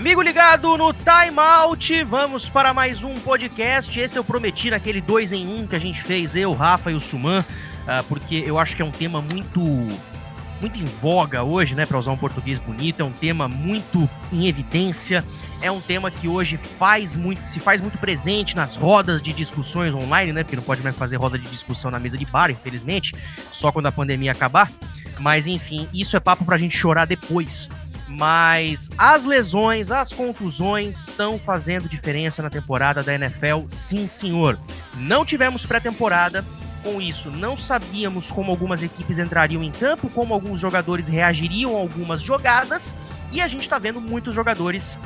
Amigo 0.00 0.22
ligado 0.22 0.78
no 0.78 0.94
Time 0.94 1.38
Out, 1.38 2.04
vamos 2.04 2.48
para 2.48 2.72
mais 2.72 3.04
um 3.04 3.12
podcast. 3.16 4.00
Esse 4.00 4.18
eu 4.18 4.24
prometi 4.24 4.70
naquele 4.70 4.98
dois 4.98 5.30
em 5.30 5.46
um 5.46 5.66
que 5.66 5.76
a 5.76 5.78
gente 5.78 6.02
fez, 6.02 6.34
eu, 6.34 6.54
Rafa 6.54 6.90
e 6.90 6.94
o 6.94 7.00
Suman, 7.00 7.44
uh, 7.82 8.02
porque 8.04 8.42
eu 8.46 8.58
acho 8.58 8.74
que 8.74 8.80
é 8.80 8.84
um 8.84 8.90
tema 8.90 9.20
muito 9.20 9.60
muito 10.58 10.78
em 10.78 10.84
voga 10.84 11.42
hoje, 11.42 11.74
né, 11.74 11.84
para 11.84 11.98
usar 11.98 12.12
um 12.12 12.16
português 12.16 12.58
bonito, 12.58 13.00
é 13.00 13.04
um 13.04 13.12
tema 13.12 13.46
muito 13.46 14.08
em 14.32 14.48
evidência, 14.48 15.22
é 15.60 15.70
um 15.70 15.82
tema 15.82 16.10
que 16.10 16.26
hoje 16.26 16.56
faz 16.78 17.14
muito, 17.14 17.46
se 17.46 17.60
faz 17.60 17.78
muito 17.78 17.98
presente 17.98 18.56
nas 18.56 18.76
rodas 18.76 19.20
de 19.20 19.34
discussões 19.34 19.94
online, 19.94 20.32
né, 20.32 20.44
porque 20.44 20.56
não 20.56 20.62
pode 20.62 20.82
mais 20.82 20.96
fazer 20.96 21.16
roda 21.16 21.38
de 21.38 21.46
discussão 21.50 21.90
na 21.90 21.98
mesa 21.98 22.16
de 22.16 22.24
bar, 22.24 22.50
infelizmente, 22.50 23.14
só 23.52 23.70
quando 23.70 23.86
a 23.86 23.92
pandemia 23.92 24.32
acabar. 24.32 24.72
Mas 25.18 25.46
enfim, 25.46 25.86
isso 25.92 26.16
é 26.16 26.20
papo 26.20 26.46
pra 26.46 26.56
gente 26.56 26.74
chorar 26.74 27.04
depois. 27.04 27.68
Mas 28.18 28.88
as 28.98 29.24
lesões, 29.24 29.90
as 29.90 30.12
contusões 30.12 31.08
estão 31.08 31.38
fazendo 31.38 31.88
diferença 31.88 32.42
na 32.42 32.50
temporada 32.50 33.02
da 33.02 33.14
NFL, 33.14 33.66
sim, 33.68 34.08
senhor. 34.08 34.58
Não 34.96 35.24
tivemos 35.24 35.64
pré-temporada, 35.64 36.44
com 36.82 37.00
isso 37.00 37.30
não 37.30 37.56
sabíamos 37.56 38.30
como 38.30 38.50
algumas 38.50 38.82
equipes 38.82 39.18
entrariam 39.18 39.62
em 39.62 39.70
campo, 39.70 40.08
como 40.10 40.34
alguns 40.34 40.58
jogadores 40.58 41.06
reagiriam 41.06 41.76
a 41.76 41.80
algumas 41.80 42.20
jogadas, 42.20 42.96
e 43.30 43.40
a 43.40 43.46
gente 43.46 43.62
está 43.62 43.78
vendo 43.78 44.00
muitos 44.00 44.34
jogadores 44.34 44.98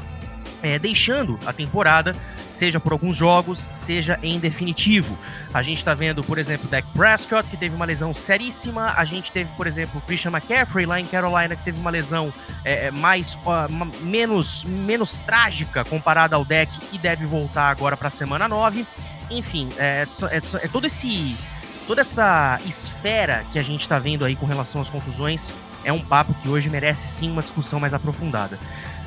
é, 0.65 0.79
deixando 0.79 1.39
a 1.45 1.53
temporada, 1.53 2.17
seja 2.49 2.81
por 2.81 2.93
alguns 2.93 3.17
jogos, 3.17 3.69
seja 3.71 4.19
em 4.23 4.41
definitivo. 4.41 5.17
A 5.53 5.63
gente 5.63 5.77
está 5.77 5.93
vendo, 5.93 6.25
por 6.25 6.39
exemplo, 6.39 6.67
Dak 6.69 6.89
Prescott, 6.95 7.49
que 7.51 7.57
teve 7.57 7.77
uma 7.77 7.85
lesão 7.85 8.15
seríssima. 8.15 8.95
A 8.97 9.05
gente 9.05 9.31
teve, 9.31 9.51
por 9.57 9.67
exemplo, 9.67 10.01
Christian 10.07 10.31
McCaffrey 10.31 10.87
lá 10.87 10.99
em 10.99 11.05
Carolina, 11.05 11.55
que 11.55 11.63
teve 11.63 11.79
uma 11.79 11.91
lesão 11.91 12.33
é, 12.65 12.87
é 12.87 12.91
mais 12.91 13.35
uh, 13.35 14.05
menos, 14.05 14.65
menos 14.65 15.19
trágica 15.19 15.85
comparada 15.85 16.35
ao 16.35 16.45
Dak 16.45 16.73
e 16.93 16.99
deve 16.99 17.27
voltar 17.27 17.69
agora 17.69 17.95
para 17.97 18.09
a 18.09 18.11
semana 18.11 18.49
9. 18.49 18.87
Enfim, 19.31 19.69
é, 19.77 20.07
é, 20.31 20.37
é, 20.37 20.69
todo 20.69 20.87
esse, 20.87 21.37
toda 21.87 22.01
essa 22.01 22.59
esfera 22.65 23.45
que 23.53 23.59
a 23.59 23.63
gente 23.63 23.83
está 23.83 23.99
vendo 23.99 24.25
aí 24.25 24.35
com 24.35 24.47
relação 24.47 24.81
às 24.81 24.89
confusões 24.89 25.53
é 25.85 25.93
um 25.93 26.01
papo 26.01 26.35
que 26.35 26.49
hoje 26.49 26.71
merece 26.71 27.07
sim 27.07 27.31
uma 27.31 27.43
discussão 27.43 27.79
mais 27.79 27.93
aprofundada. 27.93 28.59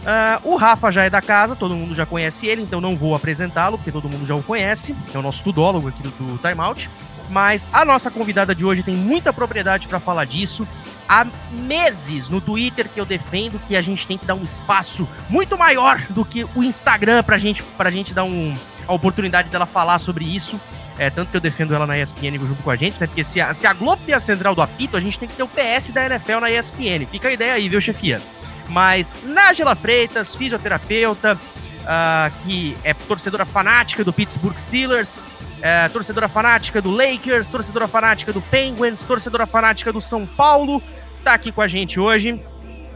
Uh, 0.07 0.53
o 0.53 0.55
Rafa 0.55 0.89
já 0.89 1.03
é 1.03 1.09
da 1.09 1.21
casa, 1.21 1.53
todo 1.53 1.75
mundo 1.75 1.93
já 1.93 2.05
conhece 2.05 2.47
ele, 2.47 2.61
então 2.61 2.79
não 2.79 2.95
vou 2.95 3.13
apresentá-lo, 3.13 3.77
porque 3.77 3.91
todo 3.91 4.07
mundo 4.07 4.25
já 4.25 4.35
o 4.35 4.41
conhece. 4.41 4.95
É 5.13 5.17
o 5.17 5.21
nosso 5.21 5.43
tudólogo 5.43 5.89
aqui 5.89 6.01
do, 6.01 6.09
do 6.11 6.37
Time 6.37 6.61
Out. 6.61 6.89
Mas 7.29 7.67
a 7.73 7.83
nossa 7.83 8.09
convidada 8.09 8.55
de 8.55 8.63
hoje 8.63 8.83
tem 8.83 8.95
muita 8.95 9.33
propriedade 9.33 9.85
para 9.85 9.99
falar 9.99 10.23
disso. 10.23 10.65
Há 11.09 11.27
meses 11.51 12.29
no 12.29 12.39
Twitter 12.39 12.87
que 12.87 13.01
eu 13.01 13.05
defendo 13.05 13.59
que 13.59 13.75
a 13.75 13.81
gente 13.81 14.07
tem 14.07 14.17
que 14.17 14.25
dar 14.25 14.35
um 14.35 14.45
espaço 14.45 15.05
muito 15.29 15.57
maior 15.57 16.01
do 16.09 16.23
que 16.23 16.45
o 16.55 16.63
Instagram 16.63 17.21
pra 17.21 17.37
gente, 17.37 17.61
pra 17.61 17.91
gente 17.91 18.13
dar 18.13 18.23
um, 18.23 18.53
a 18.87 18.93
oportunidade 18.93 19.51
dela 19.51 19.65
falar 19.65 19.99
sobre 19.99 20.23
isso. 20.23 20.57
É, 20.97 21.09
tanto 21.09 21.29
que 21.29 21.37
eu 21.37 21.41
defendo 21.41 21.75
ela 21.75 21.85
na 21.85 21.99
ESPN 21.99 22.39
junto 22.39 22.63
com 22.63 22.71
a 22.71 22.75
gente, 22.77 22.99
né? 22.99 23.07
Porque 23.07 23.25
se 23.25 23.41
a, 23.41 23.53
se 23.53 23.67
a 23.67 23.73
Globo 23.73 24.01
tem 24.05 24.15
a 24.15 24.19
central 24.19 24.55
do 24.55 24.61
apito, 24.61 24.95
a 24.95 25.01
gente 25.01 25.19
tem 25.19 25.27
que 25.27 25.35
ter 25.35 25.43
o 25.43 25.47
PS 25.47 25.89
da 25.89 26.05
NFL 26.05 26.39
na 26.39 26.49
ESPN. 26.49 27.05
Fica 27.11 27.27
a 27.27 27.31
ideia 27.33 27.53
aí, 27.53 27.67
viu, 27.69 27.79
chefia? 27.79 28.21
Mas 28.69 29.17
Nájela 29.23 29.75
Freitas, 29.75 30.35
fisioterapeuta, 30.35 31.35
uh, 31.35 32.43
que 32.43 32.75
é 32.83 32.93
torcedora 32.93 33.45
fanática 33.45 34.03
do 34.03 34.11
Pittsburgh 34.11 34.57
Steelers, 34.57 35.23
é, 35.61 35.87
torcedora 35.89 36.27
fanática 36.27 36.81
do 36.81 36.91
Lakers, 36.91 37.47
torcedora 37.47 37.87
fanática 37.87 38.31
do 38.31 38.41
Penguins, 38.41 39.01
torcedora 39.01 39.45
fanática 39.47 39.91
do 39.91 40.01
São 40.01 40.25
Paulo, 40.25 40.81
tá 41.23 41.33
aqui 41.33 41.51
com 41.51 41.61
a 41.61 41.67
gente 41.67 41.99
hoje. 41.99 42.39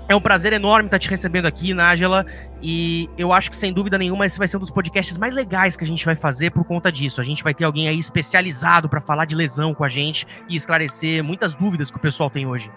É 0.07 0.15
um 0.15 0.19
prazer 0.19 0.51
enorme 0.51 0.87
estar 0.87 0.99
te 0.99 1.09
recebendo 1.09 1.45
aqui, 1.45 1.73
Nájela, 1.73 2.25
e 2.61 3.09
eu 3.17 3.31
acho 3.31 3.49
que 3.49 3.55
sem 3.55 3.71
dúvida 3.71 3.97
nenhuma 3.97 4.25
esse 4.25 4.37
vai 4.37 4.47
ser 4.47 4.57
um 4.57 4.59
dos 4.59 4.69
podcasts 4.69 5.17
mais 5.17 5.33
legais 5.33 5.77
que 5.77 5.85
a 5.85 5.87
gente 5.87 6.03
vai 6.05 6.17
fazer 6.17 6.51
por 6.51 6.65
conta 6.65 6.91
disso. 6.91 7.21
A 7.21 7.23
gente 7.23 7.41
vai 7.41 7.53
ter 7.53 7.63
alguém 7.63 7.87
aí 7.87 7.97
especializado 7.97 8.89
para 8.89 8.99
falar 8.99 9.23
de 9.23 9.35
lesão 9.35 9.73
com 9.73 9.85
a 9.85 9.89
gente 9.89 10.27
e 10.49 10.55
esclarecer 10.55 11.23
muitas 11.23 11.55
dúvidas 11.55 11.89
que 11.89 11.95
o 11.95 11.99
pessoal 11.99 12.29
tem 12.29 12.45
hoje. 12.45 12.69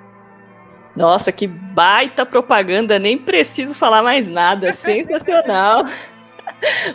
Nossa, 0.97 1.33
que 1.33 1.47
baita 1.47 2.25
propaganda, 2.25 2.99
nem 2.99 3.19
preciso 3.19 3.75
falar 3.75 4.03
mais 4.03 4.29
nada, 4.29 4.73
sensacional. 4.75 5.85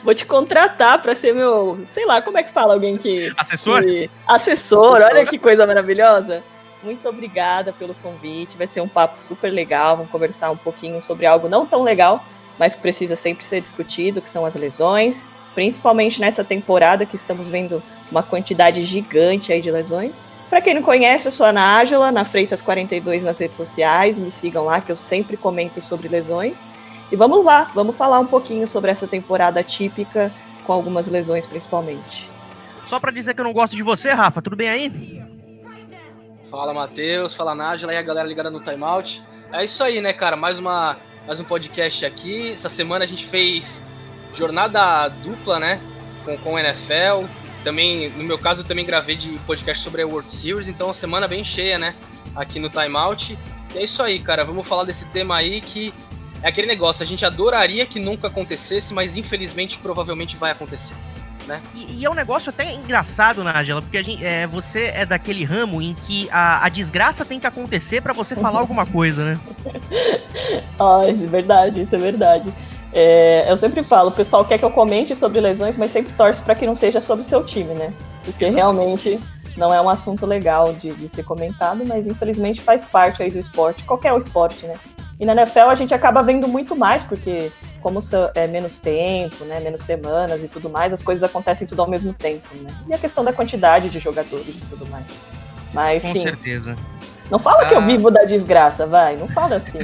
Vou 0.04 0.14
te 0.14 0.26
contratar 0.26 1.02
para 1.02 1.14
ser 1.14 1.34
meu, 1.34 1.80
sei 1.86 2.06
lá, 2.06 2.22
como 2.22 2.38
é 2.38 2.44
que 2.44 2.52
fala 2.52 2.74
alguém 2.74 2.98
que 2.98 3.32
assessor? 3.38 3.84
Que, 3.84 4.10
assessor, 4.26 5.02
olha 5.02 5.26
que 5.26 5.38
coisa 5.38 5.68
maravilhosa. 5.68 6.44
Muito 6.82 7.08
obrigada 7.10 7.74
pelo 7.74 7.94
convite, 7.96 8.58
vai 8.58 8.68
ser 8.68 8.80
um 8.80 8.88
papo 8.88 9.20
super 9.20 9.52
legal, 9.52 9.98
vamos 9.98 10.12
conversar 10.12 10.50
um 10.50 10.58
pouquinho 10.58 11.02
sobre 11.02 11.26
algo 11.26 11.50
não 11.50 11.66
tão 11.66 11.84
legal, 11.84 12.24
mas 12.58 12.74
que 12.74 12.82
precisa 12.82 13.18
sempre 13.18 13.44
ser 13.44 13.60
discutido, 13.60 14.22
que 14.22 14.30
são 14.30 14.46
as 14.46 14.56
lesões, 14.56 15.28
principalmente 15.54 16.22
nessa 16.22 16.44
temporada 16.44 17.06
que 17.06 17.18
estamos 17.18 17.50
vendo 17.50 17.84
uma 18.10 18.24
quantidade 18.24 18.82
gigante 18.84 19.52
aí 19.52 19.62
de 19.62 19.70
lesões. 19.70 20.24
Para 20.50 20.62
quem 20.62 20.74
não 20.74 20.82
conhece, 20.82 21.28
eu 21.28 21.32
sou 21.32 21.46
a 21.46 21.54
Nájula, 21.54 22.12
na 22.12 22.26
Freitas 22.26 22.60
42 22.60 23.24
nas 23.24 23.38
redes 23.38 23.56
sociais. 23.56 24.20
Me 24.20 24.32
sigam 24.32 24.66
lá 24.66 24.82
que 24.82 24.92
eu 24.92 24.96
sempre 24.96 25.38
comento 25.38 25.80
sobre 25.80 26.08
lesões. 26.08 26.68
E 27.12 27.16
vamos 27.16 27.46
lá, 27.46 27.70
vamos 27.76 27.96
falar 27.96 28.20
um 28.20 28.26
pouquinho 28.26 28.68
sobre 28.68 28.90
essa 28.90 29.08
temporada 29.08 29.64
típica, 29.64 30.32
com 30.66 30.74
algumas 30.74 31.08
lesões 31.08 31.46
principalmente. 31.46 32.28
Só 32.88 33.00
para 33.00 33.12
dizer 33.12 33.36
que 33.36 33.42
eu 33.42 33.46
não 33.46 33.54
gosto 33.54 33.76
de 33.76 33.84
você, 33.84 34.12
Rafa, 34.12 34.42
tudo 34.42 34.56
bem 34.56 34.70
aí? 34.70 35.24
Fala, 36.50 36.74
Matheus, 36.74 37.36
fala, 37.36 37.54
Nájula 37.54 37.94
e 37.94 37.98
a 37.98 38.02
galera 38.02 38.28
ligada 38.28 38.50
no 38.50 38.60
Timeout. 38.60 39.22
É 39.54 39.64
isso 39.64 39.84
aí, 39.84 40.02
né, 40.02 40.14
cara? 40.14 40.36
Mais, 40.36 40.58
uma, 40.58 40.98
mais 41.28 41.40
um 41.40 41.44
podcast 41.44 42.04
aqui. 42.04 42.54
Essa 42.54 42.70
semana 42.70 43.06
a 43.06 43.08
gente 43.08 43.28
fez 43.28 43.84
jornada 44.34 45.10
dupla, 45.10 45.60
né? 45.60 45.80
Com, 46.26 46.36
com 46.40 46.54
o 46.54 46.60
NFL. 46.60 47.28
Também, 47.64 48.10
no 48.12 48.24
meu 48.24 48.38
caso, 48.38 48.62
eu 48.62 48.66
também 48.66 48.86
gravei 48.86 49.16
de 49.16 49.38
podcast 49.46 49.84
sobre 49.84 50.02
a 50.02 50.08
World 50.08 50.32
Series, 50.32 50.68
então 50.68 50.88
uma 50.88 50.94
semana 50.94 51.28
bem 51.28 51.44
cheia, 51.44 51.78
né? 51.78 51.94
Aqui 52.36 52.60
no 52.60 52.70
Timeout. 52.70 53.38
E 53.74 53.78
é 53.78 53.84
isso 53.84 54.02
aí, 54.02 54.20
cara. 54.20 54.46
Vamos 54.46 54.68
falar 54.68 54.84
desse 54.84 55.06
tema 55.06 55.36
aí 55.36 55.60
que 55.62 55.94
é 56.42 56.48
aquele 56.48 56.68
negócio, 56.68 57.04
a 57.04 57.06
gente 57.06 57.26
adoraria 57.26 57.86
que 57.86 58.00
nunca 58.00 58.28
acontecesse, 58.28 58.94
mas 58.94 59.18
infelizmente 59.18 59.78
provavelmente 59.78 60.38
vai 60.38 60.52
acontecer. 60.52 60.96
Né? 61.46 61.62
E, 61.74 62.00
e, 62.00 62.06
é 62.06 62.10
um 62.10 62.14
negócio 62.14 62.50
até 62.50 62.74
engraçado, 62.74 63.44
Nájela, 63.44 63.82
porque 63.82 63.98
a 63.98 64.04
gente, 64.04 64.24
é, 64.24 64.46
você 64.46 64.92
é 64.94 65.06
daquele 65.06 65.44
ramo 65.44 65.82
em 65.82 65.96
que 65.96 66.30
a, 66.32 66.64
a 66.64 66.70
desgraça 66.70 67.26
tem 67.26 67.40
que 67.40 67.48
acontecer 67.48 68.02
para 68.02 68.14
você 68.14 68.36
falar 68.36 68.60
alguma 68.62 68.86
coisa, 68.86 69.26
né? 69.26 69.40
ah, 70.80 71.02
é 71.06 71.12
verdade, 71.12 71.82
isso 71.82 71.96
é 71.96 71.98
verdade. 71.98 72.54
É, 72.92 73.46
eu 73.50 73.58
sempre 73.58 73.84
falo, 73.84 74.10
o 74.10 74.14
pessoal 74.14 74.44
quer 74.46 74.58
que 74.58 74.66
eu 74.66 74.72
comente 74.72 75.16
sobre 75.16 75.40
lesões, 75.40 75.78
mas 75.78 75.92
sempre 75.92 76.12
torce 76.14 76.42
para 76.42 76.56
que 76.56 76.66
não 76.66 76.76
seja 76.76 77.00
sobre 77.00 77.24
seu 77.24 77.44
time, 77.46 77.74
né? 77.74 77.94
Porque 78.24 78.48
realmente 78.48 79.20
não 79.56 79.74
é 79.74 79.82
um 79.82 79.90
assunto 79.90 80.26
legal 80.26 80.74
de, 80.74 80.94
de, 80.94 81.10
ser 81.10 81.24
comentado, 81.24 81.86
mas 81.86 82.08
infelizmente 82.08 82.62
faz 82.62 82.88
parte 82.88 83.22
aí 83.22 83.30
do 83.30 83.38
esporte, 83.38 83.84
qualquer 83.84 84.18
esporte, 84.18 84.66
né? 84.66 84.74
E 85.20 85.26
na 85.26 85.34
NFL 85.34 85.70
a 85.70 85.76
gente 85.76 85.94
acaba 85.94 86.24
vendo 86.24 86.48
muito 86.48 86.76
mais, 86.76 87.04
porque 87.04 87.52
como 87.82 88.00
é 88.36 88.48
menos 88.48 88.80
tempo, 88.80 89.44
né, 89.46 89.60
menos 89.60 89.84
semanas 89.84 90.44
e 90.44 90.48
tudo 90.48 90.70
mais, 90.70 90.94
as 90.94 91.02
coisas 91.02 91.24
acontecem 91.24 91.68
tudo 91.68 91.82
ao 91.82 91.90
mesmo 91.90 92.14
tempo, 92.14 92.48
né? 92.56 92.70
E 92.88 92.94
a 92.94 92.98
questão 92.98 93.24
da 93.24 93.34
quantidade 93.34 93.90
de 93.90 94.00
jogadores 94.00 94.62
e 94.62 94.66
tudo 94.66 94.86
mais. 94.88 95.06
Mas 95.74 96.04
Com 96.04 96.14
sim, 96.14 96.24
certeza. 96.24 96.76
Não 97.30 97.38
fala 97.38 97.64
ah. 97.64 97.66
que 97.66 97.74
eu 97.74 97.80
ah. 97.80 97.82
vivo 97.82 98.10
da 98.10 98.24
desgraça, 98.24 98.86
vai. 98.86 99.16
Não 99.16 99.28
fala 99.28 99.58
assim. 99.58 99.80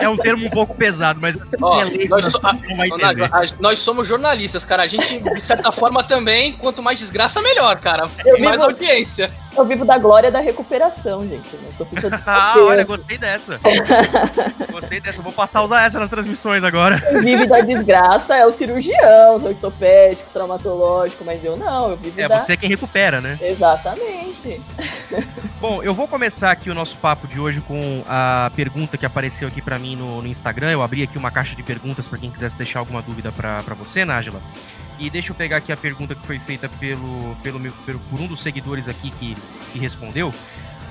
é, 0.00 0.04
é 0.04 0.08
um 0.08 0.16
termo 0.16 0.46
um 0.46 0.50
pouco 0.50 0.74
pesado, 0.74 1.20
mas. 1.20 1.36
Ó, 1.60 1.84
nós, 2.08 2.24
so, 2.26 2.40
a, 2.42 2.50
a, 2.50 3.44
nós, 3.60 3.78
somos 3.78 4.06
jornalistas, 4.06 4.64
cara. 4.64 4.82
A 4.84 4.86
gente, 4.86 5.18
de 5.18 5.40
certa 5.40 5.70
forma, 5.70 6.02
também, 6.02 6.52
quanto 6.54 6.82
mais 6.82 6.98
desgraça, 6.98 7.40
melhor, 7.42 7.78
cara. 7.80 8.08
Eu 8.24 8.40
mais 8.40 8.56
vivo, 8.56 8.64
audiência. 8.64 9.30
Eu 9.56 9.64
vivo 9.66 9.84
da 9.84 9.98
glória 9.98 10.30
da 10.30 10.40
recuperação, 10.40 11.26
gente. 11.28 11.56
Né? 11.56 11.68
Sou 11.76 11.86
de 11.86 11.98
ah, 12.26 12.54
olha, 12.58 12.84
gostei 12.84 13.18
dessa. 13.18 13.60
gostei 14.70 15.00
dessa. 15.00 15.22
Vou 15.22 15.32
passar 15.32 15.60
a 15.60 15.64
usar 15.64 15.82
essa 15.82 15.98
nas 15.98 16.08
transmissões 16.08 16.64
agora. 16.64 17.00
Quem 17.00 17.20
vive 17.20 17.46
da 17.46 17.60
desgraça 17.60 18.36
é 18.36 18.46
o 18.46 18.52
cirurgião, 18.52 19.36
o 19.36 19.46
ortopédico, 19.46 20.30
traumatológico, 20.32 21.24
mas 21.24 21.44
eu 21.44 21.56
não, 21.56 21.90
eu 21.90 21.96
vivo 21.96 22.20
é, 22.20 22.28
da... 22.28 22.36
É 22.36 22.42
você 22.42 22.56
quem 22.56 22.68
recupera, 22.68 23.20
né? 23.20 23.38
Exatamente. 23.40 24.60
Bom, 25.60 25.82
eu 25.82 25.94
vou 25.94 26.08
começar 26.08 26.50
aqui 26.50 26.70
o 26.70 26.74
nosso 26.74 26.96
papo 26.96 27.26
de 27.26 27.38
hoje 27.38 27.60
com 27.60 28.02
a 28.08 28.50
pergunta 28.56 28.96
que 28.96 29.06
apareceu 29.06 29.46
aqui 29.46 29.60
para 29.60 29.78
mim 29.78 29.96
no, 29.96 30.22
no, 30.22 30.28
Instagram. 30.28 30.70
Eu 30.70 30.82
abri 30.82 31.02
aqui 31.02 31.18
uma 31.18 31.30
caixa 31.30 31.54
de 31.54 31.62
perguntas 31.62 32.08
para 32.08 32.18
quem 32.18 32.30
quisesse 32.30 32.56
deixar 32.56 32.78
alguma 32.78 33.02
dúvida 33.02 33.30
para 33.30 33.74
você, 33.74 34.04
Nájila. 34.04 34.40
E 35.02 35.10
deixa 35.10 35.32
eu 35.32 35.34
pegar 35.34 35.56
aqui 35.56 35.72
a 35.72 35.76
pergunta 35.76 36.14
que 36.14 36.24
foi 36.24 36.38
feita 36.38 36.68
pelo, 36.68 37.34
pelo, 37.42 37.60
pelo 37.84 37.98
por 37.98 38.20
um 38.20 38.28
dos 38.28 38.40
seguidores 38.40 38.86
aqui 38.86 39.10
que, 39.10 39.36
que 39.72 39.78
respondeu 39.80 40.32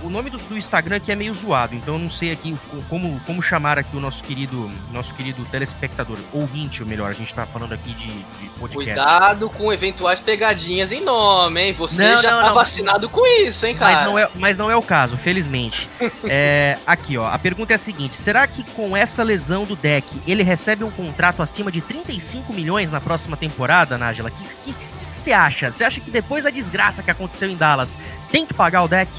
o 0.04 0.10
nome 0.10 0.30
do, 0.30 0.38
do, 0.38 0.58
Instagram 0.58 0.98
aqui 0.98 1.12
é 1.12 1.16
meio 1.16 1.34
zoado, 1.34 1.76
então 1.76 1.96
eu 1.96 2.00
não 2.00 2.10
sei 2.10 2.32
aqui 2.32 2.58
como, 2.90 3.20
como 3.26 3.42
chamar 3.42 3.78
aqui 3.78 3.96
o 3.96 4.00
nosso 4.00 4.24
querido, 4.24 4.70
nosso 4.92 5.14
querido 5.14 5.44
telespectador, 5.46 6.18
ouvinte, 6.34 6.82
ou 6.82 6.88
melhor, 6.88 7.10
a 7.10 7.14
gente 7.14 7.34
tá 7.34 7.46
falando 7.46 7.74
aqui 7.74 7.94
de, 7.94 8.08
de 8.08 8.50
podcast. 8.60 8.94
Cuidado 8.94 9.50
com 9.50 9.72
eventuais 9.72 10.20
pegadinhas 10.20 10.92
em 10.92 11.04
nome, 11.04 11.62
hein? 11.62 11.74
Você 11.74 12.04
não, 12.04 12.22
já 12.22 12.32
não, 12.32 12.42
tá 12.42 12.48
não. 12.48 12.56
vacinado 12.56 13.10
com 13.10 13.26
isso, 13.26 13.66
hein, 13.66 13.76
cara? 13.76 13.96
Mas 13.96 14.06
não 14.06 14.20
é, 14.20 14.30
mas 14.36 14.58
não 14.58 14.72
é 14.72 14.76
o 14.76 14.82
caso, 14.82 15.18
felizmente. 15.18 15.90
é, 16.26 16.78
aqui, 16.86 17.18
ó, 17.18 17.28
a 17.28 17.38
pergunta 17.38 17.74
é 17.74 17.76
a 17.76 17.80
seguinte: 17.80 18.16
será 18.16 18.48
que 18.48 18.64
com 18.72 18.96
essa 18.96 19.24
lesão 19.24 19.64
do 19.64 19.76
deck 19.76 20.22
ele 20.28 20.44
recebe 20.44 20.84
um 20.84 20.92
contrato 20.92 21.42
acima 21.42 21.72
de 21.72 21.82
35 21.82 22.54
milhões 22.54 22.92
na 22.92 23.02
próxima 23.02 23.38
temporada, 23.38 23.98
Nájila? 23.98 24.30
O 24.30 24.32
que, 24.32 24.74
que, 24.74 24.74
que 24.74 25.18
você 25.18 25.32
acha? 25.32 25.72
Você 25.72 25.84
acha 25.84 26.00
que 26.02 26.10
depois 26.10 26.44
da 26.44 26.50
desgraça 26.50 27.04
que 27.04 27.12
aconteceu 27.12 27.50
em 27.50 27.56
Dallas, 27.56 28.00
tem 28.32 28.46
que 28.46 28.54
pagar 28.54 28.84
o 28.84 28.88
deck? 28.88 29.12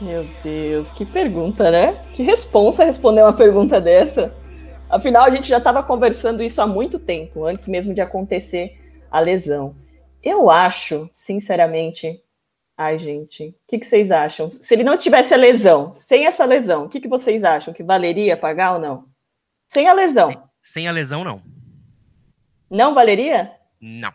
Meu 0.00 0.26
Deus, 0.42 0.90
que 0.92 1.04
pergunta, 1.04 1.70
né? 1.70 1.92
Que 2.14 2.22
responsa 2.22 2.84
responder 2.84 3.22
uma 3.22 3.34
pergunta 3.34 3.78
dessa. 3.78 4.34
Afinal, 4.88 5.24
a 5.24 5.30
gente 5.30 5.46
já 5.46 5.58
estava 5.58 5.82
conversando 5.82 6.42
isso 6.42 6.60
há 6.62 6.66
muito 6.66 6.98
tempo, 6.98 7.44
antes 7.44 7.68
mesmo 7.68 7.92
de 7.92 8.00
acontecer 8.00 8.80
a 9.10 9.20
lesão. 9.20 9.76
Eu 10.22 10.50
acho, 10.50 11.08
sinceramente, 11.12 12.18
ai, 12.76 12.98
gente, 12.98 13.48
o 13.48 13.54
que, 13.68 13.78
que, 13.78 13.86
vocês 13.86 14.10
acham? 14.10 14.50
Se 14.50 14.72
ele 14.74 14.82
não 14.82 14.96
tivesse 14.96 15.34
a 15.34 15.36
lesão, 15.36 15.92
sem 15.92 16.26
essa 16.26 16.46
lesão, 16.46 16.86
o 16.86 16.88
que, 16.88 17.00
que 17.00 17.08
vocês 17.08 17.44
acham? 17.44 17.74
Que 17.74 17.82
valeria 17.82 18.36
pagar 18.38 18.74
ou 18.74 18.78
não? 18.78 19.04
Sem 19.68 19.86
a 19.86 19.92
lesão. 19.92 20.30
Sem, 20.30 20.42
sem 20.62 20.88
a 20.88 20.92
lesão, 20.92 21.22
não. 21.22 21.42
Não 22.70 22.94
valeria? 22.94 23.52
Não. 23.80 24.12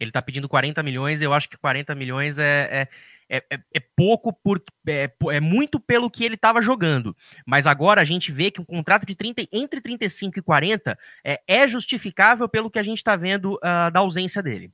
Ele 0.00 0.10
está 0.10 0.22
pedindo 0.22 0.48
40 0.48 0.82
milhões, 0.82 1.20
eu 1.20 1.34
acho 1.34 1.48
que 1.48 1.58
40 1.58 1.94
milhões 1.94 2.38
é, 2.38 2.68
é 2.70 2.88
é, 3.28 3.44
é, 3.50 3.58
é 3.74 3.80
pouco 3.94 4.32
por 4.32 4.62
é, 4.86 5.10
é, 5.30 5.40
muito 5.40 5.78
pelo 5.78 6.10
que 6.10 6.24
ele 6.24 6.34
estava 6.34 6.62
jogando. 6.62 7.16
Mas 7.46 7.66
agora 7.66 8.00
a 8.00 8.04
gente 8.04 8.32
vê 8.32 8.50
que 8.50 8.60
um 8.60 8.64
contrato 8.64 9.04
de 9.04 9.14
30, 9.14 9.46
entre 9.52 9.80
35 9.80 10.38
e 10.38 10.42
40 10.42 10.98
é, 11.24 11.40
é 11.46 11.68
justificável 11.68 12.48
pelo 12.48 12.70
que 12.70 12.78
a 12.78 12.82
gente 12.82 12.98
está 12.98 13.16
vendo 13.16 13.54
uh, 13.56 13.90
da 13.92 14.00
ausência 14.00 14.42
dele. 14.42 14.72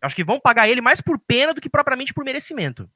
Acho 0.00 0.14
que 0.14 0.24
vão 0.24 0.38
pagar 0.38 0.68
ele 0.68 0.80
mais 0.80 1.00
por 1.00 1.18
pena 1.18 1.52
do 1.52 1.60
que 1.60 1.68
propriamente 1.68 2.14
por 2.14 2.24
merecimento. 2.24 2.88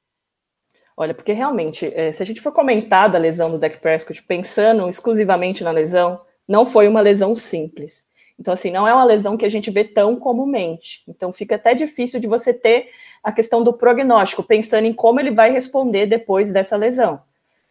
Olha, 0.95 1.13
porque 1.13 1.33
realmente, 1.33 1.91
é, 1.93 2.11
se 2.11 2.21
a 2.21 2.25
gente 2.25 2.39
for 2.39 2.51
comentar 2.51 3.09
da 3.09 3.17
lesão 3.17 3.49
do 3.49 3.57
Dak 3.57 3.79
Prescott 3.79 4.21
pensando 4.23 4.87
exclusivamente 4.87 5.63
na 5.63 5.71
lesão, 5.71 6.21
não 6.47 6.65
foi 6.65 6.87
uma 6.87 7.01
lesão 7.01 7.35
simples. 7.35 8.05
Então, 8.39 8.53
assim, 8.53 8.71
não 8.71 8.87
é 8.87 8.93
uma 8.93 9.03
lesão 9.03 9.37
que 9.37 9.45
a 9.45 9.49
gente 9.49 9.69
vê 9.69 9.83
tão 9.83 10.15
comumente. 10.15 11.03
Então, 11.07 11.31
fica 11.31 11.55
até 11.55 11.73
difícil 11.73 12.19
de 12.19 12.27
você 12.27 12.53
ter 12.53 12.89
a 13.23 13.31
questão 13.31 13.63
do 13.63 13.71
prognóstico, 13.71 14.43
pensando 14.43 14.85
em 14.85 14.93
como 14.93 15.19
ele 15.19 15.31
vai 15.31 15.51
responder 15.51 16.05
depois 16.05 16.51
dessa 16.51 16.75
lesão. 16.75 17.21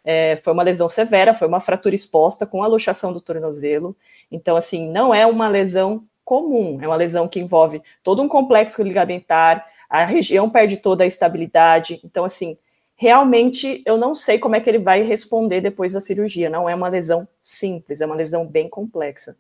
É, 0.05 0.37
foi 0.37 0.53
uma 0.53 0.63
lesão 0.63 0.89
severa, 0.89 1.35
foi 1.35 1.47
uma 1.47 1.61
fratura 1.61 1.95
exposta 1.95 2.47
com 2.47 2.63
a 2.63 2.67
luxação 2.67 3.13
do 3.13 3.21
tornozelo. 3.21 3.95
Então, 4.31 4.57
assim, 4.57 4.89
não 4.89 5.15
é 5.15 5.27
uma 5.27 5.49
lesão 5.49 6.05
comum, 6.25 6.79
é 6.81 6.87
uma 6.87 6.97
lesão 6.97 7.29
que 7.29 7.39
envolve 7.39 7.83
todo 8.03 8.23
um 8.23 8.29
complexo 8.29 8.83
ligamentar, 8.83 9.67
a 9.89 10.05
região 10.05 10.49
perde 10.49 10.79
toda 10.79 11.05
a 11.05 11.07
estabilidade. 11.07 12.01
Então, 12.03 12.25
assim, 12.25 12.57
realmente 12.97 13.83
eu 13.85 13.99
não 13.99 14.15
sei 14.15 14.39
como 14.39 14.57
é 14.57 14.61
que 14.61 14.71
ele 14.71 14.79
vai 14.79 15.03
responder 15.03 15.61
depois 15.61 15.93
da 15.93 16.01
cirurgia. 16.01 16.49
Não 16.49 16.69
é 16.69 16.75
uma 16.75 16.89
lesão 16.89 17.29
simples, 17.43 18.01
é 18.01 18.07
uma 18.07 18.15
lesão 18.15 18.47
bem 18.47 18.71
complexa. 18.71 19.37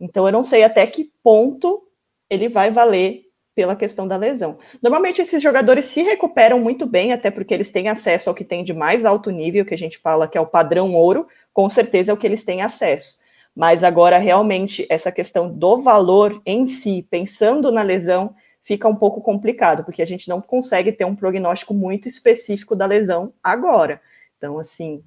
Então, 0.00 0.26
eu 0.26 0.32
não 0.32 0.42
sei 0.42 0.64
até 0.64 0.84
que 0.86 1.12
ponto 1.22 1.86
ele 2.28 2.48
vai 2.48 2.70
valer 2.70 3.31
pela 3.54 3.76
questão 3.76 4.08
da 4.08 4.16
lesão. 4.16 4.58
Normalmente, 4.82 5.20
esses 5.20 5.42
jogadores 5.42 5.84
se 5.86 6.02
recuperam 6.02 6.58
muito 6.58 6.86
bem, 6.86 7.12
até 7.12 7.30
porque 7.30 7.52
eles 7.52 7.70
têm 7.70 7.88
acesso 7.88 8.28
ao 8.28 8.34
que 8.34 8.44
tem 8.44 8.64
de 8.64 8.72
mais 8.72 9.04
alto 9.04 9.30
nível, 9.30 9.64
que 9.64 9.74
a 9.74 9.78
gente 9.78 9.98
fala 9.98 10.26
que 10.26 10.38
é 10.38 10.40
o 10.40 10.46
padrão 10.46 10.94
ouro, 10.94 11.26
com 11.52 11.68
certeza 11.68 12.10
é 12.10 12.14
o 12.14 12.16
que 12.16 12.26
eles 12.26 12.44
têm 12.44 12.62
acesso. 12.62 13.20
Mas 13.54 13.84
agora, 13.84 14.18
realmente, 14.18 14.86
essa 14.88 15.12
questão 15.12 15.52
do 15.52 15.82
valor 15.82 16.40
em 16.46 16.64
si, 16.64 17.06
pensando 17.10 17.70
na 17.70 17.82
lesão, 17.82 18.34
fica 18.62 18.88
um 18.88 18.96
pouco 18.96 19.20
complicado, 19.20 19.84
porque 19.84 20.00
a 20.00 20.06
gente 20.06 20.28
não 20.28 20.40
consegue 20.40 20.90
ter 20.90 21.04
um 21.04 21.14
prognóstico 21.14 21.74
muito 21.74 22.08
específico 22.08 22.74
da 22.74 22.86
lesão 22.86 23.34
agora. 23.42 24.00
Então, 24.38 24.58
assim, 24.58 25.04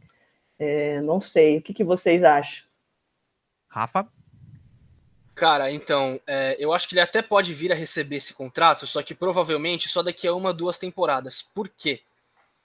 é, 0.60 1.02
não 1.02 1.20
sei. 1.20 1.58
O 1.58 1.62
que, 1.62 1.74
que 1.74 1.84
vocês 1.84 2.24
acham? 2.24 2.66
Rafa? 3.68 4.08
Cara, 5.36 5.70
então, 5.70 6.20
é, 6.26 6.56
eu 6.58 6.74
acho 6.74 6.88
que 6.88 6.94
ele 6.94 7.02
até 7.02 7.22
pode 7.22 7.54
vir 7.54 7.70
a 7.70 7.76
receber 7.76 8.16
esse 8.16 8.34
contrato, 8.34 8.88
só 8.88 9.04
que 9.04 9.14
provavelmente 9.14 9.90
só 9.90 10.02
daqui 10.02 10.26
a 10.26 10.34
uma, 10.34 10.54
duas 10.54 10.80
temporadas. 10.80 11.42
Por 11.42 11.68
quê? 11.68 12.02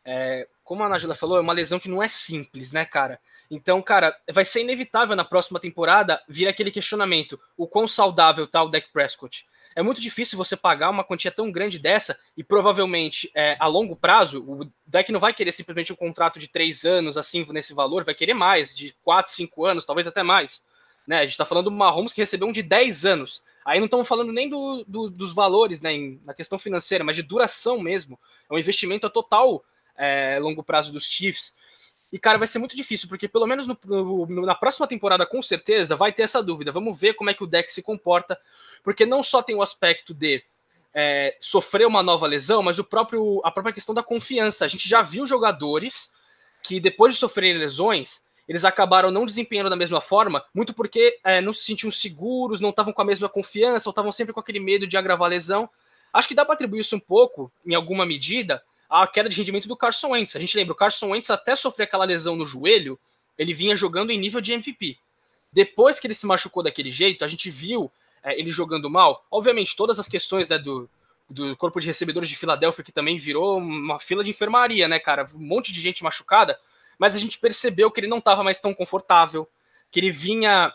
É, 0.04 0.46
como 0.62 0.84
a 0.84 0.88
Nájila 0.88 1.16
falou, 1.16 1.36
é 1.36 1.40
uma 1.40 1.52
lesão 1.52 1.80
que 1.80 1.88
não 1.88 2.00
é 2.00 2.06
simples, 2.06 2.70
né, 2.70 2.84
cara? 2.84 3.18
Então, 3.50 3.82
cara, 3.82 4.16
vai 4.30 4.44
ser 4.44 4.60
inevitável 4.60 5.16
na 5.16 5.24
próxima 5.24 5.58
temporada 5.58 6.22
vir 6.28 6.46
aquele 6.46 6.70
questionamento: 6.70 7.40
o 7.56 7.66
quão 7.66 7.88
saudável 7.88 8.46
tá 8.46 8.62
o 8.62 8.68
Dak 8.68 8.88
Prescott? 8.92 9.44
É 9.74 9.82
muito 9.82 10.00
difícil 10.00 10.38
você 10.38 10.56
pagar 10.56 10.90
uma 10.90 11.04
quantia 11.04 11.30
tão 11.30 11.50
grande 11.50 11.78
dessa 11.78 12.18
e 12.36 12.44
provavelmente 12.44 13.30
é, 13.34 13.56
a 13.58 13.66
longo 13.66 13.96
prazo 13.96 14.44
o 14.46 14.70
Dak 14.86 15.10
não 15.10 15.18
vai 15.20 15.32
querer 15.32 15.52
simplesmente 15.52 15.92
um 15.92 15.96
contrato 15.96 16.38
de 16.38 16.48
três 16.48 16.84
anos 16.84 17.16
assim 17.16 17.44
nesse 17.50 17.74
valor, 17.74 18.04
vai 18.04 18.14
querer 18.14 18.34
mais, 18.34 18.74
de 18.74 18.94
quatro, 19.02 19.32
cinco 19.32 19.64
anos, 19.64 19.84
talvez 19.84 20.06
até 20.06 20.22
mais. 20.22 20.62
Né? 21.10 21.18
A 21.18 21.22
gente 21.22 21.32
está 21.32 21.44
falando 21.44 21.64
do 21.64 21.72
Mahomes 21.72 22.12
que 22.12 22.20
recebeu 22.20 22.46
um 22.46 22.52
de 22.52 22.62
10 22.62 23.04
anos. 23.04 23.42
Aí 23.64 23.80
não 23.80 23.86
estamos 23.86 24.06
falando 24.06 24.32
nem 24.32 24.48
do, 24.48 24.84
do, 24.86 25.10
dos 25.10 25.34
valores 25.34 25.80
né, 25.80 25.92
em, 25.92 26.20
na 26.24 26.32
questão 26.32 26.56
financeira, 26.56 27.02
mas 27.02 27.16
de 27.16 27.22
duração 27.24 27.80
mesmo. 27.80 28.16
É 28.48 28.54
um 28.54 28.58
investimento 28.58 29.08
a 29.08 29.10
total 29.10 29.64
é, 29.98 30.38
longo 30.40 30.62
prazo 30.62 30.92
dos 30.92 31.06
Chiefs. 31.06 31.52
E, 32.12 32.18
cara, 32.18 32.38
vai 32.38 32.46
ser 32.46 32.60
muito 32.60 32.76
difícil, 32.76 33.08
porque 33.08 33.26
pelo 33.26 33.44
menos 33.44 33.66
no, 33.66 33.76
no, 33.84 34.46
na 34.46 34.54
próxima 34.54 34.86
temporada, 34.86 35.26
com 35.26 35.42
certeza, 35.42 35.96
vai 35.96 36.12
ter 36.12 36.22
essa 36.22 36.40
dúvida. 36.40 36.70
Vamos 36.70 36.96
ver 36.96 37.14
como 37.14 37.28
é 37.28 37.34
que 37.34 37.42
o 37.42 37.46
deck 37.48 37.72
se 37.72 37.82
comporta, 37.82 38.38
porque 38.84 39.04
não 39.04 39.24
só 39.24 39.42
tem 39.42 39.56
o 39.56 39.62
aspecto 39.62 40.14
de 40.14 40.44
é, 40.94 41.36
sofrer 41.40 41.88
uma 41.88 42.04
nova 42.04 42.28
lesão, 42.28 42.62
mas 42.62 42.78
o 42.78 42.84
próprio, 42.84 43.40
a 43.42 43.50
própria 43.50 43.74
questão 43.74 43.92
da 43.92 44.02
confiança. 44.04 44.64
A 44.64 44.68
gente 44.68 44.88
já 44.88 45.02
viu 45.02 45.26
jogadores 45.26 46.12
que, 46.62 46.78
depois 46.78 47.14
de 47.14 47.18
sofrerem 47.18 47.58
lesões, 47.58 48.29
eles 48.50 48.64
acabaram 48.64 49.12
não 49.12 49.24
desempenhando 49.24 49.70
da 49.70 49.76
mesma 49.76 50.00
forma, 50.00 50.44
muito 50.52 50.74
porque 50.74 51.20
é, 51.22 51.40
não 51.40 51.52
se 51.52 51.62
sentiam 51.62 51.88
seguros, 51.88 52.60
não 52.60 52.70
estavam 52.70 52.92
com 52.92 53.00
a 53.00 53.04
mesma 53.04 53.28
confiança, 53.28 53.88
ou 53.88 53.92
estavam 53.92 54.10
sempre 54.10 54.34
com 54.34 54.40
aquele 54.40 54.58
medo 54.58 54.88
de 54.88 54.96
agravar 54.96 55.30
lesão. 55.30 55.70
Acho 56.12 56.26
que 56.26 56.34
dá 56.34 56.44
para 56.44 56.54
atribuir 56.54 56.80
isso 56.80 56.96
um 56.96 56.98
pouco, 56.98 57.52
em 57.64 57.76
alguma 57.76 58.04
medida, 58.04 58.60
à 58.88 59.06
queda 59.06 59.28
de 59.28 59.36
rendimento 59.36 59.68
do 59.68 59.76
Carson 59.76 60.08
Wentz. 60.08 60.34
A 60.34 60.40
gente 60.40 60.56
lembra, 60.56 60.72
o 60.72 60.76
Carson 60.76 61.10
Wentz 61.10 61.30
até 61.30 61.54
sofrer 61.54 61.84
aquela 61.84 62.04
lesão 62.04 62.34
no 62.34 62.44
joelho, 62.44 62.98
ele 63.38 63.54
vinha 63.54 63.76
jogando 63.76 64.10
em 64.10 64.18
nível 64.18 64.40
de 64.40 64.52
MVP. 64.52 64.98
Depois 65.52 66.00
que 66.00 66.08
ele 66.08 66.14
se 66.14 66.26
machucou 66.26 66.64
daquele 66.64 66.90
jeito, 66.90 67.24
a 67.24 67.28
gente 67.28 67.48
viu 67.52 67.88
é, 68.20 68.36
ele 68.36 68.50
jogando 68.50 68.90
mal. 68.90 69.24
Obviamente, 69.30 69.76
todas 69.76 70.00
as 70.00 70.08
questões 70.08 70.48
né, 70.48 70.58
do, 70.58 70.90
do 71.28 71.56
corpo 71.56 71.80
de 71.80 71.86
recebedores 71.86 72.28
de 72.28 72.34
Filadélfia, 72.34 72.82
que 72.82 72.90
também 72.90 73.16
virou 73.16 73.58
uma 73.58 74.00
fila 74.00 74.24
de 74.24 74.30
enfermaria, 74.30 74.88
né, 74.88 74.98
cara? 74.98 75.24
Um 75.36 75.38
monte 75.38 75.72
de 75.72 75.80
gente 75.80 76.02
machucada 76.02 76.58
mas 77.00 77.16
a 77.16 77.18
gente 77.18 77.38
percebeu 77.38 77.90
que 77.90 77.98
ele 77.98 78.06
não 78.06 78.18
estava 78.18 78.44
mais 78.44 78.60
tão 78.60 78.74
confortável, 78.74 79.48
que 79.90 79.98
ele 79.98 80.10
vinha 80.10 80.70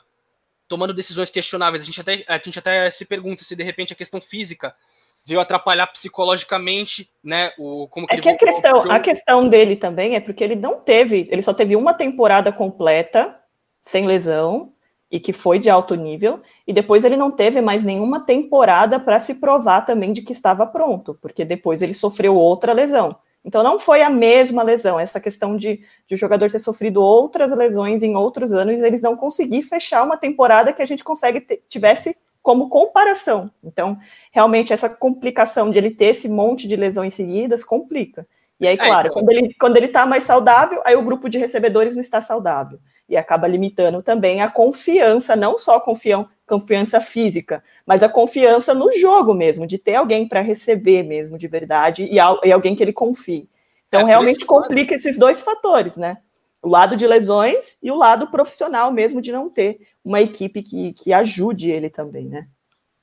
tomando 0.67 0.91
decisões 0.91 1.29
questionáveis. 1.29 1.83
A 1.83 1.85
gente, 1.85 2.01
até, 2.01 2.25
a 2.27 2.37
gente 2.39 2.57
até 2.57 2.89
se 2.89 3.05
pergunta 3.05 3.43
se 3.43 3.55
de 3.55 3.61
repente 3.61 3.93
a 3.93 3.95
questão 3.95 4.19
física 4.19 4.75
veio 5.23 5.39
atrapalhar 5.39 5.85
psicologicamente, 5.87 7.11
né? 7.23 7.51
O, 7.59 7.87
como 7.89 8.07
que 8.07 8.15
é 8.15 8.21
que 8.21 8.29
a 8.29 8.37
questão, 8.37 8.91
a 8.91 8.99
questão 8.99 9.47
dele 9.47 9.75
também 9.75 10.15
é 10.15 10.19
porque 10.19 10.43
ele 10.43 10.55
não 10.55 10.79
teve, 10.79 11.27
ele 11.29 11.43
só 11.43 11.53
teve 11.53 11.75
uma 11.75 11.93
temporada 11.93 12.51
completa 12.51 13.39
sem 13.79 14.07
lesão 14.07 14.73
e 15.11 15.19
que 15.19 15.31
foi 15.31 15.59
de 15.59 15.69
alto 15.69 15.93
nível, 15.93 16.41
e 16.65 16.73
depois 16.73 17.05
ele 17.05 17.15
não 17.15 17.29
teve 17.29 17.61
mais 17.61 17.83
nenhuma 17.83 18.25
temporada 18.25 18.99
para 18.99 19.19
se 19.19 19.35
provar 19.35 19.81
também 19.81 20.11
de 20.11 20.23
que 20.23 20.33
estava 20.33 20.65
pronto, 20.65 21.17
porque 21.21 21.45
depois 21.45 21.83
ele 21.83 21.93
sofreu 21.93 22.35
outra 22.35 22.73
lesão. 22.73 23.15
Então 23.45 23.61
não 23.63 23.79
foi 23.79 24.01
a 24.01 24.09
mesma 24.09 24.63
lesão, 24.63 24.99
essa 24.99 25.19
questão 25.19 25.55
de, 25.55 25.79
de 26.07 26.15
o 26.15 26.17
jogador 26.17 26.49
ter 26.49 26.57
sofrido 26.57 26.99
outras 26.99 27.55
lesões 27.55 28.01
em 28.01 28.15
outros 28.15 28.51
anos, 28.51 28.81
eles 28.81 29.03
não 29.03 29.15
conseguir 29.15 29.61
fechar 29.61 30.03
uma 30.03 30.17
temporada 30.17 30.73
que 30.73 30.81
a 30.81 30.85
gente 30.85 31.03
consegue 31.03 31.39
ter, 31.39 31.63
tivesse 31.69 32.17
como 32.41 32.69
comparação. 32.69 33.51
Então, 33.63 33.97
realmente 34.31 34.73
essa 34.73 34.89
complicação 34.89 35.69
de 35.69 35.77
ele 35.77 35.91
ter 35.91 36.05
esse 36.05 36.27
monte 36.27 36.67
de 36.67 36.75
lesões 36.75 37.13
seguidas 37.13 37.63
complica. 37.63 38.27
E 38.59 38.67
aí, 38.67 38.73
é, 38.73 38.77
claro, 38.77 39.07
é, 39.07 39.11
então... 39.11 39.21
quando, 39.21 39.29
ele, 39.29 39.53
quando 39.59 39.77
ele 39.77 39.87
tá 39.89 40.07
mais 40.07 40.23
saudável, 40.23 40.81
aí 40.83 40.95
o 40.95 41.03
grupo 41.03 41.29
de 41.29 41.37
recebedores 41.37 41.93
não 41.93 42.01
está 42.01 42.21
saudável. 42.21 42.79
E 43.07 43.15
acaba 43.15 43.47
limitando 43.47 44.01
também 44.01 44.41
a 44.41 44.49
confiança, 44.49 45.35
não 45.35 45.57
só 45.57 45.79
confiança, 45.79 46.29
confiança 46.47 47.01
física, 47.01 47.63
mas 47.85 48.03
a 48.03 48.09
confiança 48.09 48.73
no 48.73 48.91
jogo 48.97 49.33
mesmo, 49.33 49.65
de 49.65 49.77
ter 49.77 49.95
alguém 49.95 50.27
para 50.27 50.41
receber 50.41 51.03
mesmo 51.03 51.37
de 51.37 51.47
verdade 51.47 52.03
e, 52.03 52.15
e, 52.15 52.51
alguém 52.51 52.75
que 52.75 52.83
ele 52.83 52.93
confie. 52.93 53.49
Então, 53.87 54.01
é, 54.01 54.03
realmente 54.05 54.45
complica 54.45 54.95
esses 54.95 55.17
dois 55.17 55.41
fatores, 55.41 55.97
né? 55.97 56.17
O 56.61 56.67
lado 56.67 56.95
de 56.95 57.05
lesões 57.05 57.77
e 57.81 57.91
o 57.91 57.95
lado 57.95 58.27
profissional 58.27 58.91
mesmo 58.91 59.21
de 59.21 59.31
não 59.31 59.49
ter 59.49 59.79
uma 60.03 60.21
equipe 60.21 60.63
que, 60.63 60.93
que 60.93 61.13
ajude 61.13 61.71
ele 61.71 61.89
também, 61.89 62.27
né? 62.27 62.47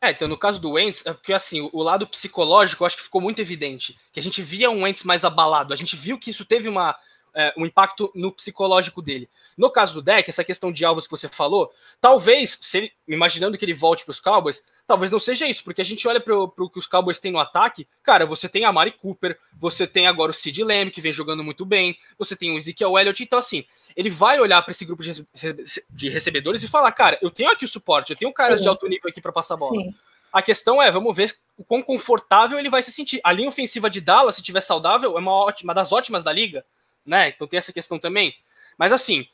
É, 0.01 0.11
então 0.11 0.27
no 0.27 0.37
caso 0.37 0.61
do 0.61 0.73
Wentz, 0.73 1.07
é 1.07 1.13
porque 1.13 1.33
assim, 1.33 1.71
o 1.73 1.81
lado 1.81 2.09
psicológico 2.09 2.83
eu 2.83 2.87
acho 2.87 2.97
que 2.97 3.05
ficou 3.05 3.21
muito 3.21 3.41
evidente. 3.41 3.97
Que 4.13 4.19
a 4.19 4.23
gente 4.23 4.43
via 4.43 4.69
um 4.69 4.83
Wentz 4.83 5.05
mais 5.05 5.25
abalado, 5.25 5.73
a 5.73 5.77
gente 5.77 5.95
viu 5.95 6.19
que 6.19 6.31
isso 6.31 6.45
teve 6.45 6.69
uma, 6.69 6.97
é, 7.35 7.53
um 7.57 7.67
impacto 7.67 8.11
no 8.15 8.33
psicológico 8.33 9.01
dele. 9.01 9.29
No 9.57 9.71
caso 9.71 9.95
do 9.95 10.03
deck, 10.03 10.29
essa 10.29 10.45
questão 10.45 10.73
de 10.73 10.85
alvos 10.85 11.07
que 11.07 11.11
você 11.11 11.29
falou, 11.29 11.73
talvez, 12.01 12.59
se 12.61 12.79
ele, 12.79 12.93
imaginando 13.09 13.57
que 13.57 13.65
ele 13.65 13.75
volte 13.75 14.05
para 14.05 14.13
os 14.13 14.21
Cowboys, 14.21 14.63
talvez 14.87 15.11
não 15.11 15.19
seja 15.19 15.47
isso, 15.47 15.65
porque 15.65 15.81
a 15.81 15.85
gente 15.85 16.07
olha 16.07 16.21
para 16.21 16.35
o 16.37 16.71
que 16.71 16.79
os 16.79 16.87
Cowboys 16.87 17.21
têm 17.21 17.33
no 17.33 17.39
ataque, 17.39 17.87
cara, 18.03 18.27
você 18.27 18.49
tem 18.49 18.65
a 18.65 18.73
Mari 18.73 18.93
Cooper, 18.93 19.39
você 19.59 19.87
tem 19.87 20.07
agora 20.07 20.31
o 20.31 20.35
Sid 20.35 20.63
Lamb, 20.63 20.91
que 20.91 21.01
vem 21.01 21.13
jogando 21.13 21.45
muito 21.45 21.65
bem, 21.65 21.97
você 22.19 22.37
tem 22.37 22.53
o 22.53 22.59
Ezekiel 22.59 22.99
Elliott, 22.99 23.23
então 23.23 23.39
assim, 23.39 23.65
ele 23.97 24.11
vai 24.11 24.41
olhar 24.41 24.63
para 24.63 24.73
esse 24.73 24.85
grupo 24.85 25.03
de 25.03 26.09
recebedores 26.09 26.63
e 26.63 26.69
falar, 26.69 26.93
cara, 26.93 27.19
eu 27.23 27.31
tenho 27.31 27.51
aqui 27.51 27.65
o 27.65 27.69
suporte, 27.69 28.11
eu 28.11 28.17
tenho 28.17 28.33
caras 28.33 28.59
Sim. 28.59 28.65
de 28.65 28.69
alto 28.69 28.89
nível 28.89 29.09
aqui 29.09 29.21
para 29.21 29.33
passar 29.33 29.55
a 29.55 29.59
bola. 29.59 29.83
Sim. 29.83 29.95
A 30.33 30.41
questão 30.41 30.83
é, 30.83 30.91
vamos 30.91 31.15
ver 31.15 31.37
o 31.59 31.65
quão 31.65 31.83
confortável 31.83 32.59
ele 32.59 32.71
vai 32.71 32.83
se 32.83 32.91
sentir. 32.91 33.21
A 33.23 33.31
linha 33.33 33.51
ofensiva 33.51 33.91
de 33.91 34.01
Dallas, 34.01 34.37
se 34.37 34.43
tiver 34.43 34.63
saudável, 34.63 35.17
é 35.17 35.21
uma, 35.21 35.31
ótima, 35.31 35.69
uma 35.69 35.75
das 35.75 35.93
ótimas 35.93 36.25
da 36.25 36.33
liga, 36.33 36.65
né? 37.05 37.29
Então 37.29 37.47
tem 37.47 37.59
essa 37.59 37.73
questão 37.73 37.99
também. 37.99 38.35
Mas 38.79 38.93
assim, 38.93 39.27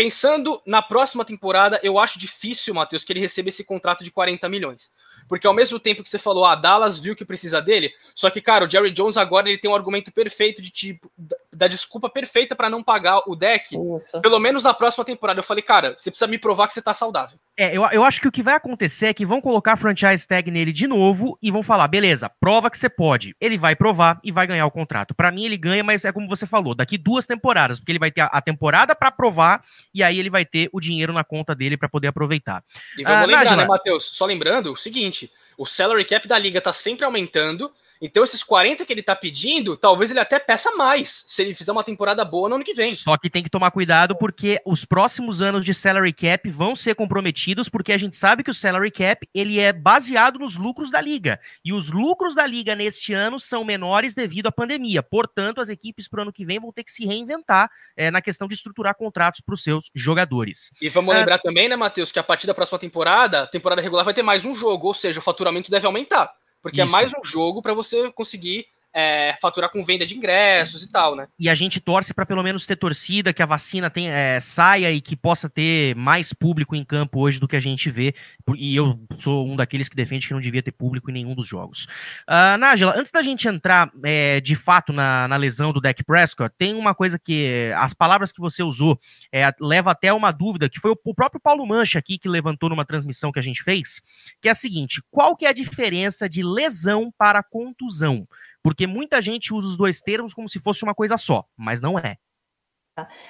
pensando 0.00 0.62
na 0.64 0.80
próxima 0.80 1.24
temporada, 1.26 1.78
eu 1.82 1.98
acho 1.98 2.18
difícil, 2.18 2.72
Matheus, 2.72 3.04
que 3.04 3.12
ele 3.12 3.20
receba 3.20 3.50
esse 3.50 3.62
contrato 3.62 4.02
de 4.02 4.10
40 4.10 4.48
milhões. 4.48 4.90
Porque 5.28 5.46
ao 5.46 5.52
mesmo 5.52 5.78
tempo 5.78 6.02
que 6.02 6.08
você 6.08 6.18
falou, 6.18 6.44
a 6.46 6.52
ah, 6.52 6.54
Dallas 6.54 6.98
viu 6.98 7.14
que 7.14 7.24
precisa 7.24 7.60
dele, 7.60 7.92
só 8.14 8.30
que, 8.30 8.40
cara, 8.40 8.64
o 8.64 8.70
Jerry 8.70 8.90
Jones 8.90 9.16
agora 9.16 9.48
ele 9.48 9.58
tem 9.58 9.70
um 9.70 9.74
argumento 9.74 10.10
perfeito 10.10 10.62
de 10.62 10.70
tipo, 10.70 11.12
da 11.52 11.66
desculpa 11.66 12.08
perfeita 12.08 12.54
para 12.54 12.70
não 12.70 12.82
pagar 12.82 13.22
o 13.26 13.34
deck, 13.34 13.74
Isso. 13.74 14.20
pelo 14.20 14.38
menos 14.38 14.64
na 14.64 14.72
próxima 14.72 15.04
temporada. 15.04 15.40
Eu 15.40 15.44
falei, 15.44 15.62
cara, 15.62 15.94
você 15.98 16.10
precisa 16.10 16.26
me 16.26 16.38
provar 16.38 16.68
que 16.68 16.74
você 16.74 16.82
tá 16.82 16.94
saudável. 16.94 17.38
É, 17.56 17.76
eu, 17.76 17.84
eu 17.90 18.04
acho 18.04 18.20
que 18.20 18.28
o 18.28 18.32
que 18.32 18.42
vai 18.42 18.54
acontecer 18.54 19.06
é 19.06 19.14
que 19.14 19.26
vão 19.26 19.40
colocar 19.40 19.72
a 19.72 19.76
franchise 19.76 20.26
tag 20.26 20.50
nele 20.50 20.72
de 20.72 20.86
novo 20.86 21.36
e 21.42 21.50
vão 21.50 21.62
falar, 21.62 21.88
beleza, 21.88 22.30
prova 22.40 22.70
que 22.70 22.78
você 22.78 22.88
pode. 22.88 23.34
Ele 23.40 23.58
vai 23.58 23.74
provar 23.74 24.20
e 24.22 24.30
vai 24.30 24.46
ganhar 24.46 24.66
o 24.66 24.70
contrato. 24.70 25.14
Para 25.14 25.32
mim 25.32 25.44
ele 25.44 25.56
ganha, 25.56 25.82
mas 25.82 26.04
é 26.04 26.12
como 26.12 26.28
você 26.28 26.46
falou, 26.46 26.74
daqui 26.74 26.96
duas 26.96 27.26
temporadas, 27.26 27.80
porque 27.80 27.92
ele 27.92 27.98
vai 27.98 28.10
ter 28.10 28.22
a, 28.22 28.26
a 28.26 28.40
temporada 28.40 28.94
para 28.94 29.10
provar 29.10 29.64
e 29.92 30.02
aí 30.02 30.18
ele 30.18 30.30
vai 30.30 30.44
ter 30.44 30.70
o 30.72 30.80
dinheiro 30.80 31.12
na 31.12 31.24
conta 31.24 31.54
dele 31.54 31.76
para 31.76 31.88
poder 31.88 32.08
aproveitar. 32.08 32.62
E 32.96 33.02
vamos 33.02 33.18
ah, 33.18 33.26
lembrar, 33.26 33.44
Nájila, 33.44 33.62
né, 33.62 33.68
Matheus? 33.68 34.04
Só 34.04 34.24
lembrando 34.24 34.72
o 34.72 34.76
seguinte, 34.76 35.30
o 35.58 35.66
salary 35.66 36.04
cap 36.04 36.26
da 36.26 36.38
liga 36.38 36.60
tá 36.60 36.72
sempre 36.72 37.04
aumentando. 37.04 37.72
Então, 38.00 38.24
esses 38.24 38.42
40 38.42 38.86
que 38.86 38.92
ele 38.92 39.02
tá 39.02 39.14
pedindo, 39.14 39.76
talvez 39.76 40.10
ele 40.10 40.20
até 40.20 40.38
peça 40.38 40.70
mais 40.72 41.24
se 41.26 41.42
ele 41.42 41.54
fizer 41.54 41.70
uma 41.70 41.84
temporada 41.84 42.24
boa 42.24 42.48
no 42.48 42.54
ano 42.54 42.64
que 42.64 42.72
vem. 42.72 42.94
Só 42.94 43.16
que 43.18 43.28
tem 43.28 43.42
que 43.42 43.50
tomar 43.50 43.70
cuidado 43.70 44.16
porque 44.16 44.60
os 44.64 44.84
próximos 44.84 45.42
anos 45.42 45.64
de 45.64 45.74
salary 45.74 46.12
cap 46.12 46.50
vão 46.50 46.74
ser 46.74 46.94
comprometidos, 46.94 47.68
porque 47.68 47.92
a 47.92 47.98
gente 47.98 48.16
sabe 48.16 48.42
que 48.42 48.50
o 48.50 48.54
salary 48.54 48.90
cap 48.90 49.28
ele 49.34 49.60
é 49.60 49.72
baseado 49.72 50.38
nos 50.38 50.56
lucros 50.56 50.90
da 50.90 51.00
liga. 51.00 51.38
E 51.64 51.72
os 51.72 51.90
lucros 51.90 52.34
da 52.34 52.46
liga 52.46 52.74
neste 52.74 53.12
ano 53.12 53.38
são 53.38 53.64
menores 53.64 54.14
devido 54.14 54.46
à 54.46 54.52
pandemia. 54.52 55.02
Portanto, 55.02 55.60
as 55.60 55.68
equipes 55.68 56.08
para 56.08 56.20
o 56.20 56.22
ano 56.22 56.32
que 56.32 56.44
vem 56.44 56.58
vão 56.58 56.72
ter 56.72 56.84
que 56.84 56.92
se 56.92 57.04
reinventar 57.04 57.70
é, 57.96 58.10
na 58.10 58.22
questão 58.22 58.48
de 58.48 58.54
estruturar 58.54 58.94
contratos 58.94 59.40
para 59.40 59.54
os 59.54 59.62
seus 59.62 59.90
jogadores. 59.94 60.70
E 60.80 60.88
vamos 60.88 61.14
ah, 61.14 61.18
lembrar 61.18 61.38
também, 61.38 61.68
né, 61.68 61.76
Matheus, 61.76 62.10
que 62.10 62.18
a 62.18 62.22
partir 62.22 62.46
da 62.46 62.54
próxima 62.54 62.78
temporada, 62.78 63.46
temporada 63.46 63.82
regular 63.82 64.04
vai 64.04 64.14
ter 64.14 64.22
mais 64.22 64.44
um 64.44 64.54
jogo, 64.54 64.86
ou 64.86 64.94
seja, 64.94 65.18
o 65.18 65.22
faturamento 65.22 65.70
deve 65.70 65.86
aumentar. 65.86 66.39
Porque 66.62 66.82
Isso. 66.82 66.88
é 66.88 66.92
mais 66.92 67.12
um 67.12 67.24
jogo 67.24 67.62
para 67.62 67.74
você 67.74 68.10
conseguir 68.12 68.66
é, 68.92 69.36
faturar 69.40 69.70
com 69.70 69.84
venda 69.84 70.04
de 70.04 70.16
ingressos 70.16 70.82
e 70.82 70.90
tal, 70.90 71.14
né? 71.14 71.28
E 71.38 71.48
a 71.48 71.54
gente 71.54 71.80
torce 71.80 72.12
para 72.12 72.26
pelo 72.26 72.42
menos 72.42 72.66
ter 72.66 72.76
torcida, 72.76 73.32
que 73.32 73.42
a 73.42 73.46
vacina 73.46 73.88
tem, 73.88 74.08
é, 74.08 74.40
saia 74.40 74.90
e 74.90 75.00
que 75.00 75.14
possa 75.14 75.48
ter 75.48 75.94
mais 75.94 76.32
público 76.32 76.74
em 76.74 76.84
campo 76.84 77.20
hoje 77.20 77.38
do 77.38 77.46
que 77.46 77.56
a 77.56 77.60
gente 77.60 77.90
vê. 77.90 78.14
E 78.56 78.74
eu 78.74 78.98
sou 79.18 79.46
um 79.48 79.54
daqueles 79.54 79.88
que 79.88 79.96
defende 79.96 80.26
que 80.26 80.34
não 80.34 80.40
devia 80.40 80.62
ter 80.62 80.72
público 80.72 81.10
em 81.10 81.14
nenhum 81.14 81.34
dos 81.34 81.46
jogos. 81.46 81.84
Uh, 82.28 82.58
Nájila, 82.58 82.94
antes 82.96 83.12
da 83.12 83.22
gente 83.22 83.46
entrar 83.46 83.90
é, 84.04 84.40
de 84.40 84.56
fato 84.56 84.92
na, 84.92 85.28
na, 85.28 85.36
lesão 85.36 85.72
do 85.72 85.80
Dak 85.80 86.02
Prescott, 86.04 86.54
tem 86.58 86.74
uma 86.74 86.94
coisa 86.94 87.18
que 87.18 87.72
as 87.76 87.94
palavras 87.94 88.32
que 88.32 88.40
você 88.40 88.62
usou 88.62 88.98
é, 89.32 89.52
leva 89.60 89.92
até 89.92 90.12
uma 90.12 90.32
dúvida, 90.32 90.68
que 90.68 90.80
foi 90.80 90.90
o, 90.90 90.98
o 91.04 91.14
próprio 91.14 91.40
Paulo 91.40 91.66
Mancha 91.66 91.98
aqui 91.98 92.18
que 92.18 92.28
levantou 92.28 92.68
numa 92.68 92.84
transmissão 92.84 93.30
que 93.30 93.38
a 93.38 93.42
gente 93.42 93.62
fez, 93.62 94.02
que 94.40 94.48
é 94.48 94.50
a 94.50 94.54
seguinte: 94.54 95.02
qual 95.10 95.36
que 95.36 95.46
é 95.46 95.48
a 95.48 95.52
diferença 95.52 96.28
de 96.28 96.42
lesão 96.42 97.12
para 97.16 97.42
contusão? 97.42 98.26
Porque 98.62 98.86
muita 98.86 99.20
gente 99.22 99.54
usa 99.54 99.68
os 99.68 99.76
dois 99.76 100.00
termos 100.00 100.34
como 100.34 100.48
se 100.48 100.60
fosse 100.60 100.82
uma 100.82 100.94
coisa 100.94 101.16
só, 101.16 101.44
mas 101.56 101.80
não 101.80 101.98
é. 101.98 102.16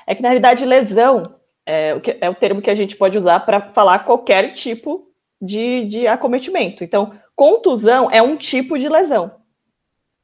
É 0.06 0.14
que, 0.14 0.22
na 0.22 0.28
realidade, 0.28 0.64
lesão 0.64 1.36
é 1.64 1.94
o, 1.94 2.00
que, 2.00 2.16
é 2.20 2.28
o 2.28 2.34
termo 2.34 2.60
que 2.60 2.70
a 2.70 2.74
gente 2.74 2.96
pode 2.96 3.16
usar 3.16 3.40
para 3.40 3.72
falar 3.72 4.00
qualquer 4.00 4.52
tipo 4.52 5.08
de, 5.40 5.84
de 5.84 6.06
acometimento. 6.06 6.82
Então, 6.82 7.18
contusão 7.34 8.10
é 8.10 8.20
um 8.20 8.36
tipo 8.36 8.78
de 8.78 8.88
lesão. 8.88 9.36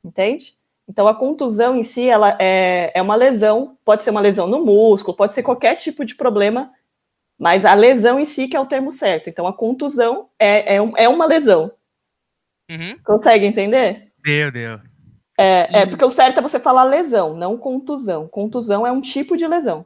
Entende? 0.05 0.55
Então, 0.89 1.09
a 1.09 1.15
contusão 1.15 1.77
em 1.77 1.83
si, 1.83 2.09
ela 2.09 2.37
é, 2.41 2.93
é 2.95 3.03
uma 3.03 3.17
lesão, 3.17 3.77
pode 3.85 4.03
ser 4.03 4.11
uma 4.11 4.21
lesão 4.21 4.47
no 4.47 4.65
músculo, 4.65 5.17
pode 5.17 5.35
ser 5.35 5.43
qualquer 5.43 5.77
tipo 5.77 6.05
de 6.05 6.15
problema, 6.15 6.73
mas 7.39 7.65
a 7.65 7.75
lesão 7.75 8.21
em 8.21 8.25
si 8.25 8.47
que 8.49 8.57
é 8.57 8.61
o 8.61 8.67
termo 8.67 8.93
certo. 8.93 9.29
Então, 9.29 9.47
a 9.47 9.53
contusão 9.53 10.29
é, 10.39 10.77
é, 10.77 10.79
é 10.97 11.09
uma 11.09 11.27
lesão. 11.27 11.73
Uhum. 12.71 12.99
Consegue 13.05 13.47
entender? 13.47 14.13
Meu 14.25 14.51
Deus. 14.51 14.81
É, 15.39 15.81
é, 15.81 15.87
porque 15.87 16.05
o 16.05 16.11
certo 16.11 16.39
é 16.39 16.43
você 16.43 16.59
falar 16.59 16.85
lesão, 16.85 17.35
não 17.35 17.59
contusão. 17.59 18.27
Contusão 18.27 18.87
é 18.87 18.93
um 18.93 19.01
tipo 19.01 19.37
de 19.37 19.47
lesão. 19.47 19.85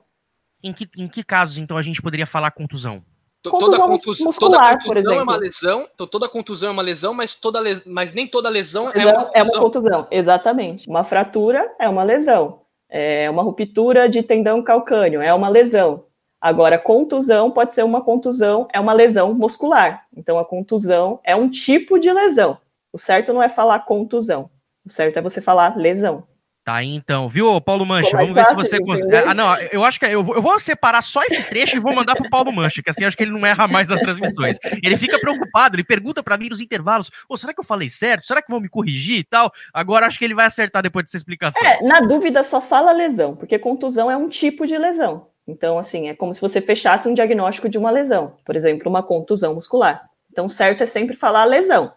Em 0.63 0.73
que, 0.73 0.89
em 0.97 1.09
que 1.09 1.25
casos, 1.25 1.59
então, 1.59 1.77
a 1.77 1.83
gente 1.83 2.01
poderia 2.01 2.27
falar 2.27 2.51
contusão? 2.51 3.03
Contusão 3.43 3.71
toda, 3.71 3.89
contus, 3.89 4.21
muscular, 4.21 4.79
toda 4.79 4.95
contusão 4.95 5.19
é 5.19 5.23
uma 5.23 5.37
lesão, 5.37 5.89
toda 5.97 6.29
contusão 6.29 6.69
é 6.69 6.73
uma 6.73 6.83
lesão, 6.83 7.15
mas, 7.15 7.35
toda 7.35 7.59
les, 7.59 7.83
mas 7.87 8.13
nem 8.13 8.27
toda 8.27 8.51
lesão, 8.51 8.91
é, 8.91 9.07
uma 9.07 9.31
é 9.35 9.43
uma 9.43 9.59
contusão. 9.59 10.07
Exatamente. 10.11 10.87
Uma 10.87 11.05
fratura 11.05 11.75
é 11.79 11.89
uma 11.89 12.03
lesão. 12.03 12.61
É 12.89 13.31
uma 13.31 13.43
ruptura 13.43 14.09
de 14.09 14.23
tendão 14.23 14.63
calcâneo 14.63 15.23
é 15.23 15.33
uma 15.33 15.49
lesão. 15.49 16.05
Agora, 16.41 16.79
contusão 16.79 17.51
pode 17.51 17.75
ser 17.75 17.85
uma 17.85 18.03
contusão, 18.03 18.67
é 18.73 18.81
uma 18.81 18.93
lesão 18.93 19.33
muscular. 19.33 20.07
Então, 20.17 20.39
a 20.39 20.45
contusão 20.45 21.21
é 21.23 21.37
um 21.37 21.51
tipo 21.51 21.99
de 21.99 22.13
lesão. 22.13 22.59
O 22.93 22.99
certo 22.99 23.33
não 23.33 23.43
é 23.43 23.49
falar 23.49 23.81
contusão. 23.81 24.51
O 24.91 24.93
certo 24.93 25.17
é 25.21 25.23
você 25.23 25.41
falar 25.41 25.77
lesão. 25.77 26.27
Tá 26.65 26.75
aí 26.75 26.89
então, 26.89 27.29
viu, 27.29 27.61
Paulo 27.61 27.87
Mancha? 27.87 28.17
Vamos 28.17 28.35
ver 28.35 28.45
se 28.45 28.55
você 28.57 28.81
consegue. 28.81 29.17
Ah, 29.17 29.33
não, 29.33 29.57
eu 29.73 29.85
acho 29.85 30.01
que 30.01 30.05
eu 30.07 30.25
vou, 30.25 30.35
eu 30.35 30.43
vou, 30.43 30.59
separar 30.59 31.01
só 31.01 31.23
esse 31.23 31.45
trecho 31.45 31.77
e 31.77 31.81
vou 31.81 31.95
mandar 31.95 32.17
pro 32.17 32.29
Paulo 32.29 32.53
Mancha, 32.53 32.83
que 32.83 32.91
assim 32.91 33.05
acho 33.05 33.17
que 33.17 33.23
ele 33.23 33.31
não 33.31 33.47
erra 33.47 33.69
mais 33.69 33.89
nas 33.89 34.01
transmissões. 34.01 34.59
Ele 34.83 34.97
fica 34.97 35.17
preocupado, 35.21 35.77
ele 35.77 35.85
pergunta 35.85 36.25
para 36.25 36.37
mim 36.37 36.49
nos 36.49 36.61
intervalos: 36.61 37.09
oh, 37.29 37.37
será 37.37 37.55
que 37.55 37.61
eu 37.61 37.65
falei 37.65 37.89
certo? 37.89 38.27
Será 38.27 38.43
que 38.43 38.51
vão 38.51 38.61
me 38.61 38.69
corrigir 38.69 39.19
e 39.19 39.25
tal? 39.25 39.51
Agora 39.73 40.07
acho 40.07 40.19
que 40.19 40.25
ele 40.25 40.35
vai 40.35 40.47
acertar 40.47 40.83
depois 40.83 41.05
dessa 41.05 41.17
explicação. 41.17 41.65
É, 41.65 41.83
na 41.85 42.01
dúvida, 42.01 42.43
só 42.43 42.61
fala 42.61 42.91
lesão, 42.91 43.37
porque 43.37 43.61
contusão 43.61 44.11
é 44.11 44.17
um 44.17 44.29
tipo 44.29 44.67
de 44.67 44.77
lesão. 44.77 45.29
Então, 45.47 45.79
assim, 45.79 46.09
é 46.09 46.15
como 46.17 46.35
se 46.35 46.41
você 46.41 46.61
fechasse 46.61 47.09
um 47.09 47.15
diagnóstico 47.15 47.69
de 47.69 47.79
uma 47.79 47.93
lesão, 47.93 48.35
por 48.45 48.57
exemplo, 48.57 48.91
uma 48.91 49.05
contusão 49.05 49.55
muscular. 49.55 50.05
Então, 50.33 50.49
certo 50.49 50.83
é 50.83 50.87
sempre 50.87 51.17
falar 51.17 51.45
lesão. 51.45 51.93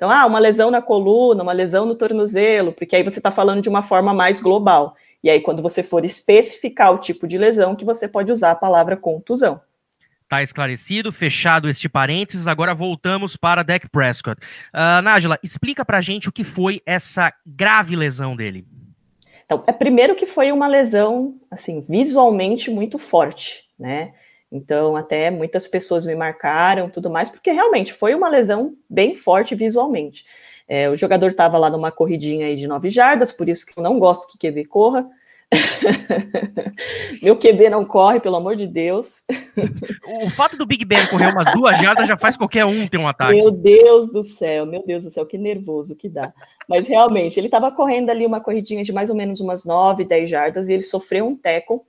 Então, 0.00 0.10
ah, 0.10 0.24
uma 0.24 0.38
lesão 0.38 0.70
na 0.70 0.80
coluna, 0.80 1.42
uma 1.42 1.52
lesão 1.52 1.84
no 1.84 1.94
tornozelo, 1.94 2.72
porque 2.72 2.96
aí 2.96 3.02
você 3.02 3.18
está 3.18 3.30
falando 3.30 3.60
de 3.60 3.68
uma 3.68 3.82
forma 3.82 4.14
mais 4.14 4.40
global. 4.40 4.96
E 5.22 5.28
aí, 5.28 5.42
quando 5.42 5.60
você 5.60 5.82
for 5.82 6.06
especificar 6.06 6.94
o 6.94 6.96
tipo 6.96 7.28
de 7.28 7.36
lesão, 7.36 7.76
que 7.76 7.84
você 7.84 8.08
pode 8.08 8.32
usar 8.32 8.52
a 8.52 8.54
palavra 8.54 8.96
contusão. 8.96 9.60
Tá 10.26 10.42
esclarecido, 10.42 11.12
fechado 11.12 11.68
este 11.68 11.86
parênteses. 11.86 12.46
Agora 12.46 12.74
voltamos 12.74 13.36
para 13.36 13.62
Dak 13.62 13.90
Prescott. 13.90 14.40
Uh, 14.72 15.02
Nájila, 15.02 15.38
explica 15.42 15.84
pra 15.84 16.00
gente 16.00 16.30
o 16.30 16.32
que 16.32 16.44
foi 16.44 16.80
essa 16.86 17.30
grave 17.44 17.94
lesão 17.94 18.34
dele. 18.34 18.66
Então, 19.44 19.62
é 19.66 19.72
primeiro 19.72 20.14
que 20.14 20.24
foi 20.24 20.50
uma 20.50 20.66
lesão, 20.66 21.34
assim, 21.50 21.84
visualmente 21.86 22.70
muito 22.70 22.98
forte, 22.98 23.64
né? 23.78 24.14
Então, 24.50 24.96
até 24.96 25.30
muitas 25.30 25.66
pessoas 25.66 26.04
me 26.04 26.14
marcaram, 26.14 26.90
tudo 26.90 27.08
mais, 27.08 27.28
porque 27.28 27.52
realmente 27.52 27.92
foi 27.92 28.14
uma 28.14 28.28
lesão 28.28 28.74
bem 28.88 29.14
forte 29.14 29.54
visualmente. 29.54 30.24
É, 30.68 30.88
o 30.88 30.96
jogador 30.96 31.28
estava 31.28 31.58
lá 31.58 31.70
numa 31.70 31.92
corridinha 31.92 32.46
aí 32.46 32.56
de 32.56 32.66
nove 32.66 32.90
jardas, 32.90 33.30
por 33.30 33.48
isso 33.48 33.64
que 33.66 33.78
eu 33.78 33.82
não 33.82 33.98
gosto 33.98 34.30
que 34.30 34.38
QB 34.38 34.64
corra, 34.66 35.08
Meu 37.22 37.36
QB 37.36 37.70
não 37.70 37.84
corre, 37.84 38.20
pelo 38.20 38.36
amor 38.36 38.56
de 38.56 38.66
Deus. 38.66 39.24
O 40.22 40.30
fato 40.30 40.56
do 40.56 40.66
Big 40.66 40.84
Ben 40.84 41.06
correr 41.06 41.32
umas 41.32 41.52
duas 41.52 41.78
jardas 41.78 42.08
já 42.08 42.16
faz 42.16 42.36
qualquer 42.36 42.64
um 42.64 42.86
ter 42.86 42.98
um 42.98 43.06
ataque. 43.06 43.34
Meu 43.34 43.50
Deus 43.50 44.10
do 44.10 44.22
céu, 44.22 44.66
meu 44.66 44.84
Deus 44.84 45.04
do 45.04 45.10
céu, 45.10 45.26
que 45.26 45.38
nervoso 45.38 45.96
que 45.96 46.08
dá. 46.08 46.32
Mas 46.68 46.88
realmente, 46.88 47.38
ele 47.38 47.46
estava 47.46 47.70
correndo 47.70 48.10
ali 48.10 48.26
uma 48.26 48.40
corridinha 48.40 48.82
de 48.82 48.92
mais 48.92 49.10
ou 49.10 49.16
menos 49.16 49.40
umas 49.40 49.64
9, 49.64 50.04
10 50.04 50.28
jardas 50.28 50.68
e 50.68 50.72
ele 50.72 50.82
sofreu 50.82 51.26
um 51.26 51.36
teco. 51.36 51.84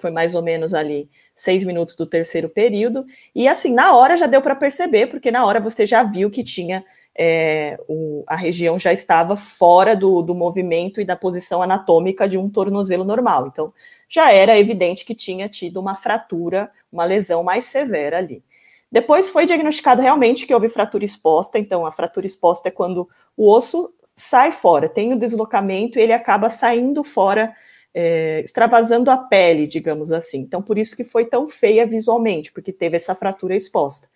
Foi 0.00 0.10
mais 0.10 0.34
ou 0.34 0.42
menos 0.42 0.74
ali 0.74 1.08
seis 1.34 1.62
minutos 1.62 1.94
do 1.94 2.06
terceiro 2.06 2.48
período. 2.48 3.04
E 3.34 3.46
assim, 3.46 3.72
na 3.72 3.94
hora 3.94 4.16
já 4.16 4.26
deu 4.26 4.42
para 4.42 4.54
perceber, 4.54 5.08
porque 5.08 5.30
na 5.30 5.44
hora 5.44 5.60
você 5.60 5.86
já 5.86 6.02
viu 6.02 6.30
que 6.30 6.42
tinha 6.42 6.84
é, 7.14 7.78
o, 7.88 8.24
a 8.26 8.36
região 8.36 8.78
já 8.78 8.92
estava 8.92 9.36
fora 9.36 9.94
do, 9.94 10.22
do 10.22 10.34
movimento 10.34 11.00
e 11.00 11.04
da 11.04 11.16
posição 11.16 11.60
anatômica 11.62 12.28
de 12.28 12.38
um 12.38 12.48
tornozelo 12.48 13.04
normal. 13.04 13.48
Então, 13.48 13.72
já 14.08 14.32
era 14.32 14.58
evidente 14.58 15.04
que 15.04 15.14
tinha 15.14 15.48
tido 15.48 15.78
uma 15.78 15.94
fratura, 15.94 16.70
uma 16.90 17.04
lesão 17.04 17.42
mais 17.42 17.66
severa 17.66 18.18
ali. 18.18 18.42
Depois 18.90 19.28
foi 19.28 19.46
diagnosticado 19.46 20.02
realmente 20.02 20.46
que 20.46 20.54
houve 20.54 20.68
fratura 20.68 21.04
exposta. 21.04 21.58
Então, 21.58 21.86
a 21.86 21.92
fratura 21.92 22.26
exposta 22.26 22.68
é 22.68 22.72
quando 22.72 23.08
o 23.36 23.48
osso 23.48 23.94
sai 24.16 24.50
fora, 24.52 24.88
tem 24.88 25.12
o 25.12 25.18
deslocamento 25.18 25.98
e 25.98 26.02
ele 26.02 26.12
acaba 26.12 26.50
saindo 26.50 27.04
fora, 27.04 27.54
é, 27.94 28.40
extravasando 28.40 29.10
a 29.10 29.16
pele, 29.16 29.66
digamos 29.66 30.12
assim. 30.12 30.40
Então, 30.40 30.62
por 30.62 30.78
isso 30.78 30.96
que 30.96 31.04
foi 31.04 31.24
tão 31.24 31.48
feia 31.48 31.86
visualmente, 31.86 32.52
porque 32.52 32.72
teve 32.72 32.96
essa 32.96 33.14
fratura 33.14 33.56
exposta. 33.56 34.08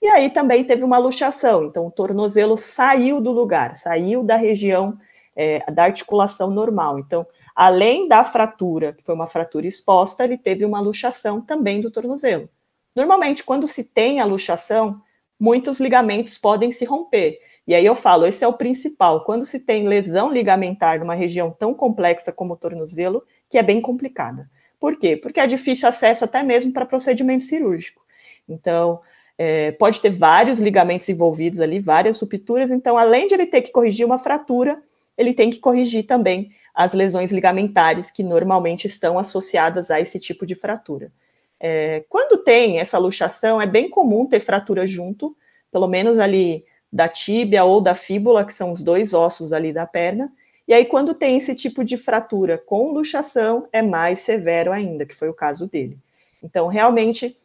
E 0.00 0.06
aí 0.08 0.30
também 0.30 0.64
teve 0.64 0.82
uma 0.82 0.98
luxação, 0.98 1.64
então 1.64 1.86
o 1.86 1.90
tornozelo 1.90 2.56
saiu 2.56 3.20
do 3.20 3.30
lugar, 3.30 3.76
saiu 3.76 4.24
da 4.24 4.34
região 4.34 4.98
é, 5.34 5.70
da 5.70 5.84
articulação 5.84 6.50
normal. 6.50 6.98
Então, 6.98 7.24
além 7.54 8.08
da 8.08 8.24
fratura, 8.24 8.92
que 8.92 9.04
foi 9.04 9.14
uma 9.14 9.28
fratura 9.28 9.66
exposta, 9.66 10.24
ele 10.24 10.36
teve 10.36 10.64
uma 10.64 10.80
luxação 10.80 11.40
também 11.40 11.80
do 11.80 11.90
tornozelo. 11.90 12.48
Normalmente, 12.94 13.44
quando 13.44 13.68
se 13.68 13.84
tem 13.84 14.20
a 14.20 14.24
luxação, 14.24 15.00
muitos 15.38 15.80
ligamentos 15.80 16.36
podem 16.36 16.72
se 16.72 16.84
romper. 16.84 17.38
E 17.66 17.74
aí 17.74 17.86
eu 17.86 17.94
falo, 17.94 18.26
esse 18.26 18.44
é 18.44 18.48
o 18.48 18.52
principal. 18.54 19.24
Quando 19.24 19.44
se 19.44 19.60
tem 19.60 19.86
lesão 19.86 20.32
ligamentar 20.32 20.98
numa 20.98 21.14
região 21.14 21.50
tão 21.50 21.72
complexa 21.72 22.32
como 22.32 22.54
o 22.54 22.56
tornozelo, 22.56 23.22
que 23.48 23.56
é 23.56 23.62
bem 23.62 23.80
complicada. 23.80 24.50
Por 24.80 24.98
quê? 24.98 25.16
Porque 25.16 25.38
é 25.38 25.46
difícil 25.46 25.88
acesso 25.88 26.24
até 26.24 26.42
mesmo 26.42 26.72
para 26.72 26.84
procedimento 26.84 27.44
cirúrgico. 27.44 28.02
Então, 28.48 29.00
é, 29.38 29.72
pode 29.72 30.00
ter 30.00 30.10
vários 30.10 30.58
ligamentos 30.58 31.08
envolvidos 31.08 31.60
ali, 31.60 31.78
várias 31.78 32.20
rupturas. 32.20 32.70
Então, 32.70 32.98
além 32.98 33.28
de 33.28 33.34
ele 33.34 33.46
ter 33.46 33.62
que 33.62 33.70
corrigir 33.70 34.04
uma 34.04 34.18
fratura, 34.18 34.82
ele 35.16 35.32
tem 35.32 35.50
que 35.50 35.60
corrigir 35.60 36.04
também 36.04 36.50
as 36.74 36.94
lesões 36.94 37.30
ligamentares 37.30 38.10
que 38.10 38.22
normalmente 38.22 38.86
estão 38.86 39.18
associadas 39.18 39.90
a 39.90 40.00
esse 40.00 40.18
tipo 40.18 40.44
de 40.44 40.54
fratura. 40.54 41.12
É, 41.60 42.04
quando 42.08 42.42
tem 42.42 42.80
essa 42.80 42.98
luxação, 42.98 43.60
é 43.60 43.66
bem 43.66 43.88
comum 43.88 44.26
ter 44.26 44.40
fratura 44.40 44.86
junto, 44.86 45.36
pelo 45.70 45.86
menos 45.86 46.18
ali 46.18 46.64
da 46.92 47.08
tíbia 47.08 47.64
ou 47.64 47.80
da 47.80 47.94
fíbula, 47.94 48.44
que 48.44 48.52
são 48.52 48.70
os 48.70 48.82
dois 48.82 49.14
ossos 49.14 49.52
ali 49.52 49.72
da 49.72 49.86
perna. 49.86 50.30
E 50.68 50.74
aí, 50.74 50.84
quando 50.84 51.14
tem 51.14 51.36
esse 51.36 51.54
tipo 51.54 51.82
de 51.82 51.96
fratura 51.96 52.58
com 52.58 52.92
luxação, 52.92 53.66
é 53.72 53.80
mais 53.82 54.20
severo 54.20 54.70
ainda, 54.70 55.06
que 55.06 55.14
foi 55.14 55.28
o 55.28 55.34
caso 55.34 55.68
dele. 55.68 55.98
Então, 56.42 56.66
realmente, 56.68 57.36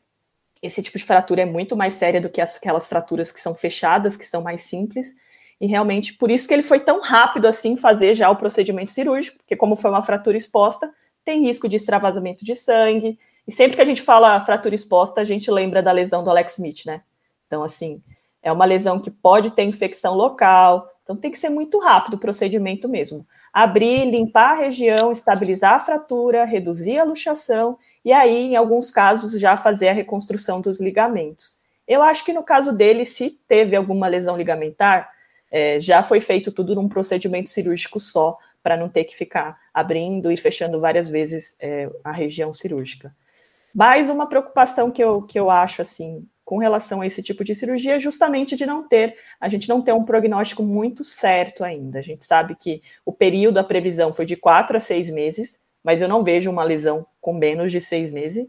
esse 0.62 0.82
tipo 0.82 0.98
de 0.98 1.04
fratura 1.04 1.42
é 1.42 1.46
muito 1.46 1.76
mais 1.76 1.94
séria 1.94 2.20
do 2.20 2.30
que 2.30 2.42
aquelas 2.42 2.88
fraturas 2.88 3.32
que 3.32 3.40
são 3.40 3.56
fechadas, 3.56 4.18
que 4.18 4.26
são 4.26 4.42
mais 4.42 4.62
simples. 4.62 5.16
E 5.60 5.66
realmente, 5.66 6.14
por 6.14 6.30
isso 6.30 6.48
que 6.48 6.54
ele 6.54 6.64
foi 6.64 6.80
tão 6.80 7.02
rápido 7.02 7.48
assim 7.48 7.78
fazer 7.78 8.14
já 8.14 8.30
o 8.30 8.36
procedimento 8.36 8.92
cirúrgico, 8.92 9.38
porque 9.38 9.56
como 9.56 9.76
foi 9.76 9.90
uma 9.90 10.04
fratura 10.04 10.38
exposta, 10.38 10.92
tem 11.26 11.42
risco 11.42 11.68
de 11.68 11.76
extravasamento 11.78 12.46
de 12.46 12.56
sangue. 12.56 13.18
E 13.48 13.52
sempre 13.52 13.76
que 13.76 13.82
a 13.82 13.86
gente 13.86 14.02
fala 14.02 14.44
fratura 14.46 14.76
exposta, 14.76 15.22
a 15.22 15.24
gente 15.24 15.50
lembra 15.50 15.82
da 15.82 15.92
lesão 15.92 16.24
do 16.24 16.30
Alex 16.30 16.54
Smith, 16.54 16.86
né? 16.86 17.02
Então, 17.48 17.64
assim, 17.64 18.02
é 18.42 18.52
uma 18.52 18.66
lesão 18.66 19.00
que 19.00 19.12
pode 19.12 19.52
ter 19.52 19.64
infecção 19.64 20.16
local. 20.16 20.90
Então, 21.04 21.16
tem 21.16 21.32
que 21.32 21.40
ser 21.40 21.50
muito 21.50 21.80
rápido 21.80 22.16
o 22.16 22.20
procedimento 22.20 22.88
mesmo. 22.88 23.26
Abrir, 23.54 24.06
limpar 24.06 24.52
a 24.52 24.62
região, 24.62 25.12
estabilizar 25.12 25.76
a 25.76 25.80
fratura, 25.80 26.46
reduzir 26.46 27.00
a 27.00 27.04
luxação 27.04 27.78
e 28.08 28.14
aí, 28.14 28.54
em 28.54 28.56
alguns 28.56 28.90
casos, 28.90 29.38
já 29.38 29.58
fazer 29.58 29.90
a 29.90 29.94
reconstrução 29.94 30.62
dos 30.62 30.80
ligamentos. 30.80 31.60
Eu 31.86 32.02
acho 32.02 32.24
que 32.24 32.32
no 32.32 32.42
caso 32.42 32.72
dele, 32.72 33.04
se 33.04 33.30
teve 33.30 33.76
alguma 33.76 34.08
lesão 34.08 34.38
ligamentar, 34.38 35.12
é, 35.52 35.78
já 35.82 36.02
foi 36.02 36.22
feito 36.22 36.50
tudo 36.54 36.74
num 36.74 36.88
procedimento 36.88 37.50
cirúrgico 37.50 38.00
só, 38.00 38.38
para 38.64 38.78
não 38.78 38.88
ter 38.88 39.04
que 39.04 39.14
ficar 39.14 39.60
abrindo 39.74 40.32
e 40.32 40.38
fechando 40.38 40.80
várias 40.80 41.10
vezes 41.10 41.58
é, 41.60 41.90
a 42.02 42.14
região 42.14 42.54
cirúrgica. 42.54 43.14
Mais 43.76 44.10
uma 44.10 44.28
preocupação 44.28 44.90
que 44.90 45.04
eu, 45.04 45.22
que 45.22 45.38
eu 45.38 45.50
acho, 45.50 45.82
assim, 45.82 46.26
com 46.48 46.60
relação 46.60 47.02
a 47.02 47.06
esse 47.06 47.22
tipo 47.22 47.44
de 47.44 47.54
cirurgia 47.54 48.00
justamente 48.00 48.56
de 48.56 48.66
não 48.66 48.88
ter, 48.88 49.18
a 49.38 49.50
gente 49.50 49.68
não 49.68 49.82
ter 49.82 49.92
um 49.92 50.06
prognóstico 50.06 50.64
muito 50.64 51.04
certo 51.04 51.62
ainda. 51.62 52.00
A 52.00 52.02
gente 52.02 52.24
sabe 52.24 52.56
que 52.56 52.82
o 53.06 53.12
período, 53.12 53.56
da 53.56 53.66
previsão 53.66 54.14
foi 54.14 54.26
de 54.26 54.38
quatro 54.38 54.78
a 54.78 54.80
seis 54.80 55.10
meses, 55.10 55.66
mas 55.84 56.02
eu 56.02 56.08
não 56.08 56.24
vejo 56.24 56.50
uma 56.50 56.64
lesão 56.64 57.06
com 57.20 57.34
menos 57.34 57.70
de 57.70 57.82
seis 57.82 58.10
meses. 58.10 58.48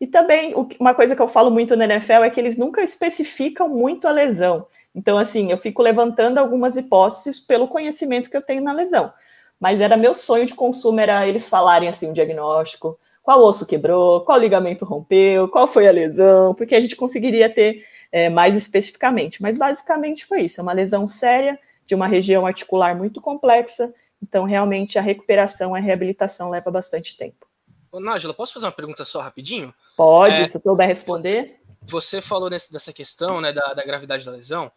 E 0.00 0.06
também, 0.06 0.54
uma 0.80 0.94
coisa 0.94 1.14
que 1.14 1.20
eu 1.20 1.28
falo 1.28 1.50
muito 1.50 1.76
na 1.76 1.84
NFL 1.84 2.24
é 2.24 2.30
que 2.30 2.40
eles 2.40 2.56
nunca 2.56 2.82
especificam 2.82 3.68
muito 3.68 4.08
a 4.08 4.12
lesão. 4.12 4.66
Então, 4.94 5.18
assim, 5.18 5.50
eu 5.50 5.58
fico 5.58 5.82
levantando 5.82 6.38
algumas 6.38 6.78
hipóteses 6.78 7.38
pelo 7.38 7.68
conhecimento 7.68 8.30
que 8.30 8.36
eu 8.38 8.42
tenho 8.42 8.62
na 8.62 8.72
lesão. 8.72 9.12
Mas 9.60 9.78
era 9.78 9.94
meu 9.94 10.14
sonho 10.14 10.46
de 10.46 10.54
consumo, 10.54 11.00
era 11.00 11.28
eles 11.28 11.46
falarem, 11.46 11.90
assim, 11.90 12.08
um 12.08 12.14
diagnóstico, 12.14 12.98
qual 13.26 13.42
osso 13.42 13.66
quebrou, 13.66 14.20
qual 14.20 14.38
ligamento 14.38 14.84
rompeu, 14.84 15.48
qual 15.48 15.66
foi 15.66 15.88
a 15.88 15.90
lesão, 15.90 16.54
porque 16.54 16.76
a 16.76 16.80
gente 16.80 16.94
conseguiria 16.94 17.50
ter 17.50 17.84
é, 18.12 18.30
mais 18.30 18.54
especificamente. 18.54 19.42
Mas, 19.42 19.58
basicamente, 19.58 20.24
foi 20.24 20.42
isso. 20.42 20.60
É 20.60 20.62
uma 20.62 20.72
lesão 20.72 21.08
séria, 21.08 21.58
de 21.84 21.92
uma 21.92 22.06
região 22.06 22.46
articular 22.46 22.94
muito 22.94 23.20
complexa, 23.20 23.92
então, 24.22 24.44
realmente, 24.44 24.96
a 24.96 25.02
recuperação, 25.02 25.74
a 25.74 25.80
reabilitação 25.80 26.50
leva 26.50 26.70
bastante 26.70 27.16
tempo. 27.16 27.48
Ô, 27.90 27.98
Nájila, 27.98 28.32
posso 28.32 28.54
fazer 28.54 28.66
uma 28.66 28.70
pergunta 28.70 29.04
só 29.04 29.20
rapidinho? 29.20 29.74
Pode, 29.96 30.42
é, 30.42 30.46
se 30.46 30.56
eu 30.56 30.60
souber 30.60 30.86
responder. 30.86 31.58
Você 31.82 32.22
falou 32.22 32.48
nesse, 32.48 32.72
dessa 32.72 32.92
questão 32.92 33.40
né, 33.40 33.52
da, 33.52 33.74
da 33.74 33.84
gravidade 33.84 34.24
da 34.24 34.30
lesão. 34.30 34.70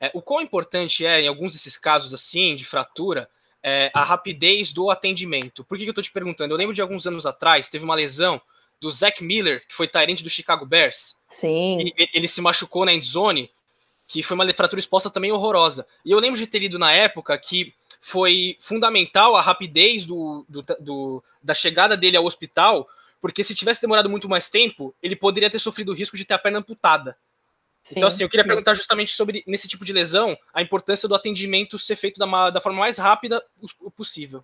É, 0.00 0.10
o 0.12 0.20
quão 0.20 0.40
importante 0.40 1.06
é, 1.06 1.20
em 1.20 1.28
alguns 1.28 1.52
desses 1.52 1.76
casos 1.76 2.12
assim, 2.12 2.56
de 2.56 2.64
fratura, 2.64 3.30
é, 3.62 3.90
a 3.94 4.02
rapidez 4.02 4.72
do 4.72 4.90
atendimento? 4.90 5.64
Por 5.64 5.76
que, 5.76 5.84
que 5.84 5.90
eu 5.90 5.92
estou 5.92 6.04
te 6.04 6.12
perguntando? 6.12 6.52
Eu 6.52 6.58
lembro 6.58 6.74
de 6.74 6.82
alguns 6.82 7.06
anos 7.06 7.26
atrás, 7.26 7.68
teve 7.68 7.84
uma 7.84 7.94
lesão 7.94 8.40
do 8.80 8.90
Zach 8.90 9.22
Miller, 9.22 9.64
que 9.68 9.74
foi 9.74 9.86
Tyrant 9.86 10.22
do 10.22 10.30
Chicago 10.30 10.66
Bears. 10.66 11.14
Sim. 11.28 11.80
Ele, 11.80 11.94
ele 12.12 12.28
se 12.28 12.40
machucou 12.40 12.84
na 12.84 12.92
endzone, 12.92 13.50
que 14.08 14.22
foi 14.22 14.34
uma 14.34 14.50
fratura 14.50 14.80
exposta 14.80 15.08
também 15.08 15.30
horrorosa. 15.30 15.86
E 16.04 16.10
eu 16.10 16.18
lembro 16.18 16.38
de 16.38 16.46
ter 16.46 16.58
lido 16.58 16.78
na 16.78 16.92
época 16.92 17.38
que 17.38 17.72
foi 18.00 18.56
fundamental 18.58 19.36
a 19.36 19.40
rapidez 19.40 20.04
do, 20.04 20.44
do, 20.48 20.62
do, 20.80 21.24
da 21.40 21.54
chegada 21.54 21.96
dele 21.96 22.16
ao 22.16 22.24
hospital, 22.24 22.88
porque 23.20 23.44
se 23.44 23.54
tivesse 23.54 23.80
demorado 23.80 24.10
muito 24.10 24.28
mais 24.28 24.50
tempo, 24.50 24.92
ele 25.00 25.14
poderia 25.14 25.48
ter 25.48 25.60
sofrido 25.60 25.92
o 25.92 25.94
risco 25.94 26.16
de 26.16 26.24
ter 26.24 26.34
a 26.34 26.38
perna 26.38 26.58
amputada. 26.58 27.16
Sim, 27.82 27.94
então, 27.96 28.08
assim, 28.08 28.22
eu 28.22 28.28
queria 28.28 28.46
perguntar 28.46 28.74
justamente 28.74 29.12
sobre, 29.12 29.42
nesse 29.46 29.66
tipo 29.66 29.84
de 29.84 29.92
lesão, 29.92 30.36
a 30.54 30.62
importância 30.62 31.08
do 31.08 31.14
atendimento 31.14 31.78
ser 31.78 31.96
feito 31.96 32.18
da, 32.18 32.50
da 32.50 32.60
forma 32.60 32.78
mais 32.78 32.96
rápida 32.96 33.42
possível. 33.96 34.42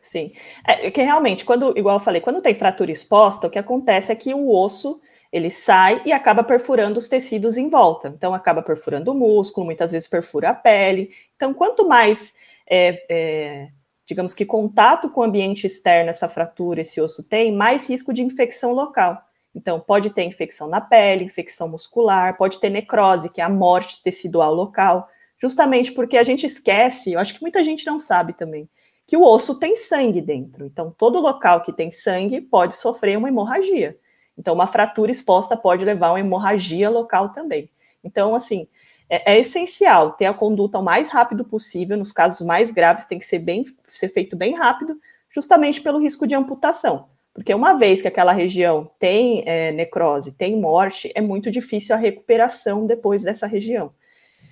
Sim. 0.00 0.32
É 0.64 0.90
que 0.90 1.02
realmente, 1.02 1.44
quando, 1.44 1.76
igual 1.76 1.96
eu 1.96 2.04
falei, 2.04 2.20
quando 2.20 2.40
tem 2.40 2.54
fratura 2.54 2.92
exposta, 2.92 3.48
o 3.48 3.50
que 3.50 3.58
acontece 3.58 4.12
é 4.12 4.16
que 4.16 4.32
o 4.32 4.50
osso 4.50 5.00
ele 5.32 5.50
sai 5.50 6.00
e 6.06 6.12
acaba 6.12 6.44
perfurando 6.44 6.98
os 6.98 7.08
tecidos 7.08 7.56
em 7.56 7.68
volta. 7.68 8.08
Então, 8.08 8.32
acaba 8.32 8.62
perfurando 8.62 9.10
o 9.10 9.14
músculo, 9.14 9.66
muitas 9.66 9.90
vezes 9.90 10.06
perfura 10.06 10.50
a 10.50 10.54
pele. 10.54 11.10
Então, 11.34 11.52
quanto 11.52 11.88
mais 11.88 12.34
é, 12.68 13.04
é, 13.10 13.68
digamos 14.06 14.32
que 14.32 14.46
contato 14.46 15.10
com 15.10 15.20
o 15.20 15.24
ambiente 15.24 15.66
externo 15.66 16.10
essa 16.10 16.28
fratura, 16.28 16.80
esse 16.80 17.00
osso 17.00 17.28
tem, 17.28 17.52
mais 17.52 17.88
risco 17.88 18.14
de 18.14 18.22
infecção 18.22 18.72
local. 18.72 19.20
Então, 19.56 19.80
pode 19.80 20.10
ter 20.10 20.22
infecção 20.22 20.68
na 20.68 20.82
pele, 20.82 21.24
infecção 21.24 21.66
muscular, 21.66 22.36
pode 22.36 22.60
ter 22.60 22.68
necrose, 22.68 23.30
que 23.30 23.40
é 23.40 23.44
a 23.44 23.48
morte 23.48 24.02
tecidual 24.02 24.52
local, 24.52 25.08
justamente 25.40 25.92
porque 25.92 26.18
a 26.18 26.22
gente 26.22 26.44
esquece, 26.44 27.14
eu 27.14 27.18
acho 27.18 27.32
que 27.32 27.40
muita 27.40 27.64
gente 27.64 27.86
não 27.86 27.98
sabe 27.98 28.34
também, 28.34 28.68
que 29.06 29.16
o 29.16 29.22
osso 29.22 29.58
tem 29.58 29.74
sangue 29.74 30.20
dentro. 30.20 30.66
Então, 30.66 30.94
todo 30.96 31.22
local 31.22 31.62
que 31.62 31.72
tem 31.72 31.90
sangue 31.90 32.42
pode 32.42 32.76
sofrer 32.76 33.16
uma 33.16 33.28
hemorragia. 33.28 33.98
Então, 34.36 34.52
uma 34.52 34.66
fratura 34.66 35.10
exposta 35.10 35.56
pode 35.56 35.86
levar 35.86 36.08
a 36.08 36.12
uma 36.12 36.20
hemorragia 36.20 36.90
local 36.90 37.30
também. 37.30 37.70
Então, 38.04 38.34
assim, 38.34 38.68
é, 39.08 39.32
é, 39.32 39.40
essencial 39.40 40.12
ter 40.12 40.26
a 40.26 40.34
conduta 40.34 40.78
o 40.78 40.82
mais 40.82 41.08
rápido 41.08 41.42
possível, 41.46 41.96
nos 41.96 42.12
casos 42.12 42.46
mais 42.46 42.72
graves 42.72 43.06
tem 43.06 43.18
que 43.18 43.24
ser, 43.24 43.38
bem, 43.38 43.64
ser 43.88 44.10
feito 44.10 44.36
bem 44.36 44.54
rápido, 44.54 45.00
justamente 45.34 45.80
pelo 45.80 45.98
risco 45.98 46.26
de 46.26 46.34
amputação. 46.34 47.08
Porque 47.36 47.54
uma 47.54 47.74
vez 47.74 48.02
que 48.02 48.08
aquela 48.08 48.32
região 48.32 48.90
tem 48.98 49.44
é, 49.46 49.70
necrose, 49.70 50.32
tem 50.32 50.58
morte, 50.58 51.12
é 51.14 51.20
muito 51.20 51.52
difícil 51.52 51.94
a 51.94 51.98
recuperação 51.98 52.86
depois 52.86 53.22
dessa 53.22 53.46
região, 53.46 53.92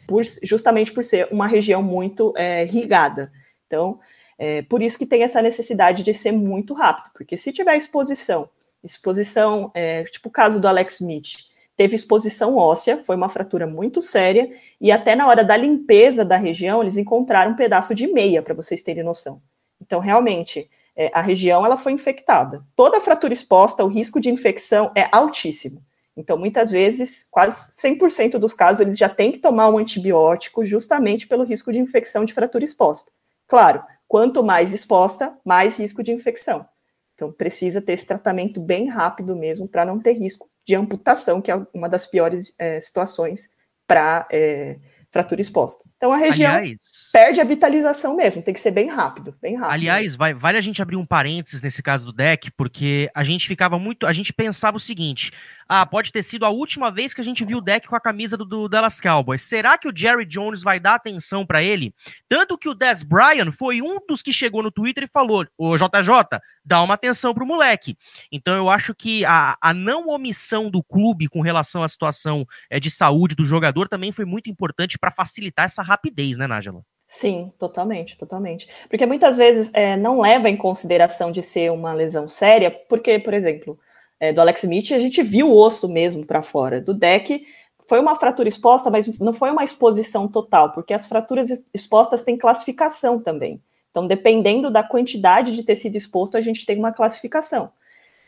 por, 0.06 0.22
justamente 0.42 0.92
por 0.92 1.02
ser 1.02 1.26
uma 1.32 1.48
região 1.48 1.82
muito 1.82 2.32
é, 2.36 2.62
irrigada. 2.64 3.32
Então, 3.66 3.98
É, 4.36 4.62
por 4.62 4.82
isso 4.82 4.98
que 4.98 5.06
tem 5.06 5.22
essa 5.22 5.40
necessidade 5.40 6.02
de 6.02 6.12
ser 6.12 6.32
muito 6.32 6.74
rápido, 6.74 7.12
porque 7.14 7.36
se 7.36 7.52
tiver 7.52 7.76
exposição, 7.76 8.48
exposição, 8.82 9.70
é, 9.72 10.02
tipo 10.10 10.28
o 10.28 10.32
caso 10.32 10.60
do 10.60 10.66
Alex 10.66 11.00
Smith, 11.00 11.46
teve 11.76 11.94
exposição 11.94 12.56
óssea, 12.56 12.96
foi 13.06 13.14
uma 13.14 13.28
fratura 13.28 13.64
muito 13.64 14.02
séria, 14.02 14.50
e 14.80 14.90
até 14.90 15.14
na 15.14 15.28
hora 15.28 15.44
da 15.44 15.56
limpeza 15.56 16.24
da 16.24 16.36
região, 16.36 16.82
eles 16.82 16.96
encontraram 16.96 17.52
um 17.52 17.56
pedaço 17.56 17.94
de 17.94 18.08
meia, 18.08 18.42
para 18.42 18.54
vocês 18.54 18.82
terem 18.82 19.04
noção. 19.04 19.40
Então, 19.80 20.00
realmente, 20.00 20.68
é, 20.96 21.10
a 21.12 21.20
região 21.20 21.64
ela 21.64 21.76
foi 21.76 21.92
infectada. 21.92 22.64
Toda 22.76 23.00
fratura 23.00 23.32
exposta, 23.32 23.84
o 23.84 23.88
risco 23.88 24.20
de 24.20 24.30
infecção 24.30 24.92
é 24.94 25.08
altíssimo. 25.10 25.82
Então, 26.16 26.38
muitas 26.38 26.70
vezes, 26.70 27.26
quase 27.30 27.72
100% 27.72 28.38
dos 28.38 28.54
casos, 28.54 28.80
eles 28.80 28.96
já 28.96 29.08
têm 29.08 29.32
que 29.32 29.40
tomar 29.40 29.68
um 29.68 29.78
antibiótico 29.78 30.64
justamente 30.64 31.26
pelo 31.26 31.42
risco 31.42 31.72
de 31.72 31.80
infecção 31.80 32.24
de 32.24 32.32
fratura 32.32 32.64
exposta. 32.64 33.10
Claro, 33.48 33.82
quanto 34.06 34.44
mais 34.44 34.72
exposta, 34.72 35.36
mais 35.44 35.76
risco 35.76 36.04
de 36.04 36.12
infecção. 36.12 36.66
Então, 37.14 37.32
precisa 37.32 37.82
ter 37.82 37.92
esse 37.92 38.06
tratamento 38.06 38.60
bem 38.60 38.88
rápido 38.88 39.34
mesmo 39.34 39.68
para 39.68 39.84
não 39.84 39.98
ter 39.98 40.12
risco 40.12 40.48
de 40.64 40.74
amputação, 40.74 41.40
que 41.40 41.50
é 41.50 41.66
uma 41.74 41.88
das 41.88 42.06
piores 42.06 42.54
é, 42.58 42.80
situações 42.80 43.48
para 43.86 44.26
é, 44.30 44.78
fratura 45.10 45.40
exposta. 45.40 45.84
Então 46.04 46.12
a 46.12 46.18
região 46.18 46.52
Aliás, 46.52 46.78
perde 47.10 47.40
a 47.40 47.44
vitalização 47.44 48.14
mesmo, 48.14 48.42
tem 48.42 48.52
que 48.52 48.60
ser 48.60 48.72
bem 48.72 48.90
rápido, 48.90 49.34
bem 49.40 49.56
rápido. 49.56 49.72
Aliás, 49.72 50.14
vai, 50.14 50.34
vale 50.34 50.58
a 50.58 50.60
gente 50.60 50.82
abrir 50.82 50.96
um 50.96 51.06
parênteses 51.06 51.62
nesse 51.62 51.82
caso 51.82 52.04
do 52.04 52.12
deck, 52.12 52.50
porque 52.50 53.10
a 53.14 53.24
gente 53.24 53.48
ficava 53.48 53.78
muito, 53.78 54.06
a 54.06 54.12
gente 54.12 54.30
pensava 54.30 54.76
o 54.76 54.80
seguinte, 54.80 55.32
ah, 55.66 55.86
pode 55.86 56.12
ter 56.12 56.22
sido 56.22 56.44
a 56.44 56.50
última 56.50 56.90
vez 56.90 57.14
que 57.14 57.22
a 57.22 57.24
gente 57.24 57.42
viu 57.42 57.58
o 57.58 57.60
deck 57.60 57.88
com 57.88 57.96
a 57.96 58.00
camisa 58.00 58.36
do, 58.36 58.44
do 58.44 58.68
Dallas 58.68 59.00
Cowboys. 59.00 59.40
Será 59.40 59.78
que 59.78 59.88
o 59.88 59.96
Jerry 59.96 60.26
Jones 60.26 60.62
vai 60.62 60.78
dar 60.78 60.94
atenção 60.94 61.46
para 61.46 61.62
ele? 61.62 61.94
Tanto 62.28 62.58
que 62.58 62.68
o 62.68 62.74
Des 62.74 63.02
Bryant 63.02 63.50
foi 63.50 63.80
um 63.80 63.98
dos 64.06 64.20
que 64.20 64.32
chegou 64.32 64.62
no 64.62 64.70
Twitter 64.70 65.04
e 65.04 65.10
falou: 65.10 65.46
Ô 65.56 65.76
JJ, 65.76 66.38
dá 66.64 66.82
uma 66.82 66.94
atenção 66.94 67.32
pro 67.32 67.46
moleque. 67.46 67.96
Então 68.30 68.56
eu 68.56 68.68
acho 68.68 68.94
que 68.94 69.24
a, 69.24 69.56
a 69.60 69.72
não 69.72 70.08
omissão 70.08 70.70
do 70.70 70.82
clube 70.82 71.28
com 71.28 71.40
relação 71.40 71.82
à 71.82 71.88
situação 71.88 72.46
é, 72.68 72.78
de 72.78 72.90
saúde 72.90 73.34
do 73.34 73.44
jogador 73.44 73.88
também 73.88 74.12
foi 74.12 74.24
muito 74.24 74.50
importante 74.50 74.98
para 74.98 75.10
facilitar 75.10 75.64
essa 75.66 75.82
rapidez, 75.94 76.36
né, 76.36 76.46
Nájela? 76.46 76.82
Sim, 77.06 77.52
totalmente, 77.58 78.18
totalmente. 78.18 78.68
Porque 78.88 79.06
muitas 79.06 79.36
vezes 79.36 79.70
é, 79.72 79.96
não 79.96 80.20
leva 80.20 80.48
em 80.48 80.56
consideração 80.56 81.30
de 81.30 81.42
ser 81.42 81.70
uma 81.70 81.92
lesão 81.92 82.26
séria, 82.26 82.70
porque, 82.70 83.18
por 83.18 83.32
exemplo, 83.32 83.78
é, 84.18 84.32
do 84.32 84.40
Alex 84.40 84.64
Smith, 84.64 84.90
a 84.92 84.98
gente 84.98 85.22
viu 85.22 85.48
o 85.48 85.56
osso 85.56 85.88
mesmo 85.88 86.26
para 86.26 86.42
fora. 86.42 86.80
Do 86.80 86.92
deck, 86.92 87.46
foi 87.88 88.00
uma 88.00 88.16
fratura 88.16 88.48
exposta, 88.48 88.90
mas 88.90 89.06
não 89.18 89.32
foi 89.32 89.50
uma 89.50 89.62
exposição 89.62 90.26
total, 90.26 90.72
porque 90.72 90.94
as 90.94 91.06
fraturas 91.06 91.50
expostas 91.72 92.22
têm 92.22 92.36
classificação 92.36 93.20
também. 93.20 93.62
Então, 93.90 94.06
dependendo 94.08 94.70
da 94.70 94.82
quantidade 94.82 95.52
de 95.52 95.62
tecido 95.62 95.96
exposto, 95.96 96.36
a 96.36 96.40
gente 96.40 96.66
tem 96.66 96.78
uma 96.78 96.92
classificação. 96.92 97.70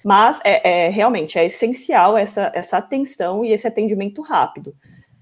Mas 0.04 0.38
é, 0.44 0.86
é 0.86 0.88
realmente 0.90 1.38
é 1.38 1.46
essencial 1.46 2.16
essa, 2.16 2.52
essa 2.54 2.76
atenção 2.76 3.44
e 3.44 3.52
esse 3.52 3.66
atendimento 3.66 4.22
rápido. 4.22 4.76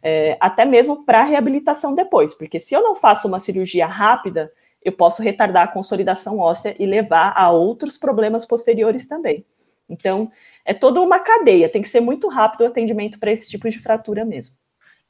É, 0.06 0.36
até 0.38 0.66
mesmo 0.66 1.02
para 1.06 1.22
reabilitação 1.22 1.94
depois, 1.94 2.34
porque 2.34 2.60
se 2.60 2.74
eu 2.74 2.82
não 2.82 2.94
faço 2.94 3.26
uma 3.26 3.40
cirurgia 3.40 3.86
rápida, 3.86 4.52
eu 4.82 4.92
posso 4.92 5.22
retardar 5.22 5.64
a 5.64 5.72
consolidação 5.72 6.38
óssea 6.38 6.76
e 6.78 6.84
levar 6.84 7.32
a 7.34 7.50
outros 7.50 7.96
problemas 7.96 8.44
posteriores 8.44 9.08
também. 9.08 9.46
Então, 9.88 10.30
é 10.62 10.74
toda 10.74 11.00
uma 11.00 11.18
cadeia, 11.18 11.70
tem 11.70 11.80
que 11.80 11.88
ser 11.88 12.00
muito 12.00 12.28
rápido 12.28 12.60
o 12.60 12.66
atendimento 12.66 13.18
para 13.18 13.32
esse 13.32 13.48
tipo 13.48 13.66
de 13.66 13.78
fratura 13.78 14.26
mesmo. 14.26 14.54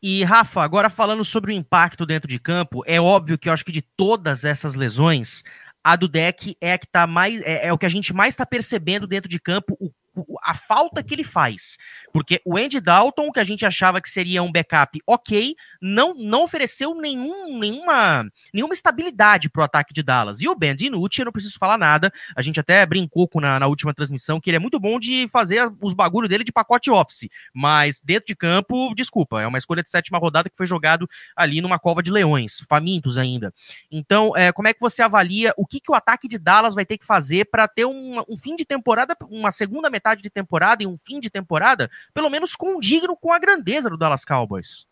E 0.00 0.22
Rafa, 0.22 0.62
agora 0.62 0.88
falando 0.88 1.24
sobre 1.24 1.52
o 1.52 1.56
impacto 1.56 2.06
dentro 2.06 2.28
de 2.28 2.38
campo, 2.38 2.84
é 2.86 3.00
óbvio 3.00 3.36
que 3.36 3.48
eu 3.48 3.52
acho 3.52 3.64
que 3.64 3.72
de 3.72 3.82
todas 3.82 4.44
essas 4.44 4.76
lesões, 4.76 5.42
a 5.82 5.96
do 5.96 6.06
deck 6.06 6.56
é 6.60 6.78
que 6.78 6.86
tá 6.86 7.04
mais 7.04 7.42
é, 7.42 7.66
é 7.66 7.72
o 7.72 7.78
que 7.78 7.86
a 7.86 7.90
gente 7.90 8.12
mais 8.12 8.34
está 8.34 8.46
percebendo 8.46 9.08
dentro 9.08 9.28
de 9.28 9.40
campo 9.40 9.76
o 10.16 10.38
a 10.44 10.54
falta 10.54 11.02
que 11.02 11.14
ele 11.14 11.24
faz. 11.24 11.78
Porque 12.12 12.40
o 12.44 12.56
Andy 12.56 12.80
Dalton, 12.80 13.32
que 13.32 13.40
a 13.40 13.44
gente 13.44 13.66
achava 13.66 14.00
que 14.00 14.08
seria 14.08 14.42
um 14.42 14.52
backup 14.52 15.00
ok, 15.06 15.56
não, 15.80 16.14
não 16.14 16.44
ofereceu 16.44 16.94
nenhum, 16.94 17.58
nenhuma, 17.58 18.30
nenhuma 18.52 18.74
estabilidade 18.74 19.50
pro 19.50 19.64
ataque 19.64 19.92
de 19.92 20.02
Dallas. 20.02 20.40
E 20.40 20.48
o 20.48 20.54
Ben 20.54 20.76
DiNucci, 20.76 21.20
eu 21.20 21.24
não 21.24 21.32
preciso 21.32 21.58
falar 21.58 21.78
nada, 21.78 22.12
a 22.36 22.42
gente 22.42 22.60
até 22.60 22.84
brincou 22.86 23.26
com 23.26 23.40
na, 23.40 23.58
na 23.58 23.66
última 23.66 23.92
transmissão 23.92 24.40
que 24.40 24.50
ele 24.50 24.56
é 24.56 24.60
muito 24.60 24.78
bom 24.78 25.00
de 25.00 25.26
fazer 25.28 25.72
os 25.80 25.92
bagulhos 25.92 26.28
dele 26.28 26.44
de 26.44 26.52
pacote 26.52 26.90
office, 26.90 27.28
mas 27.52 28.00
dentro 28.00 28.26
de 28.26 28.36
campo, 28.36 28.94
desculpa, 28.94 29.40
é 29.40 29.46
uma 29.46 29.58
escolha 29.58 29.82
de 29.82 29.90
sétima 29.90 30.18
rodada 30.18 30.48
que 30.48 30.56
foi 30.56 30.66
jogado 30.66 31.08
ali 31.34 31.60
numa 31.60 31.78
cova 31.78 32.02
de 32.02 32.10
leões, 32.10 32.60
famintos 32.68 33.18
ainda. 33.18 33.52
Então, 33.90 34.36
é, 34.36 34.52
como 34.52 34.68
é 34.68 34.74
que 34.74 34.80
você 34.80 35.02
avalia 35.02 35.52
o 35.56 35.66
que, 35.66 35.80
que 35.80 35.90
o 35.90 35.94
ataque 35.94 36.28
de 36.28 36.38
Dallas 36.38 36.74
vai 36.74 36.84
ter 36.84 36.98
que 36.98 37.06
fazer 37.06 37.46
para 37.46 37.66
ter 37.66 37.84
um, 37.84 38.22
um 38.28 38.36
fim 38.36 38.54
de 38.56 38.64
temporada, 38.64 39.16
uma 39.30 39.50
segunda 39.50 39.90
metade 39.90 40.22
de 40.22 40.30
temporada 40.34 40.82
e 40.82 40.86
um 40.86 40.98
fim 40.98 41.20
de 41.20 41.30
temporada, 41.30 41.90
pelo 42.12 42.28
menos 42.28 42.54
condigno 42.54 43.16
com 43.16 43.32
a 43.32 43.38
grandeza 43.38 43.88
do 43.88 43.96
Dallas 43.96 44.24
Cowboys. 44.24 44.86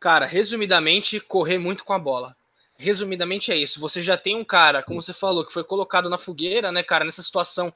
Cara, 0.00 0.26
resumidamente, 0.26 1.20
correr 1.20 1.58
muito 1.58 1.84
com 1.84 1.92
a 1.92 1.98
bola. 1.98 2.36
Resumidamente 2.76 3.52
é 3.52 3.56
isso. 3.56 3.80
Você 3.80 4.02
já 4.02 4.18
tem 4.18 4.36
um 4.36 4.44
cara, 4.44 4.82
como 4.82 5.00
você 5.00 5.14
falou, 5.14 5.46
que 5.46 5.52
foi 5.52 5.64
colocado 5.64 6.10
na 6.10 6.18
fogueira, 6.18 6.72
né, 6.72 6.82
cara, 6.82 7.04
nessa 7.04 7.22
situação 7.22 7.72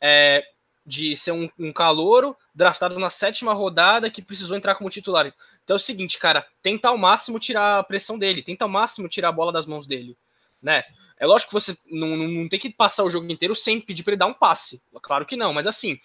é, 0.00 0.42
de 0.84 1.14
ser 1.14 1.32
um, 1.32 1.48
um 1.58 1.72
calouro, 1.72 2.36
draftado 2.54 2.98
na 2.98 3.10
sétima 3.10 3.52
rodada, 3.52 4.10
que 4.10 4.22
precisou 4.22 4.56
entrar 4.56 4.74
como 4.74 4.90
titular. 4.90 5.32
Então 5.62 5.74
é 5.74 5.78
o 5.78 5.80
seguinte, 5.80 6.18
cara, 6.18 6.46
tenta 6.62 6.88
ao 6.88 6.98
máximo 6.98 7.38
tirar 7.38 7.78
a 7.78 7.84
pressão 7.84 8.18
dele, 8.18 8.42
tenta 8.42 8.64
ao 8.64 8.68
máximo 8.68 9.08
tirar 9.08 9.28
a 9.28 9.32
bola 9.32 9.52
das 9.52 9.66
mãos 9.66 9.86
dele, 9.86 10.16
né? 10.60 10.82
É 11.16 11.26
lógico 11.26 11.50
que 11.50 11.54
você 11.54 11.76
não, 11.86 12.16
não, 12.16 12.26
não 12.26 12.48
tem 12.48 12.58
que 12.58 12.70
passar 12.70 13.04
o 13.04 13.10
jogo 13.10 13.30
inteiro 13.30 13.54
sem 13.54 13.78
pedir 13.78 14.02
para 14.02 14.14
ele 14.14 14.18
dar 14.18 14.26
um 14.26 14.32
passe. 14.32 14.82
Claro 15.02 15.26
que 15.26 15.36
não, 15.36 15.52
mas 15.52 15.66
assim, 15.66 16.00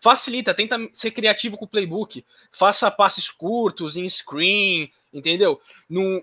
facilita, 0.00 0.54
tenta 0.54 0.76
ser 0.92 1.10
criativo 1.10 1.56
com 1.56 1.66
o 1.66 1.68
playbook, 1.68 2.24
faça 2.50 2.90
passes 2.90 3.30
curtos, 3.30 3.96
em 3.96 4.08
screen, 4.08 4.90
entendeu? 5.12 5.60
Não, 5.88 6.22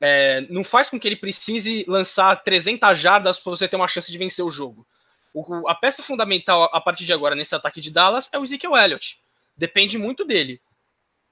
é, 0.00 0.40
não 0.48 0.64
faz 0.64 0.88
com 0.88 0.98
que 0.98 1.06
ele 1.06 1.16
precise 1.16 1.84
lançar 1.86 2.34
300 2.42 2.98
jardas 2.98 3.38
para 3.38 3.50
você 3.50 3.68
ter 3.68 3.76
uma 3.76 3.88
chance 3.88 4.10
de 4.10 4.18
vencer 4.18 4.44
o 4.44 4.50
jogo. 4.50 4.86
O, 5.34 5.68
a 5.68 5.74
peça 5.74 6.02
fundamental 6.02 6.70
a 6.72 6.80
partir 6.80 7.04
de 7.04 7.12
agora 7.12 7.34
nesse 7.34 7.54
ataque 7.54 7.80
de 7.80 7.90
Dallas 7.90 8.30
é 8.32 8.38
o 8.38 8.44
Ezekiel 8.44 8.76
Elliott. 8.76 9.20
Depende 9.56 9.98
muito 9.98 10.24
dele. 10.24 10.60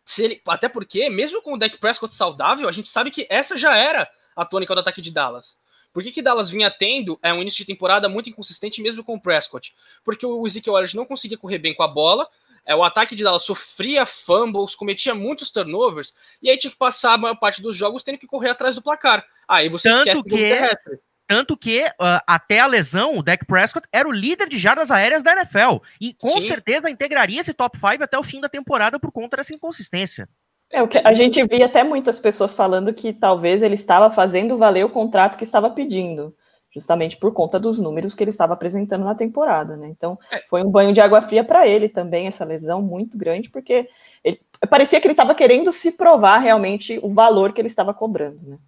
Se 0.04 0.22
ele, 0.22 0.42
até 0.46 0.68
porque, 0.68 1.08
mesmo 1.08 1.42
com 1.42 1.54
o 1.54 1.58
deck 1.58 1.78
Prescott 1.78 2.14
saudável, 2.14 2.68
a 2.68 2.72
gente 2.72 2.88
sabe 2.88 3.10
que 3.10 3.26
essa 3.30 3.56
já 3.56 3.76
era 3.76 4.08
a 4.36 4.44
tônica 4.44 4.74
do 4.74 4.80
ataque 4.80 5.00
de 5.00 5.10
Dallas. 5.10 5.56
Por 5.96 6.02
que, 6.02 6.12
que 6.12 6.20
Dallas 6.20 6.50
vinha 6.50 6.70
tendo 6.70 7.18
é, 7.22 7.32
um 7.32 7.40
início 7.40 7.56
de 7.56 7.72
temporada 7.72 8.06
muito 8.06 8.28
inconsistente, 8.28 8.82
mesmo 8.82 9.02
com 9.02 9.14
o 9.14 9.18
Prescott? 9.18 9.74
Porque 10.04 10.26
o 10.26 10.46
Ezekiel 10.46 10.76
Elliott 10.76 10.94
não 10.94 11.06
conseguia 11.06 11.38
correr 11.38 11.56
bem 11.56 11.74
com 11.74 11.82
a 11.82 11.88
bola, 11.88 12.28
é, 12.66 12.76
o 12.76 12.84
ataque 12.84 13.14
de 13.14 13.24
Dallas 13.24 13.44
sofria 13.44 14.04
fumbles, 14.04 14.74
cometia 14.74 15.14
muitos 15.14 15.50
turnovers, 15.50 16.14
e 16.42 16.50
aí 16.50 16.58
tinha 16.58 16.70
que 16.70 16.76
passar 16.76 17.14
a 17.14 17.16
maior 17.16 17.36
parte 17.36 17.62
dos 17.62 17.74
jogos 17.74 18.04
tendo 18.04 18.18
que 18.18 18.26
correr 18.26 18.50
atrás 18.50 18.74
do 18.74 18.82
placar. 18.82 19.24
Aí 19.48 19.70
você 19.70 19.88
Tanto 19.88 20.08
esquece 20.08 20.22
que... 20.22 20.36
terrestre. 20.36 20.98
Tanto 21.26 21.56
que, 21.56 21.82
uh, 21.86 22.20
até 22.26 22.60
a 22.60 22.66
lesão, 22.66 23.16
o 23.16 23.22
Dak 23.22 23.46
Prescott 23.46 23.88
era 23.90 24.06
o 24.06 24.12
líder 24.12 24.50
de 24.50 24.58
jardas 24.58 24.90
aéreas 24.90 25.22
da 25.22 25.32
NFL. 25.32 25.78
E 25.98 26.12
com 26.12 26.42
Sim. 26.42 26.46
certeza 26.46 26.90
integraria 26.90 27.40
esse 27.40 27.54
top 27.54 27.78
5 27.78 28.04
até 28.04 28.18
o 28.18 28.22
fim 28.22 28.38
da 28.38 28.50
temporada 28.50 29.00
por 29.00 29.10
conta 29.10 29.38
dessa 29.38 29.54
inconsistência. 29.54 30.28
É, 30.70 30.82
o 30.82 30.88
que 30.88 30.98
a 30.98 31.12
gente 31.14 31.44
via 31.46 31.66
até 31.66 31.84
muitas 31.84 32.18
pessoas 32.18 32.54
falando 32.54 32.92
que 32.92 33.12
talvez 33.12 33.62
ele 33.62 33.74
estava 33.74 34.12
fazendo 34.12 34.58
valer 34.58 34.84
o 34.84 34.90
contrato 34.90 35.38
que 35.38 35.44
estava 35.44 35.70
pedindo, 35.70 36.34
justamente 36.74 37.16
por 37.16 37.32
conta 37.32 37.58
dos 37.58 37.78
números 37.78 38.14
que 38.14 38.24
ele 38.24 38.30
estava 38.30 38.54
apresentando 38.54 39.04
na 39.04 39.14
temporada, 39.14 39.76
né? 39.76 39.88
Então, 39.88 40.18
é. 40.30 40.42
foi 40.48 40.62
um 40.62 40.70
banho 40.70 40.92
de 40.92 41.00
água 41.00 41.22
fria 41.22 41.44
para 41.44 41.66
ele 41.66 41.88
também, 41.88 42.26
essa 42.26 42.44
lesão 42.44 42.82
muito 42.82 43.16
grande, 43.16 43.48
porque 43.48 43.88
ele, 44.24 44.40
parecia 44.68 45.00
que 45.00 45.06
ele 45.06 45.12
estava 45.12 45.34
querendo 45.34 45.70
se 45.70 45.92
provar 45.92 46.38
realmente 46.38 46.98
o 47.02 47.08
valor 47.08 47.52
que 47.52 47.60
ele 47.60 47.68
estava 47.68 47.94
cobrando, 47.94 48.44
né? 48.46 48.58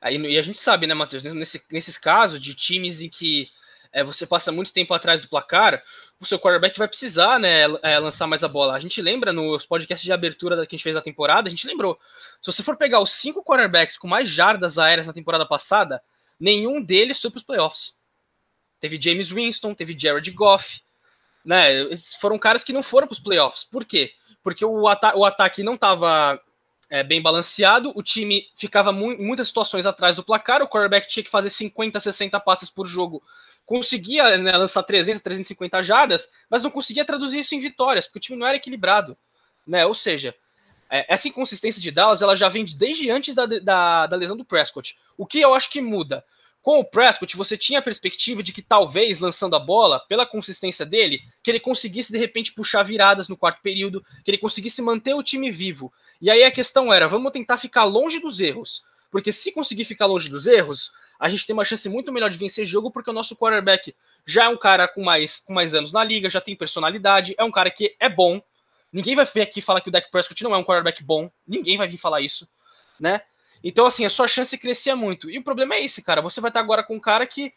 Aí, 0.00 0.16
e 0.16 0.38
a 0.38 0.42
gente 0.42 0.58
sabe, 0.58 0.86
né, 0.86 0.94
Matheus, 0.94 1.22
nesse, 1.22 1.62
nesses 1.70 1.96
casos 1.96 2.40
de 2.40 2.56
times 2.56 3.00
em 3.00 3.08
que 3.08 3.46
é, 3.92 4.02
você 4.02 4.26
passa 4.26 4.50
muito 4.50 4.72
tempo 4.72 4.94
atrás 4.94 5.20
do 5.20 5.28
placar, 5.28 5.82
o 6.18 6.24
seu 6.24 6.38
quarterback 6.38 6.78
vai 6.78 6.88
precisar 6.88 7.38
né, 7.38 7.64
é, 7.82 7.98
lançar 7.98 8.26
mais 8.26 8.42
a 8.42 8.48
bola. 8.48 8.74
A 8.74 8.80
gente 8.80 9.02
lembra 9.02 9.32
nos 9.32 9.66
podcasts 9.66 10.04
de 10.04 10.12
abertura 10.12 10.56
que 10.66 10.74
a 10.74 10.76
gente 10.76 10.82
fez 10.82 10.94
na 10.94 11.02
temporada, 11.02 11.48
a 11.48 11.50
gente 11.50 11.66
lembrou. 11.66 11.98
Se 12.40 12.50
você 12.50 12.62
for 12.62 12.76
pegar 12.76 13.00
os 13.00 13.10
cinco 13.10 13.44
quarterbacks 13.44 13.98
com 13.98 14.08
mais 14.08 14.28
jardas 14.28 14.78
aéreas 14.78 15.06
na 15.06 15.12
temporada 15.12 15.46
passada, 15.46 16.02
nenhum 16.40 16.82
deles 16.82 17.20
foi 17.20 17.30
para 17.30 17.38
os 17.38 17.44
playoffs. 17.44 17.94
Teve 18.80 19.00
James 19.00 19.30
Winston, 19.30 19.74
teve 19.74 19.96
Jared 19.96 20.30
Goff, 20.30 20.82
né? 21.44 21.82
Esses 21.84 22.16
foram 22.16 22.38
caras 22.38 22.64
que 22.64 22.72
não 22.72 22.82
foram 22.82 23.06
para 23.06 23.14
os 23.14 23.20
playoffs. 23.20 23.64
Por 23.64 23.84
quê? 23.84 24.12
Porque 24.42 24.64
o, 24.64 24.88
ata 24.88 25.16
o 25.16 25.24
ataque 25.24 25.62
não 25.62 25.74
estava 25.74 26.40
é, 26.90 27.02
bem 27.02 27.22
balanceado, 27.22 27.92
o 27.94 28.02
time 28.02 28.48
ficava 28.56 28.90
mu 28.90 29.16
muitas 29.18 29.48
situações 29.48 29.86
atrás 29.86 30.16
do 30.16 30.24
placar, 30.24 30.62
o 30.62 30.68
quarterback 30.68 31.08
tinha 31.08 31.22
que 31.22 31.30
fazer 31.30 31.50
50, 31.50 32.00
60 32.00 32.40
passes 32.40 32.70
por 32.70 32.86
jogo 32.86 33.22
conseguia 33.72 34.36
né, 34.36 34.54
lançar 34.54 34.82
300, 34.82 35.22
350 35.22 35.82
jardas, 35.82 36.28
mas 36.50 36.62
não 36.62 36.70
conseguia 36.70 37.06
traduzir 37.06 37.38
isso 37.38 37.54
em 37.54 37.58
vitórias, 37.58 38.04
porque 38.04 38.18
o 38.18 38.20
time 38.20 38.38
não 38.38 38.46
era 38.46 38.58
equilibrado. 38.58 39.16
Né? 39.66 39.86
Ou 39.86 39.94
seja, 39.94 40.34
é, 40.90 41.06
essa 41.08 41.26
inconsistência 41.26 41.80
de 41.80 41.90
Dallas 41.90 42.20
ela 42.20 42.36
já 42.36 42.50
vem 42.50 42.66
desde 42.66 43.10
antes 43.10 43.34
da, 43.34 43.46
da, 43.46 44.06
da 44.06 44.16
lesão 44.16 44.36
do 44.36 44.44
Prescott. 44.44 44.98
O 45.16 45.24
que 45.24 45.40
eu 45.40 45.54
acho 45.54 45.70
que 45.70 45.80
muda? 45.80 46.22
Com 46.60 46.80
o 46.80 46.84
Prescott, 46.84 47.34
você 47.34 47.56
tinha 47.56 47.78
a 47.78 47.82
perspectiva 47.82 48.42
de 48.42 48.52
que 48.52 48.60
talvez, 48.60 49.20
lançando 49.20 49.56
a 49.56 49.58
bola, 49.58 50.00
pela 50.00 50.26
consistência 50.26 50.84
dele, 50.84 51.22
que 51.42 51.50
ele 51.50 51.58
conseguisse 51.58 52.12
de 52.12 52.18
repente 52.18 52.52
puxar 52.52 52.82
viradas 52.82 53.26
no 53.26 53.38
quarto 53.38 53.62
período, 53.62 54.04
que 54.22 54.30
ele 54.30 54.38
conseguisse 54.38 54.82
manter 54.82 55.14
o 55.14 55.22
time 55.22 55.50
vivo. 55.50 55.90
E 56.20 56.30
aí 56.30 56.44
a 56.44 56.50
questão 56.50 56.92
era: 56.92 57.08
vamos 57.08 57.32
tentar 57.32 57.56
ficar 57.56 57.84
longe 57.84 58.20
dos 58.20 58.38
erros. 58.38 58.84
Porque 59.10 59.30
se 59.30 59.52
conseguir 59.52 59.84
ficar 59.84 60.06
longe 60.06 60.30
dos 60.30 60.46
erros, 60.46 60.90
a 61.22 61.28
gente 61.28 61.46
tem 61.46 61.54
uma 61.54 61.64
chance 61.64 61.88
muito 61.88 62.12
melhor 62.12 62.28
de 62.28 62.36
vencer 62.36 62.66
jogo, 62.66 62.90
porque 62.90 63.08
o 63.08 63.12
nosso 63.12 63.36
quarterback 63.36 63.94
já 64.26 64.46
é 64.46 64.48
um 64.48 64.56
cara 64.56 64.88
com 64.88 65.04
mais, 65.04 65.38
com 65.38 65.52
mais 65.52 65.72
anos 65.72 65.92
na 65.92 66.02
liga, 66.02 66.28
já 66.28 66.40
tem 66.40 66.56
personalidade, 66.56 67.32
é 67.38 67.44
um 67.44 67.50
cara 67.52 67.70
que 67.70 67.94
é 68.00 68.08
bom. 68.08 68.42
Ninguém 68.92 69.14
vai 69.14 69.24
vir 69.24 69.40
aqui 69.40 69.60
falar 69.60 69.80
que 69.80 69.88
o 69.88 69.92
Dak 69.92 70.10
Prescott 70.10 70.42
não 70.42 70.52
é 70.52 70.58
um 70.58 70.64
quarterback 70.64 71.00
bom. 71.04 71.30
Ninguém 71.46 71.76
vai 71.76 71.86
vir 71.86 71.96
falar 71.96 72.20
isso, 72.22 72.48
né? 72.98 73.20
Então, 73.62 73.86
assim, 73.86 74.04
a 74.04 74.10
sua 74.10 74.26
chance 74.26 74.58
crescia 74.58 74.96
muito. 74.96 75.30
E 75.30 75.38
o 75.38 75.44
problema 75.44 75.76
é 75.76 75.84
esse, 75.84 76.02
cara. 76.02 76.20
Você 76.20 76.40
vai 76.40 76.50
estar 76.50 76.58
agora 76.58 76.82
com 76.82 76.96
um 76.96 77.00
cara 77.00 77.24
que 77.24 77.54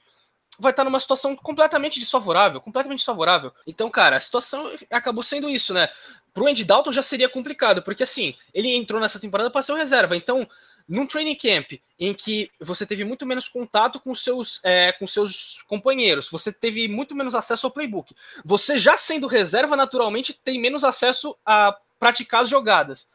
vai 0.60 0.72
estar 0.72 0.84
numa 0.84 1.00
situação 1.00 1.36
completamente 1.36 2.00
desfavorável, 2.00 2.62
completamente 2.62 3.00
desfavorável. 3.00 3.52
Então, 3.66 3.90
cara, 3.90 4.18
a 4.18 4.20
situação 4.20 4.72
acabou 4.92 5.24
sendo 5.24 5.50
isso, 5.50 5.74
né? 5.74 5.90
Pro 6.36 6.48
Andy 6.48 6.64
Dalton 6.64 6.92
já 6.92 7.02
seria 7.02 7.28
complicado, 7.28 7.82
porque 7.82 8.04
assim, 8.04 8.36
ele 8.54 8.72
entrou 8.76 9.02
nessa 9.02 9.20
temporada 9.20 9.50
para 9.50 9.64
ser 9.64 9.72
o 9.72 9.76
reserva. 9.76 10.16
Então, 10.16 10.48
num 10.88 11.06
training 11.06 11.36
camp 11.36 11.74
em 12.00 12.14
que 12.14 12.52
você 12.60 12.86
teve 12.86 13.04
muito 13.04 13.26
menos 13.26 13.48
contato 13.48 14.00
com 14.00 14.14
seus, 14.14 14.60
é, 14.64 14.92
com 14.94 15.08
seus 15.08 15.64
companheiros, 15.68 16.30
você 16.30 16.52
teve 16.52 16.88
muito 16.88 17.16
menos 17.16 17.34
acesso 17.34 17.68
ao 17.68 17.72
playbook. 17.72 18.14
Você 18.44 18.78
já 18.78 18.98
sendo 18.98 19.28
reserva, 19.28 19.76
naturalmente, 19.76 20.34
tem 20.34 20.60
menos 20.60 20.84
acesso 20.84 21.36
a 21.46 21.76
praticar 22.00 22.44
as 22.44 22.50
jogadas. 22.50 23.10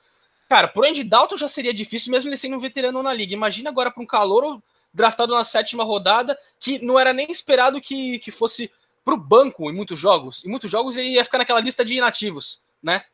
Cara, 0.49 0.67
pro 0.67 0.85
Andy 0.85 1.05
Dalton 1.05 1.37
já 1.37 1.49
seria 1.49 1.73
difícil, 1.73 2.11
mesmo 2.11 2.29
ele 2.29 2.37
sendo 2.37 2.57
um 2.57 2.61
veterano 2.61 3.03
na 3.03 3.13
liga. 3.13 3.35
Imagina 3.35 3.71
agora 3.71 3.91
para 3.91 4.03
um 4.03 4.07
calor 4.07 4.61
draftado 4.93 5.33
na 5.33 5.45
sétima 5.45 5.85
rodada, 5.85 6.37
que 6.59 6.85
não 6.85 6.99
era 6.99 7.13
nem 7.13 7.31
esperado 7.31 7.81
que, 7.81 8.19
que 8.19 8.33
fosse 8.33 8.71
pro 9.05 9.17
banco 9.17 9.71
em 9.71 9.75
muitos 9.75 9.99
jogos. 9.99 10.45
Em 10.45 10.49
muitos 10.49 10.71
jogos 10.71 10.97
ele 10.97 11.11
ia 11.11 11.25
ficar 11.25 11.39
naquela 11.39 11.61
lista 11.61 11.85
de 11.85 11.95
inativos, 11.95 12.61
né? 12.83 13.05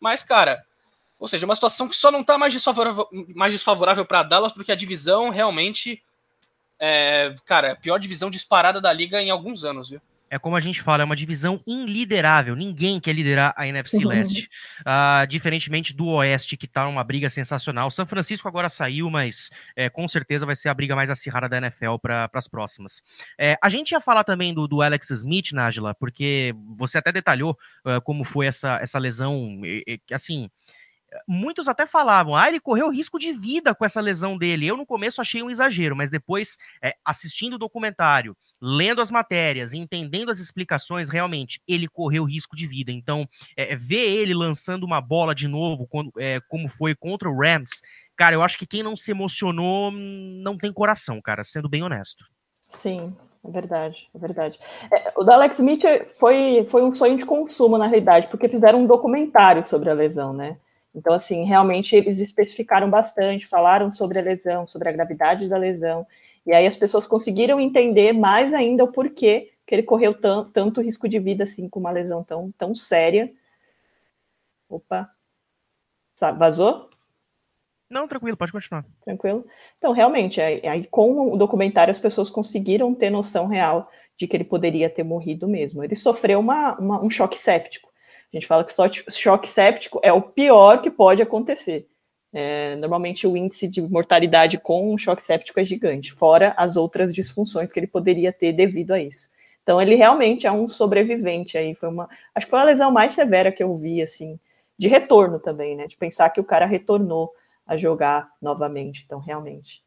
Mas, 0.00 0.22
cara, 0.22 0.64
ou 1.20 1.28
seja, 1.28 1.44
uma 1.44 1.54
situação 1.54 1.86
que 1.86 1.94
só 1.94 2.10
não 2.10 2.24
tá 2.24 2.36
mais 2.36 2.52
desfavorável, 2.52 3.06
mais 3.34 3.52
desfavorável 3.52 4.04
para 4.04 4.24
Dallas, 4.24 4.52
porque 4.52 4.72
a 4.72 4.76
divisão 4.76 5.28
realmente 5.28 6.02
é, 6.80 7.34
cara, 7.44 7.68
é 7.68 7.70
a 7.72 7.76
pior 7.76 7.98
divisão 7.98 8.30
disparada 8.30 8.80
da 8.80 8.92
liga 8.92 9.20
em 9.20 9.30
alguns 9.30 9.62
anos, 9.62 9.90
viu? 9.90 10.00
é 10.30 10.38
como 10.38 10.54
a 10.54 10.60
gente 10.60 10.80
fala, 10.80 11.02
é 11.02 11.04
uma 11.04 11.16
divisão 11.16 11.60
inliderável. 11.66 12.54
Ninguém 12.54 13.00
quer 13.00 13.12
liderar 13.12 13.52
a 13.56 13.66
NFC 13.66 13.96
uhum. 13.96 14.08
Leste. 14.08 14.48
Uh, 14.80 15.26
diferentemente 15.26 15.92
do 15.92 16.06
Oeste, 16.06 16.56
que 16.56 16.68
tá 16.68 16.86
uma 16.86 17.02
briga 17.02 17.28
sensacional. 17.28 17.90
São 17.90 18.06
Francisco 18.06 18.46
agora 18.46 18.68
saiu, 18.68 19.10
mas 19.10 19.50
é, 19.74 19.90
com 19.90 20.06
certeza 20.06 20.46
vai 20.46 20.54
ser 20.54 20.68
a 20.68 20.74
briga 20.74 20.94
mais 20.94 21.10
acirrada 21.10 21.48
da 21.48 21.58
NFL 21.58 21.96
para 22.00 22.30
as 22.32 22.46
próximas. 22.46 23.02
É, 23.36 23.58
a 23.60 23.68
gente 23.68 23.90
ia 23.90 24.00
falar 24.00 24.22
também 24.22 24.54
do, 24.54 24.68
do 24.68 24.80
Alex 24.80 25.10
Smith, 25.10 25.50
Nájila, 25.52 25.94
porque 25.96 26.54
você 26.76 26.98
até 26.98 27.10
detalhou 27.10 27.58
uh, 27.84 28.00
como 28.00 28.22
foi 28.22 28.46
essa, 28.46 28.78
essa 28.80 29.00
lesão, 29.00 29.60
e, 29.64 30.00
e, 30.08 30.14
assim 30.14 30.48
muitos 31.26 31.68
até 31.68 31.86
falavam, 31.86 32.36
ah, 32.36 32.48
ele 32.48 32.60
correu 32.60 32.90
risco 32.90 33.18
de 33.18 33.32
vida 33.32 33.74
com 33.74 33.84
essa 33.84 34.00
lesão 34.00 34.36
dele. 34.36 34.66
Eu 34.66 34.76
no 34.76 34.86
começo 34.86 35.20
achei 35.20 35.42
um 35.42 35.50
exagero, 35.50 35.96
mas 35.96 36.10
depois, 36.10 36.56
é, 36.82 36.94
assistindo 37.04 37.54
o 37.54 37.58
documentário, 37.58 38.36
lendo 38.60 39.00
as 39.00 39.10
matérias, 39.10 39.72
entendendo 39.72 40.30
as 40.30 40.38
explicações, 40.38 41.08
realmente, 41.08 41.60
ele 41.66 41.88
correu 41.88 42.24
risco 42.24 42.56
de 42.56 42.66
vida. 42.66 42.92
Então, 42.92 43.28
é, 43.56 43.74
ver 43.74 44.08
ele 44.08 44.34
lançando 44.34 44.84
uma 44.84 45.00
bola 45.00 45.34
de 45.34 45.48
novo, 45.48 45.86
quando, 45.86 46.12
é, 46.18 46.40
como 46.48 46.68
foi 46.68 46.94
contra 46.94 47.28
o 47.28 47.38
Rams, 47.38 47.82
cara, 48.16 48.34
eu 48.34 48.42
acho 48.42 48.58
que 48.58 48.66
quem 48.66 48.82
não 48.82 48.96
se 48.96 49.10
emocionou 49.10 49.90
não 49.90 50.56
tem 50.56 50.72
coração, 50.72 51.20
cara, 51.20 51.42
sendo 51.42 51.68
bem 51.68 51.82
honesto. 51.82 52.24
Sim, 52.68 53.16
é 53.44 53.50
verdade, 53.50 54.08
é 54.14 54.18
verdade. 54.18 54.58
É, 54.92 55.12
o 55.16 55.24
da 55.24 55.34
Alex 55.34 55.58
Smith 55.58 55.82
foi, 56.18 56.66
foi 56.70 56.82
um 56.82 56.94
sonho 56.94 57.16
de 57.16 57.24
consumo, 57.24 57.78
na 57.78 57.86
realidade, 57.86 58.28
porque 58.28 58.48
fizeram 58.48 58.82
um 58.82 58.86
documentário 58.86 59.66
sobre 59.66 59.90
a 59.90 59.94
lesão, 59.94 60.32
né? 60.32 60.56
Então, 60.94 61.14
assim, 61.14 61.44
realmente 61.44 61.94
eles 61.94 62.18
especificaram 62.18 62.90
bastante, 62.90 63.46
falaram 63.46 63.92
sobre 63.92 64.18
a 64.18 64.22
lesão, 64.22 64.66
sobre 64.66 64.88
a 64.88 64.92
gravidade 64.92 65.48
da 65.48 65.56
lesão, 65.56 66.06
e 66.44 66.52
aí 66.52 66.66
as 66.66 66.76
pessoas 66.76 67.06
conseguiram 67.06 67.60
entender 67.60 68.12
mais 68.12 68.52
ainda 68.52 68.84
o 68.84 68.92
porquê 68.92 69.52
que 69.66 69.74
ele 69.74 69.82
correu 69.84 70.12
tanto 70.52 70.80
risco 70.80 71.08
de 71.08 71.18
vida 71.20 71.44
assim 71.44 71.68
com 71.68 71.78
uma 71.78 71.92
lesão 71.92 72.24
tão, 72.24 72.50
tão 72.58 72.74
séria. 72.74 73.32
Opa, 74.68 75.08
vazou? 76.36 76.90
Não, 77.88 78.06
tranquilo, 78.06 78.36
pode 78.36 78.52
continuar. 78.52 78.84
Tranquilo. 79.04 79.44
Então, 79.78 79.92
realmente, 79.92 80.40
aí, 80.40 80.66
aí, 80.66 80.86
com 80.86 81.32
o 81.32 81.36
documentário 81.36 81.90
as 81.90 81.98
pessoas 81.98 82.30
conseguiram 82.30 82.94
ter 82.94 83.10
noção 83.10 83.46
real 83.48 83.90
de 84.16 84.28
que 84.28 84.36
ele 84.36 84.44
poderia 84.44 84.88
ter 84.88 85.02
morrido 85.02 85.48
mesmo. 85.48 85.82
Ele 85.82 85.96
sofreu 85.96 86.38
uma, 86.38 86.78
uma, 86.78 87.02
um 87.02 87.10
choque 87.10 87.38
séptico. 87.38 87.89
A 88.32 88.36
gente 88.36 88.46
fala 88.46 88.64
que 88.64 88.72
só 88.72 88.88
choque 88.88 89.48
séptico 89.48 90.00
é 90.02 90.12
o 90.12 90.22
pior 90.22 90.80
que 90.80 90.90
pode 90.90 91.20
acontecer. 91.20 91.88
É, 92.32 92.76
normalmente 92.76 93.26
o 93.26 93.36
índice 93.36 93.66
de 93.68 93.82
mortalidade 93.82 94.56
com 94.56 94.94
um 94.94 94.96
choque 94.96 95.22
séptico 95.22 95.58
é 95.58 95.64
gigante, 95.64 96.12
fora 96.12 96.54
as 96.56 96.76
outras 96.76 97.12
disfunções 97.12 97.72
que 97.72 97.80
ele 97.80 97.88
poderia 97.88 98.32
ter 98.32 98.52
devido 98.52 98.92
a 98.92 99.00
isso. 99.00 99.28
Então 99.62 99.82
ele 99.82 99.96
realmente 99.96 100.46
é 100.46 100.52
um 100.52 100.68
sobrevivente 100.68 101.58
aí. 101.58 101.74
Foi 101.74 101.88
uma, 101.88 102.08
acho 102.34 102.46
que 102.46 102.50
foi 102.50 102.60
a 102.60 102.64
lesão 102.64 102.90
mais 102.92 103.12
severa 103.12 103.52
que 103.52 103.62
eu 103.62 103.76
vi 103.76 104.00
assim, 104.00 104.38
de 104.78 104.88
retorno 104.88 105.38
também, 105.38 105.76
né? 105.76 105.86
De 105.86 105.96
pensar 105.96 106.30
que 106.30 106.40
o 106.40 106.44
cara 106.44 106.66
retornou 106.66 107.32
a 107.66 107.76
jogar 107.76 108.30
novamente. 108.40 109.02
Então 109.04 109.18
realmente 109.18 109.82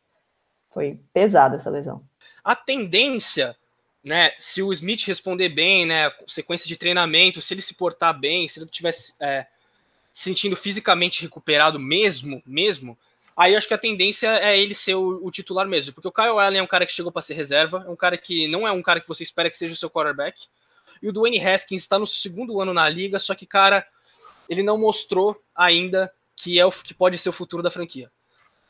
foi 0.69 0.99
pesada 1.13 1.55
essa 1.55 1.69
lesão. 1.69 2.03
A 2.43 2.55
tendência 2.55 3.55
né, 4.03 4.31
se 4.37 4.61
o 4.61 4.73
Smith 4.73 5.05
responder 5.05 5.49
bem, 5.49 5.85
né, 5.85 6.11
sequência 6.27 6.67
de 6.67 6.75
treinamento, 6.75 7.41
se 7.41 7.53
ele 7.53 7.61
se 7.61 7.73
portar 7.73 8.17
bem, 8.17 8.47
se 8.47 8.59
ele 8.59 8.69
tivesse 8.69 9.13
é, 9.21 9.45
se 10.11 10.23
sentindo 10.23 10.55
fisicamente 10.55 11.21
recuperado 11.21 11.79
mesmo, 11.79 12.43
mesmo, 12.45 12.97
aí 13.35 13.55
acho 13.55 13.67
que 13.67 13.73
a 13.73 13.77
tendência 13.77 14.27
é 14.27 14.59
ele 14.59 14.75
ser 14.75 14.95
o, 14.95 15.25
o, 15.25 15.31
titular 15.31 15.67
mesmo, 15.67 15.93
porque 15.93 16.07
o 16.07 16.11
Kyle 16.11 16.37
Allen 16.39 16.59
é 16.59 16.63
um 16.63 16.67
cara 16.67 16.85
que 16.85 16.91
chegou 16.91 17.11
para 17.11 17.21
ser 17.21 17.33
reserva, 17.33 17.83
é 17.87 17.89
um 17.89 17.95
cara 17.95 18.17
que 18.17 18.47
não 18.47 18.67
é 18.67 18.71
um 18.71 18.81
cara 18.81 18.99
que 18.99 19.07
você 19.07 19.23
espera 19.23 19.49
que 19.49 19.57
seja 19.57 19.73
o 19.73 19.77
seu 19.77 19.89
quarterback, 19.89 20.47
e 21.01 21.07
o 21.07 21.13
Dwayne 21.13 21.39
Haskins 21.39 21.81
está 21.81 21.97
no 21.97 22.05
segundo 22.05 22.61
ano 22.61 22.73
na 22.73 22.87
liga, 22.87 23.17
só 23.19 23.33
que, 23.33 23.45
cara, 23.45 23.85
ele 24.49 24.63
não 24.63 24.77
mostrou 24.77 25.41
ainda 25.55 26.13
que 26.35 26.59
é 26.59 26.65
o 26.65 26.71
que 26.71 26.93
pode 26.93 27.17
ser 27.17 27.29
o 27.29 27.33
futuro 27.33 27.63
da 27.63 27.71
franquia. 27.71 28.11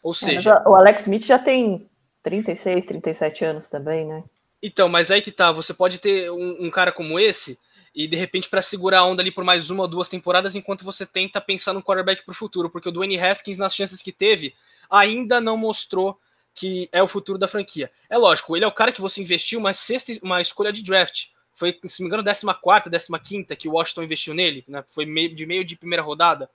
Ou 0.02 0.12
é, 0.12 0.15
seja, 0.15 0.63
o 0.67 0.76
Alex 0.76 1.04
Smith 1.04 1.26
já 1.26 1.39
tem 1.39 1.89
36, 2.22 2.86
37 2.86 3.46
anos 3.46 3.69
também, 3.69 4.06
né? 4.06 4.24
Então, 4.65 4.88
mas 4.88 5.12
aí 5.12 5.21
que 5.21 5.30
tá, 5.30 5.52
você 5.52 5.73
pode 5.73 5.99
ter 5.99 6.32
um, 6.32 6.67
um 6.67 6.71
cara 6.71 6.89
como 6.89 7.19
esse 7.19 7.60
e 7.93 8.08
de 8.08 8.15
repente 8.15 8.49
para 8.49 8.62
segurar 8.62 8.99
a 8.99 9.06
onda 9.06 9.21
ali 9.21 9.30
por 9.30 9.43
mais 9.43 9.69
uma 9.69 9.84
ou 9.84 9.89
duas 9.89 10.08
temporadas 10.08 10.56
enquanto 10.56 10.86
você 10.86 11.06
tenta 11.06 11.41
pensar 11.41 11.73
no 11.73 11.84
quarterback 11.84 12.23
para 12.23 12.32
o 12.32 12.36
futuro, 12.36 12.69
porque 12.69 12.88
o 12.88 12.91
Dwayne 12.91 13.19
Haskins 13.19 13.58
nas 13.58 13.76
chances 13.76 14.02
que 14.02 14.13
teve 14.13 14.56
ainda 14.89 15.41
não 15.41 15.58
mostrou 15.58 16.17
que 16.56 16.88
é 16.93 17.04
o 17.04 17.08
futuro 17.08 17.38
da 17.38 17.47
franquia. 17.47 17.91
É 18.10 18.17
lógico, 18.17 18.56
ele 18.56 18.63
é 18.63 18.67
o 18.67 18.71
cara 18.71 18.93
que 18.93 19.02
você 19.02 19.21
investiu 19.21 19.60
uma 19.60 19.73
sexta, 19.73 20.13
uma 20.21 20.41
escolha 20.41 20.71
de 20.71 20.82
draft. 20.82 21.28
Foi, 21.56 21.78
se 21.86 22.02
não 22.02 22.06
me 22.06 22.15
engano, 22.15 22.23
14 22.23 23.08
15 23.21 23.56
que 23.58 23.67
o 23.67 23.73
Washington 23.73 24.04
investiu 24.04 24.34
nele, 24.34 24.63
né? 24.65 24.84
Foi 24.88 25.06
meio, 25.06 25.36
de 25.36 25.45
meio 25.45 25.65
de 25.65 25.76
primeira 25.76 26.02
rodada. 26.02 26.49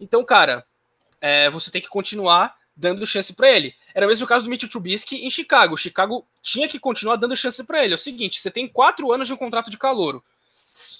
Então, 0.00 0.24
cara, 0.24 0.64
é, 1.20 1.50
você 1.50 1.70
tem 1.70 1.82
que 1.82 1.88
continuar 1.88 2.56
dando 2.76 3.06
chance 3.06 3.32
para 3.32 3.50
ele. 3.50 3.74
Era 3.94 4.06
o 4.06 4.08
mesmo 4.08 4.26
caso 4.26 4.44
do 4.44 4.50
Mitchell 4.50 4.68
Trubisky 4.68 5.24
em 5.24 5.30
Chicago. 5.30 5.76
Chicago 5.76 6.26
tinha 6.42 6.68
que 6.68 6.78
continuar 6.78 7.16
dando 7.16 7.36
chance 7.36 7.62
para 7.64 7.84
ele. 7.84 7.94
É 7.94 7.96
o 7.96 7.98
seguinte, 7.98 8.40
você 8.40 8.50
tem 8.50 8.68
quatro 8.68 9.12
anos 9.12 9.28
de 9.28 9.34
um 9.34 9.36
contrato 9.36 9.70
de 9.70 9.78
calouro. 9.78 10.22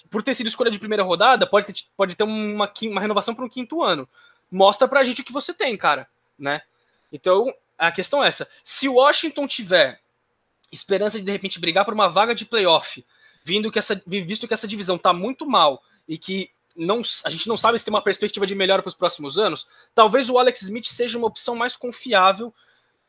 Por 0.09 0.23
ter 0.23 0.33
sido 0.33 0.47
escolha 0.47 0.71
de 0.71 0.79
primeira 0.79 1.03
rodada, 1.03 1.45
pode 1.45 1.67
ter, 1.67 1.75
pode 1.97 2.15
ter 2.15 2.23
uma, 2.23 2.71
uma 2.83 3.01
renovação 3.01 3.35
para 3.35 3.43
um 3.43 3.49
quinto 3.49 3.83
ano. 3.83 4.07
Mostra 4.49 4.87
pra 4.87 5.03
gente 5.03 5.21
o 5.21 5.23
que 5.23 5.33
você 5.33 5.53
tem, 5.53 5.75
cara, 5.75 6.07
né? 6.39 6.61
Então, 7.11 7.53
a 7.77 7.91
questão 7.91 8.23
é 8.23 8.29
essa. 8.29 8.47
Se 8.63 8.87
o 8.87 8.93
Washington 8.93 9.47
tiver 9.47 9.99
esperança 10.71 11.19
de, 11.19 11.25
de 11.25 11.31
repente, 11.31 11.59
brigar 11.59 11.83
por 11.83 11.93
uma 11.93 12.07
vaga 12.07 12.33
de 12.33 12.45
playoff, 12.45 13.05
vindo 13.43 13.71
que 13.71 13.79
essa, 13.79 14.01
visto 14.05 14.47
que 14.47 14.53
essa 14.53 14.67
divisão 14.67 14.97
tá 14.97 15.11
muito 15.11 15.45
mal 15.45 15.83
e 16.07 16.17
que 16.17 16.49
não, 16.75 17.01
a 17.23 17.29
gente 17.29 17.47
não 17.47 17.57
sabe 17.57 17.79
se 17.79 17.85
tem 17.85 17.93
uma 17.93 18.01
perspectiva 18.01 18.45
de 18.45 18.53
melhora 18.53 18.81
para 18.81 18.89
os 18.89 18.95
próximos 18.95 19.37
anos, 19.39 19.67
talvez 19.93 20.29
o 20.29 20.37
Alex 20.37 20.63
Smith 20.63 20.87
seja 20.87 21.17
uma 21.17 21.27
opção 21.27 21.55
mais 21.55 21.75
confiável, 21.75 22.53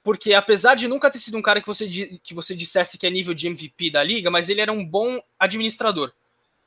porque 0.03 0.35
apesar 0.35 0.77
de 0.77 0.87
nunca 0.87 1.11
ter 1.11 1.19
sido 1.19 1.37
um 1.37 1.43
cara 1.43 1.61
que 1.61 1.67
você, 1.67 1.89
que 2.23 2.33
você 2.33 2.55
dissesse 2.55 2.97
que 2.97 3.07
é 3.07 3.11
nível 3.11 3.35
de 3.35 3.49
MVP 3.49 3.91
da 3.91 4.05
liga, 4.05 4.31
mas 4.31 4.49
ele 4.49 4.61
era 4.61 4.73
um 4.73 4.85
bom 4.85 5.21
administrador. 5.39 6.13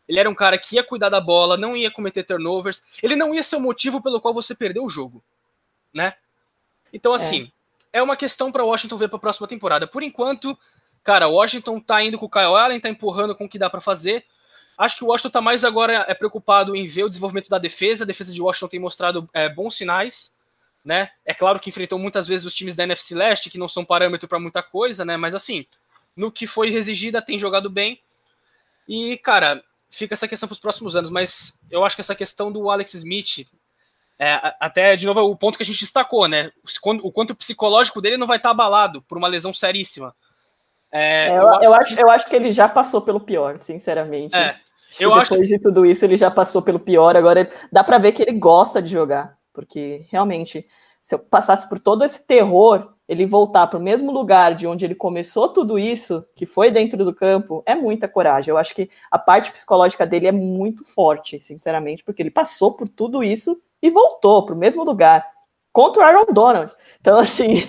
Ele 0.07 0.19
era 0.19 0.29
um 0.29 0.35
cara 0.35 0.57
que 0.57 0.75
ia 0.75 0.83
cuidar 0.83 1.09
da 1.09 1.21
bola, 1.21 1.55
não 1.55 1.77
ia 1.77 1.91
cometer 1.91 2.23
turnovers, 2.23 2.83
ele 3.01 3.15
não 3.15 3.33
ia 3.33 3.43
ser 3.43 3.55
o 3.55 3.61
motivo 3.61 4.01
pelo 4.01 4.19
qual 4.19 4.33
você 4.33 4.53
perdeu 4.55 4.83
o 4.83 4.89
jogo, 4.89 5.23
né? 5.93 6.15
Então, 6.91 7.13
assim, 7.13 7.51
é, 7.93 7.99
é 7.99 8.03
uma 8.03 8.17
questão 8.17 8.51
para 8.51 8.63
Washington 8.63 8.97
ver 8.97 9.07
para 9.07 9.17
a 9.17 9.21
próxima 9.21 9.47
temporada. 9.47 9.85
Por 9.87 10.01
enquanto, 10.01 10.57
cara, 11.03 11.27
Washington 11.27 11.79
tá 11.79 12.03
indo 12.03 12.17
com 12.17 12.25
o 12.25 12.29
Kyle 12.29 12.45
Allen, 12.45 12.79
tá 12.79 12.89
empurrando 12.89 13.35
com 13.35 13.45
o 13.45 13.49
que 13.49 13.59
dá 13.59 13.69
para 13.69 13.79
fazer. 13.79 14.25
Acho 14.79 14.95
que 14.95 15.03
o 15.03 15.07
Washington 15.07 15.27
está 15.27 15.41
mais 15.41 15.65
agora 15.65 16.05
é 16.07 16.13
preocupado 16.13 16.73
em 16.73 16.87
ver 16.87 17.03
o 17.03 17.09
desenvolvimento 17.09 17.49
da 17.49 17.57
defesa. 17.57 18.05
A 18.05 18.07
defesa 18.07 18.31
de 18.31 18.41
Washington 18.41 18.69
tem 18.69 18.79
mostrado 18.79 19.29
é, 19.33 19.49
bons 19.49 19.75
sinais, 19.75 20.33
né? 20.85 21.11
É 21.25 21.33
claro 21.33 21.59
que 21.59 21.69
enfrentou 21.69 21.99
muitas 21.99 22.29
vezes 22.29 22.45
os 22.45 22.53
times 22.53 22.75
da 22.75 22.83
NFC 22.83 23.13
Leste, 23.13 23.49
que 23.49 23.57
não 23.57 23.67
são 23.67 23.83
parâmetro 23.83 24.25
para 24.25 24.39
muita 24.39 24.63
coisa, 24.63 25.03
né? 25.03 25.17
Mas 25.17 25.35
assim, 25.35 25.65
no 26.15 26.31
que 26.31 26.47
foi 26.47 26.69
exigida, 26.73 27.21
tem 27.21 27.37
jogado 27.37 27.69
bem. 27.69 27.99
E, 28.87 29.17
cara, 29.17 29.61
fica 29.89 30.13
essa 30.13 30.29
questão 30.29 30.47
para 30.47 30.53
os 30.53 30.61
próximos 30.61 30.95
anos, 30.95 31.09
mas 31.09 31.59
eu 31.69 31.83
acho 31.83 31.97
que 31.97 32.01
essa 32.01 32.15
questão 32.15 32.49
do 32.49 32.69
Alex 32.69 32.93
Smith, 32.93 33.49
é, 34.17 34.55
até 34.61 34.95
de 34.95 35.05
novo 35.05 35.19
o 35.23 35.35
ponto 35.35 35.57
que 35.57 35.63
a 35.63 35.65
gente 35.65 35.81
destacou, 35.81 36.25
né? 36.25 36.53
O 37.03 37.11
quanto 37.11 37.31
o 37.31 37.35
psicológico 37.35 37.99
dele 37.99 38.15
não 38.15 38.27
vai 38.27 38.37
estar 38.37 38.51
abalado 38.51 39.01
por 39.01 39.17
uma 39.17 39.27
lesão 39.27 39.53
seríssima. 39.53 40.15
É, 40.89 41.27
é, 41.27 41.37
eu, 41.37 41.47
eu, 41.63 41.73
acho, 41.73 41.99
eu 41.99 42.09
acho 42.09 42.29
que 42.29 42.35
ele 42.37 42.53
já 42.53 42.69
passou 42.69 43.01
pelo 43.01 43.19
pior, 43.19 43.59
sinceramente. 43.59 44.35
É, 44.35 44.57
eu 44.99 45.09
depois 45.09 45.31
acho... 45.31 45.45
de 45.45 45.59
tudo 45.59 45.85
isso, 45.85 46.05
ele 46.05 46.17
já 46.17 46.31
passou 46.31 46.61
pelo 46.61 46.79
pior. 46.79 47.15
Agora 47.15 47.49
dá 47.71 47.83
para 47.83 47.97
ver 47.97 48.11
que 48.11 48.21
ele 48.21 48.39
gosta 48.39 48.81
de 48.81 48.89
jogar, 48.89 49.37
porque 49.53 50.05
realmente, 50.09 50.65
se 51.01 51.15
eu 51.15 51.19
passasse 51.19 51.67
por 51.67 51.79
todo 51.79 52.03
esse 52.03 52.25
terror, 52.25 52.93
ele 53.09 53.25
voltar 53.25 53.65
para 53.67 53.79
o 53.79 53.81
mesmo 53.81 54.11
lugar 54.11 54.53
de 54.53 54.67
onde 54.67 54.85
ele 54.85 54.93
começou 54.93 55.49
tudo 55.49 55.79
isso, 55.79 56.23
que 56.35 56.45
foi 56.45 56.69
dentro 56.69 57.03
do 57.03 57.13
campo, 57.13 57.63
é 57.65 57.73
muita 57.73 58.07
coragem. 58.07 58.51
Eu 58.51 58.57
acho 58.57 58.75
que 58.75 58.89
a 59.09 59.17
parte 59.17 59.51
psicológica 59.51 60.05
dele 60.05 60.27
é 60.27 60.31
muito 60.31 60.85
forte, 60.85 61.41
sinceramente, 61.41 62.03
porque 62.03 62.21
ele 62.21 62.29
passou 62.29 62.73
por 62.73 62.87
tudo 62.87 63.23
isso 63.23 63.59
e 63.81 63.89
voltou 63.89 64.45
para 64.45 64.53
o 64.53 64.57
mesmo 64.57 64.83
lugar 64.83 65.25
contra 65.73 66.03
o 66.03 66.05
Aaron 66.05 66.25
Donald. 66.31 66.71
Então, 67.01 67.17
assim, 67.17 67.63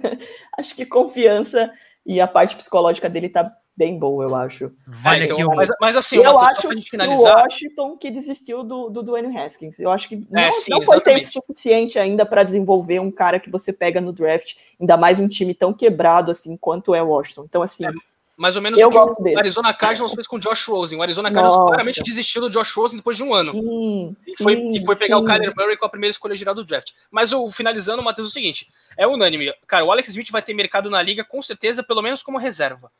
acho 0.58 0.76
que 0.76 0.84
confiança 0.84 1.72
e 2.04 2.20
a 2.20 2.28
parte 2.28 2.56
psicológica 2.56 3.08
dele 3.08 3.28
tá 3.28 3.50
bem 3.76 3.98
boa, 3.98 4.24
eu 4.24 4.34
acho. 4.34 4.70
Vale 4.86 5.22
é, 5.22 5.24
então, 5.24 5.54
mas, 5.54 5.70
mas, 5.80 5.96
assim, 5.96 6.16
eu 6.16 6.38
acho 6.38 6.68
que 6.68 6.90
finalizar... 6.90 7.36
o 7.36 7.42
Washington 7.42 7.96
que 7.96 8.10
desistiu 8.10 8.62
do, 8.62 8.88
do 8.90 9.02
Dwayne 9.02 9.36
Haskins. 9.36 9.78
Eu 9.78 9.90
acho 9.90 10.08
que 10.08 10.14
é, 10.14 10.18
não, 10.30 10.40
é, 10.40 10.52
sim, 10.52 10.70
não 10.70 10.82
foi 10.82 11.00
tempo 11.00 11.28
suficiente 11.28 11.98
ainda 11.98 12.24
para 12.24 12.44
desenvolver 12.44 13.00
um 13.00 13.10
cara 13.10 13.40
que 13.40 13.50
você 13.50 13.72
pega 13.72 14.00
no 14.00 14.12
draft, 14.12 14.54
ainda 14.80 14.96
mais 14.96 15.18
um 15.18 15.28
time 15.28 15.54
tão 15.54 15.72
quebrado 15.72 16.30
assim 16.30 16.56
quanto 16.56 16.94
é 16.94 17.02
o 17.02 17.08
Washington. 17.08 17.44
Então, 17.44 17.62
assim. 17.62 17.86
É, 17.86 17.90
mais 18.36 18.56
ou 18.56 18.62
menos 18.62 18.80
eu 18.80 18.88
o 18.88 18.90
que 18.90 18.96
gosto 18.96 19.20
o 19.20 19.22
dele. 19.22 19.38
Arizona 19.38 19.74
Cardinals 19.74 20.14
fez 20.14 20.26
com 20.26 20.36
o 20.36 20.40
Josh 20.40 20.66
Rosen. 20.66 20.98
O 20.98 21.02
Arizona 21.02 21.30
Cardinals 21.30 21.68
claramente 21.68 22.02
desistiu 22.02 22.40
do 22.40 22.50
Josh 22.50 22.72
Rosen 22.72 22.96
depois 22.96 23.16
de 23.16 23.22
um 23.22 23.32
ano. 23.32 23.52
Sim, 23.52 24.16
e, 24.26 24.36
foi, 24.36 24.56
sim, 24.56 24.72
e 24.76 24.84
foi 24.84 24.96
pegar 24.96 25.16
sim. 25.18 25.22
o 25.22 25.26
Kyler 25.26 25.52
Murray 25.56 25.76
com 25.76 25.86
a 25.86 25.88
primeira 25.88 26.10
escolha 26.10 26.34
geral 26.34 26.54
do 26.54 26.64
draft. 26.64 26.92
Mas 27.10 27.32
o 27.32 27.48
finalizando, 27.50 28.02
Matheus, 28.02 28.28
é 28.28 28.30
o 28.30 28.32
seguinte: 28.32 28.68
é 28.96 29.06
unânime. 29.06 29.52
Cara, 29.66 29.84
o 29.84 29.92
Alex 29.92 30.08
Smith 30.08 30.30
vai 30.30 30.42
ter 30.42 30.54
mercado 30.54 30.90
na 30.90 31.02
liga, 31.02 31.22
com 31.22 31.40
certeza, 31.42 31.82
pelo 31.82 32.02
menos 32.02 32.22
como 32.22 32.38
reserva. 32.38 32.90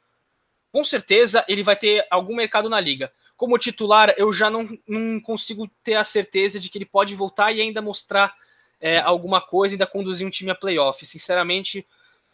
Com 0.73 0.83
certeza 0.83 1.45
ele 1.47 1.63
vai 1.63 1.77
ter 1.77 2.07
algum 2.11 2.35
mercado 2.35 2.69
na 2.69 2.81
liga. 2.81 3.13
Como 3.37 3.59
titular, 3.59 4.15
eu 4.17 4.33
já 4.33 4.49
não, 4.49 4.67
não 4.89 5.21
consigo 5.21 5.69
ter 5.85 5.95
a 5.95 6.05
certeza 6.05 6.59
de 6.59 6.71
que 6.71 6.79
ele 6.79 6.87
pode 6.87 7.15
voltar 7.15 7.53
e 7.53 7.61
ainda 7.61 7.83
mostrar 7.83 8.35
é, 8.81 8.99
alguma 8.99 9.41
coisa, 9.41 9.75
ainda 9.75 9.87
conduzir 9.87 10.27
um 10.27 10.31
time 10.31 10.51
a 10.51 10.55
playoff. 10.55 11.05
Sinceramente, 11.05 11.87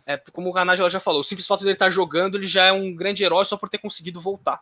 é, 0.07 0.17
como 0.33 0.51
o 0.51 0.65
Nájila 0.65 0.89
já 0.89 1.01
falou, 1.01 1.21
o 1.21 1.25
simples 1.25 1.47
fato 1.47 1.61
de 1.61 1.67
ele 1.67 1.73
estar 1.73 1.91
jogando, 1.91 2.37
ele 2.37 2.47
já 2.47 2.67
é 2.67 2.73
um 2.73 2.95
grande 2.95 3.25
herói 3.25 3.45
só 3.45 3.57
por 3.57 3.69
ter 3.69 3.79
conseguido 3.79 4.21
voltar. 4.21 4.61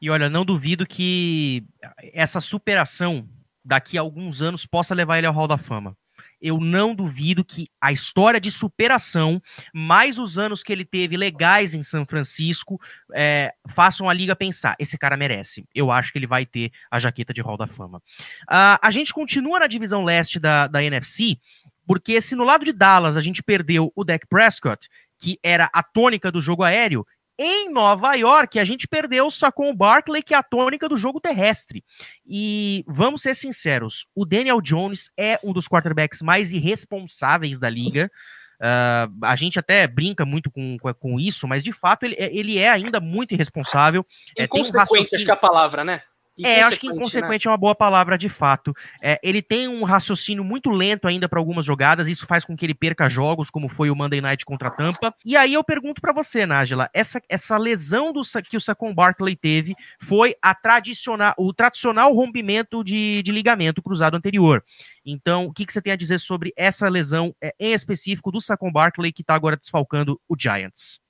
E 0.00 0.10
olha, 0.10 0.28
não 0.28 0.44
duvido 0.44 0.86
que 0.86 1.64
essa 2.12 2.40
superação 2.40 3.28
daqui 3.64 3.96
a 3.96 4.00
alguns 4.00 4.42
anos 4.42 4.66
possa 4.66 4.94
levar 4.94 5.18
ele 5.18 5.26
ao 5.26 5.34
Hall 5.34 5.48
da 5.48 5.58
Fama 5.58 5.96
eu 6.40 6.58
não 6.60 6.94
duvido 6.94 7.44
que 7.44 7.68
a 7.80 7.92
história 7.92 8.40
de 8.40 8.50
superação, 8.50 9.40
mais 9.72 10.18
os 10.18 10.38
anos 10.38 10.62
que 10.62 10.72
ele 10.72 10.84
teve 10.84 11.16
legais 11.16 11.74
em 11.74 11.82
São 11.82 12.04
Francisco, 12.04 12.80
é, 13.14 13.52
façam 13.68 14.08
a 14.08 14.14
liga 14.14 14.36
pensar: 14.36 14.76
esse 14.78 14.98
cara 14.98 15.16
merece. 15.16 15.66
Eu 15.74 15.90
acho 15.90 16.12
que 16.12 16.18
ele 16.18 16.26
vai 16.26 16.44
ter 16.44 16.70
a 16.90 16.98
jaqueta 16.98 17.32
de 17.32 17.40
Hall 17.40 17.56
da 17.56 17.66
Fama. 17.66 17.98
Uh, 18.42 18.78
a 18.82 18.90
gente 18.90 19.12
continua 19.12 19.60
na 19.60 19.66
divisão 19.66 20.04
leste 20.04 20.38
da, 20.38 20.66
da 20.66 20.82
NFC, 20.82 21.38
porque 21.86 22.20
se 22.20 22.34
no 22.34 22.44
lado 22.44 22.64
de 22.64 22.72
Dallas 22.72 23.16
a 23.16 23.20
gente 23.20 23.42
perdeu 23.42 23.92
o 23.94 24.04
Dak 24.04 24.26
Prescott, 24.26 24.88
que 25.18 25.38
era 25.42 25.70
a 25.72 25.82
tônica 25.82 26.30
do 26.30 26.40
jogo 26.40 26.62
aéreo, 26.62 27.06
em 27.38 27.70
Nova 27.70 28.14
York, 28.14 28.58
a 28.58 28.64
gente 28.64 28.88
perdeu 28.88 29.26
o 29.26 29.30
Saquon 29.30 29.74
Barkley, 29.74 30.22
que 30.22 30.34
é 30.34 30.36
a 30.36 30.42
tônica 30.42 30.88
do 30.88 30.96
jogo 30.96 31.20
terrestre. 31.20 31.84
E 32.26 32.84
vamos 32.86 33.22
ser 33.22 33.34
sinceros, 33.34 34.06
o 34.14 34.24
Daniel 34.24 34.60
Jones 34.60 35.10
é 35.16 35.38
um 35.42 35.52
dos 35.52 35.68
quarterbacks 35.68 36.22
mais 36.22 36.52
irresponsáveis 36.52 37.58
da 37.58 37.68
liga. 37.68 38.10
Uh, 38.56 39.12
a 39.22 39.36
gente 39.36 39.58
até 39.58 39.86
brinca 39.86 40.24
muito 40.24 40.50
com, 40.50 40.78
com 40.98 41.20
isso, 41.20 41.46
mas 41.46 41.62
de 41.62 41.72
fato 41.72 42.04
ele, 42.04 42.16
ele 42.18 42.58
é 42.58 42.70
ainda 42.70 43.00
muito 43.00 43.34
irresponsável. 43.34 44.04
Inconsequente, 44.30 44.68
é, 44.68 44.76
um 44.76 44.78
raciocínio... 44.78 45.16
acho 45.16 45.24
que 45.24 45.30
é 45.30 45.34
a 45.34 45.36
palavra, 45.36 45.84
né? 45.84 46.02
É, 46.44 46.62
acho 46.62 46.78
que 46.78 46.86
inconsequente 46.86 47.46
né? 47.46 47.50
é 47.50 47.52
uma 47.52 47.56
boa 47.56 47.74
palavra 47.74 48.18
de 48.18 48.28
fato. 48.28 48.74
É, 49.02 49.18
ele 49.22 49.40
tem 49.40 49.68
um 49.68 49.84
raciocínio 49.84 50.44
muito 50.44 50.70
lento 50.70 51.08
ainda 51.08 51.28
para 51.28 51.38
algumas 51.38 51.64
jogadas, 51.64 52.08
isso 52.08 52.26
faz 52.26 52.44
com 52.44 52.56
que 52.56 52.66
ele 52.66 52.74
perca 52.74 53.08
jogos, 53.08 53.50
como 53.50 53.68
foi 53.68 53.90
o 53.90 53.96
Monday 53.96 54.20
Night 54.20 54.44
contra 54.44 54.68
a 54.68 54.70
Tampa. 54.70 55.14
E 55.24 55.36
aí 55.36 55.54
eu 55.54 55.64
pergunto 55.64 56.00
para 56.00 56.12
você, 56.12 56.44
Nájila, 56.44 56.90
essa, 56.92 57.22
essa 57.28 57.56
lesão 57.56 58.12
do, 58.12 58.20
que 58.48 58.56
o 58.56 58.60
Saquon 58.60 58.94
Barkley 58.94 59.36
teve 59.36 59.74
foi 60.00 60.34
a 60.42 60.54
tradicional, 60.54 61.34
o 61.38 61.52
tradicional 61.52 62.12
rompimento 62.12 62.84
de, 62.84 63.22
de 63.22 63.32
ligamento 63.32 63.80
cruzado 63.80 64.16
anterior. 64.16 64.62
Então, 65.04 65.46
o 65.46 65.52
que, 65.52 65.64
que 65.64 65.72
você 65.72 65.80
tem 65.80 65.92
a 65.92 65.96
dizer 65.96 66.18
sobre 66.18 66.52
essa 66.56 66.88
lesão, 66.88 67.34
é, 67.40 67.54
em 67.58 67.72
específico, 67.72 68.32
do 68.32 68.40
Saquon 68.40 68.72
Barkley, 68.72 69.12
que 69.12 69.22
está 69.22 69.34
agora 69.34 69.56
desfalcando 69.56 70.20
o 70.28 70.34
Giants? 70.38 71.00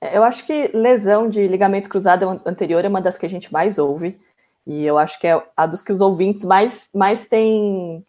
É, 0.00 0.16
eu 0.16 0.24
acho 0.24 0.46
que 0.46 0.68
lesão 0.68 1.28
de 1.28 1.46
ligamento 1.46 1.88
cruzado 1.88 2.40
anterior 2.46 2.84
é 2.84 2.88
uma 2.88 3.02
das 3.02 3.18
que 3.18 3.26
a 3.26 3.28
gente 3.28 3.52
mais 3.52 3.78
ouve. 3.78 4.18
E 4.66 4.84
eu 4.84 4.98
acho 4.98 5.18
que 5.18 5.26
é 5.26 5.42
a 5.56 5.66
dos 5.66 5.82
que 5.82 5.92
os 5.92 6.00
ouvintes 6.00 6.44
mais, 6.44 6.88
mais 6.94 7.26
têm 7.26 8.04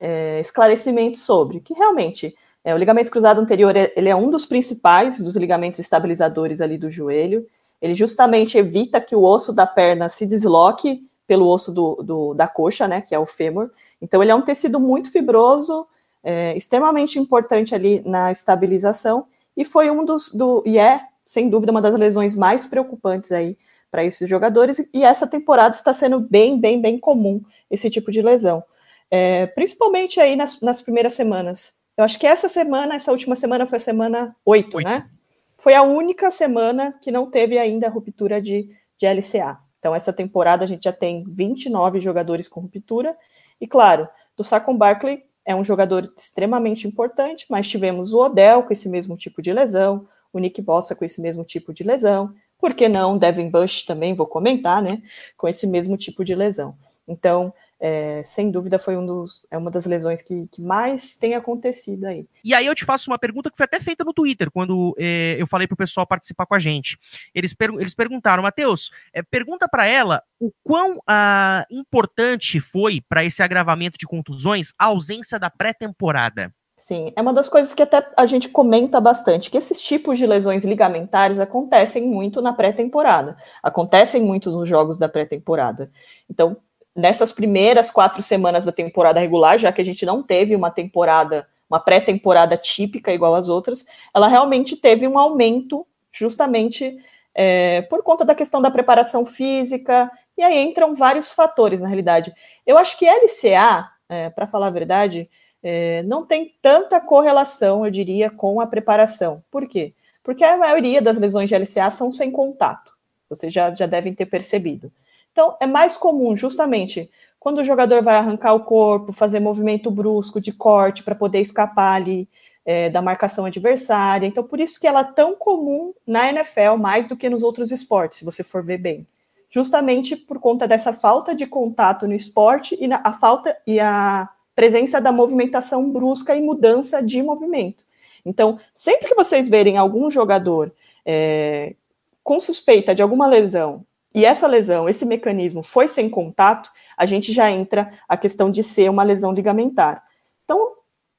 é, 0.00 0.40
esclarecimento 0.40 1.18
sobre, 1.18 1.60
que 1.60 1.74
realmente 1.74 2.34
é, 2.64 2.74
o 2.74 2.78
ligamento 2.78 3.10
cruzado 3.10 3.40
anterior 3.40 3.76
é, 3.76 3.92
ele 3.96 4.08
é 4.08 4.16
um 4.16 4.30
dos 4.30 4.46
principais 4.46 5.20
dos 5.20 5.36
ligamentos 5.36 5.80
estabilizadores 5.80 6.60
ali 6.60 6.78
do 6.78 6.90
joelho. 6.90 7.46
Ele 7.80 7.94
justamente 7.94 8.56
evita 8.56 9.00
que 9.00 9.16
o 9.16 9.22
osso 9.22 9.52
da 9.52 9.66
perna 9.66 10.08
se 10.08 10.26
desloque 10.26 11.04
pelo 11.26 11.48
osso 11.48 11.72
do, 11.72 12.02
do 12.02 12.34
da 12.34 12.46
coxa, 12.46 12.86
né, 12.86 13.00
que 13.00 13.14
é 13.14 13.18
o 13.18 13.26
fêmur. 13.26 13.70
Então 14.00 14.22
ele 14.22 14.30
é 14.30 14.34
um 14.34 14.42
tecido 14.42 14.78
muito 14.78 15.10
fibroso, 15.10 15.86
é, 16.22 16.56
extremamente 16.56 17.18
importante 17.18 17.74
ali 17.74 18.02
na 18.06 18.30
estabilização 18.30 19.26
e 19.56 19.64
foi 19.64 19.90
um 19.90 20.04
dos 20.04 20.32
do 20.32 20.62
e 20.64 20.78
é 20.78 21.00
sem 21.24 21.48
dúvida 21.48 21.72
uma 21.72 21.80
das 21.80 21.98
lesões 21.98 22.34
mais 22.34 22.64
preocupantes 22.64 23.32
aí 23.32 23.56
para 23.92 24.02
esses 24.02 24.28
jogadores, 24.28 24.88
e 24.94 25.04
essa 25.04 25.26
temporada 25.26 25.76
está 25.76 25.92
sendo 25.92 26.18
bem, 26.18 26.58
bem, 26.58 26.80
bem 26.80 26.98
comum 26.98 27.42
esse 27.70 27.90
tipo 27.90 28.10
de 28.10 28.22
lesão. 28.22 28.64
É, 29.10 29.46
principalmente 29.48 30.18
aí 30.18 30.34
nas, 30.34 30.58
nas, 30.62 30.80
primeiras 30.80 31.12
semanas. 31.12 31.74
Eu 31.94 32.02
acho 32.02 32.18
que 32.18 32.26
essa 32.26 32.48
semana, 32.48 32.94
essa 32.94 33.12
última 33.12 33.36
semana 33.36 33.66
foi 33.66 33.76
a 33.76 33.82
semana 33.82 34.34
8, 34.46 34.78
8. 34.78 34.88
né? 34.88 35.10
Foi 35.58 35.74
a 35.74 35.82
única 35.82 36.30
semana 36.30 36.98
que 37.02 37.12
não 37.12 37.30
teve 37.30 37.58
ainda 37.58 37.90
ruptura 37.90 38.40
de, 38.40 38.70
de 38.96 39.06
LCA. 39.06 39.58
Então, 39.78 39.94
essa 39.94 40.12
temporada 40.12 40.64
a 40.64 40.66
gente 40.66 40.84
já 40.84 40.92
tem 40.92 41.24
29 41.28 42.00
jogadores 42.00 42.48
com 42.48 42.60
ruptura, 42.60 43.14
e 43.60 43.66
claro, 43.66 44.08
do 44.34 44.42
Saquon 44.42 44.76
Barkley 44.76 45.22
é 45.44 45.54
um 45.54 45.64
jogador 45.64 46.10
extremamente 46.16 46.88
importante, 46.88 47.44
mas 47.50 47.68
tivemos 47.68 48.14
o 48.14 48.20
Odell 48.20 48.62
com 48.62 48.72
esse 48.72 48.88
mesmo 48.88 49.18
tipo 49.18 49.42
de 49.42 49.52
lesão, 49.52 50.08
o 50.32 50.38
Nick 50.38 50.62
Bossa 50.62 50.94
com 50.94 51.04
esse 51.04 51.20
mesmo 51.20 51.44
tipo 51.44 51.74
de 51.74 51.84
lesão, 51.84 52.34
por 52.62 52.74
que 52.74 52.88
não 52.88 53.18
Devin 53.18 53.50
Bush 53.50 53.84
também, 53.84 54.14
vou 54.14 54.24
comentar, 54.24 54.80
né, 54.80 55.02
com 55.36 55.48
esse 55.48 55.66
mesmo 55.66 55.96
tipo 55.96 56.24
de 56.24 56.32
lesão. 56.32 56.76
Então, 57.08 57.52
é, 57.80 58.22
sem 58.24 58.52
dúvida, 58.52 58.78
foi 58.78 58.96
um 58.96 59.04
dos, 59.04 59.44
é 59.50 59.58
uma 59.58 59.68
das 59.68 59.84
lesões 59.84 60.22
que, 60.22 60.46
que, 60.46 60.62
mais 60.62 61.16
tem 61.16 61.34
acontecido 61.34 62.04
aí. 62.04 62.24
E 62.44 62.54
aí 62.54 62.64
eu 62.64 62.74
te 62.76 62.84
faço 62.84 63.10
uma 63.10 63.18
pergunta 63.18 63.50
que 63.50 63.56
foi 63.56 63.64
até 63.64 63.80
feita 63.80 64.04
no 64.04 64.14
Twitter, 64.14 64.48
quando 64.52 64.94
é, 64.96 65.34
eu 65.36 65.46
falei 65.48 65.66
para 65.66 65.74
o 65.74 65.76
pessoal 65.76 66.06
participar 66.06 66.46
com 66.46 66.54
a 66.54 66.60
gente. 66.60 66.96
Eles, 67.34 67.52
per, 67.52 67.70
eles 67.74 67.96
perguntaram, 67.96 68.44
Matheus, 68.44 68.92
é, 69.12 69.24
pergunta 69.24 69.68
para 69.68 69.84
ela 69.84 70.22
o 70.38 70.52
quão 70.62 71.02
ah, 71.04 71.66
importante 71.68 72.60
foi 72.60 73.00
para 73.00 73.24
esse 73.24 73.42
agravamento 73.42 73.98
de 73.98 74.06
contusões 74.06 74.72
a 74.78 74.84
ausência 74.84 75.36
da 75.36 75.50
pré-temporada. 75.50 76.54
Sim, 76.82 77.12
é 77.14 77.22
uma 77.22 77.32
das 77.32 77.48
coisas 77.48 77.72
que 77.72 77.80
até 77.80 78.04
a 78.16 78.26
gente 78.26 78.48
comenta 78.48 79.00
bastante, 79.00 79.48
que 79.48 79.56
esses 79.56 79.80
tipos 79.80 80.18
de 80.18 80.26
lesões 80.26 80.64
ligamentares 80.64 81.38
acontecem 81.38 82.04
muito 82.04 82.42
na 82.42 82.52
pré-temporada, 82.52 83.36
acontecem 83.62 84.20
muito 84.20 84.50
nos 84.50 84.68
jogos 84.68 84.98
da 84.98 85.08
pré-temporada. 85.08 85.92
Então, 86.28 86.56
nessas 86.94 87.32
primeiras 87.32 87.88
quatro 87.88 88.20
semanas 88.20 88.64
da 88.64 88.72
temporada 88.72 89.20
regular, 89.20 89.58
já 89.58 89.70
que 89.70 89.80
a 89.80 89.84
gente 89.84 90.04
não 90.04 90.24
teve 90.24 90.56
uma 90.56 90.72
temporada, 90.72 91.46
uma 91.70 91.78
pré-temporada 91.78 92.56
típica 92.56 93.12
igual 93.12 93.36
às 93.36 93.48
outras, 93.48 93.86
ela 94.12 94.26
realmente 94.26 94.76
teve 94.76 95.06
um 95.06 95.16
aumento 95.16 95.86
justamente 96.10 96.96
é, 97.32 97.82
por 97.82 98.02
conta 98.02 98.24
da 98.24 98.34
questão 98.34 98.60
da 98.60 98.72
preparação 98.72 99.24
física, 99.24 100.10
e 100.36 100.42
aí 100.42 100.60
entram 100.60 100.96
vários 100.96 101.30
fatores, 101.30 101.80
na 101.80 101.86
realidade. 101.86 102.34
Eu 102.66 102.76
acho 102.76 102.98
que 102.98 103.06
LCA, 103.06 103.88
é, 104.08 104.30
para 104.30 104.48
falar 104.48 104.66
a 104.66 104.70
verdade, 104.70 105.30
é, 105.62 106.02
não 106.02 106.26
tem 106.26 106.54
tanta 106.60 107.00
correlação, 107.00 107.84
eu 107.84 107.90
diria, 107.90 108.30
com 108.30 108.60
a 108.60 108.66
preparação. 108.66 109.42
Por 109.50 109.68
quê? 109.68 109.94
Porque 110.22 110.44
a 110.44 110.56
maioria 110.56 111.00
das 111.00 111.18
lesões 111.18 111.48
de 111.48 111.56
LCA 111.56 111.90
são 111.90 112.10
sem 112.10 112.30
contato. 112.30 112.92
Vocês 113.28 113.52
já, 113.52 113.72
já 113.72 113.86
devem 113.86 114.14
ter 114.14 114.26
percebido. 114.26 114.92
Então, 115.30 115.56
é 115.60 115.66
mais 115.66 115.96
comum, 115.96 116.36
justamente, 116.36 117.10
quando 117.40 117.58
o 117.58 117.64
jogador 117.64 118.02
vai 118.02 118.16
arrancar 118.16 118.54
o 118.54 118.64
corpo, 118.64 119.12
fazer 119.12 119.40
movimento 119.40 119.90
brusco 119.90 120.40
de 120.40 120.52
corte 120.52 121.02
para 121.02 121.14
poder 121.14 121.40
escapar 121.40 121.94
ali 121.94 122.28
é, 122.64 122.90
da 122.90 123.02
marcação 123.02 123.44
adversária. 123.44 124.26
Então, 124.26 124.44
por 124.44 124.60
isso 124.60 124.78
que 124.78 124.86
ela 124.86 125.00
é 125.00 125.12
tão 125.12 125.34
comum 125.34 125.94
na 126.06 126.28
NFL 126.28 126.76
mais 126.78 127.08
do 127.08 127.16
que 127.16 127.28
nos 127.28 127.42
outros 127.42 127.72
esportes, 127.72 128.18
se 128.18 128.24
você 128.24 128.44
for 128.44 128.62
ver 128.62 128.78
bem. 128.78 129.06
Justamente 129.48 130.16
por 130.16 130.38
conta 130.38 130.66
dessa 130.68 130.92
falta 130.92 131.34
de 131.34 131.46
contato 131.46 132.06
no 132.06 132.14
esporte 132.14 132.76
e 132.80 132.86
na, 132.86 133.00
a 133.04 133.12
falta 133.12 133.56
e 133.66 133.80
a 133.80 134.28
presença 134.54 135.00
da 135.00 135.12
movimentação 135.12 135.90
brusca 135.90 136.34
e 136.34 136.42
mudança 136.42 137.02
de 137.02 137.22
movimento. 137.22 137.84
Então, 138.24 138.58
sempre 138.74 139.08
que 139.08 139.14
vocês 139.14 139.48
verem 139.48 139.76
algum 139.76 140.10
jogador 140.10 140.72
é, 141.04 141.74
com 142.22 142.38
suspeita 142.38 142.94
de 142.94 143.02
alguma 143.02 143.26
lesão 143.26 143.84
e 144.14 144.24
essa 144.24 144.46
lesão, 144.46 144.88
esse 144.88 145.06
mecanismo 145.06 145.62
foi 145.62 145.88
sem 145.88 146.08
contato, 146.08 146.70
a 146.96 147.06
gente 147.06 147.32
já 147.32 147.50
entra 147.50 147.92
a 148.08 148.16
questão 148.16 148.50
de 148.50 148.62
ser 148.62 148.90
uma 148.90 149.02
lesão 149.02 149.32
ligamentar. 149.32 150.04
Então, 150.44 150.72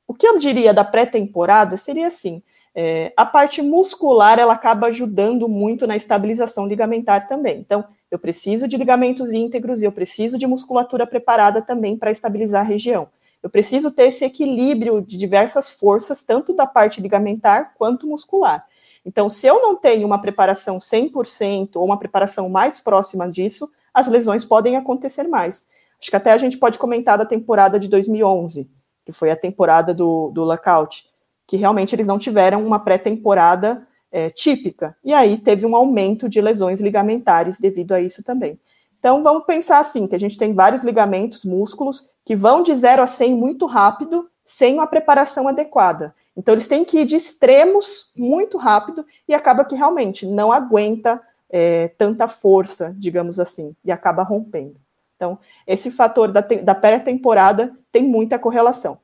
o 0.07 0.13
que 0.13 0.27
eu 0.27 0.37
diria 0.37 0.73
da 0.73 0.83
pré-temporada 0.83 1.75
seria 1.75 2.07
assim: 2.07 2.41
é, 2.75 3.11
a 3.17 3.25
parte 3.25 3.61
muscular 3.61 4.37
ela 4.37 4.53
acaba 4.53 4.87
ajudando 4.87 5.49
muito 5.49 5.87
na 5.87 5.95
estabilização 5.95 6.67
ligamentar 6.67 7.27
também. 7.27 7.59
Então, 7.59 7.83
eu 8.11 8.19
preciso 8.19 8.67
de 8.67 8.77
ligamentos 8.77 9.31
íntegros 9.31 9.81
e 9.81 9.85
eu 9.85 9.91
preciso 9.91 10.37
de 10.37 10.45
musculatura 10.45 11.07
preparada 11.07 11.61
também 11.63 11.97
para 11.97 12.11
estabilizar 12.11 12.61
a 12.61 12.67
região. 12.67 13.07
Eu 13.43 13.49
preciso 13.49 13.91
ter 13.91 14.07
esse 14.07 14.23
equilíbrio 14.23 15.01
de 15.01 15.17
diversas 15.17 15.69
forças, 15.69 16.23
tanto 16.23 16.53
da 16.53 16.65
parte 16.65 17.01
ligamentar 17.01 17.73
quanto 17.77 18.07
muscular. 18.07 18.65
Então, 19.05 19.27
se 19.27 19.45
eu 19.45 19.61
não 19.61 19.75
tenho 19.75 20.07
uma 20.07 20.21
preparação 20.21 20.77
100% 20.77 21.71
ou 21.75 21.83
uma 21.83 21.99
preparação 21.99 22.49
mais 22.49 22.79
próxima 22.79 23.29
disso, 23.29 23.69
as 23.93 24.07
lesões 24.07 24.45
podem 24.45 24.77
acontecer 24.77 25.23
mais. 25.23 25.67
Acho 25.99 26.09
que 26.09 26.15
até 26.15 26.31
a 26.31 26.37
gente 26.37 26.57
pode 26.57 26.77
comentar 26.77 27.17
da 27.17 27.25
temporada 27.25 27.77
de 27.77 27.89
2011, 27.89 28.71
que 29.05 29.11
foi 29.11 29.29
a 29.29 29.35
temporada 29.35 29.93
do, 29.93 30.31
do 30.31 30.43
lockout, 30.43 31.05
que 31.45 31.57
realmente 31.57 31.93
eles 31.93 32.07
não 32.07 32.17
tiveram 32.17 32.65
uma 32.65 32.79
pré-temporada 32.79 33.85
é, 34.09 34.29
típica. 34.29 34.95
E 35.03 35.13
aí 35.13 35.37
teve 35.37 35.65
um 35.65 35.75
aumento 35.75 36.29
de 36.29 36.39
lesões 36.39 36.79
ligamentares 36.79 37.59
devido 37.59 37.91
a 37.91 37.99
isso 37.99 38.23
também. 38.23 38.57
Então, 39.03 39.21
vamos 39.21 39.43
pensar 39.43 39.79
assim, 39.79 40.07
que 40.07 40.15
a 40.15 40.19
gente 40.19 40.37
tem 40.37 40.53
vários 40.53 40.85
ligamentos, 40.85 41.43
músculos, 41.43 42.09
que 42.23 42.37
vão 42.37 42.63
de 42.63 42.73
0 42.73 43.03
a 43.03 43.05
100 43.05 43.35
muito 43.35 43.65
rápido, 43.65 44.29
sem 44.45 44.75
uma 44.75 44.87
preparação 44.87 45.45
adequada. 45.45 46.15
Então, 46.37 46.53
eles 46.53 46.69
têm 46.69 46.85
que 46.85 46.99
ir 46.99 47.05
de 47.05 47.17
extremos 47.17 48.13
muito 48.15 48.57
rápido 48.57 49.05
e 49.27 49.33
acaba 49.33 49.65
que 49.65 49.75
realmente 49.75 50.25
não 50.25 50.53
aguenta 50.53 51.21
é, 51.49 51.89
tanta 51.97 52.29
força, 52.29 52.95
digamos 52.97 53.41
assim, 53.41 53.75
e 53.83 53.91
acaba 53.91 54.23
rompendo. 54.23 54.77
Então, 55.17 55.37
esse 55.67 55.91
fator 55.91 56.31
da, 56.31 56.39
da 56.39 56.73
pré-temporada 56.73 57.77
tem 57.91 58.03
muita 58.03 58.39
correlação. 58.39 58.99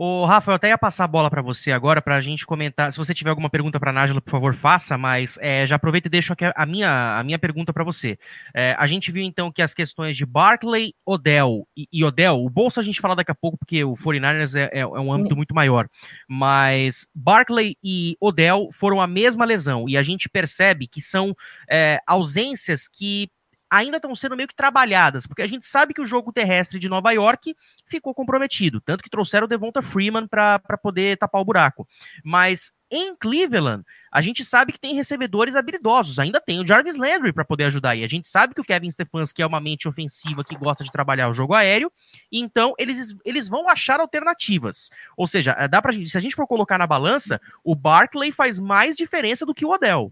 O 0.00 0.24
Rafa, 0.26 0.52
eu 0.52 0.54
até 0.54 0.68
ia 0.68 0.78
passar 0.78 1.02
a 1.02 1.08
bola 1.08 1.28
para 1.28 1.42
você 1.42 1.72
agora 1.72 2.00
para 2.00 2.14
a 2.14 2.20
gente 2.20 2.46
comentar. 2.46 2.92
Se 2.92 2.98
você 2.98 3.12
tiver 3.12 3.30
alguma 3.30 3.50
pergunta 3.50 3.80
para 3.80 3.90
a 3.90 3.92
Nájila, 3.92 4.20
por 4.20 4.30
favor, 4.30 4.54
faça, 4.54 4.96
mas 4.96 5.36
é, 5.40 5.66
já 5.66 5.74
aproveita 5.74 6.06
e 6.06 6.10
deixo 6.10 6.32
aqui 6.32 6.44
a 6.44 6.66
minha, 6.66 7.18
a 7.18 7.24
minha 7.24 7.36
pergunta 7.36 7.72
para 7.72 7.82
você. 7.82 8.16
É, 8.54 8.76
a 8.78 8.86
gente 8.86 9.10
viu 9.10 9.24
então 9.24 9.50
que 9.50 9.60
as 9.60 9.74
questões 9.74 10.16
de 10.16 10.24
Barkley, 10.24 10.94
Odell 11.04 11.66
e, 11.76 11.88
e, 11.92 12.04
Odell, 12.04 12.44
o 12.44 12.48
bolso 12.48 12.78
a 12.78 12.82
gente 12.84 13.00
fala 13.00 13.16
daqui 13.16 13.32
a 13.32 13.34
pouco, 13.34 13.58
porque 13.58 13.82
o 13.82 13.94
49ers 13.94 14.54
é, 14.54 14.70
é, 14.72 14.80
é 14.82 14.86
um 14.86 15.12
âmbito 15.12 15.34
muito 15.34 15.52
maior, 15.52 15.88
mas 16.28 17.04
Barkley 17.12 17.76
e 17.82 18.16
Odell 18.20 18.68
foram 18.70 19.00
a 19.00 19.06
mesma 19.08 19.44
lesão, 19.44 19.88
e 19.88 19.96
a 19.96 20.02
gente 20.04 20.28
percebe 20.28 20.86
que 20.86 21.02
são 21.02 21.34
é, 21.68 21.98
ausências 22.06 22.86
que 22.86 23.28
ainda 23.70 23.96
estão 23.96 24.14
sendo 24.14 24.36
meio 24.36 24.48
que 24.48 24.54
trabalhadas, 24.54 25.26
porque 25.26 25.42
a 25.42 25.46
gente 25.46 25.66
sabe 25.66 25.94
que 25.94 26.00
o 26.00 26.06
jogo 26.06 26.32
terrestre 26.32 26.78
de 26.78 26.88
Nova 26.88 27.10
York 27.12 27.54
ficou 27.86 28.14
comprometido, 28.14 28.80
tanto 28.80 29.02
que 29.02 29.10
trouxeram 29.10 29.44
o 29.44 29.48
Devonta 29.48 29.82
Freeman 29.82 30.26
para 30.26 30.58
poder 30.82 31.16
tapar 31.16 31.40
o 31.40 31.44
buraco. 31.44 31.86
Mas 32.24 32.72
em 32.90 33.14
Cleveland, 33.14 33.84
a 34.10 34.22
gente 34.22 34.42
sabe 34.42 34.72
que 34.72 34.80
tem 34.80 34.94
recebedores 34.94 35.54
habilidosos, 35.54 36.18
ainda 36.18 36.40
tem 36.40 36.60
o 36.60 36.66
Jarvis 36.66 36.96
Landry 36.96 37.32
para 37.32 37.44
poder 37.44 37.64
ajudar 37.64 37.90
aí. 37.90 38.02
A 38.02 38.08
gente 38.08 38.26
sabe 38.26 38.54
que 38.54 38.60
o 38.60 38.64
Kevin 38.64 38.90
Stefanski 38.90 39.42
é 39.42 39.46
uma 39.46 39.60
mente 39.60 39.86
ofensiva 39.86 40.42
que 40.42 40.56
gosta 40.56 40.82
de 40.82 40.90
trabalhar 40.90 41.28
o 41.28 41.34
jogo 41.34 41.52
aéreo, 41.52 41.92
então 42.32 42.74
eles, 42.78 43.14
eles 43.24 43.48
vão 43.48 43.68
achar 43.68 44.00
alternativas. 44.00 44.90
Ou 45.16 45.26
seja, 45.26 45.54
dá 45.68 45.82
pra 45.82 45.92
gente, 45.92 46.08
se 46.08 46.16
a 46.16 46.20
gente 46.20 46.34
for 46.34 46.46
colocar 46.46 46.78
na 46.78 46.86
balança, 46.86 47.40
o 47.62 47.74
Barkley 47.74 48.32
faz 48.32 48.58
mais 48.58 48.96
diferença 48.96 49.44
do 49.44 49.54
que 49.54 49.66
o 49.66 49.70
Odell. 49.70 50.10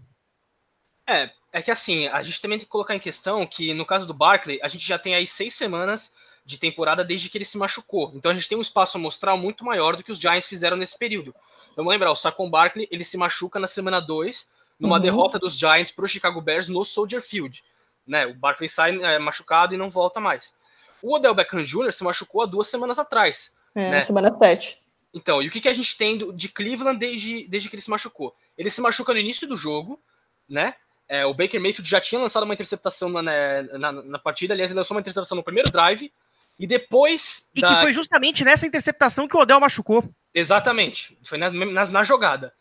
É, 1.09 1.31
é 1.51 1.61
que 1.61 1.71
assim, 1.71 2.07
a 2.07 2.21
gente 2.21 2.41
também 2.41 2.57
tem 2.57 2.65
que 2.65 2.71
colocar 2.71 2.95
em 2.95 2.99
questão 2.99 3.45
que 3.45 3.73
no 3.73 3.85
caso 3.85 4.05
do 4.05 4.13
Barkley, 4.13 4.59
a 4.61 4.67
gente 4.67 4.85
já 4.85 4.99
tem 4.99 5.15
aí 5.15 5.25
seis 5.25 5.53
semanas 5.53 6.11
de 6.45 6.57
temporada 6.57 7.03
desde 7.03 7.29
que 7.29 7.37
ele 7.37 7.45
se 7.45 7.57
machucou. 7.57 8.11
Então 8.15 8.31
a 8.31 8.33
gente 8.33 8.47
tem 8.47 8.57
um 8.57 8.61
espaço 8.61 8.97
amostral 8.97 9.37
muito 9.37 9.65
maior 9.65 9.95
do 9.95 10.03
que 10.03 10.11
os 10.11 10.19
Giants 10.19 10.47
fizeram 10.47 10.77
nesse 10.77 10.97
período. 10.97 11.35
Vamos 11.75 11.91
lembrar, 11.91 12.11
o 12.11 12.15
Saquon 12.15 12.49
Barkley, 12.49 12.87
ele 12.89 13.03
se 13.03 13.17
machuca 13.17 13.59
na 13.59 13.67
semana 13.67 13.99
2, 13.99 14.49
numa 14.79 14.95
uhum. 14.95 15.01
derrota 15.01 15.37
dos 15.37 15.57
Giants 15.57 15.91
para 15.91 16.05
o 16.05 16.07
Chicago 16.07 16.41
Bears 16.41 16.69
no 16.69 16.83
Soldier 16.85 17.21
Field. 17.21 17.63
Né? 18.05 18.25
O 18.25 18.33
Barkley 18.33 18.69
sai 18.69 18.97
é, 19.03 19.19
machucado 19.19 19.75
e 19.75 19.77
não 19.77 19.89
volta 19.89 20.19
mais. 20.19 20.55
O 21.01 21.13
Odell 21.13 21.35
Beckham 21.35 21.63
Jr. 21.63 21.91
se 21.91 22.03
machucou 22.03 22.41
há 22.41 22.45
duas 22.45 22.67
semanas 22.67 22.97
atrás. 22.97 23.55
É, 23.75 23.91
né? 23.91 24.01
semana 24.01 24.33
7. 24.33 24.81
Então, 25.13 25.41
e 25.41 25.47
o 25.47 25.51
que, 25.51 25.61
que 25.61 25.69
a 25.69 25.73
gente 25.73 25.97
tem 25.97 26.17
de 26.35 26.49
Cleveland 26.49 26.97
desde, 26.97 27.47
desde 27.47 27.69
que 27.69 27.75
ele 27.75 27.81
se 27.81 27.89
machucou? 27.89 28.35
Ele 28.57 28.69
se 28.69 28.81
machuca 28.81 29.13
no 29.13 29.19
início 29.19 29.47
do 29.47 29.57
jogo, 29.57 29.99
né? 30.47 30.75
É, 31.09 31.25
o 31.25 31.33
Baker 31.33 31.59
Mayfield 31.61 31.89
já 31.89 32.01
tinha 32.01 32.19
lançado 32.19 32.43
uma 32.43 32.53
interceptação 32.53 33.09
na, 33.09 33.21
na, 33.21 33.91
na, 33.91 34.19
partida, 34.19 34.53
aliás, 34.53 34.71
ele 34.71 34.79
lançou 34.79 34.95
uma 34.95 35.01
interceptação 35.01 35.37
no 35.37 35.43
primeiro 35.43 35.71
drive, 35.71 36.11
e 36.59 36.67
depois. 36.67 37.49
E 37.55 37.61
da... 37.61 37.75
que 37.75 37.81
foi 37.81 37.93
justamente 37.93 38.43
nessa 38.43 38.65
interceptação 38.65 39.27
que 39.27 39.37
o 39.37 39.39
Odell 39.39 39.59
machucou. 39.59 40.03
Exatamente, 40.33 41.17
foi 41.23 41.37
na, 41.37 41.49
na, 41.49 41.85
na, 41.85 42.03
jogada. 42.03 42.53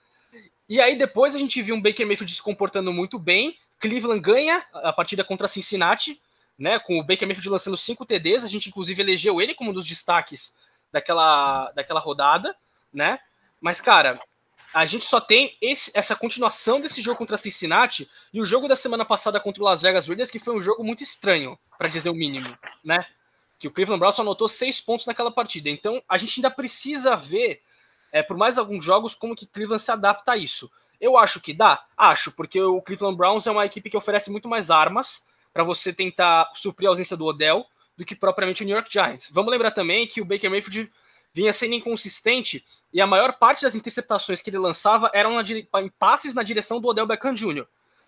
E 0.68 0.80
aí 0.80 0.96
depois 0.96 1.34
a 1.34 1.38
gente 1.38 1.60
viu 1.60 1.74
um 1.74 1.82
Baker 1.82 2.06
Mayfield 2.06 2.32
se 2.32 2.42
comportando 2.42 2.92
muito 2.92 3.18
bem, 3.18 3.56
Cleveland 3.80 4.20
ganha 4.20 4.64
a 4.72 4.92
partida 4.92 5.24
contra 5.24 5.48
Cincinnati, 5.48 6.20
né, 6.58 6.78
com 6.78 6.98
o 6.98 7.02
Baker 7.02 7.26
Mayfield 7.26 7.50
lançando 7.50 7.76
cinco 7.76 8.06
TDs, 8.06 8.44
a 8.44 8.48
gente 8.48 8.68
inclusive 8.68 9.00
elegeu 9.02 9.40
ele 9.40 9.54
como 9.54 9.70
um 9.70 9.74
dos 9.74 9.86
destaques 9.86 10.54
daquela, 10.90 11.70
daquela 11.72 12.00
rodada, 12.00 12.54
né? 12.92 13.18
Mas, 13.60 13.80
cara, 13.80 14.18
a 14.76 14.84
gente 14.84 15.06
só 15.06 15.18
tem 15.18 15.56
esse, 15.58 15.90
essa 15.94 16.14
continuação 16.14 16.78
desse 16.78 17.00
jogo 17.00 17.16
contra 17.16 17.38
Cincinnati 17.38 18.06
e 18.30 18.42
o 18.42 18.44
jogo 18.44 18.68
da 18.68 18.76
semana 18.76 19.06
passada 19.06 19.40
contra 19.40 19.62
o 19.62 19.64
Las 19.64 19.80
Vegas 19.80 20.06
Raiders, 20.06 20.30
que 20.30 20.38
foi 20.38 20.54
um 20.54 20.60
jogo 20.60 20.84
muito 20.84 21.02
estranho, 21.02 21.58
para 21.78 21.88
dizer 21.88 22.10
o 22.10 22.14
mínimo, 22.14 22.46
né? 22.84 23.06
Que 23.58 23.68
o 23.68 23.70
Cleveland 23.70 24.00
Browns 24.00 24.16
só 24.16 24.20
anotou 24.20 24.46
seis 24.48 24.78
pontos 24.78 25.06
naquela 25.06 25.30
partida. 25.30 25.70
Então 25.70 26.02
a 26.06 26.18
gente 26.18 26.38
ainda 26.40 26.50
precisa 26.50 27.16
ver, 27.16 27.62
é, 28.12 28.22
por 28.22 28.36
mais 28.36 28.58
alguns 28.58 28.84
jogos, 28.84 29.14
como 29.14 29.34
que 29.34 29.46
Cleveland 29.46 29.82
se 29.82 29.90
adapta 29.90 30.32
a 30.32 30.36
isso. 30.36 30.70
Eu 31.00 31.16
acho 31.16 31.40
que 31.40 31.54
dá? 31.54 31.82
Acho, 31.96 32.30
porque 32.32 32.60
o 32.60 32.82
Cleveland 32.82 33.16
Browns 33.16 33.46
é 33.46 33.50
uma 33.50 33.64
equipe 33.64 33.88
que 33.88 33.96
oferece 33.96 34.30
muito 34.30 34.46
mais 34.46 34.70
armas 34.70 35.26
para 35.54 35.64
você 35.64 35.90
tentar 35.90 36.50
suprir 36.52 36.86
a 36.86 36.90
ausência 36.90 37.16
do 37.16 37.24
Odell 37.24 37.64
do 37.96 38.04
que 38.04 38.14
propriamente 38.14 38.62
o 38.62 38.66
New 38.66 38.74
York 38.74 38.92
Giants. 38.92 39.30
Vamos 39.32 39.50
lembrar 39.50 39.70
também 39.70 40.06
que 40.06 40.20
o 40.20 40.24
Baker 40.26 40.50
Mayfield 40.50 40.92
vinha 41.36 41.52
sendo 41.52 41.74
inconsistente 41.74 42.64
e 42.90 42.98
a 42.98 43.06
maior 43.06 43.34
parte 43.34 43.60
das 43.60 43.74
interceptações 43.74 44.40
que 44.40 44.48
ele 44.48 44.56
lançava 44.56 45.10
eram 45.12 45.34
na, 45.34 45.42
em 45.82 45.88
passes 45.90 46.32
na 46.32 46.42
direção 46.42 46.80
do 46.80 46.88
Odell 46.88 47.06
Beckham 47.06 47.34
Jr. 47.34 47.66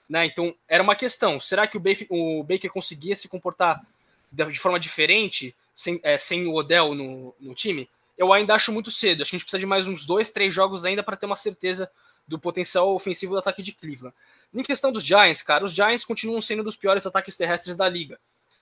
Né? 0.09 0.25
Então 0.25 0.55
era 0.67 0.83
uma 0.83 0.97
questão: 0.97 1.39
será 1.39 1.67
que 1.67 1.77
o, 1.77 1.81
Baker, 1.81 2.07
o 2.09 2.43
Baker 2.43 2.73
conseguia 2.73 3.15
se 3.15 3.29
comportar 3.29 3.85
de 4.33 4.59
forma 4.59 4.81
diferente 4.81 5.55
sem, 5.75 6.01
é, 6.03 6.17
sem 6.17 6.47
o 6.47 6.55
Odell 6.55 6.95
no, 6.95 7.35
no 7.39 7.55
time? 7.55 7.87
Eu 8.17 8.33
ainda 8.33 8.55
acho 8.55 8.73
muito 8.73 8.91
cedo. 8.91 9.21
Acho 9.21 9.31
que 9.31 9.37
a 9.37 9.39
gente 9.39 9.45
precisa 9.45 9.61
de 9.61 9.67
mais 9.67 9.87
uns 9.87 10.07
dois, 10.07 10.31
três 10.31 10.53
jogos 10.55 10.87
ainda 10.87 11.03
para 11.03 11.17
ter 11.17 11.27
uma 11.27 11.37
certeza 11.37 11.91
do 12.27 12.39
potencial 12.39 12.95
ofensivo 12.95 13.35
do 13.35 13.39
ataque 13.39 13.63
de 13.63 13.73
Cleveland. 13.73 14.17
Em 14.55 14.63
questão 14.63 14.91
dos 14.91 15.05
Giants, 15.05 15.43
cara, 15.43 15.67
os 15.67 15.73
Giants 15.73 16.07
continuam 16.07 16.41
sendo 16.41 16.61
um 16.63 16.65
dos 16.65 16.77
piores 16.77 17.07
ataques 17.07 17.37
terrestres 17.37 17.77
da 17.77 17.87
liga. 17.87 18.19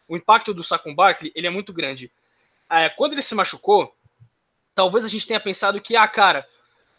O 0.09 0.17
impacto 0.17 0.53
do 0.53 0.65
Saquon 0.65 0.95
Barkley 0.95 1.31
ele 1.37 1.47
é 1.47 1.51
muito 1.51 1.73
grande. 1.73 2.11
É, 2.69 2.89
quando 2.89 3.13
ele 3.13 3.23
se 3.23 3.35
machucou, 3.35 3.95
talvez 4.77 5.07
a 5.07 5.09
gente 5.09 5.27
tenha 5.27 5.41
pensado 5.41 5.81
que, 5.81 5.97
ah, 5.97 6.07
cara, 6.07 6.47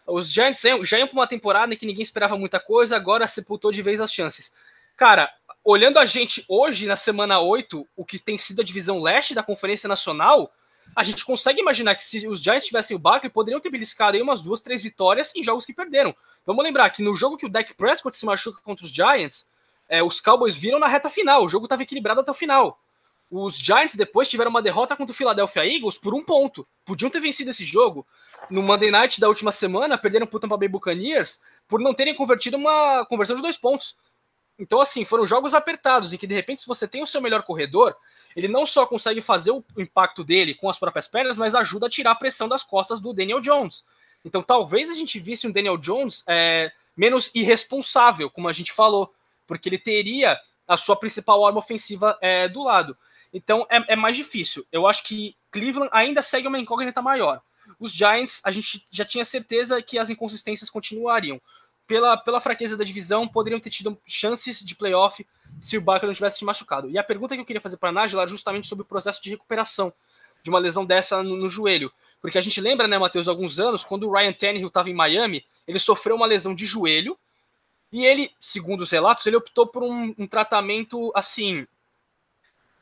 os 0.07 0.33
Giants 0.33 0.63
já 0.83 0.97
iam 0.97 1.07
para 1.07 1.13
uma 1.13 1.27
temporada 1.27 1.73
em 1.73 1.77
que 1.77 1.85
ninguém 1.85 2.01
esperava 2.01 2.35
muita 2.35 2.59
coisa, 2.59 2.95
agora 2.95 3.27
sepultou 3.27 3.71
de 3.71 3.83
vez 3.83 4.01
as 4.01 4.11
chances. 4.11 4.51
Cara, 4.97 5.31
olhando 5.63 5.99
a 5.99 6.05
gente 6.05 6.43
hoje, 6.49 6.87
na 6.87 6.95
semana 6.95 7.39
8, 7.39 7.87
o 7.95 8.03
que 8.03 8.17
tem 8.17 8.35
sido 8.35 8.61
a 8.61 8.63
divisão 8.63 8.99
leste 8.99 9.35
da 9.35 9.43
Conferência 9.43 9.87
Nacional, 9.87 10.51
a 10.95 11.03
gente 11.03 11.23
consegue 11.23 11.61
imaginar 11.61 11.93
que 11.93 12.03
se 12.03 12.27
os 12.27 12.41
Giants 12.41 12.65
tivessem 12.65 12.95
o 12.97 12.99
Barkley, 12.99 13.29
poderiam 13.29 13.61
ter 13.61 13.69
beliscado 13.69 14.17
aí 14.17 14.23
umas 14.23 14.41
duas, 14.41 14.61
três 14.61 14.81
vitórias 14.81 15.35
em 15.35 15.43
jogos 15.43 15.63
que 15.63 15.73
perderam. 15.73 16.15
Vamos 16.47 16.63
lembrar 16.63 16.89
que 16.89 17.03
no 17.03 17.13
jogo 17.13 17.37
que 17.37 17.45
o 17.45 17.49
Dak 17.49 17.75
Prescott 17.75 18.17
se 18.17 18.25
machuca 18.25 18.59
contra 18.63 18.85
os 18.85 18.91
Giants, 18.91 19.47
é, 19.87 20.01
os 20.01 20.19
Cowboys 20.19 20.55
viram 20.55 20.79
na 20.79 20.87
reta 20.87 21.11
final, 21.11 21.45
o 21.45 21.49
jogo 21.49 21.67
estava 21.67 21.83
equilibrado 21.83 22.21
até 22.21 22.31
o 22.31 22.33
final. 22.33 22.79
Os 23.29 23.57
Giants 23.57 23.95
depois 23.95 24.29
tiveram 24.29 24.49
uma 24.49 24.61
derrota 24.61 24.95
contra 24.95 25.11
o 25.11 25.15
Philadelphia 25.15 25.65
Eagles 25.65 25.97
por 25.97 26.13
um 26.13 26.23
ponto. 26.23 26.65
Podiam 26.85 27.09
ter 27.09 27.19
vencido 27.19 27.49
esse 27.49 27.65
jogo. 27.65 28.07
No 28.49 28.61
Monday 28.61 28.89
Night 28.89 29.19
da 29.19 29.27
última 29.27 29.51
semana, 29.51 29.97
perderam 29.97 30.25
para 30.25 30.37
o 30.37 30.39
Tampa 30.39 30.57
Bay 30.57 30.69
Buccaneers 30.69 31.41
por 31.67 31.81
não 31.81 31.93
terem 31.93 32.15
convertido 32.15 32.55
uma 32.55 33.05
conversão 33.05 33.35
de 33.35 33.41
dois 33.41 33.57
pontos. 33.57 33.97
Então, 34.57 34.79
assim, 34.79 35.03
foram 35.03 35.25
jogos 35.25 35.53
apertados 35.53 36.13
em 36.13 36.17
que, 36.17 36.25
de 36.25 36.33
repente, 36.33 36.61
se 36.61 36.67
você 36.67 36.87
tem 36.87 37.03
o 37.03 37.07
seu 37.07 37.21
melhor 37.21 37.43
corredor, 37.43 37.95
ele 38.35 38.47
não 38.47 38.65
só 38.65 38.85
consegue 38.85 39.19
fazer 39.19 39.51
o 39.51 39.63
impacto 39.77 40.23
dele 40.23 40.53
com 40.53 40.69
as 40.69 40.79
próprias 40.79 41.07
pernas, 41.07 41.37
mas 41.37 41.53
ajuda 41.53 41.87
a 41.87 41.89
tirar 41.89 42.11
a 42.11 42.15
pressão 42.15 42.47
das 42.47 42.63
costas 42.63 42.99
do 42.99 43.13
Daniel 43.13 43.41
Jones. 43.41 43.83
Então 44.23 44.43
talvez 44.43 44.89
a 44.89 44.93
gente 44.93 45.19
visse 45.19 45.47
um 45.47 45.51
Daniel 45.51 45.77
Jones 45.77 46.23
é, 46.27 46.71
menos 46.95 47.33
irresponsável, 47.33 48.29
como 48.29 48.47
a 48.47 48.53
gente 48.53 48.71
falou, 48.71 49.13
porque 49.45 49.69
ele 49.69 49.77
teria 49.77 50.37
a 50.67 50.75
sua 50.75 50.95
principal 50.95 51.45
arma 51.45 51.59
ofensiva 51.59 52.17
é, 52.21 52.47
do 52.47 52.63
lado. 52.63 52.97
Então 53.33 53.65
é, 53.69 53.93
é, 53.93 53.95
mais 53.95 54.15
difícil. 54.15 54.65
Eu 54.71 54.87
acho 54.87 55.03
que 55.03 55.35
Cleveland 55.51 55.89
ainda 55.91 56.21
segue 56.21 56.47
uma 56.47 56.59
incógnita 56.59 57.01
maior. 57.01 57.41
Os 57.79 57.91
Giants, 57.91 58.41
a 58.43 58.51
gente 58.51 58.83
já 58.91 59.03
tinha 59.03 59.25
certeza 59.25 59.81
que 59.81 59.97
as 59.97 60.09
inconsistências 60.09 60.69
continuariam. 60.69 61.41
Pela, 61.85 62.17
pela 62.17 62.41
fraqueza 62.41 62.75
da 62.75 62.83
divisão, 62.83 63.27
poderiam 63.27 63.61
ter 63.61 63.69
tido 63.69 63.97
chances 64.05 64.59
de 64.59 64.75
playoff 64.75 65.25
se 65.61 65.77
o 65.77 65.81
Barkley 65.81 66.07
não 66.07 66.13
tivesse 66.13 66.39
se 66.39 66.45
machucado. 66.45 66.89
E 66.89 66.97
a 66.97 67.03
pergunta 67.03 67.33
que 67.33 67.41
eu 67.41 67.45
queria 67.45 67.61
fazer 67.61 67.77
para 67.77 67.89
a 67.89 67.91
Nájila 67.93 68.23
era 68.23 68.29
justamente 68.29 68.67
sobre 68.67 68.81
o 68.81 68.85
processo 68.85 69.23
de 69.23 69.29
recuperação 69.29 69.93
de 70.43 70.49
uma 70.49 70.59
lesão 70.59 70.85
dessa 70.85 71.23
no, 71.23 71.37
no 71.37 71.47
joelho. 71.47 71.91
Porque 72.21 72.37
a 72.37 72.41
gente 72.41 72.59
lembra, 72.59 72.87
né, 72.87 72.97
Matheus, 72.97 73.27
alguns 73.27 73.59
anos, 73.59 73.85
quando 73.85 74.07
o 74.07 74.11
Ryan 74.11 74.33
Tannehill 74.33 74.67
estava 74.67 74.89
em 74.89 74.93
Miami, 74.93 75.45
ele 75.67 75.79
sofreu 75.79 76.15
uma 76.15 76.25
lesão 76.25 76.53
de 76.53 76.65
joelho 76.65 77.17
e 77.91 78.05
ele, 78.05 78.31
segundo 78.39 78.81
os 78.81 78.91
relatos, 78.91 79.25
ele 79.25 79.37
optou 79.37 79.65
por 79.67 79.83
um, 79.83 80.13
um 80.17 80.27
tratamento 80.27 81.11
assim 81.15 81.65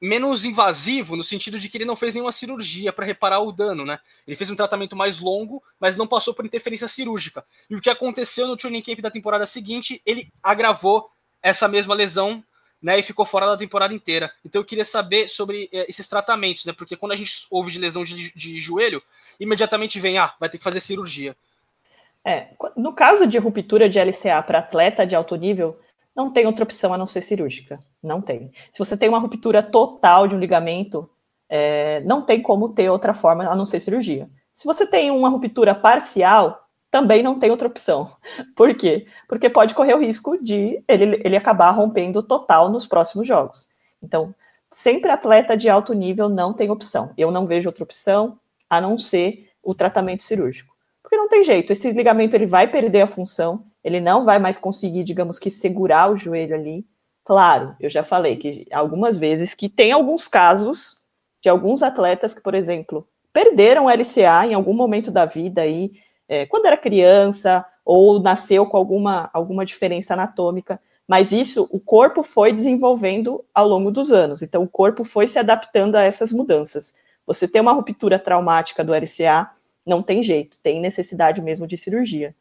menos 0.02 0.46
invasivo 0.46 1.16
no 1.16 1.24
sentido 1.24 1.60
de 1.60 1.70
que 1.70 1.78
ele 1.78 1.86
não 1.86 1.96
fez 1.96 2.14
nenhuma 2.14 2.32
cirurgia 2.32 2.91
para 2.91 3.06
reparar 3.06 3.39
o 3.39 3.52
dano, 3.52 3.86
né? 3.86 4.00
Ele 4.28 4.36
fez 4.36 4.50
um 4.50 4.56
tratamento 4.56 4.96
mais 4.96 5.20
longo, 5.20 5.64
mas 5.80 5.96
não 5.96 6.08
passou 6.08 6.34
por 6.34 6.46
interferência 6.46 6.88
cirúrgica. 6.88 7.46
E 7.70 7.76
o 7.76 7.82
que 7.82 7.89
aconteceu 7.89 8.48
no 8.48 8.58
training 8.58 8.82
camp 8.82 9.00
da 9.00 9.12
temporada 9.12 9.46
seguinte, 9.46 10.02
ele 10.06 10.32
agravou 10.43 11.10
essa 11.41 11.68
mesma 11.68 11.96
lesão, 11.96 12.43
né? 12.82 13.00
E 13.00 13.04
ficou 13.04 13.26
fora 13.26 13.48
da 13.48 13.58
temporada 13.58 13.93
inteira. 13.93 14.32
Então 14.43 14.62
eu 14.62 14.66
queria 14.66 14.86
saber 14.86 15.30
sobre 15.30 15.70
é, 15.72 15.89
esses 15.89 16.08
tratamentos, 16.08 16.66
né? 16.66 16.74
Porque 16.74 16.96
quando 16.96 17.14
a 17.14 17.16
gente 17.16 17.34
ouve 17.50 17.72
de 17.72 17.80
lesão 17.80 18.04
de, 18.04 18.32
de 18.36 18.60
joelho, 18.60 19.02
imediatamente 19.39 20.00
vem, 20.00 20.18
ah, 20.18 20.34
vai 20.39 20.50
ter 20.50 20.58
que 20.58 20.64
fazer 20.64 20.80
cirurgia. 20.80 21.36
É, 22.24 22.48
no 22.76 22.91
caso 22.91 23.28
de 23.28 23.38
ruptura 23.38 23.88
de 23.88 24.00
LCA 24.00 24.41
para 24.41 24.60
atleta 24.60 25.06
de 25.06 25.16
alto 25.16 25.36
nível, 25.36 25.80
não 26.16 26.32
tem 26.32 26.48
outra 26.48 26.64
opção 26.64 26.93
a 26.93 26.98
não 26.98 27.06
ser 27.06 27.22
cirúrgica. 27.22 27.80
Não 28.06 28.22
tem. 28.22 28.51
Se 28.72 28.80
você 28.80 28.95
tem 28.95 29.10
uma 29.10 29.20
ruptura 29.20 29.64
total 29.64 30.28
de 30.28 30.36
um 30.36 30.39
ligamento, 30.39 31.10
é, 31.49 32.01
não 32.01 32.22
tem 32.22 32.41
como 32.41 32.70
ter 32.70 32.89
outra 32.89 33.14
forma 33.14 33.45
a 33.45 33.56
não 33.56 33.66
ser 33.66 33.80
cirurgia. 33.80 34.30
Se 34.53 34.66
você 34.66 34.86
tem 34.86 35.12
uma 35.12 35.30
ruptura 35.30 35.74
parcial, 35.76 36.66
também 36.91 37.22
não 37.22 37.39
tem 37.39 37.51
outra 37.51 37.68
opção. 37.68 38.10
Por 38.56 38.74
quê? 38.76 39.08
Porque 39.28 39.49
pode 39.49 39.74
correr 39.74 39.95
o 39.95 39.99
risco 39.99 40.41
de 40.41 40.82
ele, 40.88 41.22
ele 41.24 41.36
acabar 41.36 41.72
rompendo 41.72 42.24
total 42.24 42.70
nos 42.70 42.86
próximos 42.86 43.28
jogos. 43.28 43.68
Então, 44.01 44.34
sempre 44.72 45.12
atleta 45.12 45.58
de 45.58 45.68
alto 45.68 45.93
nível 45.93 46.30
não 46.30 46.53
tem 46.53 46.70
opção. 46.70 47.12
Eu 47.18 47.32
não 47.32 47.47
vejo 47.47 47.68
outra 47.68 47.84
opção 47.84 48.39
a 48.70 48.80
não 48.80 48.97
ser 48.97 49.49
o 49.64 49.74
tratamento 49.74 50.24
cirúrgico. 50.24 50.76
Porque 51.01 51.18
não 51.18 51.28
tem 51.28 51.43
jeito, 51.43 51.72
esse 51.72 51.91
ligamento 51.91 52.36
ele 52.36 52.45
vai 52.45 52.68
perder 52.68 53.01
a 53.01 53.08
função, 53.08 53.66
ele 53.84 53.99
não 53.99 54.26
vai 54.26 54.39
mais 54.39 54.58
conseguir, 54.58 55.03
digamos 55.03 55.38
que, 55.38 55.51
segurar 55.51 56.12
o 56.12 56.18
joelho 56.18 56.56
ali. 56.56 56.86
Claro, 57.26 57.76
eu 57.80 57.89
já 57.89 58.03
falei 58.03 58.38
que 58.38 58.67
algumas 58.71 59.17
vezes 59.17 59.55
que 59.55 59.67
tem 59.67 59.91
alguns 59.91 60.28
casos 60.28 61.05
de 61.41 61.49
alguns 61.49 61.82
atletas 61.82 62.36
que, 62.36 62.41
por 62.41 62.53
exemplo, 62.53 63.07
perderam 63.34 63.89
LCA 63.89 64.45
em 64.45 64.53
algum 64.53 64.73
momento 64.73 65.09
da 65.11 65.26
vida 65.26 65.61
aí, 65.61 65.93
é, 66.30 66.45
quando 66.45 66.67
era 66.67 66.78
criança 66.78 67.65
ou 67.84 68.21
nasceu 68.21 68.67
com 68.67 68.78
alguma, 68.78 69.30
alguma 69.34 69.65
diferença 69.65 70.13
anatômica, 70.13 70.80
mas 71.07 71.32
isso 71.32 71.67
o 71.71 71.80
corpo 71.80 72.21
foi 72.21 72.53
desenvolvendo 72.53 73.43
ao 73.53 73.67
longo 73.67 73.91
dos 73.91 74.11
anos, 74.11 74.43
então 74.43 74.63
o 74.63 74.67
corpo 74.67 75.03
foi 75.03 75.28
se 75.28 75.39
adaptando 75.39 75.95
a 75.95 76.03
essas 76.03 76.32
mudanças. 76.32 76.93
Você 77.26 77.47
tem 77.47 77.59
uma 77.61 77.73
ruptura 77.73 78.19
traumática 78.19 78.84
do 78.84 78.93
LCA, 78.93 79.49
não 79.86 80.03
tem 80.03 80.21
jeito, 80.21 80.59
tem 80.61 80.80
necessidade 80.80 81.41
mesmo 81.41 81.65
de 81.65 81.78
cirurgia. 81.78 82.36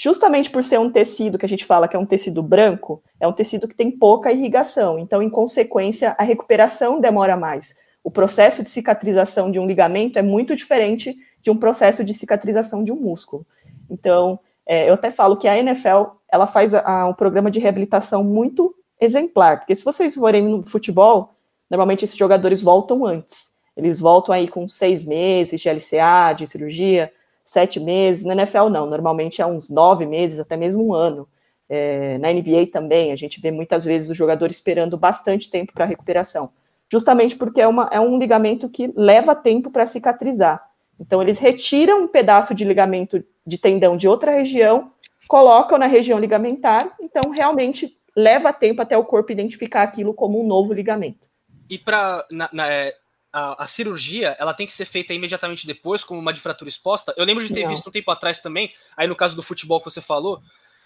Justamente 0.00 0.48
por 0.48 0.62
ser 0.62 0.78
um 0.78 0.88
tecido 0.88 1.36
que 1.36 1.44
a 1.44 1.48
gente 1.48 1.64
fala 1.64 1.88
que 1.88 1.96
é 1.96 1.98
um 1.98 2.06
tecido 2.06 2.40
branco, 2.40 3.02
é 3.18 3.26
um 3.26 3.32
tecido 3.32 3.66
que 3.66 3.74
tem 3.74 3.90
pouca 3.90 4.30
irrigação, 4.30 4.96
então, 4.96 5.20
em 5.20 5.28
consequência, 5.28 6.14
a 6.16 6.22
recuperação 6.22 7.00
demora 7.00 7.36
mais. 7.36 7.76
O 8.04 8.10
processo 8.10 8.62
de 8.62 8.70
cicatrização 8.70 9.50
de 9.50 9.58
um 9.58 9.66
ligamento 9.66 10.16
é 10.16 10.22
muito 10.22 10.54
diferente 10.54 11.16
de 11.42 11.50
um 11.50 11.56
processo 11.56 12.04
de 12.04 12.14
cicatrização 12.14 12.84
de 12.84 12.92
um 12.92 12.96
músculo. 12.96 13.44
Então, 13.90 14.38
é, 14.64 14.88
eu 14.88 14.94
até 14.94 15.10
falo 15.10 15.36
que 15.36 15.48
a 15.48 15.58
NFL 15.58 16.04
ela 16.30 16.46
faz 16.46 16.74
a, 16.74 17.08
um 17.08 17.14
programa 17.14 17.50
de 17.50 17.58
reabilitação 17.58 18.22
muito 18.22 18.72
exemplar, 19.00 19.58
porque 19.58 19.74
se 19.74 19.84
vocês 19.84 20.14
forem 20.14 20.44
no 20.44 20.62
futebol, 20.62 21.34
normalmente 21.68 22.04
esses 22.04 22.16
jogadores 22.16 22.62
voltam 22.62 23.04
antes. 23.04 23.50
Eles 23.76 23.98
voltam 23.98 24.32
aí 24.32 24.46
com 24.46 24.68
seis 24.68 25.04
meses 25.04 25.60
de 25.60 25.68
LCA, 25.68 26.34
de 26.36 26.46
cirurgia, 26.46 27.12
sete 27.48 27.80
meses. 27.80 28.24
Na 28.24 28.34
NFL, 28.34 28.68
não, 28.68 28.84
normalmente 28.84 29.40
é 29.40 29.46
uns 29.46 29.70
nove 29.70 30.04
meses, 30.04 30.38
até 30.38 30.54
mesmo 30.54 30.86
um 30.86 30.92
ano. 30.92 31.26
É, 31.66 32.18
na 32.18 32.30
NBA 32.30 32.66
também, 32.70 33.10
a 33.10 33.16
gente 33.16 33.40
vê 33.40 33.50
muitas 33.50 33.86
vezes 33.86 34.10
o 34.10 34.14
jogador 34.14 34.50
esperando 34.50 34.98
bastante 34.98 35.50
tempo 35.50 35.72
para 35.72 35.86
recuperação, 35.86 36.50
justamente 36.90 37.36
porque 37.36 37.60
é, 37.60 37.66
uma, 37.66 37.88
é 37.90 37.98
um 37.98 38.18
ligamento 38.18 38.68
que 38.68 38.92
leva 38.94 39.34
tempo 39.34 39.70
para 39.70 39.86
cicatrizar. 39.86 40.62
Então, 41.00 41.22
eles 41.22 41.38
retiram 41.38 42.02
um 42.02 42.08
pedaço 42.08 42.54
de 42.54 42.64
ligamento 42.64 43.24
de 43.46 43.56
tendão 43.56 43.96
de 43.96 44.06
outra 44.06 44.32
região, 44.32 44.92
colocam 45.26 45.78
na 45.78 45.86
região 45.86 46.18
ligamentar, 46.18 46.94
então 47.00 47.30
realmente 47.30 47.98
leva 48.14 48.52
tempo 48.52 48.82
até 48.82 48.96
o 48.96 49.04
corpo 49.04 49.32
identificar 49.32 49.82
aquilo 49.82 50.12
como 50.12 50.42
um 50.42 50.46
novo 50.46 50.74
ligamento. 50.74 51.28
E 51.70 51.78
para 51.78 52.26
a, 53.32 53.64
a, 53.64 53.66
cirurgia 53.66 54.36
ela 54.38 54.54
tem 54.54 54.66
que 54.66 54.72
ser 54.72 54.84
feita 54.84 55.12
imediatamente 55.12 55.66
depois, 55.66 56.02
como 56.02 56.20
uma 56.20 56.32
de 56.32 56.40
fratura 56.40 56.68
exposta. 56.68 57.14
Eu 57.16 57.24
lembro 57.24 57.46
de 57.46 57.52
ter 57.52 57.62
não. 57.62 57.70
visto 57.70 57.88
um 57.88 57.92
tempo 57.92 58.10
atrás 58.10 58.38
também, 58.38 58.72
aí 58.96 59.06
no 59.06 59.16
caso 59.16 59.36
do 59.36 59.42
futebol 59.42 59.80
que 59.80 59.90
você 59.90 60.00
falou, 60.00 60.42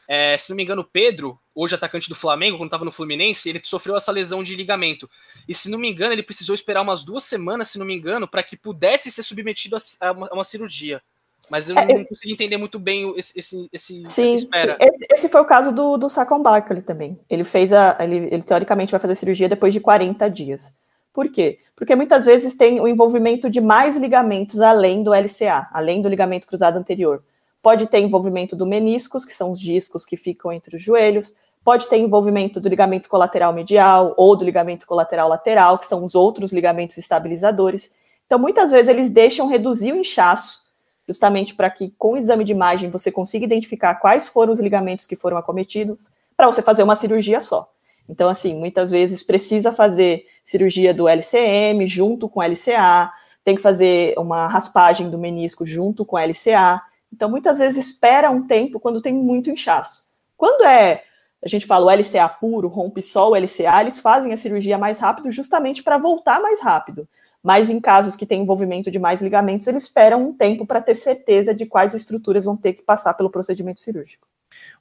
é, 0.08 0.36
se 0.36 0.50
não 0.50 0.56
me 0.56 0.62
engano, 0.62 0.82
o 0.82 0.84
Pedro, 0.84 1.38
hoje 1.54 1.74
atacante 1.74 2.08
do 2.08 2.14
Flamengo, 2.14 2.56
quando 2.56 2.68
estava 2.68 2.84
no 2.84 2.92
Fluminense, 2.92 3.48
ele 3.48 3.60
sofreu 3.62 3.96
essa 3.96 4.10
lesão 4.10 4.42
de 4.42 4.54
ligamento. 4.54 5.08
E 5.48 5.54
se 5.54 5.70
não 5.70 5.78
me 5.78 5.88
engano, 5.88 6.12
ele 6.12 6.22
precisou 6.22 6.54
esperar 6.54 6.82
umas 6.82 7.04
duas 7.04 7.24
semanas, 7.24 7.68
se 7.68 7.78
não 7.78 7.86
me 7.86 7.94
engano, 7.94 8.26
para 8.26 8.42
que 8.42 8.56
pudesse 8.56 9.10
ser 9.10 9.22
submetido 9.22 9.76
a, 9.76 9.78
a, 10.06 10.12
uma, 10.12 10.28
a 10.30 10.34
uma, 10.34 10.44
cirurgia. 10.44 11.00
Mas 11.48 11.68
eu 11.68 11.76
é, 11.76 11.86
não 11.86 12.04
consegui 12.04 12.32
entender 12.32 12.56
muito 12.56 12.78
bem 12.78 13.12
esse, 13.16 13.38
esse, 13.38 13.68
esse 13.72 14.02
sim, 14.06 14.38
sim. 14.38 14.48
Esse, 14.54 15.06
esse, 15.10 15.28
foi 15.28 15.40
o 15.40 15.44
caso 15.44 15.72
do, 15.72 15.96
do 15.96 16.08
Sacon 16.08 16.42
Barkley 16.42 16.82
também. 16.82 17.18
Ele 17.28 17.44
fez 17.44 17.72
a. 17.72 17.96
Ele, 18.00 18.28
ele 18.30 18.42
teoricamente 18.42 18.92
vai 18.92 19.00
fazer 19.00 19.14
cirurgia 19.16 19.48
depois 19.48 19.72
de 19.72 19.80
40 19.80 20.28
dias. 20.30 20.74
Por 21.12 21.30
quê? 21.30 21.58
Porque 21.76 21.94
muitas 21.94 22.24
vezes 22.24 22.54
tem 22.54 22.80
o 22.80 22.88
envolvimento 22.88 23.50
de 23.50 23.60
mais 23.60 23.96
ligamentos 23.96 24.60
além 24.60 25.02
do 25.02 25.12
LCA, 25.12 25.68
além 25.72 26.00
do 26.00 26.08
ligamento 26.08 26.46
cruzado 26.46 26.78
anterior. 26.78 27.22
Pode 27.62 27.86
ter 27.86 28.00
envolvimento 28.00 28.56
do 28.56 28.66
meniscos, 28.66 29.24
que 29.24 29.34
são 29.34 29.52
os 29.52 29.60
discos 29.60 30.06
que 30.06 30.16
ficam 30.16 30.50
entre 30.50 30.76
os 30.76 30.82
joelhos, 30.82 31.36
pode 31.64 31.86
ter 31.86 31.98
envolvimento 31.98 32.60
do 32.60 32.68
ligamento 32.68 33.08
colateral 33.08 33.52
medial 33.52 34.14
ou 34.16 34.34
do 34.34 34.44
ligamento 34.44 34.86
colateral 34.86 35.28
lateral, 35.28 35.78
que 35.78 35.86
são 35.86 36.04
os 36.04 36.14
outros 36.14 36.52
ligamentos 36.52 36.96
estabilizadores. 36.98 37.94
Então, 38.26 38.38
muitas 38.38 38.72
vezes 38.72 38.88
eles 38.88 39.10
deixam 39.10 39.46
reduzir 39.46 39.92
o 39.92 39.96
inchaço, 39.96 40.72
justamente 41.06 41.54
para 41.54 41.70
que 41.70 41.92
com 41.98 42.12
o 42.12 42.16
exame 42.16 42.44
de 42.44 42.52
imagem 42.52 42.90
você 42.90 43.12
consiga 43.12 43.44
identificar 43.44 43.96
quais 43.96 44.28
foram 44.28 44.52
os 44.52 44.60
ligamentos 44.60 45.06
que 45.06 45.14
foram 45.14 45.36
acometidos, 45.36 46.10
para 46.36 46.46
você 46.46 46.62
fazer 46.62 46.82
uma 46.82 46.96
cirurgia 46.96 47.40
só. 47.40 47.70
Então, 48.08 48.28
assim, 48.28 48.54
muitas 48.54 48.90
vezes 48.90 49.22
precisa 49.22 49.72
fazer 49.72 50.26
cirurgia 50.44 50.92
do 50.92 51.08
LCM 51.08 51.86
junto 51.86 52.28
com 52.28 52.42
LCA, 52.42 53.10
tem 53.44 53.56
que 53.56 53.62
fazer 53.62 54.14
uma 54.18 54.46
raspagem 54.46 55.10
do 55.10 55.18
menisco 55.18 55.64
junto 55.64 56.04
com 56.04 56.18
LCA. 56.18 56.80
Então, 57.12 57.28
muitas 57.28 57.58
vezes 57.58 57.86
espera 57.86 58.30
um 58.30 58.46
tempo 58.46 58.80
quando 58.80 59.00
tem 59.00 59.12
muito 59.12 59.50
inchaço. 59.50 60.10
Quando 60.36 60.64
é, 60.64 61.02
a 61.44 61.48
gente 61.48 61.66
fala 61.66 61.86
o 61.86 61.90
LCA 61.90 62.28
puro, 62.28 62.68
rompe 62.68 63.02
só 63.02 63.30
o 63.30 63.36
LCA, 63.36 63.80
eles 63.80 63.98
fazem 63.98 64.32
a 64.32 64.36
cirurgia 64.36 64.78
mais 64.78 64.98
rápido 64.98 65.30
justamente 65.30 65.82
para 65.82 65.98
voltar 65.98 66.40
mais 66.40 66.60
rápido. 66.60 67.08
Mas 67.42 67.68
em 67.68 67.80
casos 67.80 68.14
que 68.14 68.24
tem 68.24 68.42
envolvimento 68.42 68.90
de 68.90 69.00
mais 69.00 69.20
ligamentos, 69.20 69.66
eles 69.66 69.84
esperam 69.84 70.22
um 70.22 70.32
tempo 70.32 70.64
para 70.64 70.80
ter 70.80 70.94
certeza 70.94 71.52
de 71.52 71.66
quais 71.66 71.92
estruturas 71.92 72.44
vão 72.44 72.56
ter 72.56 72.74
que 72.74 72.82
passar 72.82 73.14
pelo 73.14 73.30
procedimento 73.30 73.80
cirúrgico. 73.80 74.28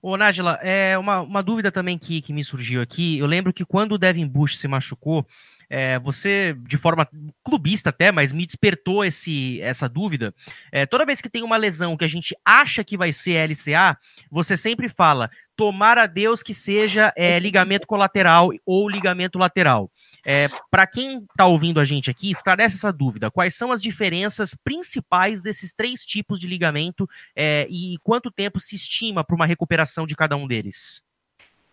Ô, 0.02 0.18
Nájila, 0.18 0.54
é 0.64 0.98
uma, 0.98 1.22
uma 1.22 1.44
dúvida 1.44 1.72
também 1.72 1.98
que, 1.98 2.22
que 2.22 2.34
me 2.34 2.44
surgiu 2.44 2.82
aqui. 2.82 3.20
Eu 3.20 3.28
lembro 3.28 3.54
que 3.54 3.64
quando 3.64 3.94
o 3.94 3.98
Devin 3.98 4.28
Bush 4.28 4.58
se 4.58 4.68
machucou, 4.68 5.26
é, 5.70 5.98
você, 6.00 6.54
de 6.68 6.76
forma 6.76 7.08
clubista 7.44 7.92
até, 7.92 8.12
mas 8.12 8.34
me 8.34 8.46
despertou 8.46 9.06
esse, 9.06 9.62
essa 9.62 9.88
dúvida. 9.88 10.34
É, 10.72 10.86
toda 10.86 11.06
vez 11.06 11.22
que 11.22 11.30
tem 11.30 11.44
uma 11.44 11.56
lesão 11.56 11.96
que 11.96 12.04
a 12.04 12.10
gente 12.10 12.36
acha 12.44 12.84
que 12.84 12.98
vai 12.98 13.14
ser 13.14 13.50
LCA, 13.50 13.98
você 14.30 14.58
sempre 14.58 14.90
fala: 14.90 15.30
tomara 15.56 16.04
a 16.04 16.08
Deus 16.08 16.44
que 16.44 16.54
seja 16.54 17.14
é, 17.16 17.40
ligamento 17.40 17.88
colateral 17.88 18.50
ou 18.66 18.90
ligamento 18.90 19.40
lateral. 19.40 19.90
É, 20.26 20.48
Para 20.70 20.86
quem 20.86 21.20
está 21.30 21.46
ouvindo 21.46 21.80
a 21.80 21.86
gente 21.86 22.10
aqui, 22.10 22.30
esclarece 22.30 22.76
essa 22.76 22.92
dúvida. 22.92 23.32
Quais 23.32 23.56
são 23.56 23.72
as 23.72 23.82
diferenças 23.82 24.56
principais 24.56 25.42
desses 25.42 25.74
três 25.74 26.06
tipos 26.06 26.40
de 26.40 26.48
ligamento 26.48 27.10
é, 27.36 27.68
e 27.70 27.98
quanto 28.04 28.32
tempo 28.32 28.60
se 28.60 28.76
estima 28.76 29.24
para 29.24 29.36
uma 29.36 29.46
recuperação 29.46 30.06
de 30.06 30.16
cada 30.16 30.36
um 30.36 30.48
deles? 30.48 31.02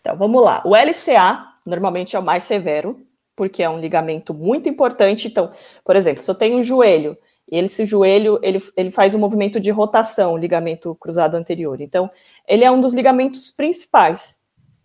Então, 0.00 0.16
vamos 0.16 0.42
lá. 0.42 0.62
O 0.64 0.74
LCA 0.74 1.54
normalmente 1.66 2.16
é 2.16 2.18
o 2.18 2.22
mais 2.22 2.44
severo, 2.44 3.06
porque 3.36 3.62
é 3.62 3.68
um 3.68 3.78
ligamento 3.78 4.32
muito 4.32 4.68
importante. 4.68 5.28
Então, 5.28 5.52
por 5.84 5.94
exemplo, 5.94 6.22
se 6.22 6.30
eu 6.30 6.34
tenho 6.34 6.58
um 6.58 6.62
joelho, 6.62 7.16
e 7.50 7.58
esse 7.58 7.86
joelho 7.86 8.38
ele, 8.42 8.62
ele 8.76 8.90
faz 8.90 9.14
um 9.14 9.18
movimento 9.18 9.60
de 9.60 9.70
rotação, 9.70 10.36
ligamento 10.36 10.94
cruzado 10.96 11.34
anterior. 11.34 11.80
Então, 11.80 12.10
ele 12.46 12.64
é 12.64 12.70
um 12.70 12.80
dos 12.80 12.92
ligamentos 12.92 13.50
principais 13.50 14.37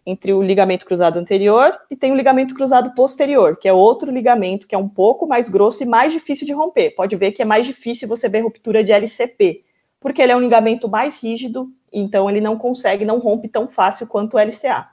entre 0.05 0.33
o 0.33 0.41
ligamento 0.41 0.85
cruzado 0.85 1.17
anterior 1.17 1.77
e 1.89 1.95
tem 1.95 2.11
o 2.11 2.15
ligamento 2.15 2.53
cruzado 2.53 2.93
posterior, 2.93 3.57
que 3.57 3.67
é 3.67 3.73
outro 3.73 4.11
ligamento 4.11 4.67
que 4.67 4.75
é 4.75 4.77
um 4.77 4.89
pouco 4.89 5.25
mais 5.25 5.47
grosso 5.47 5.83
e 5.83 5.85
mais 5.85 6.11
difícil 6.11 6.45
de 6.45 6.53
romper. 6.53 6.91
Pode 6.91 7.15
ver 7.15 7.31
que 7.31 7.41
é 7.41 7.45
mais 7.45 7.65
difícil 7.65 8.07
você 8.07 8.27
ver 8.27 8.41
ruptura 8.41 8.83
de 8.83 8.91
LCP, 8.91 9.63
porque 9.99 10.21
ele 10.21 10.33
é 10.33 10.35
um 10.35 10.41
ligamento 10.41 10.89
mais 10.89 11.21
rígido, 11.21 11.71
então 11.91 12.29
ele 12.29 12.41
não 12.41 12.57
consegue, 12.57 13.05
não 13.05 13.19
rompe 13.19 13.47
tão 13.47 13.67
fácil 13.67 14.07
quanto 14.07 14.35
o 14.35 14.39
LCA. 14.39 14.89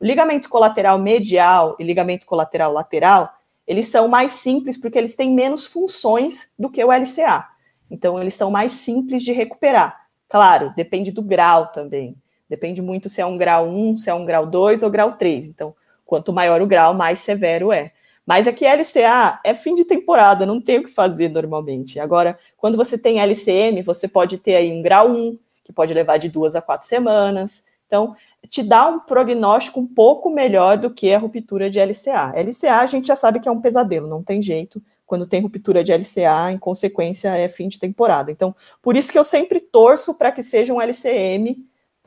O 0.00 0.04
ligamento 0.04 0.48
colateral 0.48 0.98
medial 0.98 1.76
e 1.78 1.84
ligamento 1.84 2.26
colateral 2.26 2.72
lateral, 2.72 3.32
eles 3.66 3.86
são 3.88 4.08
mais 4.08 4.32
simples 4.32 4.80
porque 4.80 4.98
eles 4.98 5.14
têm 5.14 5.32
menos 5.32 5.66
funções 5.66 6.52
do 6.58 6.70
que 6.70 6.82
o 6.82 6.90
LCA. 6.90 7.48
Então 7.90 8.20
eles 8.20 8.34
são 8.34 8.50
mais 8.50 8.72
simples 8.72 9.22
de 9.22 9.32
recuperar. 9.32 10.06
Claro, 10.28 10.72
depende 10.76 11.10
do 11.10 11.22
grau 11.22 11.68
também. 11.68 12.16
Depende 12.48 12.80
muito 12.80 13.08
se 13.08 13.20
é 13.20 13.26
um 13.26 13.36
grau 13.36 13.68
1, 13.68 13.96
se 13.96 14.10
é 14.10 14.14
um 14.14 14.24
grau 14.24 14.46
2 14.46 14.82
ou 14.82 14.90
grau 14.90 15.12
3. 15.12 15.46
Então, 15.46 15.74
quanto 16.06 16.32
maior 16.32 16.62
o 16.62 16.66
grau, 16.66 16.94
mais 16.94 17.20
severo 17.20 17.72
é. 17.72 17.92
Mas 18.24 18.46
aqui 18.46 18.66
LCA 18.66 19.40
é 19.42 19.54
fim 19.54 19.74
de 19.74 19.84
temporada, 19.84 20.44
não 20.44 20.60
tem 20.60 20.78
o 20.78 20.84
que 20.84 20.90
fazer 20.90 21.28
normalmente. 21.30 21.98
Agora, 21.98 22.38
quando 22.56 22.76
você 22.76 22.98
tem 22.98 23.20
LCM, 23.20 23.82
você 23.82 24.06
pode 24.06 24.36
ter 24.36 24.54
aí 24.54 24.70
um 24.70 24.82
grau 24.82 25.10
1, 25.10 25.38
que 25.64 25.72
pode 25.72 25.94
levar 25.94 26.18
de 26.18 26.28
duas 26.28 26.54
a 26.54 26.60
quatro 26.60 26.86
semanas. 26.86 27.66
Então, 27.86 28.14
te 28.48 28.62
dá 28.62 28.86
um 28.86 29.00
prognóstico 29.00 29.80
um 29.80 29.86
pouco 29.86 30.30
melhor 30.30 30.76
do 30.76 30.90
que 30.90 31.12
a 31.12 31.18
ruptura 31.18 31.70
de 31.70 31.80
LCA. 31.80 32.34
LCA 32.36 32.80
a 32.80 32.86
gente 32.86 33.06
já 33.06 33.16
sabe 33.16 33.40
que 33.40 33.48
é 33.48 33.52
um 33.52 33.60
pesadelo, 33.60 34.06
não 34.06 34.22
tem 34.22 34.42
jeito. 34.42 34.82
Quando 35.06 35.26
tem 35.26 35.40
ruptura 35.40 35.82
de 35.82 35.90
LCA, 35.90 36.52
em 36.52 36.58
consequência, 36.58 37.34
é 37.34 37.48
fim 37.48 37.66
de 37.66 37.78
temporada. 37.78 38.30
Então, 38.30 38.54
por 38.82 38.94
isso 38.94 39.10
que 39.10 39.18
eu 39.18 39.24
sempre 39.24 39.58
torço 39.58 40.18
para 40.18 40.30
que 40.30 40.42
seja 40.42 40.72
um 40.72 40.80
LCM, 40.80 41.56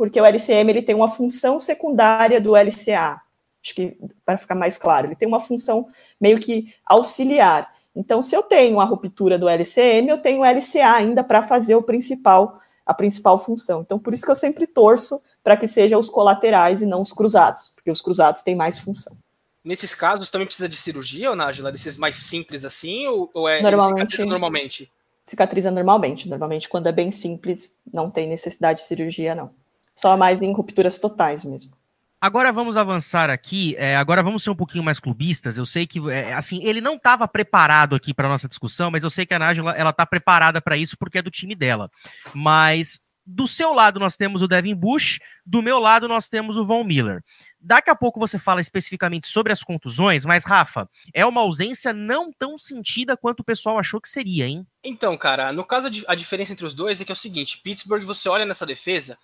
porque 0.02 0.20
o 0.20 0.26
LCM 0.26 0.72
ele 0.72 0.82
tem 0.82 0.96
uma 0.96 1.10
função 1.10 1.60
secundária 1.60 2.42
do 2.42 2.56
LCA 2.56 3.22
acho 3.64 3.76
que 3.76 3.98
para 4.26 4.38
ficar 4.38 4.56
mais 4.56 4.78
claro, 4.78 5.08
ele 5.08 5.16
tem 5.16 5.28
uma 5.28 5.40
função 5.40 5.88
meio 6.20 6.40
que 6.40 6.74
auxiliar. 6.84 7.72
Então, 7.96 8.22
se 8.22 8.36
eu 8.36 8.42
tenho 8.42 8.80
a 8.80 8.86
ruptura 8.86 9.38
do 9.38 9.48
LCM, 9.48 10.10
eu 10.10 10.18
tenho 10.18 10.42
o 10.42 10.46
LCA 10.46 10.96
ainda 10.96 11.24
para 11.24 11.44
fazer 11.44 11.76
o 11.76 11.84
principal, 11.84 12.60
a 12.84 12.94
principal 12.94 13.38
função. 13.38 13.82
Então, 13.82 14.00
por 14.00 14.14
isso 14.14 14.26
que 14.26 14.32
eu 14.32 14.36
sempre 14.36 14.66
torço 14.66 15.22
para 15.44 15.56
que 15.56 15.68
sejam 15.68 16.00
os 16.00 16.10
colaterais 16.10 16.82
e 16.82 16.86
não 16.88 17.02
os 17.02 17.12
cruzados, 17.12 17.74
porque 17.76 17.92
os 17.92 18.02
cruzados 18.02 18.42
têm 18.42 18.56
mais 18.56 18.80
função. 18.80 19.16
Nesses 19.64 19.94
casos, 19.94 20.32
também 20.32 20.48
precisa 20.48 20.68
de 20.68 20.78
cirurgia, 20.78 21.30
ou 21.30 21.36
Nájila? 21.36 21.72
Desses 21.72 21.98
mais 21.98 22.16
simples 22.16 22.66
assim, 22.66 23.06
ou, 23.06 23.30
ou 23.32 23.48
é 23.48 23.62
normalmente, 23.62 24.00
cicatriza 24.00 24.26
normalmente? 24.26 24.92
Cicatriza 25.28 25.70
normalmente. 25.70 26.28
Normalmente, 26.28 26.68
quando 26.68 26.88
é 26.88 26.92
bem 26.92 27.12
simples, 27.12 27.76
não 27.94 28.10
tem 28.10 28.28
necessidade 28.28 28.80
de 28.80 28.88
cirurgia, 28.88 29.36
não. 29.36 29.61
Só 30.02 30.18
mais 30.18 30.42
em 30.42 30.52
rupturas 30.52 31.00
totais 31.00 31.44
mesmo. 31.44 31.74
Agora 32.20 32.52
vamos 32.52 32.78
avançar 32.78 33.30
aqui. 33.30 33.76
É, 33.78 33.96
agora 33.96 34.22
vamos 34.22 34.44
ser 34.44 34.50
um 34.50 34.56
pouquinho 34.56 34.84
mais 34.84 35.00
clubistas. 35.00 35.58
Eu 35.58 35.66
sei 35.66 35.88
que, 35.88 36.00
é, 36.12 36.34
assim, 36.34 36.64
ele 36.64 36.82
não 36.82 36.96
estava 36.96 37.28
preparado 37.28 37.96
aqui 37.96 38.14
para 38.14 38.30
nossa 38.30 38.48
discussão, 38.48 38.92
mas 38.92 39.04
eu 39.04 39.10
sei 39.10 39.26
que 39.26 39.34
a 39.34 39.40
Nájila 39.40 39.72
ela 39.72 39.90
está 39.92 40.06
preparada 40.06 40.62
para 40.62 40.78
isso 40.78 40.98
porque 40.98 41.18
é 41.18 41.22
do 41.22 41.32
time 41.32 41.56
dela. 41.56 41.90
Mas 42.34 43.00
do 43.26 43.48
seu 43.48 43.74
lado 43.74 44.00
nós 44.00 44.16
temos 44.18 44.42
o 44.42 44.48
Devin 44.48 44.76
Bush, 44.76 45.20
do 45.46 45.62
meu 45.62 45.80
lado 45.80 46.08
nós 46.08 46.28
temos 46.28 46.58
o 46.58 46.66
Von 46.66 46.84
Miller. 46.84 47.24
Daqui 47.60 47.90
a 47.90 47.96
pouco 47.96 48.20
você 48.20 48.40
fala 48.40 48.62
especificamente 48.62 49.28
sobre 49.28 49.54
as 49.54 49.64
contusões, 49.64 50.26
mas 50.26 50.44
Rafa, 50.44 50.90
é 51.14 51.26
uma 51.26 51.42
ausência 51.42 51.94
não 51.94 52.32
tão 52.32 52.58
sentida 52.58 53.16
quanto 53.16 53.42
o 53.42 53.44
pessoal 53.44 53.78
achou 53.78 54.02
que 54.02 54.10
seria, 54.10 54.48
hein? 54.48 54.66
Então, 54.84 55.16
cara, 55.18 55.54
no 55.54 55.64
caso 55.64 55.90
a 56.08 56.16
diferença 56.16 56.52
entre 56.52 56.66
os 56.66 56.74
dois 56.74 57.00
é 57.00 57.06
que 57.06 57.12
é 57.12 57.14
o 57.14 57.16
seguinte: 57.16 57.60
Pittsburgh, 57.64 58.04
você 58.04 58.28
olha 58.28 58.46
nessa 58.46 58.66
defesa, 58.66 59.18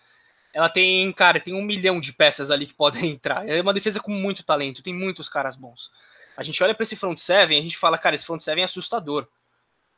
ela 0.58 0.70
tem, 0.70 1.14
cara, 1.14 1.40
tem 1.40 1.54
um 1.54 1.62
milhão 1.62 2.02
de 2.02 2.12
peças 2.12 2.50
ali 2.50 2.66
que 2.66 2.74
podem 2.74 3.12
entrar. 3.14 3.48
É 3.48 3.62
uma 3.62 3.76
defesa 3.76 4.00
com 4.00 4.10
muito 4.10 4.44
talento, 4.44 4.82
tem 4.82 4.92
muitos 4.92 5.30
caras 5.30 5.56
bons. 5.56 5.92
A 6.36 6.42
gente 6.42 6.64
olha 6.64 6.74
para 6.74 6.82
esse 6.82 6.96
front 6.96 7.20
seven, 7.20 7.60
a 7.60 7.62
gente 7.62 7.78
fala, 7.78 7.96
cara, 7.96 8.16
esse 8.16 8.26
front 8.26 8.42
seven 8.42 8.64
é 8.64 8.66
assustador. 8.66 9.28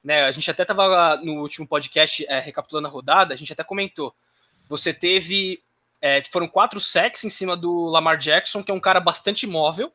Né? 0.04 0.26
A 0.26 0.32
gente 0.34 0.52
até 0.52 0.66
tava 0.66 1.16
no 1.24 1.40
último 1.40 1.66
podcast 1.66 2.26
é, 2.28 2.42
recapitulando 2.42 2.90
a 2.90 2.92
rodada, 2.92 3.34
a 3.34 3.38
gente 3.38 3.54
até 3.54 3.64
comentou. 3.64 4.14
Você 4.68 4.94
teve. 4.94 5.64
É, 6.02 6.22
foram 6.30 6.48
quatro 6.48 6.82
sacks 6.82 7.24
em 7.24 7.30
cima 7.30 7.56
do 7.56 7.86
Lamar 7.86 8.18
Jackson, 8.18 8.62
que 8.62 8.70
é 8.70 8.74
um 8.74 8.82
cara 8.82 9.00
bastante 9.00 9.48
móvel. 9.48 9.94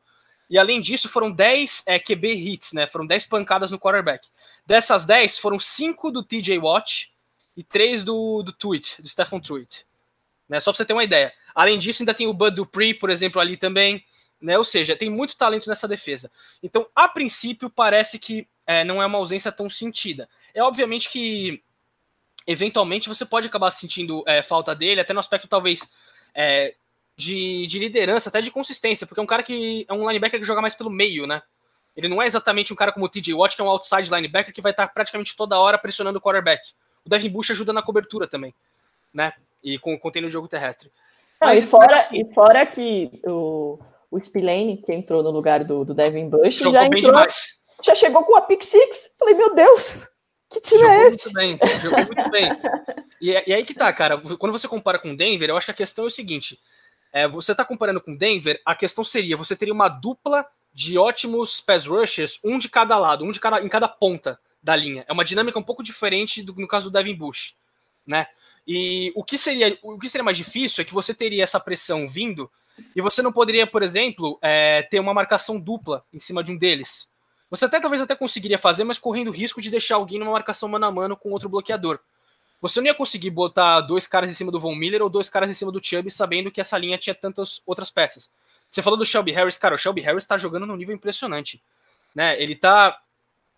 E 0.49 0.57
além 0.57 0.81
disso, 0.81 1.07
foram 1.07 1.31
10 1.31 1.83
é, 1.85 1.99
QB 1.99 2.33
hits, 2.33 2.73
né? 2.73 2.87
Foram 2.87 3.05
10 3.05 3.27
pancadas 3.27 3.69
no 3.69 3.79
quarterback. 3.79 4.27
Dessas 4.65 5.05
10, 5.05 5.37
foram 5.37 5.59
5 5.59 6.09
do 6.09 6.23
TJ 6.23 6.57
Watt 6.57 7.11
e 7.55 7.63
3 7.63 8.03
do, 8.03 8.41
do 8.41 8.51
Tweet, 8.51 8.99
do 8.99 9.07
Stephen 9.07 9.39
Tweet 9.39 9.85
né? 10.47 10.59
Só 10.59 10.71
para 10.71 10.77
você 10.77 10.85
ter 10.85 10.93
uma 10.93 11.03
ideia. 11.03 11.33
Além 11.53 11.79
disso, 11.79 12.03
ainda 12.03 12.13
tem 12.13 12.27
o 12.27 12.33
Bud 12.33 12.55
Dupree, 12.55 12.93
por 12.93 13.09
exemplo, 13.09 13.39
ali 13.41 13.57
também, 13.57 14.03
né? 14.41 14.57
Ou 14.57 14.63
seja, 14.63 14.95
tem 14.95 15.09
muito 15.09 15.37
talento 15.37 15.69
nessa 15.69 15.87
defesa. 15.87 16.31
Então, 16.61 16.87
a 16.95 17.07
princípio, 17.07 17.69
parece 17.69 18.19
que 18.19 18.47
é, 18.65 18.83
não 18.83 19.01
é 19.01 19.05
uma 19.05 19.17
ausência 19.17 19.51
tão 19.51 19.69
sentida. 19.69 20.29
É 20.53 20.63
obviamente 20.63 21.09
que 21.09 21.61
eventualmente 22.47 23.09
você 23.09 23.25
pode 23.25 23.47
acabar 23.47 23.71
sentindo 23.71 24.23
é, 24.27 24.43
falta 24.43 24.75
dele, 24.75 25.01
até 25.01 25.13
no 25.13 25.19
aspecto 25.19 25.47
talvez 25.47 25.81
é, 26.33 26.75
de, 27.17 27.65
de, 27.67 27.79
liderança, 27.79 28.29
até 28.29 28.41
de 28.41 28.51
consistência, 28.51 29.07
porque 29.07 29.19
é 29.19 29.23
um 29.23 29.27
cara 29.27 29.41
que 29.41 29.85
é 29.87 29.93
um 29.93 30.07
linebacker 30.07 30.39
que 30.39 30.45
joga 30.45 30.61
mais 30.61 30.75
pelo 30.75 30.89
meio, 30.89 31.25
né? 31.25 31.41
Ele 31.95 32.09
não 32.09 32.21
é 32.21 32.25
exatamente 32.25 32.73
um 32.73 32.75
cara 32.75 32.91
como 32.91 33.05
o 33.05 33.09
TJ 33.09 33.33
Watt, 33.33 33.55
que 33.55 33.61
é 33.61 33.65
um 33.65 33.69
outside 33.69 34.13
linebacker 34.13 34.53
que 34.53 34.61
vai 34.61 34.71
estar 34.71 34.87
praticamente 34.89 35.35
toda 35.35 35.57
hora 35.57 35.77
pressionando 35.77 36.19
o 36.19 36.21
quarterback. 36.21 36.73
O 37.05 37.09
Devin 37.09 37.29
Bush 37.29 37.51
ajuda 37.51 37.71
na 37.71 37.81
cobertura 37.81 38.27
também, 38.27 38.53
né? 39.13 39.33
E 39.63 39.79
com, 39.79 39.97
contém 39.97 40.21
no 40.21 40.29
jogo 40.29 40.47
terrestre. 40.47 40.91
Não, 41.41 41.49
mas, 41.49 41.63
e, 41.63 41.67
fora, 41.67 41.95
assim, 41.95 42.21
e 42.21 42.33
fora 42.33 42.65
que 42.65 43.21
o, 43.25 43.79
o 44.09 44.19
Spillane, 44.19 44.77
que 44.77 44.93
entrou 44.93 45.21
no 45.21 45.31
lugar 45.31 45.63
do, 45.63 45.83
do 45.83 45.93
Devin 45.93 46.29
Bush, 46.29 46.57
já 46.57 46.85
entrou, 46.85 47.01
demais. 47.01 47.57
já 47.83 47.95
chegou 47.95 48.23
com 48.23 48.35
a 48.35 48.41
pick 48.41 48.63
six. 48.63 49.11
Falei, 49.19 49.35
meu 49.35 49.53
Deus, 49.53 50.07
que 50.49 50.61
time 50.61 50.81
jogou 50.81 50.93
é 50.93 51.07
esse? 51.07 51.33
Muito 51.33 51.33
bem, 51.33 51.59
jogou 51.81 52.05
muito 52.05 52.29
bem. 52.29 52.49
E, 53.21 53.31
e, 53.31 53.53
aí 53.53 53.65
que 53.65 53.73
tá, 53.73 53.91
cara, 53.91 54.17
quando 54.37 54.51
você 54.51 54.67
compara 54.67 54.99
com 54.99 55.15
Denver, 55.15 55.49
eu 55.49 55.57
acho 55.57 55.65
que 55.65 55.71
a 55.71 55.75
questão 55.75 56.05
é 56.05 56.07
o 56.07 56.11
seguinte, 56.11 56.59
é, 57.11 57.27
você 57.27 57.55
tá 57.55 57.63
comparando 57.63 58.01
com 58.01 58.15
Denver, 58.15 58.61
a 58.65 58.75
questão 58.75 59.03
seria, 59.03 59.37
você 59.37 59.55
teria 59.55 59.73
uma 59.73 59.87
dupla 59.87 60.45
de 60.73 60.97
ótimos 60.97 61.61
pass 61.61 61.87
rushers, 61.87 62.39
um 62.43 62.59
de 62.59 62.67
cada 62.67 62.97
lado, 62.97 63.23
um 63.23 63.31
de 63.31 63.39
cada, 63.39 63.61
em 63.61 63.69
cada 63.69 63.87
ponta 63.87 64.37
da 64.61 64.75
linha. 64.75 65.05
É 65.07 65.13
uma 65.13 65.23
dinâmica 65.23 65.57
um 65.57 65.63
pouco 65.63 65.81
diferente 65.81 66.43
do, 66.43 66.53
no 66.55 66.67
caso 66.67 66.89
do 66.89 66.93
Devin 66.93 67.15
Bush, 67.15 67.55
né? 68.05 68.27
E 68.67 69.11
o 69.15 69.23
que 69.23 69.37
seria 69.37 69.77
o 69.83 69.99
que 69.99 70.09
seria 70.09 70.23
mais 70.23 70.37
difícil 70.37 70.81
é 70.81 70.85
que 70.85 70.93
você 70.93 71.13
teria 71.13 71.43
essa 71.43 71.59
pressão 71.59 72.07
vindo 72.07 72.49
e 72.95 73.01
você 73.01 73.21
não 73.21 73.31
poderia, 73.31 73.65
por 73.65 73.83
exemplo, 73.83 74.37
é, 74.41 74.81
ter 74.83 74.99
uma 74.99 75.13
marcação 75.13 75.59
dupla 75.59 76.03
em 76.13 76.19
cima 76.19 76.43
de 76.43 76.51
um 76.51 76.57
deles. 76.57 77.09
Você 77.49 77.65
até 77.65 77.79
talvez 77.79 78.01
até 78.01 78.15
conseguiria 78.15 78.57
fazer, 78.57 78.83
mas 78.83 78.97
correndo 78.97 79.29
o 79.29 79.31
risco 79.31 79.61
de 79.61 79.69
deixar 79.69 79.95
alguém 79.95 80.19
numa 80.19 80.31
marcação 80.31 80.67
mano 80.67 80.85
a 80.85 80.91
mano 80.91 81.15
com 81.15 81.29
outro 81.29 81.47
bloqueador. 81.47 81.99
Você 82.59 82.79
não 82.79 82.87
ia 82.87 82.95
conseguir 82.95 83.29
botar 83.29 83.81
dois 83.81 84.07
caras 84.07 84.31
em 84.31 84.33
cima 84.33 84.51
do 84.51 84.59
Von 84.59 84.75
Miller 84.75 85.01
ou 85.01 85.09
dois 85.09 85.29
caras 85.29 85.49
em 85.49 85.53
cima 85.53 85.71
do 85.71 85.83
Chubb, 85.83 86.09
sabendo 86.09 86.51
que 86.51 86.59
essa 86.59 86.77
linha 86.77 86.97
tinha 86.97 87.13
tantas 87.13 87.61
outras 87.65 87.91
peças. 87.91 88.31
Você 88.69 88.81
falou 88.81 88.97
do 88.97 89.05
Shelby 89.05 89.31
Harris, 89.31 89.57
cara, 89.57 89.75
o 89.75 89.77
Shelby 89.77 90.01
Harris 90.01 90.25
tá 90.25 90.37
jogando 90.37 90.65
num 90.65 90.75
nível 90.75 90.95
impressionante. 90.95 91.61
Né? 92.13 92.41
Ele 92.41 92.55
tá 92.55 92.99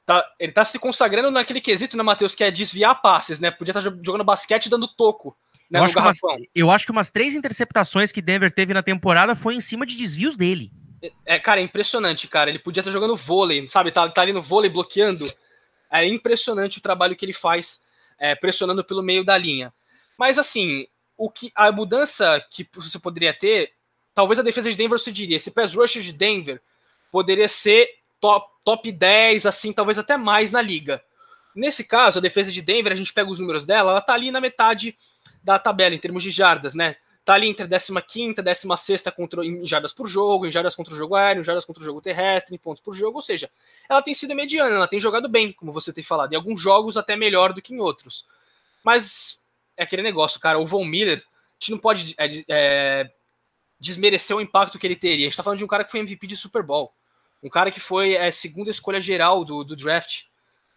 Tá, 0.08 0.26
ele 0.40 0.54
tá 0.54 0.64
se 0.64 0.80
consagrando 0.80 1.30
naquele 1.30 1.60
quesito, 1.60 1.98
né, 1.98 2.02
Matheus, 2.02 2.34
que 2.34 2.42
é 2.42 2.50
desviar 2.50 3.02
passes, 3.02 3.42
né? 3.42 3.52
Podia 3.52 3.74
estar 3.74 3.84
tá 3.84 3.98
jogando 4.02 4.24
basquete 4.24 4.70
dando 4.70 4.88
toco. 4.88 5.36
Né, 5.70 5.80
eu, 5.80 5.84
acho 5.84 6.00
umas, 6.00 6.18
eu, 6.56 6.72
acho 6.72 6.86
que 6.86 6.92
umas 6.94 7.10
três 7.10 7.36
interceptações 7.36 8.10
que 8.10 8.22
Denver 8.22 8.50
teve 8.50 8.74
na 8.74 8.82
temporada 8.82 9.36
foi 9.36 9.56
em 9.56 9.60
cima 9.60 9.86
de 9.86 9.98
desvios 9.98 10.38
dele. 10.38 10.72
É, 11.04 11.36
é 11.36 11.40
cara, 11.40 11.60
é 11.60 11.64
impressionante, 11.66 12.26
cara. 12.26 12.50
Ele 12.50 12.58
podia 12.58 12.80
estar 12.80 12.90
tá 12.90 12.94
jogando 12.94 13.18
vôlei, 13.18 13.68
sabe? 13.68 13.92
Tá, 13.92 14.08
tá 14.08 14.22
ali 14.22 14.32
no 14.32 14.42
vôlei 14.42 14.72
bloqueando. 14.72 15.30
É 15.92 16.06
impressionante 16.06 16.78
o 16.78 16.82
trabalho 16.82 17.14
que 17.14 17.26
ele 17.26 17.34
faz 17.34 17.82
é, 18.18 18.34
pressionando 18.34 18.86
pelo 18.86 19.04
meio 19.04 19.26
da 19.26 19.38
linha. 19.38 19.74
Mas 20.18 20.38
assim, 20.38 20.88
o 21.18 21.30
que 21.30 21.52
a 21.54 21.70
mudança 21.70 22.42
que 22.50 22.66
você 22.74 22.98
poderia 22.98 23.34
ter, 23.34 23.74
talvez 24.16 24.40
a 24.40 24.44
defesa 24.44 24.72
de 24.72 24.78
Denver 24.78 25.00
se 25.00 25.12
diria, 25.12 25.36
esse 25.36 25.52
pass 25.52 25.74
rush 25.74 26.02
de 26.02 26.14
Denver 26.14 26.62
poderia 27.12 27.50
ser 27.50 27.90
top, 28.22 28.57
top 28.68 28.92
10, 28.92 29.46
assim, 29.46 29.72
talvez 29.72 29.98
até 29.98 30.18
mais 30.18 30.52
na 30.52 30.62
liga. 30.62 31.02
Nesse 31.56 31.86
caso, 31.86 32.20
a 32.20 32.22
defesa 32.22 32.52
de 32.52 32.62
Denver, 32.62 32.92
a 32.92 32.98
gente 32.98 33.14
pega 33.14 33.32
os 33.32 33.40
números 33.40 33.66
dela, 33.66 33.92
ela 33.92 34.02
tá 34.02 34.14
ali 34.14 34.30
na 34.30 34.42
metade 34.42 34.98
da 35.42 35.58
tabela 35.58 35.96
em 35.96 35.98
termos 35.98 36.22
de 36.22 36.30
jardas, 36.30 36.76
né? 36.76 36.98
Tá 37.24 37.36
ali 37.36 37.48
entre 37.48 37.66
15 37.66 38.36
e 38.38 38.42
16 38.42 39.04
contra, 39.16 39.46
em 39.46 39.66
jardas 39.66 39.94
por 39.94 40.06
jogo, 40.06 40.46
em 40.46 40.52
jardas 40.52 40.76
contra 40.76 40.94
o 40.94 40.98
jogo 40.98 41.16
aéreo, 41.16 41.40
em 41.40 41.44
jardas 41.46 41.64
contra 41.64 41.82
o 41.82 41.86
jogo 41.86 42.02
terrestre, 42.02 42.54
em 42.54 42.58
pontos 42.58 42.84
por 42.84 42.94
jogo, 42.94 43.20
ou 43.20 43.22
seja, 43.22 43.50
ela 43.90 44.02
tem 44.02 44.14
sido 44.14 44.36
mediana, 44.36 44.76
ela 44.76 44.88
tem 44.88 45.00
jogado 45.00 45.30
bem, 45.30 45.54
como 45.54 45.72
você 45.72 45.94
tem 45.94 46.04
falado, 46.04 46.34
em 46.34 46.36
alguns 46.36 46.60
jogos 46.60 46.98
até 46.98 47.16
melhor 47.16 47.54
do 47.54 47.62
que 47.62 47.74
em 47.74 47.80
outros. 47.80 48.26
Mas 48.84 49.48
é 49.78 49.84
aquele 49.84 50.02
negócio, 50.02 50.42
cara, 50.42 50.60
o 50.60 50.68
Von 50.68 50.84
Miller, 50.84 51.20
a 51.20 51.54
gente 51.58 51.72
não 51.72 51.78
pode 51.78 52.14
é, 52.18 52.44
é, 52.50 53.12
desmerecer 53.80 54.36
o 54.36 54.42
impacto 54.42 54.78
que 54.78 54.86
ele 54.86 54.98
teria. 54.98 55.26
A 55.26 55.30
gente 55.30 55.38
tá 55.38 55.44
falando 55.44 55.60
de 55.60 55.64
um 55.64 55.70
cara 55.70 55.86
que 55.86 55.92
foi 55.92 56.02
MVP 56.02 56.28
de 56.28 56.36
Super 56.36 56.64
Bowl 56.64 56.94
Um 57.42 57.50
cara 57.50 57.72
que 57.72 57.80
foi 57.80 58.18
a 58.18 58.26
é, 58.26 58.32
segunda 58.32 58.70
escolha 58.70 59.00
geral 59.00 59.46
do, 59.46 59.64
do 59.64 59.76
draft, 59.76 60.24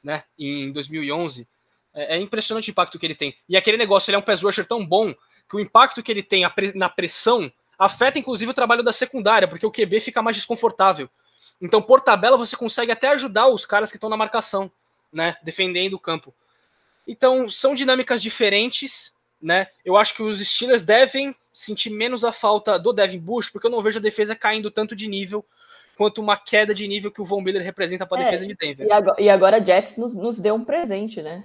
né, 0.03 0.25
em 0.39 0.71
2011. 0.73 1.49
É, 1.93 2.17
é, 2.17 2.21
impressionante 2.21 2.71
o 2.71 2.73
impacto 2.73 2.99
que 2.99 3.07
ele 3.07 3.15
tem. 3.15 3.37
E 3.49 3.57
aquele 3.57 3.77
negócio, 3.77 4.11
ele 4.11 4.17
é 4.17 4.19
um 4.19 4.23
pass 4.23 4.43
rusher 4.43 4.67
tão 4.67 4.85
bom 4.85 5.15
que 5.49 5.57
o 5.57 5.61
impacto 5.61 6.03
que 6.03 6.11
ele 6.13 6.23
tem 6.23 6.45
na 6.75 6.89
pressão 6.89 7.53
afeta 7.79 8.19
inclusive 8.19 8.51
o 8.51 8.55
trabalho 8.55 8.83
da 8.83 8.93
secundária, 8.93 9.49
porque 9.49 9.67
o 9.67 9.71
QB 9.71 10.01
fica 10.01 10.23
mais 10.23 10.37
desconfortável. 10.37 11.09
Então, 11.61 11.81
por 11.81 12.01
tabela, 12.01 12.37
você 12.37 12.55
consegue 12.55 12.93
até 12.93 13.09
ajudar 13.09 13.49
os 13.49 13.65
caras 13.65 13.91
que 13.91 13.97
estão 13.97 14.11
na 14.11 14.17
marcação, 14.17 14.71
né, 15.13 15.37
defendendo 15.43 15.95
o 15.95 15.99
campo. 15.99 16.35
Então, 17.07 17.49
são 17.51 17.75
dinâmicas 17.75 18.23
diferentes, 18.23 19.13
né? 19.41 19.69
Eu 19.85 19.97
acho 19.97 20.15
que 20.15 20.23
os 20.23 20.39
Steelers 20.47 20.83
devem 20.83 21.35
sentir 21.53 21.91
menos 21.91 22.25
a 22.25 22.33
falta 22.33 22.79
do 22.79 22.93
Devin 22.93 23.19
Bush, 23.19 23.49
porque 23.49 23.67
eu 23.67 23.71
não 23.71 23.83
vejo 23.83 23.99
a 23.99 24.03
defesa 24.03 24.37
caindo 24.37 24.71
tanto 24.71 24.95
de 24.95 25.09
nível 25.09 25.45
quanto 26.01 26.23
uma 26.23 26.35
queda 26.35 26.75
de 26.75 26.89
nível 26.89 27.11
que 27.11 27.21
o 27.21 27.27
Von 27.27 27.43
Miller 27.43 27.63
representa 27.63 28.07
para 28.07 28.23
a 28.23 28.23
é, 28.23 28.25
defesa 28.25 28.47
de 28.47 28.55
Denver. 28.55 28.87
E 28.87 28.91
agora, 28.91 29.21
e 29.21 29.29
agora 29.29 29.57
a 29.59 29.61
Jets 29.63 29.99
nos, 29.99 30.15
nos 30.15 30.41
deu 30.41 30.55
um 30.55 30.65
presente, 30.65 31.21
né? 31.21 31.45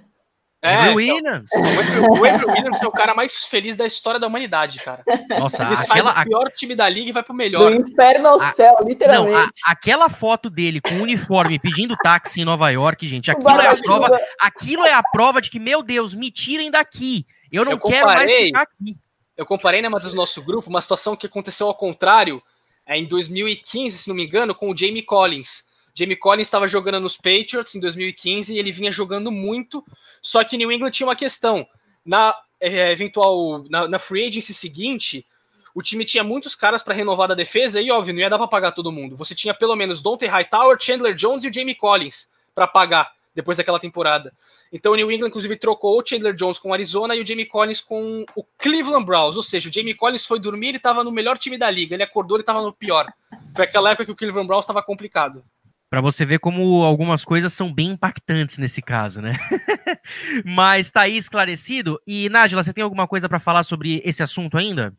É, 0.62 0.74
Andrew 0.74 0.98
então, 0.98 1.14
Williams. 1.16 1.50
o 1.52 2.24
Andrew 2.24 2.48
Williams 2.48 2.80
é 2.80 2.86
o 2.86 2.90
cara 2.90 3.14
mais 3.14 3.44
feliz 3.44 3.76
da 3.76 3.86
história 3.86 4.18
da 4.18 4.26
humanidade, 4.26 4.78
cara. 4.78 5.04
Nossa, 5.38 5.62
ele 5.62 5.74
aquela, 5.74 6.10
sai 6.10 6.24
do 6.24 6.30
pior 6.30 6.50
time 6.52 6.74
da 6.74 6.88
liga 6.88 7.10
e 7.10 7.12
vai 7.12 7.22
pro 7.22 7.34
melhor. 7.34 7.70
Do 7.70 7.82
inferno 7.82 8.28
ao 8.28 8.40
a, 8.40 8.54
céu, 8.54 8.78
literalmente. 8.82 9.34
Não, 9.34 9.42
a, 9.42 9.72
aquela 9.72 10.08
foto 10.08 10.48
dele 10.48 10.80
com 10.80 10.94
o 10.94 11.02
uniforme 11.02 11.58
pedindo 11.58 11.94
táxi 11.94 12.40
em 12.40 12.46
Nova 12.46 12.70
York, 12.70 13.06
gente, 13.06 13.30
aquilo 13.30 13.60
é 13.60 13.68
a 13.68 13.76
prova, 13.76 14.20
aquilo 14.40 14.84
é 14.86 14.94
a 14.94 15.02
prova 15.02 15.42
de 15.42 15.50
que, 15.50 15.60
meu 15.60 15.82
Deus, 15.82 16.14
me 16.14 16.30
tirem 16.30 16.70
daqui. 16.70 17.26
Eu 17.52 17.62
não 17.62 17.72
eu 17.72 17.78
quero 17.78 18.08
comparei, 18.08 18.26
mais 18.26 18.46
ficar 18.46 18.62
aqui. 18.62 18.96
Eu 19.36 19.44
comparei, 19.44 19.82
né, 19.82 19.90
Matheus, 19.90 20.14
no 20.14 20.20
nosso 20.22 20.40
grupo, 20.40 20.70
uma 20.70 20.80
situação 20.80 21.14
que 21.14 21.26
aconteceu 21.26 21.66
ao 21.66 21.74
contrário, 21.74 22.42
é, 22.86 22.96
em 22.96 23.04
2015, 23.04 23.98
se 23.98 24.08
não 24.08 24.14
me 24.14 24.24
engano, 24.24 24.54
com 24.54 24.70
o 24.70 24.76
Jamie 24.76 25.02
Collins. 25.02 25.66
Jamie 25.92 26.16
Collins 26.16 26.46
estava 26.46 26.68
jogando 26.68 27.00
nos 27.00 27.16
Patriots 27.16 27.74
em 27.74 27.80
2015 27.80 28.54
e 28.54 28.58
ele 28.58 28.70
vinha 28.70 28.92
jogando 28.92 29.32
muito, 29.32 29.84
só 30.22 30.44
que 30.44 30.56
New 30.56 30.70
England 30.70 30.90
tinha 30.92 31.06
uma 31.06 31.16
questão. 31.16 31.66
Na 32.04 32.34
é, 32.60 32.92
eventual 32.92 33.64
na, 33.68 33.88
na, 33.88 33.98
free 33.98 34.28
agency 34.28 34.54
seguinte, 34.54 35.26
o 35.74 35.82
time 35.82 36.04
tinha 36.04 36.22
muitos 36.22 36.54
caras 36.54 36.82
para 36.82 36.94
renovar 36.94 37.28
da 37.28 37.34
defesa 37.34 37.80
e, 37.80 37.90
óbvio, 37.90 38.14
não 38.14 38.20
ia 38.20 38.30
dar 38.30 38.38
para 38.38 38.46
pagar 38.46 38.72
todo 38.72 38.92
mundo. 38.92 39.16
Você 39.16 39.34
tinha 39.34 39.52
pelo 39.52 39.74
menos 39.74 40.02
Dante 40.02 40.26
Hightower, 40.26 40.78
Chandler 40.80 41.14
Jones 41.14 41.44
e 41.44 41.48
o 41.48 41.52
Jamie 41.52 41.74
Collins 41.74 42.30
para 42.54 42.66
pagar 42.66 43.12
depois 43.36 43.58
daquela 43.58 43.78
temporada. 43.78 44.32
Então 44.72 44.92
o 44.92 44.96
New 44.96 45.12
England, 45.12 45.28
inclusive, 45.28 45.56
trocou 45.56 46.00
o 46.00 46.04
Chandler 46.04 46.34
Jones 46.34 46.58
com 46.58 46.70
o 46.70 46.72
Arizona 46.72 47.14
e 47.14 47.22
o 47.22 47.26
Jamie 47.26 47.44
Collins 47.44 47.82
com 47.82 48.24
o 48.34 48.42
Cleveland 48.56 49.04
Browns. 49.04 49.36
Ou 49.36 49.42
seja, 49.42 49.68
o 49.68 49.72
Jamie 49.72 49.94
Collins 49.94 50.24
foi 50.24 50.40
dormir 50.40 50.72
e 50.72 50.78
estava 50.78 51.04
no 51.04 51.12
melhor 51.12 51.36
time 51.36 51.58
da 51.58 51.70
liga. 51.70 51.94
Ele 51.94 52.02
acordou 52.02 52.38
e 52.38 52.40
estava 52.40 52.62
no 52.62 52.72
pior. 52.72 53.06
Foi 53.54 53.66
aquela 53.66 53.90
época 53.90 54.06
que 54.06 54.12
o 54.12 54.16
Cleveland 54.16 54.48
Browns 54.48 54.64
estava 54.64 54.82
complicado. 54.82 55.44
Para 55.90 56.00
você 56.00 56.24
ver 56.24 56.40
como 56.40 56.82
algumas 56.82 57.24
coisas 57.24 57.52
são 57.52 57.72
bem 57.72 57.90
impactantes 57.90 58.56
nesse 58.56 58.80
caso, 58.80 59.20
né? 59.20 59.34
Mas 60.42 60.90
tá 60.90 61.02
aí 61.02 61.16
esclarecido. 61.16 62.00
E, 62.06 62.28
Nájila, 62.30 62.64
você 62.64 62.72
tem 62.72 62.82
alguma 62.82 63.06
coisa 63.06 63.28
para 63.28 63.38
falar 63.38 63.62
sobre 63.62 64.00
esse 64.02 64.22
assunto 64.22 64.56
ainda? 64.56 64.94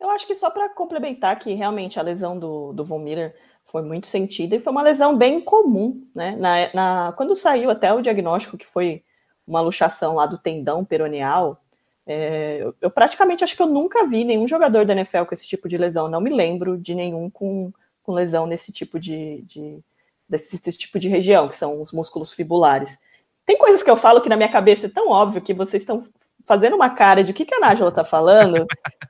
Eu 0.00 0.08
acho 0.10 0.26
que 0.26 0.36
só 0.36 0.50
para 0.50 0.68
complementar 0.68 1.38
que 1.38 1.52
realmente 1.54 1.98
a 1.98 2.02
lesão 2.02 2.38
do, 2.38 2.72
do 2.72 2.84
Von 2.84 3.00
Miller 3.00 3.34
foi 3.66 3.82
muito 3.82 4.06
sentida 4.06 4.56
e 4.56 4.60
foi 4.60 4.72
uma 4.72 4.82
lesão 4.82 5.16
bem 5.16 5.40
comum, 5.40 6.06
né? 6.14 6.36
Na, 6.36 6.72
na, 6.72 7.12
quando 7.16 7.34
saiu 7.36 7.70
até 7.70 7.92
o 7.92 8.00
diagnóstico 8.00 8.56
que 8.56 8.66
foi 8.66 9.02
uma 9.46 9.60
luxação 9.60 10.14
lá 10.14 10.26
do 10.26 10.38
tendão 10.38 10.84
peroneal, 10.84 11.60
é, 12.06 12.58
eu, 12.60 12.74
eu, 12.80 12.90
praticamente 12.90 13.42
acho 13.42 13.56
que 13.56 13.62
eu 13.62 13.66
nunca 13.66 14.06
vi 14.06 14.24
nenhum 14.24 14.46
jogador 14.46 14.86
da 14.86 14.92
NFL 14.92 15.24
com 15.24 15.34
esse 15.34 15.46
tipo 15.46 15.68
de 15.68 15.76
lesão. 15.76 16.08
Não 16.08 16.20
me 16.20 16.30
lembro 16.30 16.78
de 16.78 16.94
nenhum 16.94 17.28
com, 17.28 17.72
com 18.02 18.12
lesão 18.12 18.46
nesse 18.46 18.72
tipo 18.72 18.98
de, 19.00 19.42
de 19.42 19.80
desse, 20.28 20.62
desse, 20.62 20.78
tipo 20.78 20.98
de 20.98 21.08
região, 21.08 21.48
que 21.48 21.56
são 21.56 21.82
os 21.82 21.92
músculos 21.92 22.32
fibulares. 22.32 22.98
Tem 23.44 23.58
coisas 23.58 23.82
que 23.82 23.90
eu 23.90 23.96
falo 23.96 24.20
que 24.20 24.28
na 24.28 24.36
minha 24.36 24.50
cabeça 24.50 24.86
é 24.86 24.90
tão 24.90 25.08
óbvio 25.08 25.42
que 25.42 25.54
vocês 25.54 25.82
estão 25.82 26.06
fazendo 26.46 26.76
uma 26.76 26.90
cara 26.90 27.24
de 27.24 27.32
o 27.32 27.34
que, 27.34 27.44
que 27.44 27.54
a 27.54 27.58
Nájula 27.58 27.90
tá 27.90 28.04
falando, 28.04 28.66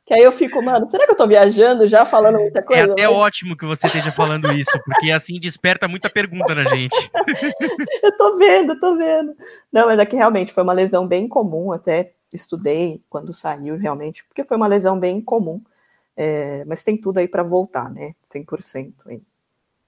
que 0.07 0.15
aí 0.15 0.23
eu 0.23 0.33
fico, 0.33 0.63
mano, 0.63 0.91
será 0.91 1.05
que 1.05 1.13
eu 1.13 1.17
tô 1.17 1.27
viajando 1.27 1.87
já 1.87 2.07
falando 2.07 2.39
muita 2.39 2.63
coisa? 2.63 2.89
É 2.89 2.93
até 2.93 3.07
mas... 3.07 3.17
ótimo 3.17 3.57
que 3.57 3.67
você 3.67 3.87
esteja 3.87 4.11
falando 4.11 4.51
isso, 4.53 4.73
porque 4.85 5.11
assim 5.11 5.39
desperta 5.39 5.87
muita 5.87 6.09
pergunta 6.09 6.55
na 6.55 6.65
gente. 6.65 6.97
eu 8.03 8.17
tô 8.17 8.39
vendo, 8.39 8.81
tô 8.81 8.97
vendo. 8.97 9.37
Não, 9.71 9.87
mas 9.87 9.99
aqui 9.99 10.17
é 10.17 10.19
realmente 10.19 10.53
foi 10.53 10.63
uma 10.63 10.73
lesão 10.73 11.07
bem 11.07 11.29
comum, 11.29 11.71
até 11.71 12.15
estudei 12.33 13.03
quando 13.09 13.35
saiu 13.35 13.77
realmente, 13.77 14.25
porque 14.25 14.43
foi 14.43 14.57
uma 14.57 14.67
lesão 14.67 14.99
bem 14.99 15.21
comum, 15.21 15.63
é, 16.17 16.65
mas 16.65 16.83
tem 16.83 16.97
tudo 16.97 17.19
aí 17.19 17.29
para 17.29 17.43
voltar, 17.43 17.91
né, 17.91 18.15
100% 18.25 18.93
aí. 19.09 19.23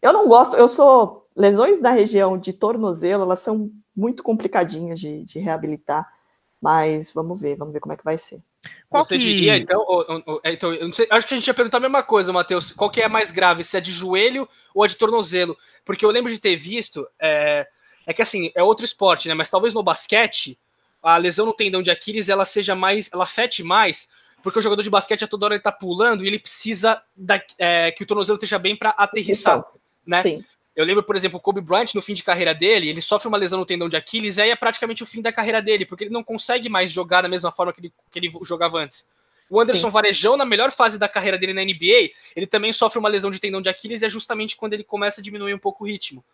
Eu 0.02 0.12
não 0.12 0.28
gosto, 0.28 0.56
eu 0.56 0.68
sou. 0.68 1.26
Lesões 1.34 1.80
da 1.80 1.92
região 1.92 2.36
de 2.36 2.52
tornozelo, 2.52 3.22
elas 3.22 3.38
são 3.38 3.70
muito 3.94 4.24
complicadinhas 4.24 4.98
de, 4.98 5.24
de 5.24 5.38
reabilitar, 5.38 6.12
mas 6.60 7.12
vamos 7.12 7.40
ver, 7.40 7.56
vamos 7.56 7.72
ver 7.72 7.80
como 7.80 7.92
é 7.92 7.96
que 7.96 8.04
vai 8.04 8.18
ser. 8.18 8.42
Qual 8.88 9.04
Você 9.04 9.16
que... 9.16 9.24
diria, 9.24 9.56
então, 9.56 9.80
ou, 9.86 10.22
ou, 10.26 10.40
é, 10.42 10.52
então 10.52 10.72
sei, 10.92 11.06
acho 11.10 11.26
que 11.26 11.34
a 11.34 11.36
gente 11.36 11.46
ia 11.46 11.54
perguntar 11.54 11.78
a 11.78 11.80
mesma 11.80 12.02
coisa, 12.02 12.32
Matheus. 12.32 12.72
Qual 12.72 12.90
que 12.90 13.00
é 13.00 13.04
a 13.04 13.08
mais 13.08 13.30
grave, 13.30 13.64
se 13.64 13.76
é 13.76 13.80
de 13.80 13.92
joelho 13.92 14.48
ou 14.74 14.84
é 14.84 14.88
de 14.88 14.96
tornozelo? 14.96 15.56
Porque 15.84 16.04
eu 16.04 16.10
lembro 16.10 16.32
de 16.32 16.40
ter 16.40 16.56
visto, 16.56 17.06
é, 17.18 17.66
é 18.06 18.12
que 18.12 18.22
assim, 18.22 18.50
é 18.54 18.62
outro 18.62 18.84
esporte, 18.84 19.28
né? 19.28 19.34
Mas 19.34 19.50
talvez 19.50 19.72
no 19.72 19.82
basquete, 19.82 20.58
a 21.02 21.16
lesão 21.16 21.46
no 21.46 21.52
tendão 21.52 21.82
de 21.82 21.90
Aquiles, 21.90 22.28
ela 22.28 22.44
seja 22.44 22.74
mais, 22.74 23.08
ela 23.12 23.24
afete 23.24 23.62
mais, 23.62 24.08
porque 24.42 24.58
o 24.58 24.62
jogador 24.62 24.82
de 24.82 24.90
basquete 24.90 25.24
a 25.24 25.28
toda 25.28 25.46
hora 25.46 25.54
ele 25.54 25.62
tá 25.62 25.72
pulando 25.72 26.24
e 26.24 26.26
ele 26.26 26.38
precisa 26.38 27.02
da, 27.16 27.40
é, 27.58 27.92
que 27.92 28.02
o 28.02 28.06
tornozelo 28.06 28.36
esteja 28.36 28.58
bem 28.58 28.76
para 28.76 28.90
aterrissar 28.90 29.64
né? 30.08 30.22
Sim. 30.22 30.44
Eu 30.78 30.84
lembro, 30.84 31.02
por 31.02 31.16
exemplo, 31.16 31.38
o 31.38 31.40
Kobe 31.40 31.60
Bryant, 31.60 31.92
no 31.92 32.00
fim 32.00 32.14
de 32.14 32.22
carreira 32.22 32.54
dele, 32.54 32.88
ele 32.88 33.02
sofre 33.02 33.26
uma 33.26 33.36
lesão 33.36 33.58
no 33.58 33.66
tendão 33.66 33.88
de 33.88 33.96
Aquiles, 33.96 34.36
e 34.36 34.42
aí 34.42 34.50
é 34.50 34.54
praticamente 34.54 35.02
o 35.02 35.06
fim 35.06 35.20
da 35.20 35.32
carreira 35.32 35.60
dele, 35.60 35.84
porque 35.84 36.04
ele 36.04 36.12
não 36.12 36.22
consegue 36.22 36.68
mais 36.68 36.92
jogar 36.92 37.20
da 37.22 37.28
mesma 37.28 37.50
forma 37.50 37.72
que 37.72 37.80
ele, 37.80 37.92
que 38.12 38.16
ele 38.16 38.30
jogava 38.44 38.78
antes. 38.78 39.10
O 39.50 39.60
Anderson 39.60 39.88
Sim. 39.88 39.92
Varejão, 39.92 40.36
na 40.36 40.44
melhor 40.44 40.70
fase 40.70 40.96
da 40.96 41.08
carreira 41.08 41.36
dele 41.36 41.52
na 41.52 41.64
NBA, 41.64 42.12
ele 42.36 42.46
também 42.46 42.72
sofre 42.72 42.96
uma 42.96 43.08
lesão 43.08 43.28
de 43.28 43.40
tendão 43.40 43.60
de 43.60 43.68
Aquiles, 43.68 44.02
e 44.02 44.04
é 44.04 44.08
justamente 44.08 44.56
quando 44.56 44.72
ele 44.72 44.84
começa 44.84 45.20
a 45.20 45.24
diminuir 45.24 45.52
um 45.52 45.58
pouco 45.58 45.82
o 45.82 45.86
ritmo. 45.88 46.24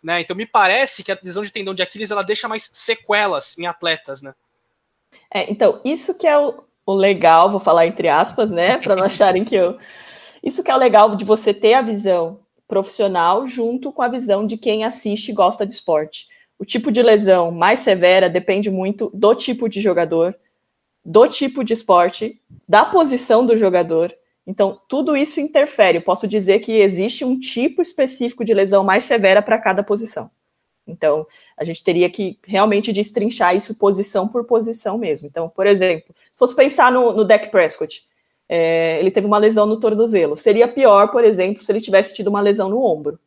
Né? 0.00 0.20
Então 0.20 0.36
me 0.36 0.46
parece 0.46 1.02
que 1.02 1.10
a 1.10 1.18
lesão 1.20 1.42
de 1.42 1.50
tendão 1.50 1.74
de 1.74 1.82
Aquiles 1.82 2.12
ela 2.12 2.22
deixa 2.22 2.46
mais 2.46 2.70
sequelas 2.72 3.58
em 3.58 3.66
atletas, 3.66 4.22
né? 4.22 4.32
É, 5.28 5.50
então, 5.50 5.80
isso 5.84 6.16
que 6.16 6.26
é 6.28 6.38
o, 6.38 6.62
o 6.86 6.94
legal, 6.94 7.50
vou 7.50 7.58
falar 7.58 7.84
entre 7.84 8.06
aspas, 8.06 8.48
né? 8.48 8.78
Para 8.78 8.94
não 8.94 9.02
acharem 9.02 9.44
que 9.44 9.56
eu. 9.56 9.76
Isso 10.40 10.62
que 10.62 10.70
é 10.70 10.74
o 10.76 10.78
legal 10.78 11.16
de 11.16 11.24
você 11.24 11.52
ter 11.52 11.74
a 11.74 11.82
visão 11.82 12.38
profissional 12.68 13.46
junto 13.46 13.90
com 13.90 14.02
a 14.02 14.08
visão 14.08 14.46
de 14.46 14.58
quem 14.58 14.84
assiste 14.84 15.30
e 15.30 15.34
gosta 15.34 15.66
de 15.66 15.72
esporte. 15.72 16.28
O 16.58 16.64
tipo 16.64 16.92
de 16.92 17.02
lesão 17.02 17.50
mais 17.50 17.80
severa 17.80 18.28
depende 18.28 18.70
muito 18.70 19.10
do 19.14 19.34
tipo 19.34 19.68
de 19.68 19.80
jogador, 19.80 20.36
do 21.04 21.26
tipo 21.26 21.64
de 21.64 21.72
esporte, 21.72 22.40
da 22.68 22.84
posição 22.84 23.46
do 23.46 23.56
jogador. 23.56 24.14
Então, 24.46 24.80
tudo 24.88 25.16
isso 25.16 25.40
interfere. 25.40 25.98
Eu 25.98 26.02
posso 26.02 26.28
dizer 26.28 26.60
que 26.60 26.72
existe 26.72 27.24
um 27.24 27.38
tipo 27.38 27.80
específico 27.80 28.44
de 28.44 28.52
lesão 28.52 28.84
mais 28.84 29.04
severa 29.04 29.40
para 29.40 29.58
cada 29.58 29.82
posição. 29.82 30.30
Então, 30.86 31.26
a 31.56 31.64
gente 31.64 31.84
teria 31.84 32.08
que 32.08 32.38
realmente 32.44 32.92
destrinchar 32.92 33.54
isso 33.54 33.78
posição 33.78 34.26
por 34.26 34.44
posição 34.44 34.98
mesmo. 34.98 35.28
Então, 35.28 35.48
por 35.48 35.66
exemplo, 35.66 36.14
se 36.32 36.38
fosse 36.38 36.56
pensar 36.56 36.90
no, 36.90 37.12
no 37.12 37.26
Prescott, 37.50 38.08
é, 38.48 38.98
ele 38.98 39.10
teve 39.10 39.26
uma 39.26 39.38
lesão 39.38 39.66
no 39.66 39.78
tornozelo. 39.78 40.36
Seria 40.36 40.66
pior, 40.66 41.10
por 41.10 41.24
exemplo, 41.24 41.62
se 41.62 41.70
ele 41.70 41.80
tivesse 41.80 42.14
tido 42.14 42.28
uma 42.28 42.40
lesão 42.40 42.68
no 42.68 42.82
ombro. 42.82 43.18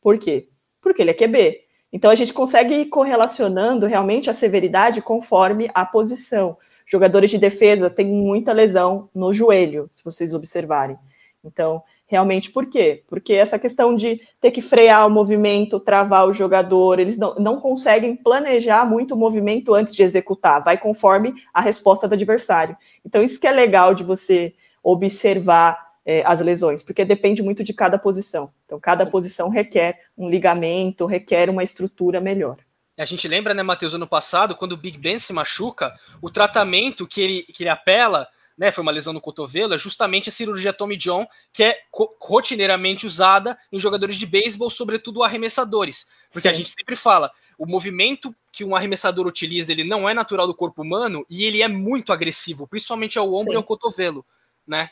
Por 0.00 0.18
quê? 0.18 0.48
Porque 0.80 1.02
ele 1.02 1.10
é 1.10 1.14
QB. 1.14 1.60
Então 1.92 2.10
a 2.10 2.14
gente 2.14 2.32
consegue 2.32 2.74
ir 2.74 2.86
correlacionando 2.86 3.86
realmente 3.86 4.30
a 4.30 4.34
severidade 4.34 5.02
conforme 5.02 5.68
a 5.74 5.84
posição. 5.84 6.56
Jogadores 6.86 7.30
de 7.30 7.38
defesa 7.38 7.90
têm 7.90 8.06
muita 8.06 8.52
lesão 8.52 9.10
no 9.14 9.32
joelho, 9.32 9.88
se 9.90 10.02
vocês 10.02 10.32
observarem. 10.32 10.96
Então, 11.44 11.82
realmente 12.06 12.50
por 12.50 12.66
quê? 12.66 13.04
Porque 13.08 13.34
essa 13.34 13.58
questão 13.58 13.94
de 13.94 14.20
ter 14.40 14.50
que 14.50 14.62
frear 14.62 15.06
o 15.06 15.10
movimento, 15.10 15.80
travar 15.80 16.26
o 16.26 16.32
jogador, 16.32 16.98
eles 16.98 17.18
não, 17.18 17.34
não 17.34 17.60
conseguem 17.60 18.16
planejar 18.16 18.88
muito 18.88 19.14
o 19.14 19.18
movimento 19.18 19.74
antes 19.74 19.94
de 19.94 20.02
executar, 20.02 20.64
vai 20.64 20.78
conforme 20.78 21.34
a 21.52 21.60
resposta 21.60 22.08
do 22.08 22.14
adversário. 22.14 22.76
Então, 23.04 23.22
isso 23.22 23.40
que 23.40 23.46
é 23.46 23.52
legal 23.52 23.94
de 23.94 24.04
você 24.04 24.54
observar 24.82 25.92
é, 26.04 26.22
as 26.26 26.40
lesões, 26.40 26.82
porque 26.82 27.04
depende 27.04 27.42
muito 27.42 27.62
de 27.62 27.72
cada 27.72 27.98
posição. 27.98 28.52
Então, 28.64 28.80
cada 28.80 29.06
posição 29.06 29.48
requer 29.48 30.00
um 30.16 30.28
ligamento, 30.28 31.06
requer 31.06 31.48
uma 31.48 31.62
estrutura 31.62 32.20
melhor. 32.20 32.56
A 32.98 33.04
gente 33.04 33.26
lembra, 33.26 33.54
né, 33.54 33.62
Matheus, 33.62 33.94
ano 33.94 34.06
passado, 34.06 34.54
quando 34.54 34.72
o 34.72 34.76
Big 34.76 34.98
Ben 34.98 35.18
se 35.18 35.32
machuca, 35.32 35.94
o 36.20 36.30
tratamento 36.30 37.06
que 37.06 37.20
ele, 37.20 37.42
que 37.44 37.62
ele 37.62 37.70
apela, 37.70 38.28
né, 38.56 38.70
foi 38.70 38.82
uma 38.82 38.92
lesão 38.92 39.12
no 39.12 39.20
cotovelo, 39.20 39.74
é 39.74 39.78
justamente 39.78 40.28
a 40.28 40.32
cirurgia 40.32 40.74
Tommy 40.74 40.96
John, 40.96 41.26
que 41.52 41.64
é 41.64 41.78
rotineiramente 42.20 43.06
usada 43.06 43.56
em 43.72 43.80
jogadores 43.80 44.16
de 44.16 44.26
beisebol, 44.26 44.68
sobretudo 44.68 45.22
arremessadores. 45.22 46.06
Porque 46.30 46.48
Sim. 46.48 46.48
a 46.48 46.52
gente 46.52 46.70
sempre 46.70 46.94
fala, 46.94 47.30
o 47.58 47.66
movimento 47.66 48.34
que 48.52 48.62
um 48.62 48.76
arremessador 48.76 49.26
utiliza, 49.26 49.72
ele 49.72 49.84
não 49.84 50.08
é 50.08 50.12
natural 50.12 50.46
do 50.46 50.54
corpo 50.54 50.82
humano 50.82 51.24
e 51.30 51.44
ele 51.44 51.62
é 51.62 51.68
muito 51.68 52.12
agressivo, 52.12 52.66
principalmente 52.66 53.18
ao 53.18 53.32
ombro 53.32 53.52
Sim. 53.52 53.54
e 53.54 53.56
ao 53.56 53.64
cotovelo 53.64 54.24
né? 54.66 54.90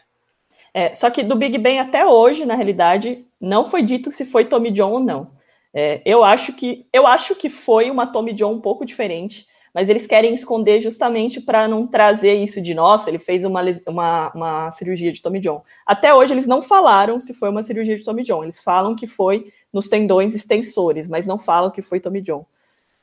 É, 0.73 0.95
só 0.95 1.11
que 1.11 1.23
do 1.23 1.37
Big 1.37 1.59
Bang 1.59 1.79
até 1.79 2.07
hoje, 2.07 2.45
na 2.45 2.55
realidade, 2.55 3.27
não 3.41 3.68
foi 3.68 3.83
dito 3.83 4.12
se 4.12 4.25
foi 4.25 4.45
Tommy 4.45 4.71
John 4.71 4.93
ou 4.93 5.01
não. 5.01 5.31
É, 5.73 6.03
eu 6.05 6.25
acho 6.25 6.53
que 6.53 6.87
eu 6.93 7.07
acho 7.07 7.35
que 7.35 7.49
foi 7.49 7.91
uma 7.91 8.07
Tommy 8.07 8.33
John 8.33 8.55
um 8.55 8.61
pouco 8.61 8.85
diferente, 8.85 9.47
mas 9.73 9.89
eles 9.89 10.07
querem 10.07 10.35
esconder 10.35 10.81
justamente 10.81 11.41
para 11.41 11.68
não 11.68 11.87
trazer 11.87 12.35
isso 12.35 12.61
de 12.61 12.75
nossa, 12.75 13.09
ele 13.09 13.21
fez 13.21 13.45
uma, 13.45 13.62
uma, 13.87 14.33
uma, 14.35 14.73
cirurgia 14.73 15.12
de 15.12 15.23
Tommy 15.23 15.39
John. 15.39 15.62
Até 15.87 16.12
hoje 16.12 16.35
eles 16.35 16.47
não 16.47 16.61
falaram 16.61 17.21
se 17.21 17.33
foi 17.35 17.49
uma 17.49 17.62
cirurgia 17.62 17.97
de 17.97 18.05
Tommy 18.05 18.25
John, 18.25 18.43
eles 18.43 18.61
falam 18.61 18.97
que 18.97 19.07
foi 19.07 19.53
nos 19.73 19.89
tendões 19.89 20.35
extensores, 20.35 21.07
mas 21.07 21.27
não 21.27 21.39
falam 21.39 21.71
que 21.71 21.83
foi 21.83 22.01
Tommy 22.01 22.21
John. 22.21 22.45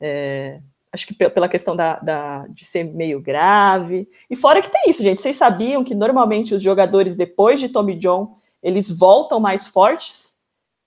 É, 0.00 0.60
acho 0.98 1.06
que 1.06 1.14
pela 1.14 1.48
questão 1.48 1.76
da, 1.76 1.98
da, 2.00 2.46
de 2.48 2.64
ser 2.64 2.84
meio 2.84 3.20
grave. 3.20 4.08
E 4.28 4.34
fora 4.34 4.60
que 4.60 4.70
tem 4.70 4.90
isso, 4.90 5.02
gente. 5.02 5.22
Vocês 5.22 5.36
sabiam 5.36 5.84
que 5.84 5.94
normalmente 5.94 6.54
os 6.54 6.62
jogadores, 6.62 7.16
depois 7.16 7.60
de 7.60 7.68
Tommy 7.68 7.94
John, 7.94 8.36
eles 8.62 8.90
voltam 8.90 9.38
mais 9.38 9.68
fortes? 9.68 10.38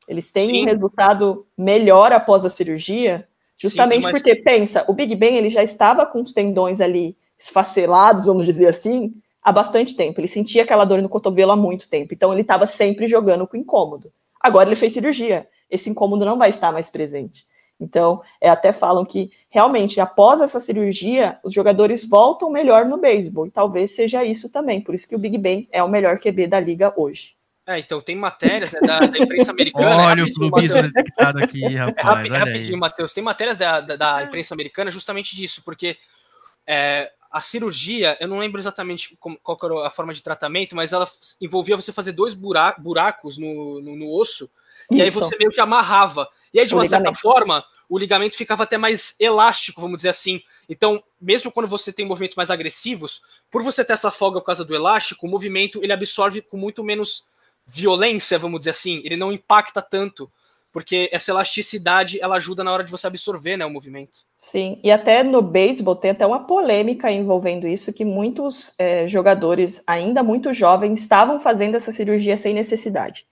Eles 0.07 0.31
têm 0.31 0.47
Sim. 0.47 0.63
um 0.63 0.65
resultado 0.65 1.47
melhor 1.57 2.11
após 2.11 2.43
a 2.45 2.49
cirurgia? 2.49 3.27
Justamente 3.57 4.03
Sim, 4.03 4.11
mas... 4.11 4.21
porque, 4.21 4.35
pensa, 4.35 4.83
o 4.87 4.93
Big 4.93 5.15
Ben 5.15 5.37
ele 5.37 5.49
já 5.49 5.63
estava 5.63 6.05
com 6.05 6.19
os 6.19 6.33
tendões 6.33 6.81
ali 6.81 7.17
esfacelados, 7.39 8.25
vamos 8.25 8.45
dizer 8.45 8.67
assim, 8.67 9.13
há 9.41 9.51
bastante 9.51 9.95
tempo. 9.95 10.19
Ele 10.19 10.27
sentia 10.27 10.63
aquela 10.63 10.83
dor 10.83 11.01
no 11.01 11.09
cotovelo 11.09 11.51
há 11.51 11.55
muito 11.55 11.89
tempo. 11.89 12.13
Então 12.13 12.33
ele 12.33 12.41
estava 12.41 12.67
sempre 12.67 13.07
jogando 13.07 13.47
com 13.47 13.55
incômodo. 13.55 14.11
Agora 14.39 14.67
ele 14.67 14.75
fez 14.75 14.93
cirurgia. 14.93 15.47
Esse 15.69 15.89
incômodo 15.89 16.25
não 16.25 16.37
vai 16.37 16.49
estar 16.49 16.71
mais 16.71 16.89
presente. 16.89 17.45
Então, 17.81 18.21
é, 18.39 18.47
até 18.47 18.71
falam 18.71 19.03
que 19.03 19.31
realmente 19.49 19.99
após 19.99 20.39
essa 20.39 20.59
cirurgia, 20.59 21.39
os 21.43 21.51
jogadores 21.51 22.07
voltam 22.07 22.51
melhor 22.51 22.85
no 22.85 22.97
beisebol. 22.97 23.47
E 23.47 23.51
talvez 23.51 23.95
seja 23.95 24.23
isso 24.23 24.51
também. 24.51 24.79
Por 24.79 24.93
isso 24.93 25.09
que 25.09 25.15
o 25.15 25.19
Big 25.19 25.37
Ben 25.37 25.67
é 25.71 25.81
o 25.83 25.89
melhor 25.89 26.19
QB 26.19 26.47
da 26.47 26.59
liga 26.59 26.93
hoje. 26.95 27.35
É, 27.65 27.79
então 27.79 28.01
tem 28.01 28.15
matérias 28.15 28.71
né, 28.71 28.79
da, 28.81 28.99
da, 28.99 29.17
imprensa 29.17 29.51
americana. 29.51 30.03
Olha 30.03 30.25
o 30.25 30.33
clubismo 30.33 30.81
detectado 30.81 31.39
aqui, 31.39 31.63
é 31.63 31.77
rapaz. 31.77 31.97
É, 31.97 32.01
rapid, 32.01 32.31
rapidinho, 32.31 32.79
Matheus. 32.79 33.13
Tem 33.13 33.23
matérias 33.23 33.57
da, 33.57 33.81
da, 33.81 33.95
da, 33.95 34.23
imprensa 34.23 34.53
americana 34.53 34.91
justamente 34.91 35.35
disso, 35.35 35.61
porque 35.63 35.97
é, 36.67 37.11
a 37.31 37.39
cirurgia, 37.39 38.17
eu 38.19 38.27
não 38.27 38.39
lembro 38.39 38.59
exatamente 38.59 39.15
como, 39.19 39.37
qual 39.41 39.57
era 39.63 39.87
a 39.87 39.91
forma 39.91 40.13
de 40.13 40.21
tratamento, 40.21 40.75
mas 40.75 40.91
ela 40.91 41.07
envolvia 41.39 41.75
você 41.75 41.93
fazer 41.93 42.11
dois 42.11 42.33
buracos 42.33 43.37
no, 43.37 43.79
no, 43.81 43.95
no 43.95 44.11
osso, 44.11 44.45
Isso. 44.45 44.99
e 44.99 45.01
aí 45.01 45.09
você 45.09 45.37
meio 45.37 45.51
que 45.51 45.61
amarrava. 45.61 46.27
E 46.53 46.59
aí, 46.59 46.65
de 46.65 46.73
uma 46.73 46.85
certa 46.85 47.13
forma, 47.13 47.63
o 47.87 47.97
ligamento 47.97 48.37
ficava 48.37 48.63
até 48.63 48.77
mais 48.77 49.15
elástico, 49.19 49.81
vamos 49.81 49.97
dizer 49.97 50.09
assim. 50.09 50.41
Então, 50.69 51.03
mesmo 51.19 51.51
quando 51.51 51.67
você 51.67 51.91
tem 51.91 52.05
movimentos 52.05 52.37
mais 52.37 52.49
agressivos, 52.49 53.21
por 53.49 53.63
você 53.63 53.83
ter 53.83 53.93
essa 53.93 54.11
folga 54.11 54.39
por 54.39 54.45
causa 54.45 54.63
do 54.63 54.73
elástico, 54.73 55.27
o 55.27 55.29
movimento 55.29 55.83
ele 55.83 55.93
absorve 55.93 56.41
com 56.41 56.57
muito 56.57 56.83
menos 56.83 57.25
violência, 57.67 58.39
vamos 58.39 58.59
dizer 58.59 58.71
assim, 58.71 59.01
ele 59.03 59.17
não 59.17 59.31
impacta 59.31 59.81
tanto, 59.81 60.31
porque 60.71 61.09
essa 61.11 61.31
elasticidade 61.31 62.19
ela 62.21 62.37
ajuda 62.37 62.63
na 62.63 62.71
hora 62.71 62.83
de 62.83 62.91
você 62.91 63.07
absorver 63.07 63.57
né, 63.57 63.65
o 63.65 63.69
movimento. 63.69 64.21
Sim, 64.39 64.79
e 64.83 64.89
até 64.89 65.21
no 65.21 65.41
beisebol 65.41 65.95
tem 65.95 66.11
até 66.11 66.25
uma 66.25 66.45
polêmica 66.45 67.11
envolvendo 67.11 67.67
isso, 67.67 67.93
que 67.93 68.05
muitos 68.05 68.73
é, 68.79 69.07
jogadores 69.07 69.83
ainda 69.85 70.23
muito 70.23 70.53
jovens 70.53 71.01
estavam 71.01 71.39
fazendo 71.39 71.75
essa 71.75 71.91
cirurgia 71.91 72.37
sem 72.37 72.53
necessidade, 72.53 73.25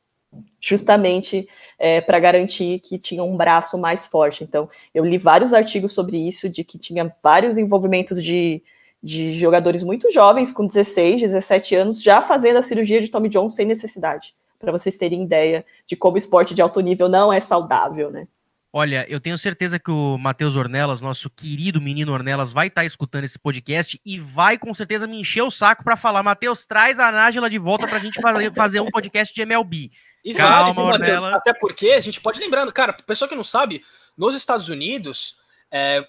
justamente 0.60 1.48
é, 1.78 2.02
para 2.02 2.20
garantir 2.20 2.80
que 2.80 2.98
tinha 2.98 3.24
um 3.24 3.36
braço 3.36 3.78
mais 3.78 4.06
forte. 4.06 4.44
Então, 4.44 4.70
eu 4.94 5.04
li 5.06 5.18
vários 5.18 5.54
artigos 5.54 5.94
sobre 5.94 6.18
isso, 6.18 6.50
de 6.50 6.64
que 6.64 6.78
tinha 6.78 7.14
vários 7.24 7.58
envolvimentos 7.58 8.24
de 8.24 8.62
de 9.02 9.34
jogadores 9.34 9.82
muito 9.82 10.12
jovens, 10.12 10.52
com 10.52 10.68
16, 10.68 11.22
17 11.22 11.76
anos, 11.76 12.02
já 12.02 12.22
fazendo 12.22 12.58
a 12.58 12.64
cirurgia 12.64 13.02
de 13.02 13.10
Tommy 13.10 13.30
John 13.30 13.50
sem 13.50 13.66
necessidade, 13.66 14.36
para 14.60 14.72
vocês 14.72 14.98
terem 14.98 15.24
ideia 15.24 15.66
de 15.88 15.96
como 15.96 16.18
esporte 16.18 16.54
de 16.54 16.62
alto 16.62 16.82
nível 16.82 17.08
não 17.08 17.32
é 17.32 17.40
saudável, 17.40 18.12
né? 18.12 18.28
Olha, 18.72 19.04
eu 19.10 19.20
tenho 19.20 19.36
certeza 19.36 19.80
que 19.80 19.90
o 19.90 20.16
Matheus 20.20 20.56
Ornelas, 20.56 21.02
nosso 21.02 21.28
querido 21.28 21.82
menino 21.82 22.14
Ornelas, 22.14 22.54
vai 22.54 22.68
estar 22.68 22.82
tá 22.82 22.86
escutando 22.86 23.24
esse 23.24 23.40
podcast 23.40 24.00
e 24.06 24.20
vai 24.20 24.60
com 24.60 24.72
certeza 24.76 25.08
me 25.08 25.20
encher 25.20 25.42
o 25.42 25.50
saco 25.50 25.84
para 25.84 25.98
falar: 25.98 26.22
Matheus, 26.22 26.68
traz 26.68 27.00
a 27.00 27.12
Nájila 27.12 27.50
de 27.50 27.58
volta 27.58 27.88
para 27.88 27.98
a 27.98 28.00
gente 28.00 28.20
fazer 28.54 28.80
um 28.80 28.92
podcast 28.92 29.34
de 29.34 29.42
MLB. 29.42 29.90
E 30.24 30.34
Calma, 30.34 30.98
vale. 30.98 31.12
Até 31.36 31.54
porque 31.54 31.92
a 31.92 32.00
gente 32.00 32.20
pode 32.20 32.40
lembrando, 32.40 32.74
cara, 32.74 32.94
pessoa 32.94 33.28
que 33.28 33.36
não 33.36 33.44
sabe, 33.44 33.84
nos 34.18 34.36
Estados 34.36 34.70
Unidos, 34.70 35.38
é, 35.72 36.06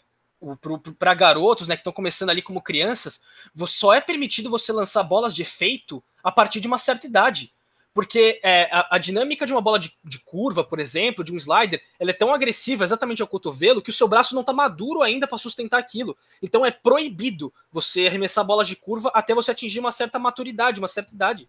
para 0.98 1.14
garotos, 1.14 1.68
né, 1.68 1.76
que 1.76 1.80
estão 1.80 1.92
começando 1.92 2.30
ali 2.30 2.42
como 2.42 2.62
crianças, 2.62 3.20
só 3.66 3.94
é 3.94 4.00
permitido 4.00 4.50
você 4.50 4.72
lançar 4.72 5.02
bolas 5.02 5.34
de 5.34 5.42
efeito 5.42 6.02
a 6.22 6.32
partir 6.32 6.60
de 6.60 6.66
uma 6.66 6.78
certa 6.78 7.06
idade. 7.06 7.52
Porque 7.92 8.40
é, 8.44 8.68
a, 8.72 8.96
a, 8.96 8.98
dinâmica 8.98 9.44
de 9.44 9.52
uma 9.52 9.60
bola 9.60 9.78
de, 9.78 9.92
de, 10.04 10.20
curva, 10.20 10.62
por 10.62 10.78
exemplo, 10.78 11.24
de 11.24 11.32
um 11.32 11.36
slider, 11.36 11.82
ela 11.98 12.10
é 12.10 12.14
tão 12.14 12.32
agressiva 12.32 12.84
exatamente 12.84 13.20
ao 13.20 13.26
cotovelo 13.26 13.82
que 13.82 13.90
o 13.90 13.92
seu 13.92 14.06
braço 14.06 14.32
não 14.32 14.42
está 14.42 14.52
maduro 14.52 15.02
ainda 15.02 15.26
para 15.26 15.38
sustentar 15.38 15.78
aquilo. 15.78 16.16
Então 16.40 16.64
é 16.64 16.70
proibido 16.70 17.52
você 17.70 18.06
arremessar 18.06 18.44
bolas 18.44 18.68
de 18.68 18.76
curva 18.76 19.10
até 19.12 19.34
você 19.34 19.50
atingir 19.50 19.80
uma 19.80 19.90
certa 19.90 20.20
maturidade, 20.20 20.78
uma 20.78 20.86
certa 20.86 21.12
idade. 21.12 21.48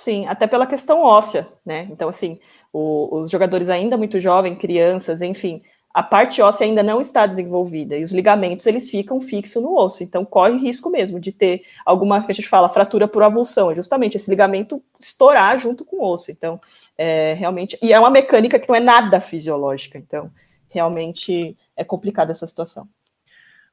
Sim, 0.00 0.26
até 0.26 0.46
pela 0.46 0.66
questão 0.66 1.02
óssea, 1.02 1.46
né? 1.62 1.86
Então, 1.90 2.08
assim, 2.08 2.40
o, 2.72 3.18
os 3.18 3.30
jogadores 3.30 3.68
ainda 3.68 3.98
muito 3.98 4.18
jovens, 4.18 4.56
crianças, 4.56 5.20
enfim, 5.20 5.62
a 5.92 6.02
parte 6.02 6.40
óssea 6.40 6.66
ainda 6.66 6.82
não 6.82 7.02
está 7.02 7.26
desenvolvida 7.26 7.98
e 7.98 8.02
os 8.02 8.10
ligamentos 8.10 8.64
eles 8.64 8.88
ficam 8.88 9.20
fixos 9.20 9.62
no 9.62 9.76
osso, 9.76 10.02
então 10.02 10.24
corre 10.24 10.56
risco 10.56 10.88
mesmo 10.88 11.20
de 11.20 11.32
ter 11.32 11.64
alguma 11.84 12.24
que 12.24 12.32
a 12.32 12.34
gente 12.34 12.48
fala 12.48 12.70
fratura 12.70 13.06
por 13.06 13.22
avulsão, 13.22 13.70
é 13.70 13.74
justamente 13.74 14.16
esse 14.16 14.30
ligamento 14.30 14.82
estourar 14.98 15.58
junto 15.58 15.84
com 15.84 15.96
o 15.96 16.14
osso. 16.14 16.30
Então, 16.30 16.58
é, 16.96 17.34
realmente, 17.34 17.76
e 17.82 17.92
é 17.92 18.00
uma 18.00 18.08
mecânica 18.08 18.58
que 18.58 18.70
não 18.70 18.76
é 18.76 18.80
nada 18.80 19.20
fisiológica, 19.20 19.98
então 19.98 20.30
realmente 20.70 21.54
é 21.76 21.84
complicada 21.84 22.32
essa 22.32 22.46
situação. 22.46 22.88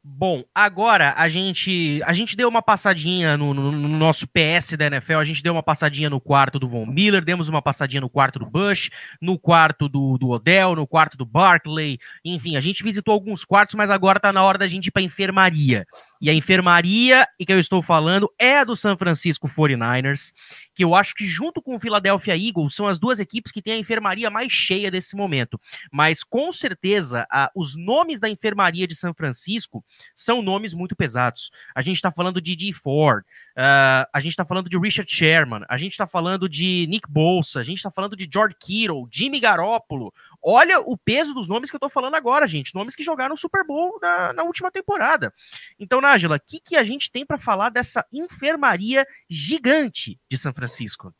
Bom, 0.09 0.45
agora 0.55 1.13
a 1.17 1.27
gente 1.27 2.01
a 2.05 2.13
gente 2.13 2.37
deu 2.37 2.47
uma 2.47 2.61
passadinha 2.61 3.35
no, 3.35 3.53
no, 3.53 3.71
no, 3.73 3.89
nosso 3.89 4.25
PS 4.25 4.77
da 4.77 4.85
NFL, 4.85 5.15
a 5.15 5.25
gente 5.25 5.43
deu 5.43 5.51
uma 5.51 5.61
passadinha 5.61 6.09
no 6.09 6.21
quarto 6.21 6.57
do 6.57 6.67
Von 6.67 6.85
Miller, 6.85 7.23
demos 7.23 7.49
uma 7.49 7.61
passadinha 7.61 7.99
no 7.99 8.09
quarto 8.09 8.39
do 8.39 8.45
Bush, 8.45 8.89
no 9.21 9.37
quarto 9.37 9.89
do, 9.89 10.17
do 10.17 10.29
Odell, 10.29 10.75
no 10.75 10.87
quarto 10.87 11.17
do 11.17 11.25
Barkley, 11.25 11.99
enfim, 12.23 12.55
a 12.55 12.61
gente 12.61 12.83
visitou 12.83 13.13
alguns 13.13 13.43
quartos, 13.43 13.75
mas 13.75 13.91
agora 13.91 14.17
tá 14.17 14.31
na 14.31 14.41
hora 14.41 14.57
da 14.57 14.65
gente 14.65 14.87
ir 14.87 14.91
pra 14.91 15.01
enfermaria. 15.01 15.85
E 16.21 16.29
a 16.29 16.33
enfermaria 16.33 17.27
que 17.37 17.51
eu 17.51 17.59
estou 17.59 17.81
falando 17.81 18.31
é 18.39 18.59
a 18.59 18.63
do 18.63 18.75
San 18.75 18.97
Francisco 18.97 19.47
49ers, 19.47 20.33
que 20.73 20.83
eu 20.83 20.95
acho 20.95 21.13
que 21.15 21.25
junto 21.25 21.61
com 21.61 21.75
o 21.75 21.79
Philadelphia 21.79 22.35
Eagles 22.35 22.75
são 22.75 22.87
as 22.87 22.99
duas 22.99 23.19
equipes 23.19 23.51
que 23.51 23.61
têm 23.61 23.73
a 23.73 23.77
enfermaria 23.77 24.29
mais 24.29 24.51
cheia 24.51 24.91
desse 24.91 25.15
momento. 25.15 25.59
Mas 25.91 26.23
com 26.23 26.51
certeza, 26.51 27.25
a, 27.31 27.51
os 27.55 27.75
nomes 27.75 28.19
da 28.19 28.29
enfermaria 28.29 28.87
de 28.87 28.95
São 28.95 29.13
Francisco 29.13 29.83
são 30.15 30.41
nomes 30.41 30.73
muito 30.73 30.95
pesados. 30.95 31.51
A 31.75 31.81
gente 31.81 31.95
está 31.97 32.11
falando 32.11 32.41
de 32.41 32.55
Dee 32.55 32.73
Ford, 32.73 33.23
uh, 33.23 34.07
a 34.13 34.19
gente 34.19 34.31
está 34.31 34.45
falando 34.45 34.69
de 34.69 34.77
Richard 34.77 35.11
Sherman, 35.11 35.63
a 35.69 35.77
gente 35.77 35.91
está 35.93 36.07
falando 36.07 36.49
de 36.49 36.85
Nick 36.89 37.09
Bolsa, 37.09 37.59
a 37.59 37.63
gente 37.63 37.77
está 37.77 37.91
falando 37.91 38.15
de 38.15 38.27
George 38.31 38.55
Kittle, 38.59 39.07
Jimmy 39.11 39.39
Garoppolo, 39.39 40.13
Olha 40.43 40.79
o 40.79 40.97
peso 40.97 41.33
dos 41.33 41.47
nomes 41.47 41.69
que 41.69 41.75
eu 41.75 41.79
tô 41.79 41.89
falando 41.89 42.15
agora, 42.15 42.47
gente. 42.47 42.73
Nomes 42.73 42.95
que 42.95 43.03
jogaram 43.03 43.33
o 43.35 43.37
Super 43.37 43.65
Bowl 43.65 43.99
na, 44.01 44.33
na 44.33 44.43
última 44.43 44.71
temporada. 44.71 45.33
Então, 45.79 45.99
Nájila, 45.99 46.37
o 46.37 46.39
que, 46.39 46.59
que 46.59 46.75
a 46.75 46.83
gente 46.83 47.11
tem 47.11 47.25
para 47.25 47.37
falar 47.37 47.69
dessa 47.69 48.05
enfermaria 48.11 49.05
gigante 49.29 50.19
de 50.29 50.37
São 50.37 50.53
Francisco? 50.53 51.13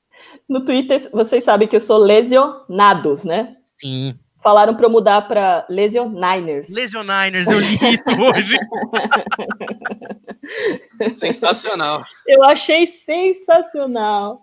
No 0.48 0.64
Twitter, 0.64 1.10
vocês 1.12 1.44
sabem 1.44 1.68
que 1.68 1.76
eu 1.76 1.82
sou 1.82 1.98
lesionados, 1.98 3.24
né? 3.24 3.58
Sim. 3.66 4.18
Falaram 4.42 4.76
para 4.76 4.86
eu 4.86 4.90
mudar 4.90 5.28
para 5.28 5.66
Lesioniners. 5.70 6.70
Lesioniners, 6.70 7.48
eu 7.48 7.60
li 7.60 7.74
isso 7.74 8.10
hoje. 8.22 8.58
sensacional. 11.14 12.06
Eu 12.26 12.44
achei 12.44 12.88
sensacional. 12.88 14.42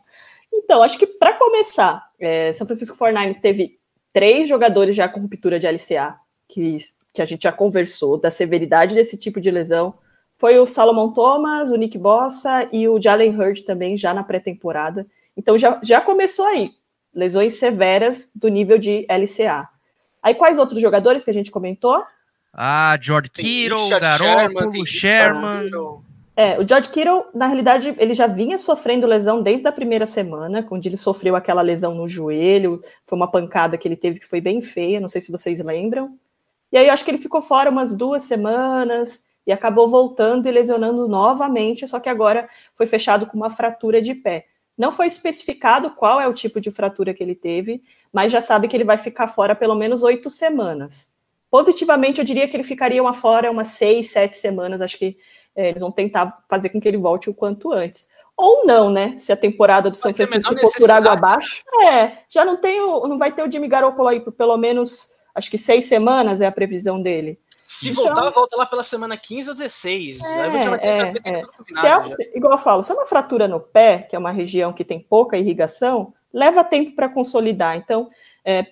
Então, 0.52 0.82
acho 0.82 0.98
que 0.98 1.06
para 1.06 1.32
começar, 1.34 2.04
é, 2.20 2.52
São 2.52 2.66
Francisco 2.66 2.96
49ers 2.96 3.40
teve 3.40 3.78
três 4.14 4.48
jogadores 4.48 4.94
já 4.94 5.08
com 5.08 5.20
ruptura 5.20 5.58
de 5.58 5.66
LCA, 5.66 6.14
que, 6.48 6.78
que 7.12 7.20
a 7.20 7.26
gente 7.26 7.42
já 7.42 7.52
conversou, 7.52 8.16
da 8.16 8.30
severidade 8.30 8.94
desse 8.94 9.18
tipo 9.18 9.40
de 9.40 9.50
lesão. 9.50 9.94
Foi 10.38 10.56
o 10.58 10.66
Salomon 10.66 11.12
Thomas, 11.12 11.70
o 11.70 11.76
Nick 11.76 11.98
Bossa 11.98 12.68
e 12.72 12.88
o 12.88 13.00
Jalen 13.02 13.36
Hurd 13.36 13.64
também, 13.64 13.98
já 13.98 14.14
na 14.14 14.22
pré-temporada. 14.22 15.04
Então 15.36 15.58
já, 15.58 15.80
já 15.82 16.00
começou 16.00 16.46
aí, 16.46 16.70
lesões 17.12 17.54
severas 17.54 18.30
do 18.34 18.46
nível 18.48 18.78
de 18.78 19.04
LCA. 19.08 19.68
Aí 20.22 20.34
quais 20.34 20.58
outros 20.60 20.80
jogadores 20.80 21.24
que 21.24 21.30
a 21.30 21.34
gente 21.34 21.50
comentou? 21.50 22.02
Ah, 22.52 22.96
George 23.00 23.30
Kittle, 23.30 23.88
Garoppolo, 23.88 24.86
Sherman. 24.86 25.68
Sherman. 25.70 26.03
É, 26.36 26.58
o 26.58 26.66
George 26.66 26.88
Kittle, 26.90 27.26
na 27.32 27.46
realidade, 27.46 27.94
ele 27.96 28.12
já 28.12 28.26
vinha 28.26 28.58
sofrendo 28.58 29.06
lesão 29.06 29.40
desde 29.40 29.68
a 29.68 29.72
primeira 29.72 30.04
semana, 30.04 30.64
quando 30.64 30.84
ele 30.84 30.96
sofreu 30.96 31.36
aquela 31.36 31.62
lesão 31.62 31.94
no 31.94 32.08
joelho, 32.08 32.82
foi 33.06 33.16
uma 33.16 33.30
pancada 33.30 33.78
que 33.78 33.86
ele 33.86 33.96
teve 33.96 34.18
que 34.18 34.26
foi 34.26 34.40
bem 34.40 34.60
feia, 34.60 34.98
não 34.98 35.08
sei 35.08 35.22
se 35.22 35.30
vocês 35.30 35.60
lembram. 35.60 36.18
E 36.72 36.76
aí 36.76 36.88
eu 36.88 36.92
acho 36.92 37.04
que 37.04 37.10
ele 37.12 37.18
ficou 37.18 37.40
fora 37.40 37.70
umas 37.70 37.96
duas 37.96 38.24
semanas 38.24 39.26
e 39.46 39.52
acabou 39.52 39.88
voltando 39.88 40.48
e 40.48 40.50
lesionando 40.50 41.06
novamente, 41.06 41.86
só 41.86 42.00
que 42.00 42.08
agora 42.08 42.48
foi 42.74 42.86
fechado 42.86 43.26
com 43.26 43.36
uma 43.36 43.50
fratura 43.50 44.02
de 44.02 44.14
pé. 44.14 44.46
Não 44.76 44.90
foi 44.90 45.06
especificado 45.06 45.90
qual 45.90 46.20
é 46.20 46.26
o 46.26 46.34
tipo 46.34 46.60
de 46.60 46.72
fratura 46.72 47.14
que 47.14 47.22
ele 47.22 47.36
teve, 47.36 47.80
mas 48.12 48.32
já 48.32 48.40
sabe 48.40 48.66
que 48.66 48.76
ele 48.76 48.82
vai 48.82 48.98
ficar 48.98 49.28
fora 49.28 49.54
pelo 49.54 49.76
menos 49.76 50.02
oito 50.02 50.28
semanas. 50.28 51.08
Positivamente, 51.48 52.18
eu 52.18 52.24
diria 52.24 52.48
que 52.48 52.56
ele 52.56 52.64
ficaria 52.64 53.00
uma 53.00 53.14
fora 53.14 53.48
umas 53.48 53.68
seis, 53.68 54.10
sete 54.10 54.36
semanas. 54.36 54.80
Acho 54.80 54.98
que 54.98 55.16
eles 55.56 55.80
vão 55.80 55.90
tentar 55.90 56.44
fazer 56.48 56.68
com 56.68 56.80
que 56.80 56.88
ele 56.88 56.96
volte 56.96 57.30
o 57.30 57.34
quanto 57.34 57.72
antes. 57.72 58.08
Ou 58.36 58.66
não, 58.66 58.90
né? 58.90 59.16
Se 59.18 59.32
a 59.32 59.36
temporada 59.36 59.88
do 59.88 59.96
São 59.96 60.12
Francisco 60.12 60.56
for 60.58 60.72
por 60.76 60.90
água 60.90 61.12
abaixo. 61.12 61.62
É, 61.82 62.18
já 62.28 62.44
não 62.44 62.56
tem 62.56 62.80
o, 62.80 63.06
não 63.06 63.16
vai 63.16 63.32
ter 63.32 63.46
o 63.46 63.50
Jimmy 63.50 63.68
Garoppolo 63.68 64.08
aí 64.08 64.20
por 64.20 64.32
pelo 64.32 64.56
menos, 64.56 65.12
acho 65.34 65.50
que 65.50 65.58
seis 65.58 65.84
semanas 65.84 66.40
é 66.40 66.46
a 66.46 66.52
previsão 66.52 67.00
dele. 67.00 67.38
Se 67.64 67.90
então, 67.90 68.04
voltar, 68.04 68.30
volta 68.30 68.56
lá 68.56 68.66
pela 68.66 68.82
semana 68.82 69.16
15 69.16 69.48
ou 69.48 69.54
16. 69.54 70.20
É, 70.20 70.26
é, 70.26 71.38
é. 71.40 71.42
Se 71.72 71.86
é, 71.86 72.36
igual 72.36 72.52
eu 72.52 72.58
falo, 72.58 72.84
se 72.84 72.92
é 72.92 72.94
uma 72.94 73.06
fratura 73.06 73.48
no 73.48 73.58
pé, 73.58 73.98
que 73.98 74.14
é 74.14 74.18
uma 74.18 74.30
região 74.30 74.72
que 74.72 74.84
tem 74.84 75.00
pouca 75.00 75.36
irrigação, 75.36 76.12
leva 76.32 76.62
tempo 76.62 76.94
para 76.94 77.08
consolidar. 77.08 77.76
Então, 77.76 78.10
é, 78.44 78.64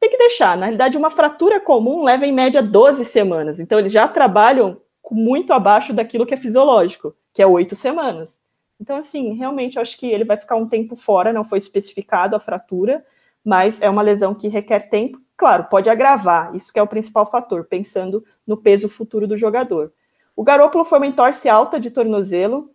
tem 0.00 0.10
que 0.10 0.18
deixar. 0.18 0.56
Na 0.56 0.66
realidade, 0.66 0.96
uma 0.96 1.10
fratura 1.10 1.60
comum 1.60 2.02
leva 2.02 2.26
em 2.26 2.32
média 2.32 2.62
12 2.62 3.04
semanas. 3.04 3.60
Então, 3.60 3.78
eles 3.78 3.92
já 3.92 4.08
trabalham 4.08 4.80
muito 5.14 5.52
abaixo 5.52 5.92
daquilo 5.92 6.26
que 6.26 6.34
é 6.34 6.36
fisiológico, 6.36 7.14
que 7.32 7.42
é 7.42 7.46
oito 7.46 7.76
semanas. 7.76 8.40
Então, 8.80 8.96
assim, 8.96 9.34
realmente 9.34 9.76
eu 9.76 9.82
acho 9.82 9.96
que 9.96 10.06
ele 10.06 10.24
vai 10.24 10.36
ficar 10.36 10.56
um 10.56 10.68
tempo 10.68 10.96
fora, 10.96 11.32
não 11.32 11.44
foi 11.44 11.58
especificado 11.58 12.36
a 12.36 12.40
fratura, 12.40 13.04
mas 13.44 13.80
é 13.80 13.88
uma 13.88 14.02
lesão 14.02 14.34
que 14.34 14.48
requer 14.48 14.90
tempo. 14.90 15.20
Claro, 15.36 15.64
pode 15.64 15.88
agravar, 15.88 16.54
isso 16.54 16.72
que 16.72 16.78
é 16.78 16.82
o 16.82 16.86
principal 16.86 17.26
fator, 17.30 17.64
pensando 17.64 18.24
no 18.46 18.56
peso 18.56 18.88
futuro 18.88 19.26
do 19.26 19.36
jogador. 19.36 19.92
O 20.34 20.42
Garoppolo 20.42 20.84
foi 20.84 20.98
uma 20.98 21.06
entorse 21.06 21.48
alta 21.48 21.78
de 21.78 21.90
tornozelo, 21.90 22.70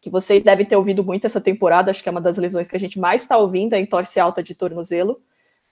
que 0.00 0.10
vocês 0.10 0.42
devem 0.42 0.66
ter 0.66 0.76
ouvido 0.76 1.04
muito 1.04 1.26
essa 1.26 1.40
temporada, 1.40 1.90
acho 1.90 2.02
que 2.02 2.08
é 2.08 2.12
uma 2.12 2.20
das 2.20 2.36
lesões 2.36 2.68
que 2.68 2.76
a 2.76 2.80
gente 2.80 2.98
mais 2.98 3.22
está 3.22 3.38
ouvindo, 3.38 3.74
a 3.74 3.78
entorse 3.78 4.18
alta 4.18 4.42
de 4.42 4.54
tornozelo. 4.54 5.22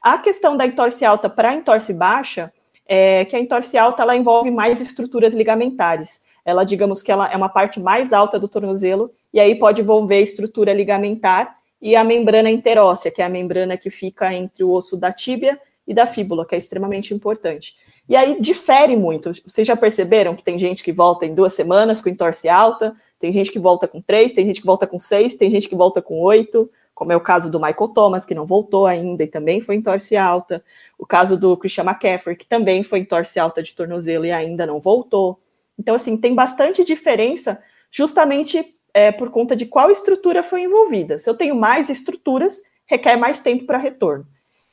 A 0.00 0.18
questão 0.18 0.56
da 0.56 0.64
entorse 0.64 1.04
alta 1.04 1.28
para 1.28 1.52
entorse 1.52 1.92
baixa 1.92 2.52
é 2.92 3.24
que 3.24 3.36
a 3.36 3.38
entorse 3.38 3.78
alta 3.78 4.02
ela 4.02 4.16
envolve 4.16 4.50
mais 4.50 4.80
estruturas 4.80 5.32
ligamentares. 5.32 6.24
Ela, 6.44 6.64
digamos 6.64 7.02
que 7.02 7.12
ela 7.12 7.30
é 7.30 7.36
uma 7.36 7.48
parte 7.48 7.78
mais 7.78 8.12
alta 8.12 8.36
do 8.36 8.48
tornozelo 8.48 9.12
e 9.32 9.38
aí 9.38 9.54
pode 9.54 9.80
envolver 9.80 10.20
estrutura 10.20 10.72
ligamentar 10.72 11.56
e 11.80 11.94
a 11.94 12.02
membrana 12.02 12.50
interóssea, 12.50 13.12
que 13.12 13.22
é 13.22 13.24
a 13.24 13.28
membrana 13.28 13.76
que 13.76 13.90
fica 13.90 14.34
entre 14.34 14.64
o 14.64 14.72
osso 14.72 14.96
da 14.96 15.12
tíbia 15.12 15.56
e 15.86 15.94
da 15.94 16.04
fíbula, 16.04 16.44
que 16.44 16.56
é 16.56 16.58
extremamente 16.58 17.14
importante. 17.14 17.76
E 18.08 18.16
aí 18.16 18.40
difere 18.40 18.96
muito. 18.96 19.30
Vocês 19.46 19.64
já 19.64 19.76
perceberam 19.76 20.34
que 20.34 20.42
tem 20.42 20.58
gente 20.58 20.82
que 20.82 20.90
volta 20.90 21.24
em 21.24 21.32
duas 21.32 21.54
semanas 21.54 22.02
com 22.02 22.08
entorse 22.08 22.48
alta, 22.48 22.96
tem 23.20 23.32
gente 23.32 23.52
que 23.52 23.58
volta 23.60 23.86
com 23.86 24.00
três, 24.02 24.32
tem 24.32 24.44
gente 24.46 24.60
que 24.60 24.66
volta 24.66 24.84
com 24.84 24.98
seis, 24.98 25.36
tem 25.36 25.48
gente 25.48 25.68
que 25.68 25.76
volta 25.76 26.02
com 26.02 26.18
oito, 26.22 26.68
como 27.00 27.12
é 27.12 27.16
o 27.16 27.20
caso 27.22 27.50
do 27.50 27.58
Michael 27.58 27.88
Thomas, 27.94 28.26
que 28.26 28.34
não 28.34 28.44
voltou 28.44 28.84
ainda 28.86 29.24
e 29.24 29.26
também 29.26 29.62
foi 29.62 29.74
entorse 29.74 30.18
alta. 30.18 30.62
O 30.98 31.06
caso 31.06 31.34
do 31.34 31.56
Christian 31.56 31.84
McCaffrey, 31.84 32.36
que 32.36 32.44
também 32.44 32.84
foi 32.84 32.98
entorse 32.98 33.40
alta 33.40 33.62
de 33.62 33.74
tornozelo 33.74 34.26
e 34.26 34.30
ainda 34.30 34.66
não 34.66 34.78
voltou. 34.78 35.40
Então, 35.78 35.94
assim, 35.94 36.14
tem 36.18 36.34
bastante 36.34 36.84
diferença 36.84 37.58
justamente 37.90 38.62
é, 38.92 39.10
por 39.10 39.30
conta 39.30 39.56
de 39.56 39.64
qual 39.64 39.90
estrutura 39.90 40.42
foi 40.42 40.64
envolvida. 40.64 41.18
Se 41.18 41.30
eu 41.30 41.34
tenho 41.34 41.54
mais 41.54 41.88
estruturas, 41.88 42.60
requer 42.84 43.16
mais 43.16 43.40
tempo 43.40 43.64
para 43.64 43.78
retorno. 43.78 44.26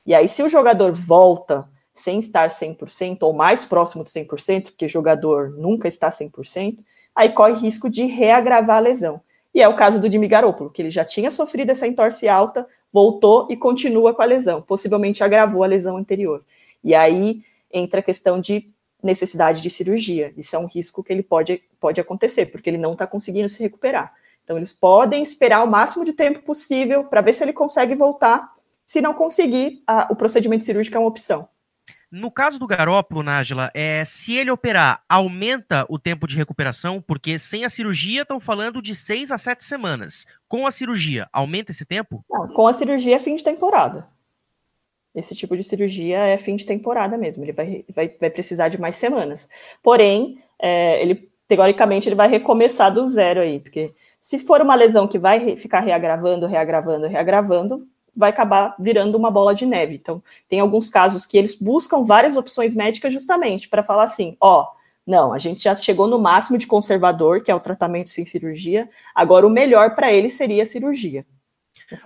E 0.06 0.14
aí, 0.14 0.28
se 0.28 0.44
o 0.44 0.50
jogador 0.50 0.92
volta 0.92 1.66
sem 1.94 2.20
estar 2.20 2.50
100% 2.50 3.20
ou 3.22 3.32
mais 3.32 3.64
próximo 3.64 4.04
de 4.04 4.10
100%, 4.10 4.72
porque 4.72 4.90
jogador 4.90 5.52
nunca 5.52 5.88
está 5.88 6.12
100%, 6.12 6.80
aí 7.16 7.30
corre 7.30 7.54
risco 7.54 7.90
de 7.90 8.04
reagravar 8.04 8.76
a 8.76 8.82
lesão. 8.82 9.22
E 9.54 9.62
é 9.62 9.68
o 9.68 9.76
caso 9.76 10.00
do 10.00 10.12
Jimmy 10.12 10.28
Garoppolo, 10.28 10.70
que 10.70 10.82
ele 10.82 10.92
já 10.92 11.04
tinha 11.04 11.32
sofrido 11.32 11.72
essa 11.72 11.88
entorse 11.88 12.28
alta, 12.28 12.68
voltou 12.92 13.48
e 13.50 13.56
continua 13.58 14.14
com 14.14 14.22
a 14.22 14.26
lesão, 14.26 14.62
possivelmente 14.62 15.24
agravou 15.24 15.64
a 15.64 15.68
lesão 15.68 15.98
anterior. 15.98 16.44
E 16.84 16.94
aí 16.94 17.42
entra 17.72 18.00
a 18.00 18.04
questão 18.04 18.40
de 18.40 18.72
necessidade 19.02 19.62
de 19.62 19.70
cirurgia. 19.70 20.34
Isso 20.36 20.56
é 20.56 20.60
um 20.60 20.68
risco 20.68 21.04
que 21.04 21.12
ele 21.12 21.24
pode, 21.24 21.62
pode 21.80 22.00
acontecer, 22.02 22.48
porque 22.48 22.70
ele 22.70 22.78
não 22.78 22.94
está 22.94 23.06
conseguindo 23.06 23.50
se 23.50 23.62
recuperar. 23.62 24.14
Então, 24.44 24.58
eles 24.58 24.74
podem 24.74 25.22
esperar 25.22 25.64
o 25.64 25.70
máximo 25.70 26.06
de 26.06 26.14
tempo 26.14 26.42
possível 26.42 27.04
para 27.04 27.22
ver 27.22 27.34
se 27.34 27.44
ele 27.44 27.52
consegue 27.52 27.96
voltar. 27.96 28.54
Se 28.86 29.02
não 29.02 29.14
conseguir, 29.14 29.84
a, 29.86 30.08
o 30.10 30.16
procedimento 30.16 30.64
cirúrgico 30.64 30.96
é 30.96 31.00
uma 31.00 31.10
opção. 31.10 31.50
No 32.10 32.32
caso 32.32 32.58
do 32.58 32.66
Garópolo, 32.66 33.22
Nájila, 33.22 33.70
é, 33.74 34.06
se 34.06 34.34
ele 34.34 34.50
operar, 34.50 35.04
aumenta 35.10 35.86
o 35.90 36.00
tempo 36.00 36.26
de 36.26 36.38
recuperação, 36.38 37.02
porque 37.02 37.38
sem 37.38 37.66
a 37.66 37.70
cirurgia 37.70 38.22
estão 38.22 38.40
falando 38.40 38.82
de 38.82 38.96
seis 38.96 39.30
a 39.30 39.38
sete 39.38 39.64
semanas. 39.66 40.26
Com 40.48 40.66
a 40.66 40.72
cirurgia, 40.72 41.28
aumenta 41.34 41.72
esse 41.72 41.86
tempo? 41.86 42.24
Não, 42.30 42.48
com 42.48 42.66
a 42.66 42.74
cirurgia 42.74 43.18
é 43.18 43.20
fim 43.20 43.36
de 43.36 43.44
temporada. 43.44 44.08
Esse 45.14 45.36
tipo 45.36 45.58
de 45.58 45.64
cirurgia 45.64 46.20
é 46.20 46.38
fim 46.38 46.56
de 46.56 46.66
temporada 46.66 47.18
mesmo, 47.18 47.44
ele 47.44 47.52
vai, 47.52 47.84
vai, 47.94 48.16
vai 48.20 48.30
precisar 48.30 48.70
de 48.70 48.80
mais 48.80 48.96
semanas. 48.96 49.50
Porém, 49.84 50.42
é, 50.60 51.02
ele 51.02 51.30
teoricamente 51.48 52.08
ele 52.08 52.16
vai 52.16 52.30
recomeçar 52.30 52.94
do 52.94 53.06
zero 53.08 53.42
aí, 53.42 53.60
porque 53.60 53.94
se 54.22 54.40
for 54.40 54.62
uma 54.62 54.76
lesão 54.76 55.08
que 55.08 55.18
vai 55.18 55.58
ficar 55.58 55.80
reagravando, 55.80 56.46
reagravando, 56.46 57.08
reagravando, 57.08 57.88
vai 58.18 58.32
acabar 58.32 58.76
virando 58.80 59.18
uma 59.18 59.30
bola 59.30 59.54
de 59.54 59.66
neve. 59.66 59.96
Então, 59.96 60.22
tem 60.50 60.60
alguns 60.60 60.90
casos 60.90 61.26
que 61.26 61.38
eles 61.38 61.54
buscam 61.54 62.04
várias 62.04 62.36
opções 62.36 62.74
médicas 62.74 63.14
justamente 63.14 63.70
para 63.70 63.84
falar 63.84 64.04
assim, 64.04 64.36
ó, 64.42 64.66
não, 65.06 65.32
a 65.32 65.38
gente 65.38 65.64
já 65.64 65.76
chegou 65.76 66.08
no 66.08 66.20
máximo 66.20 66.58
de 66.58 66.68
conservador, 66.68 67.42
que 67.42 67.50
é 67.50 67.56
o 67.56 67.60
tratamento 67.60 68.10
sem 68.10 68.26
cirurgia, 68.26 68.90
agora 69.16 69.48
o 69.48 69.50
melhor 69.50 69.96
para 69.96 70.12
ele 70.12 70.30
seria 70.30 70.64
a 70.64 70.66
cirurgia. 70.66 71.26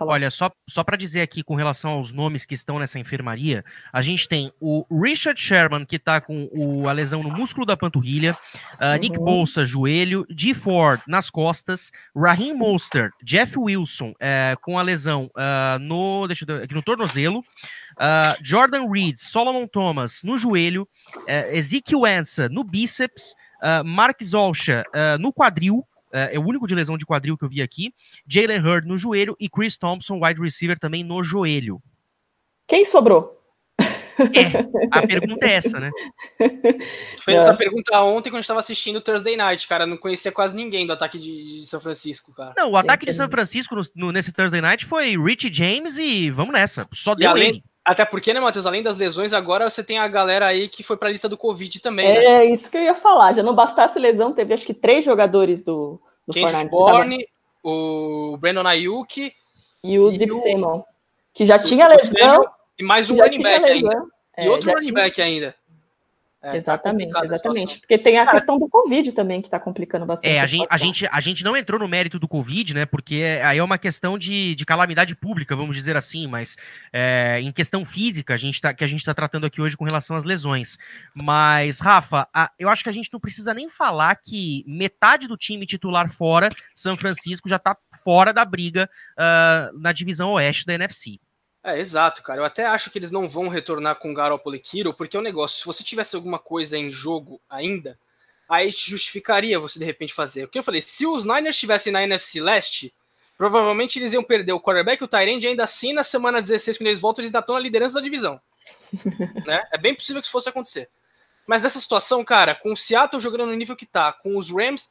Olha, 0.00 0.30
só, 0.30 0.50
só 0.68 0.84
para 0.84 0.96
dizer 0.96 1.22
aqui 1.22 1.42
com 1.42 1.54
relação 1.54 1.92
aos 1.92 2.12
nomes 2.12 2.46
que 2.46 2.54
estão 2.54 2.78
nessa 2.78 2.98
enfermaria, 2.98 3.64
a 3.92 4.00
gente 4.00 4.28
tem 4.28 4.52
o 4.60 4.86
Richard 4.90 5.40
Sherman, 5.40 5.84
que 5.84 5.96
está 5.96 6.20
com 6.20 6.48
o, 6.52 6.88
a 6.88 6.92
lesão 6.92 7.22
no 7.22 7.30
músculo 7.30 7.66
da 7.66 7.76
panturrilha, 7.76 8.32
uh, 8.32 8.84
uhum. 8.84 8.98
Nick 8.98 9.18
Bolsa, 9.18 9.64
joelho, 9.64 10.24
G. 10.30 10.54
Ford 10.54 11.00
nas 11.06 11.30
costas, 11.30 11.90
Raheem 12.14 12.54
Mostert, 12.54 13.12
Jeff 13.24 13.58
Wilson 13.58 14.10
uh, 14.10 14.60
com 14.60 14.78
a 14.78 14.82
lesão 14.82 15.30
uh, 15.36 15.78
no, 15.80 16.26
deixa 16.26 16.44
eu, 16.46 16.62
aqui 16.62 16.74
no 16.74 16.82
tornozelo, 16.82 17.40
uh, 17.40 18.36
Jordan 18.42 18.88
Reed, 18.88 19.18
Solomon 19.18 19.66
Thomas 19.66 20.22
no 20.22 20.38
joelho, 20.38 20.86
Ezekiel 21.52 22.04
Ansa 22.04 22.48
no 22.48 22.62
bíceps, 22.62 23.34
Mark 23.84 24.22
Zolcha 24.22 24.84
no 25.20 25.32
quadril, 25.32 25.86
é, 26.12 26.36
é 26.36 26.38
o 26.38 26.44
único 26.44 26.66
de 26.66 26.74
lesão 26.74 26.96
de 26.96 27.06
quadril 27.06 27.36
que 27.36 27.44
eu 27.44 27.48
vi 27.48 27.62
aqui. 27.62 27.94
Jalen 28.26 28.60
Hurd 28.60 28.86
no 28.86 28.98
joelho 28.98 29.36
e 29.40 29.48
Chris 29.48 29.76
Thompson, 29.76 30.24
wide 30.24 30.40
receiver, 30.40 30.78
também 30.78 31.02
no 31.02 31.22
joelho. 31.22 31.82
Quem 32.66 32.84
sobrou? 32.84 33.42
É, 34.18 34.88
a 34.90 35.06
pergunta 35.06 35.46
é 35.46 35.52
essa, 35.54 35.80
né? 35.80 35.90
Fez 37.20 37.38
essa 37.38 37.54
pergunta 37.54 37.98
ontem 38.02 38.28
quando 38.28 38.36
a 38.36 38.38
gente 38.38 38.44
estava 38.44 38.60
assistindo 38.60 38.96
o 38.96 39.00
Thursday 39.00 39.36
Night, 39.36 39.66
cara. 39.66 39.86
Não 39.86 39.96
conhecia 39.96 40.30
quase 40.30 40.54
ninguém 40.54 40.86
do 40.86 40.92
ataque 40.92 41.18
de, 41.18 41.62
São 41.66 41.80
Francisco, 41.80 42.32
cara. 42.32 42.52
Não, 42.56 42.68
o 42.68 42.70
Sim, 42.70 42.76
ataque 42.76 43.06
de 43.06 43.12
São 43.12 43.28
Francisco 43.28 43.74
no, 43.74 43.82
no, 43.94 44.12
nesse 44.12 44.32
Thursday 44.32 44.60
Night 44.60 44.84
foi 44.84 45.16
Richie 45.16 45.52
James 45.52 45.98
e 45.98 46.30
vamos 46.30 46.52
nessa. 46.52 46.86
Só 46.92 47.14
deu 47.14 47.30
além, 47.30 47.48
ele. 47.48 47.64
Até 47.84 48.04
porque, 48.04 48.32
né, 48.32 48.38
Matheus, 48.38 48.64
além 48.64 48.82
das 48.82 48.96
lesões, 48.96 49.32
agora 49.32 49.68
você 49.68 49.82
tem 49.82 49.98
a 49.98 50.06
galera 50.06 50.46
aí 50.46 50.68
que 50.68 50.84
foi 50.84 50.96
para 50.96 51.08
a 51.08 51.12
lista 51.12 51.28
do 51.28 51.36
Covid 51.36 51.80
também. 51.80 52.12
Né? 52.12 52.24
É, 52.24 52.44
isso 52.44 52.70
que 52.70 52.76
eu 52.76 52.82
ia 52.82 52.94
falar. 52.94 53.32
Já 53.32 53.42
não 53.42 53.54
bastasse 53.54 53.98
lesão, 53.98 54.32
teve 54.32 54.54
acho 54.54 54.64
que 54.64 54.74
três 54.74 55.04
jogadores 55.04 55.64
do, 55.64 56.00
do 56.26 56.38
Fortnite. 56.38 56.70
Borne, 56.70 57.26
o 57.62 58.36
Brandon 58.38 58.66
Ayuk 58.66 59.32
e 59.82 59.98
o 59.98 60.16
Deep 60.16 60.32
Simon, 60.32 60.84
que 61.34 61.44
já 61.44 61.58
tinha 61.58 61.88
lesão. 61.88 62.44
E 62.78 62.84
mais 62.84 63.10
um 63.10 63.16
running 63.16 63.42
back 63.42 63.64
ainda. 63.64 64.02
É, 64.36 64.46
e 64.46 64.48
outro 64.48 64.70
running 64.70 64.86
tinha... 64.86 64.94
back 64.94 65.20
ainda. 65.20 65.54
É, 66.42 66.50
tá 66.50 66.56
exatamente, 66.56 67.12
tá 67.12 67.24
exatamente. 67.24 67.78
Porque 67.78 67.96
tem 67.96 68.18
a 68.18 68.26
questão 68.26 68.58
do 68.58 68.68
Covid 68.68 69.12
também 69.12 69.40
que 69.40 69.46
está 69.46 69.60
complicando 69.60 70.04
bastante. 70.04 70.32
É, 70.32 70.40
a, 70.40 70.42
a 70.42 70.46
gente, 70.46 70.66
a, 70.68 70.76
gente, 70.76 71.06
a 71.06 71.20
gente 71.20 71.44
não 71.44 71.56
entrou 71.56 71.78
no 71.78 71.86
mérito 71.86 72.18
do 72.18 72.26
Covid, 72.26 72.74
né? 72.74 72.84
Porque 72.84 73.38
aí 73.44 73.58
é 73.58 73.62
uma 73.62 73.78
questão 73.78 74.18
de, 74.18 74.56
de 74.56 74.66
calamidade 74.66 75.14
pública, 75.14 75.54
vamos 75.54 75.76
dizer 75.76 75.96
assim, 75.96 76.26
mas 76.26 76.56
é, 76.92 77.40
em 77.40 77.52
questão 77.52 77.84
física 77.84 78.34
a 78.34 78.36
gente 78.36 78.60
tá, 78.60 78.74
que 78.74 78.82
a 78.82 78.86
gente 78.88 78.98
está 78.98 79.14
tratando 79.14 79.46
aqui 79.46 79.60
hoje 79.60 79.76
com 79.76 79.84
relação 79.84 80.16
às 80.16 80.24
lesões. 80.24 80.76
Mas, 81.14 81.78
Rafa, 81.78 82.26
a, 82.34 82.50
eu 82.58 82.68
acho 82.68 82.82
que 82.82 82.90
a 82.90 82.94
gente 82.94 83.10
não 83.12 83.20
precisa 83.20 83.54
nem 83.54 83.68
falar 83.68 84.16
que 84.16 84.64
metade 84.66 85.28
do 85.28 85.36
time 85.36 85.64
titular 85.64 86.10
fora, 86.10 86.48
São 86.74 86.96
Francisco, 86.96 87.48
já 87.48 87.56
está 87.56 87.76
fora 88.02 88.32
da 88.32 88.44
briga 88.44 88.90
uh, 89.12 89.78
na 89.78 89.92
divisão 89.92 90.32
oeste 90.32 90.66
da 90.66 90.74
NFC. 90.74 91.20
É, 91.64 91.78
exato, 91.78 92.22
cara. 92.22 92.40
Eu 92.40 92.44
até 92.44 92.66
acho 92.66 92.90
que 92.90 92.98
eles 92.98 93.10
não 93.10 93.28
vão 93.28 93.48
retornar 93.48 93.96
com 93.96 94.12
Garoppolo 94.12 94.56
e 94.56 94.58
Kiro, 94.58 94.92
porque 94.92 95.16
é 95.16 95.20
um 95.20 95.22
negócio, 95.22 95.60
se 95.60 95.66
você 95.66 95.84
tivesse 95.84 96.16
alguma 96.16 96.38
coisa 96.38 96.76
em 96.76 96.90
jogo 96.90 97.40
ainda, 97.48 97.98
aí 98.48 98.72
te 98.72 98.90
justificaria 98.90 99.60
você 99.60 99.78
de 99.78 99.84
repente 99.84 100.12
fazer. 100.12 100.44
O 100.44 100.48
que 100.48 100.58
eu 100.58 100.62
falei, 100.62 100.80
se 100.80 101.06
os 101.06 101.24
Niners 101.24 101.54
estivessem 101.54 101.92
na 101.92 102.02
NFC 102.02 102.40
Leste, 102.40 102.92
provavelmente 103.38 103.98
eles 103.98 104.12
iam 104.12 104.24
perder 104.24 104.52
o 104.52 104.60
quarterback 104.60 105.00
e 105.00 105.04
o 105.04 105.08
Tyrande 105.08 105.46
ainda 105.46 105.62
assim 105.62 105.92
na 105.92 106.02
semana 106.02 106.40
16, 106.40 106.78
quando 106.78 106.88
eles 106.88 107.00
voltam, 107.00 107.22
eles 107.22 107.30
ainda 107.30 107.38
estão 107.38 107.54
na 107.54 107.60
liderança 107.60 107.94
da 107.94 108.00
divisão. 108.00 108.40
né? 109.46 109.62
É 109.72 109.78
bem 109.78 109.94
possível 109.94 110.20
que 110.20 110.26
isso 110.26 110.32
fosse 110.32 110.48
acontecer. 110.48 110.90
Mas 111.46 111.62
nessa 111.62 111.78
situação, 111.78 112.24
cara, 112.24 112.54
com 112.54 112.72
o 112.72 112.76
Seattle 112.76 113.22
jogando 113.22 113.46
no 113.46 113.54
nível 113.54 113.76
que 113.76 113.86
tá, 113.86 114.12
com 114.12 114.36
os 114.36 114.50
Rams 114.50 114.90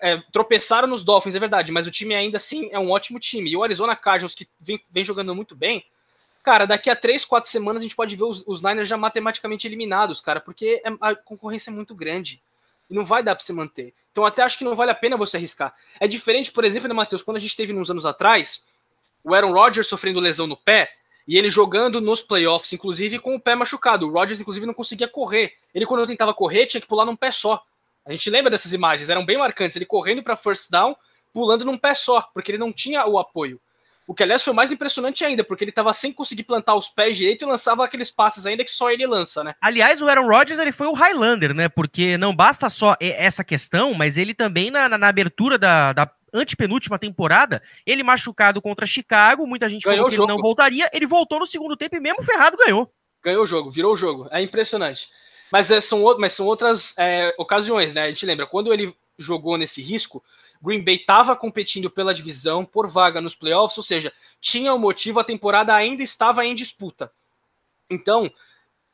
é, 0.00 0.16
tropeçaram 0.32 0.88
nos 0.88 1.04
Dolphins, 1.04 1.34
é 1.34 1.38
verdade, 1.38 1.70
mas 1.70 1.86
o 1.86 1.90
time 1.90 2.14
ainda 2.14 2.36
assim 2.36 2.68
é 2.72 2.78
um 2.78 2.90
ótimo 2.90 3.18
time. 3.18 3.50
E 3.50 3.56
o 3.56 3.62
Arizona 3.62 3.94
Cardinals, 3.94 4.34
que 4.34 4.48
vem, 4.60 4.80
vem 4.90 5.04
jogando 5.04 5.34
muito 5.34 5.54
bem, 5.54 5.84
cara, 6.44 6.66
daqui 6.66 6.90
a 6.90 6.94
três, 6.94 7.24
quatro 7.24 7.50
semanas 7.50 7.80
a 7.80 7.84
gente 7.84 7.96
pode 7.96 8.14
ver 8.14 8.24
os, 8.24 8.44
os 8.46 8.62
Niners 8.62 8.88
já 8.88 8.96
matematicamente 8.96 9.66
eliminados, 9.66 10.20
cara, 10.20 10.40
porque 10.40 10.80
é, 10.84 10.92
a 11.00 11.14
concorrência 11.16 11.70
é 11.70 11.72
muito 11.72 11.94
grande. 11.94 12.40
E 12.88 12.94
não 12.94 13.02
vai 13.02 13.22
dar 13.22 13.34
para 13.34 13.42
se 13.42 13.52
manter. 13.52 13.94
Então 14.12 14.26
até 14.26 14.42
acho 14.42 14.58
que 14.58 14.64
não 14.64 14.76
vale 14.76 14.90
a 14.90 14.94
pena 14.94 15.16
você 15.16 15.38
arriscar. 15.38 15.74
É 15.98 16.06
diferente, 16.06 16.52
por 16.52 16.62
exemplo, 16.64 16.86
né, 16.86 16.94
Matheus, 16.94 17.22
quando 17.22 17.38
a 17.38 17.40
gente 17.40 17.56
teve 17.56 17.72
uns 17.72 17.90
anos 17.90 18.04
atrás, 18.04 18.62
o 19.24 19.34
Aaron 19.34 19.52
Rodgers 19.52 19.88
sofrendo 19.88 20.20
lesão 20.20 20.46
no 20.46 20.56
pé, 20.56 20.92
e 21.26 21.38
ele 21.38 21.48
jogando 21.48 22.00
nos 22.00 22.22
playoffs, 22.22 22.72
inclusive, 22.72 23.18
com 23.18 23.34
o 23.34 23.40
pé 23.40 23.54
machucado. 23.54 24.06
O 24.06 24.12
Rodgers, 24.12 24.40
inclusive, 24.40 24.66
não 24.66 24.74
conseguia 24.74 25.08
correr. 25.08 25.54
Ele, 25.74 25.86
quando 25.86 26.06
tentava 26.06 26.34
correr, 26.34 26.66
tinha 26.66 26.80
que 26.80 26.86
pular 26.86 27.06
num 27.06 27.16
pé 27.16 27.30
só. 27.30 27.64
A 28.04 28.10
gente 28.10 28.28
lembra 28.28 28.50
dessas 28.50 28.74
imagens, 28.74 29.08
eram 29.08 29.24
bem 29.24 29.38
marcantes. 29.38 29.74
Ele 29.74 29.86
correndo 29.86 30.22
para 30.22 30.36
first 30.36 30.70
down, 30.70 30.94
pulando 31.32 31.64
num 31.64 31.78
pé 31.78 31.94
só, 31.94 32.20
porque 32.34 32.50
ele 32.50 32.58
não 32.58 32.70
tinha 32.70 33.06
o 33.06 33.18
apoio. 33.18 33.58
O 34.06 34.14
que, 34.14 34.22
aliás, 34.22 34.42
foi 34.42 34.52
mais 34.52 34.70
impressionante 34.70 35.24
ainda, 35.24 35.42
porque 35.42 35.64
ele 35.64 35.70
estava 35.70 35.92
sem 35.92 36.12
conseguir 36.12 36.42
plantar 36.42 36.74
os 36.74 36.88
pés 36.88 37.16
direito 37.16 37.44
e 37.44 37.48
lançava 37.48 37.84
aqueles 37.84 38.10
passes 38.10 38.44
ainda 38.44 38.64
que 38.64 38.70
só 38.70 38.90
ele 38.90 39.06
lança, 39.06 39.42
né? 39.42 39.54
Aliás, 39.60 40.02
o 40.02 40.08
Aaron 40.08 40.28
Rodgers 40.28 40.58
ele 40.58 40.72
foi 40.72 40.86
o 40.86 40.92
Highlander, 40.92 41.54
né? 41.54 41.68
Porque 41.68 42.18
não 42.18 42.36
basta 42.36 42.68
só 42.68 42.94
essa 43.00 43.42
questão, 43.42 43.94
mas 43.94 44.18
ele 44.18 44.34
também, 44.34 44.70
na, 44.70 44.88
na 44.88 45.08
abertura 45.08 45.56
da, 45.56 45.94
da 45.94 46.10
antepenúltima 46.34 46.98
temporada, 46.98 47.62
ele 47.86 48.02
machucado 48.02 48.60
contra 48.60 48.84
Chicago, 48.84 49.46
muita 49.46 49.68
gente 49.68 49.84
ganhou 49.84 49.98
falou 49.98 50.10
que 50.10 50.16
ele 50.16 50.26
não 50.26 50.42
voltaria, 50.42 50.90
ele 50.92 51.06
voltou 51.06 51.38
no 51.38 51.46
segundo 51.46 51.76
tempo 51.76 51.96
e 51.96 52.00
mesmo 52.00 52.22
ferrado 52.22 52.56
ganhou. 52.58 52.92
Ganhou 53.22 53.44
o 53.44 53.46
jogo, 53.46 53.70
virou 53.70 53.94
o 53.94 53.96
jogo. 53.96 54.28
É 54.30 54.42
impressionante. 54.42 55.08
Mas, 55.50 55.70
é, 55.70 55.80
são, 55.80 56.02
mas 56.18 56.32
são 56.32 56.46
outras 56.46 56.92
é, 56.98 57.32
ocasiões, 57.38 57.94
né? 57.94 58.02
A 58.02 58.08
gente 58.08 58.26
lembra, 58.26 58.46
quando 58.46 58.72
ele 58.72 58.94
jogou 59.18 59.56
nesse 59.56 59.82
risco, 59.82 60.22
Green 60.62 60.82
Bay 60.82 60.96
estava 60.96 61.36
competindo 61.36 61.90
pela 61.90 62.14
divisão, 62.14 62.64
por 62.64 62.88
vaga 62.88 63.20
nos 63.20 63.34
playoffs, 63.34 63.76
ou 63.76 63.84
seja, 63.84 64.12
tinha 64.40 64.72
um 64.74 64.78
motivo, 64.78 65.20
a 65.20 65.24
temporada 65.24 65.74
ainda 65.74 66.02
estava 66.02 66.44
em 66.46 66.54
disputa. 66.54 67.12
Então, 67.90 68.30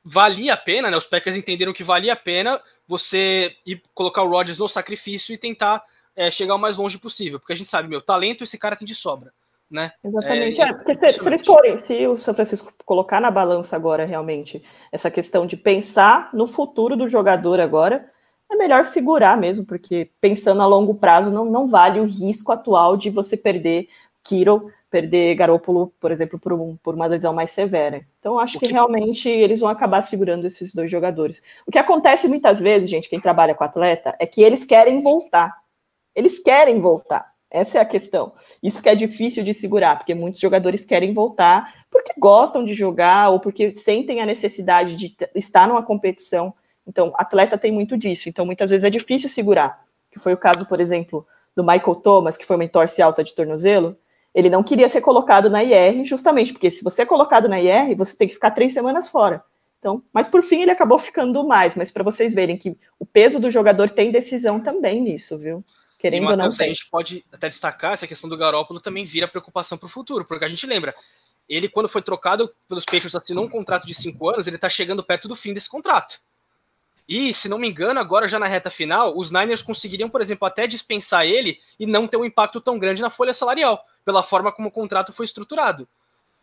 valia 0.05 0.55
a 0.55 0.57
pena, 0.57 0.91
né? 0.91 0.97
Os 0.97 1.07
Packers 1.07 1.37
entenderam 1.37 1.73
que 1.73 1.85
valia 1.85 2.13
a 2.13 2.17
pena 2.17 2.61
você 2.87 3.55
ir 3.65 3.83
colocar 3.95 4.23
o 4.23 4.29
Rodgers 4.29 4.59
no 4.59 4.69
sacrifício 4.69 5.33
e 5.33 5.39
tentar 5.39 5.85
é, 6.17 6.31
chegar 6.31 6.57
o 6.57 6.59
mais 6.59 6.77
longe 6.77 6.99
possível, 6.99 7.39
porque 7.39 7.53
a 7.53 7.57
gente 7.57 7.71
sabe, 7.71 7.89
meu, 7.89 8.03
talento 8.03 8.43
esse 8.43 8.59
cara 8.59 8.77
tem 8.77 8.87
de 8.87 8.95
sobra. 8.95 9.33
Né? 9.71 9.93
Exatamente, 10.03 10.61
é, 10.61 10.65
é 10.65 10.73
porque 10.73 10.95
se, 10.95 11.13
se, 11.13 11.29
eles 11.29 11.45
forem, 11.45 11.79
se 11.79 12.05
o 12.09 12.17
São 12.17 12.35
Francisco 12.35 12.73
colocar 12.85 13.21
na 13.21 13.31
balança 13.31 13.77
agora 13.77 14.05
realmente 14.05 14.61
essa 14.91 15.09
questão 15.13 15.47
de 15.47 15.57
pensar 15.57 16.29
no 16.35 16.49
futuro 16.49 16.97
do 16.97 17.09
jogador 17.09 17.61
agora, 17.61 18.11
é 18.51 18.57
melhor 18.57 18.85
segurar 18.85 19.37
mesmo, 19.37 19.65
porque 19.65 20.11
pensando 20.21 20.63
a 20.63 20.67
longo 20.67 20.95
prazo 20.95 21.31
não, 21.31 21.45
não 21.45 21.67
vale 21.67 22.01
o 22.01 22.05
risco 22.05 22.53
atual 22.53 22.97
de 22.97 23.11
você 23.11 23.37
perder 23.37 23.89
Kiro, 24.23 24.71
perder 24.91 25.35
Garópolo, 25.37 25.93
por 26.01 26.11
exemplo, 26.11 26.39
por, 26.39 26.53
um, 26.53 26.77
por 26.77 26.95
uma 26.95 27.07
lesão 27.07 27.33
mais 27.33 27.51
severa. 27.53 28.05
Então, 28.19 28.39
acho 28.39 28.59
que... 28.59 28.67
que 28.67 28.73
realmente 28.73 29.29
eles 29.29 29.61
vão 29.61 29.69
acabar 29.69 30.03
segurando 30.03 30.47
esses 30.47 30.75
dois 30.75 30.91
jogadores. 30.91 31.43
O 31.67 31.71
que 31.71 31.79
acontece 31.79 32.29
muitas 32.29 32.59
vezes, 32.59 32.91
gente, 32.91 33.09
quem 33.09 33.21
trabalha 33.21 33.55
com 33.55 33.65
atleta, 33.65 34.17
é 34.19 34.27
que 34.27 34.43
eles 34.43 34.65
querem 34.65 35.01
voltar. 35.01 35.57
Eles 36.15 36.39
querem 36.39 36.81
voltar. 36.81 37.31
Essa 37.51 37.79
é 37.79 37.81
a 37.81 37.85
questão. 37.85 38.33
Isso 38.63 38.83
que 38.83 38.89
é 38.89 38.95
difícil 38.95 39.43
de 39.43 39.55
segurar, 39.55 39.97
porque 39.97 40.15
muitos 40.15 40.41
jogadores 40.41 40.85
querem 40.85 41.13
voltar 41.13 41.75
porque 41.91 42.13
gostam 42.17 42.65
de 42.65 42.73
jogar 42.73 43.31
ou 43.31 43.41
porque 43.41 43.71
sentem 43.73 44.21
a 44.21 44.27
necessidade 44.27 44.95
de 44.95 45.17
estar 45.35 45.67
numa 45.67 45.83
competição. 45.83 46.55
Então, 46.87 47.13
atleta 47.17 47.59
tem 47.59 47.73
muito 47.73 47.97
disso. 47.97 48.29
Então, 48.29 48.45
muitas 48.45 48.71
vezes 48.71 48.85
é 48.85 48.91
difícil 48.91 49.29
segurar. 49.29 49.85
Que 50.11 50.19
foi 50.19 50.33
o 50.33 50.37
caso, 50.37 50.67
por 50.67 50.81
exemplo, 50.81 51.27
do 51.55 51.63
Michael 51.63 51.97
Thomas, 51.97 52.37
que 52.37 52.45
foi 52.45 52.57
uma 52.57 52.65
entorse 52.65 53.01
alta 53.01 53.23
de 53.23 53.35
tornozelo. 53.35 53.97
Ele 54.35 54.51
não 54.51 54.63
queria 54.63 54.89
ser 54.89 55.01
colocado 55.01 55.51
na 55.51 55.63
IR, 55.63 56.05
justamente 56.05 56.53
porque 56.53 56.71
se 56.71 56.85
você 56.85 57.03
é 57.03 57.07
colocado 57.07 57.49
na 57.49 57.61
IR, 57.61 57.97
você 57.97 58.17
tem 58.17 58.29
que 58.29 58.35
ficar 58.35 58.53
três 58.53 58.73
semanas 58.73 59.09
fora. 59.09 59.43
Então, 59.79 60.03
mas 60.13 60.29
por 60.29 60.43
fim 60.43 60.63
ele 60.63 60.71
acabou 60.71 60.99
ficando 60.99 61.43
mais. 61.45 61.75
Mas 61.75 61.91
para 61.91 62.05
vocês 62.05 62.35
verem 62.35 62.57
que 62.57 62.77
o 62.99 63.07
peso 63.07 63.41
do 63.41 63.51
jogador 63.51 63.91
tem 63.91 64.13
decisão 64.13 64.61
também 64.61 65.01
nisso, 65.01 65.39
viu? 65.39 65.65
Querendo 65.99 66.23
e, 66.23 66.27
Matheus, 66.27 66.55
ou 66.55 66.59
não. 66.59 66.65
A 66.65 66.75
gente 66.75 66.89
pode 66.91 67.25
até 67.33 67.49
destacar 67.49 67.95
essa 67.95 68.07
questão 68.07 68.29
do 68.29 68.37
Garópolo 68.37 68.81
também 68.81 69.05
vira 69.05 69.27
preocupação 69.27 69.77
para 69.77 69.87
o 69.87 69.91
futuro, 69.91 70.25
porque 70.25 70.45
a 70.45 70.49
gente 70.49 70.67
lembra, 70.67 70.95
ele, 71.49 71.69
quando 71.69 71.89
foi 71.89 72.03
trocado 72.03 72.51
pelos 72.69 72.85
Patriots, 72.85 73.15
assinou 73.15 73.45
um 73.45 73.49
contrato 73.49 73.87
de 73.87 73.95
cinco 73.95 74.29
anos, 74.29 74.47
ele 74.47 74.57
está 74.57 74.69
chegando 74.69 75.03
perto 75.03 75.27
do 75.27 75.35
fim 75.35 75.53
desse 75.53 75.69
contrato. 75.69 76.21
E, 77.11 77.35
se 77.35 77.49
não 77.49 77.59
me 77.59 77.69
engano, 77.69 77.99
agora 77.99 78.29
já 78.29 78.39
na 78.39 78.47
reta 78.47 78.71
final, 78.71 79.19
os 79.19 79.33
Niners 79.33 79.63
conseguiriam, 79.63 80.09
por 80.09 80.21
exemplo, 80.21 80.47
até 80.47 80.69
dispensar 80.69 81.27
ele 81.27 81.59
e 81.77 81.85
não 81.85 82.07
ter 82.07 82.17
um 82.17 82.25
impacto 82.25 82.61
tão 82.61 82.79
grande 82.79 83.03
na 83.03 83.11
folha 83.11 83.33
salarial, 83.33 83.85
pela 84.05 84.23
forma 84.23 84.53
como 84.53 84.69
o 84.69 84.71
contrato 84.71 85.13
foi 85.13 85.27
estruturado. 85.27 85.89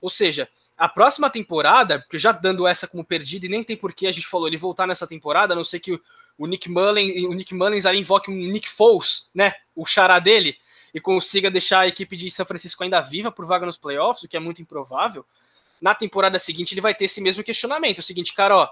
Ou 0.01 0.09
seja, 0.09 0.49
a 0.77 0.89
próxima 0.89 1.29
temporada, 1.29 2.05
já 2.15 2.33
dando 2.33 2.67
essa 2.67 2.85
como 2.85 3.05
perdida, 3.05 3.45
e 3.45 3.49
nem 3.49 3.63
tem 3.63 3.77
por 3.77 3.93
que 3.93 4.07
a 4.07 4.11
gente 4.11 4.27
falou 4.27 4.45
ele 4.45 4.57
voltar 4.57 4.85
nessa 4.85 5.07
temporada, 5.07 5.53
a 5.53 5.55
não 5.55 5.63
ser 5.63 5.79
que 5.79 6.01
o 6.37 6.45
Nick 6.45 6.69
Mullins, 6.69 7.23
o 7.23 7.33
Nick 7.33 7.55
Mullins 7.55 7.85
ali 7.85 7.99
invoque 7.99 8.29
um 8.29 8.35
Nick 8.35 8.67
Foles, 8.67 9.31
né? 9.33 9.53
O 9.73 9.85
chará 9.85 10.19
dele, 10.19 10.57
e 10.93 10.99
consiga 10.99 11.49
deixar 11.49 11.79
a 11.79 11.87
equipe 11.87 12.17
de 12.17 12.29
São 12.29 12.45
Francisco 12.45 12.83
ainda 12.83 12.99
viva 12.99 13.31
por 13.31 13.45
vaga 13.45 13.65
nos 13.65 13.77
playoffs, 13.77 14.23
o 14.23 14.27
que 14.27 14.35
é 14.35 14.39
muito 14.39 14.61
improvável. 14.61 15.25
Na 15.81 15.95
temporada 15.95 16.37
seguinte, 16.37 16.73
ele 16.73 16.81
vai 16.81 16.93
ter 16.93 17.05
esse 17.05 17.21
mesmo 17.21 17.41
questionamento. 17.41 17.99
É 17.99 18.01
o 18.01 18.03
seguinte, 18.03 18.33
cara, 18.33 18.57
ó, 18.57 18.69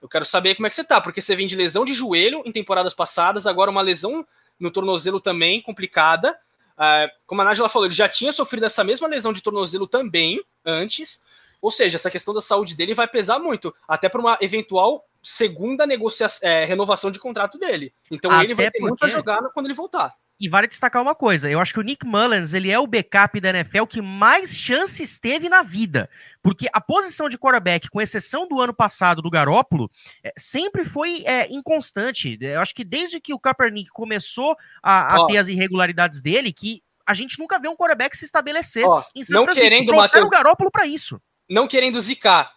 eu 0.00 0.08
quero 0.08 0.24
saber 0.24 0.54
como 0.54 0.66
é 0.66 0.70
que 0.70 0.76
você 0.76 0.84
tá, 0.84 1.00
porque 1.00 1.20
você 1.20 1.34
vem 1.34 1.46
de 1.46 1.56
lesão 1.56 1.84
de 1.84 1.94
joelho 1.94 2.42
em 2.44 2.52
temporadas 2.52 2.94
passadas, 2.94 3.46
agora 3.46 3.70
uma 3.70 3.82
lesão 3.82 4.26
no 4.58 4.70
tornozelo 4.70 5.20
também 5.20 5.60
complicada. 5.62 6.36
Uh, 6.76 7.10
como 7.26 7.40
a 7.40 7.44
Nájila 7.44 7.68
falou, 7.68 7.86
ele 7.86 7.94
já 7.94 8.08
tinha 8.08 8.30
sofrido 8.32 8.66
essa 8.66 8.84
mesma 8.84 9.08
lesão 9.08 9.32
de 9.32 9.42
tornozelo 9.42 9.86
também 9.86 10.40
antes. 10.64 11.20
Ou 11.60 11.70
seja, 11.70 11.96
essa 11.96 12.10
questão 12.10 12.32
da 12.32 12.40
saúde 12.40 12.76
dele 12.76 12.94
vai 12.94 13.08
pesar 13.08 13.40
muito, 13.40 13.74
até 13.88 14.08
para 14.08 14.20
uma 14.20 14.38
eventual 14.40 15.04
segunda 15.20 15.86
negociação, 15.86 16.48
é, 16.48 16.64
renovação 16.64 17.10
de 17.10 17.18
contrato 17.18 17.58
dele. 17.58 17.92
Então 18.10 18.30
Até 18.30 18.44
ele 18.44 18.54
vai 18.54 18.66
ter 18.66 18.78
porque... 18.78 18.88
muito 18.88 19.04
a 19.04 19.08
jogar 19.08 19.42
quando 19.50 19.66
ele 19.66 19.74
voltar. 19.74 20.14
E 20.40 20.48
vale 20.48 20.68
destacar 20.68 21.02
uma 21.02 21.16
coisa, 21.16 21.50
eu 21.50 21.58
acho 21.58 21.74
que 21.74 21.80
o 21.80 21.82
Nick 21.82 22.06
Mullins, 22.06 22.52
ele 22.52 22.70
é 22.70 22.78
o 22.78 22.86
backup 22.86 23.40
da 23.40 23.50
NFL 23.50 23.86
que 23.86 24.00
mais 24.00 24.56
chances 24.56 25.18
teve 25.18 25.48
na 25.48 25.62
vida, 25.62 26.08
porque 26.40 26.68
a 26.72 26.80
posição 26.80 27.28
de 27.28 27.36
quarterback, 27.36 27.88
com 27.88 28.00
exceção 28.00 28.46
do 28.46 28.60
ano 28.60 28.72
passado 28.72 29.20
do 29.20 29.30
Garópolo, 29.30 29.90
é, 30.22 30.32
sempre 30.36 30.84
foi 30.84 31.24
é, 31.24 31.52
inconstante. 31.52 32.38
Eu 32.40 32.60
acho 32.60 32.72
que 32.72 32.84
desde 32.84 33.20
que 33.20 33.34
o 33.34 33.38
Kaepernick 33.38 33.90
começou 33.90 34.56
a, 34.80 35.16
a 35.16 35.26
ter 35.26 35.38
as 35.38 35.48
irregularidades 35.48 36.20
dele, 36.20 36.52
que 36.52 36.84
a 37.04 37.14
gente 37.14 37.38
nunca 37.38 37.58
vê 37.58 37.68
um 37.68 37.74
quarterback 37.76 38.16
se 38.16 38.24
estabelecer 38.24 38.84
Ó, 38.86 39.02
em 39.16 39.24
São 39.24 39.38
não 39.38 39.44
Francisco. 39.44 39.68
Querendo, 39.70 39.94
Mateus, 39.94 40.26
o 40.26 40.30
Garópolo 40.30 40.70
para 40.70 40.86
isso. 40.86 41.20
Não 41.48 41.66
querendo 41.66 42.00
zicar, 42.00 42.52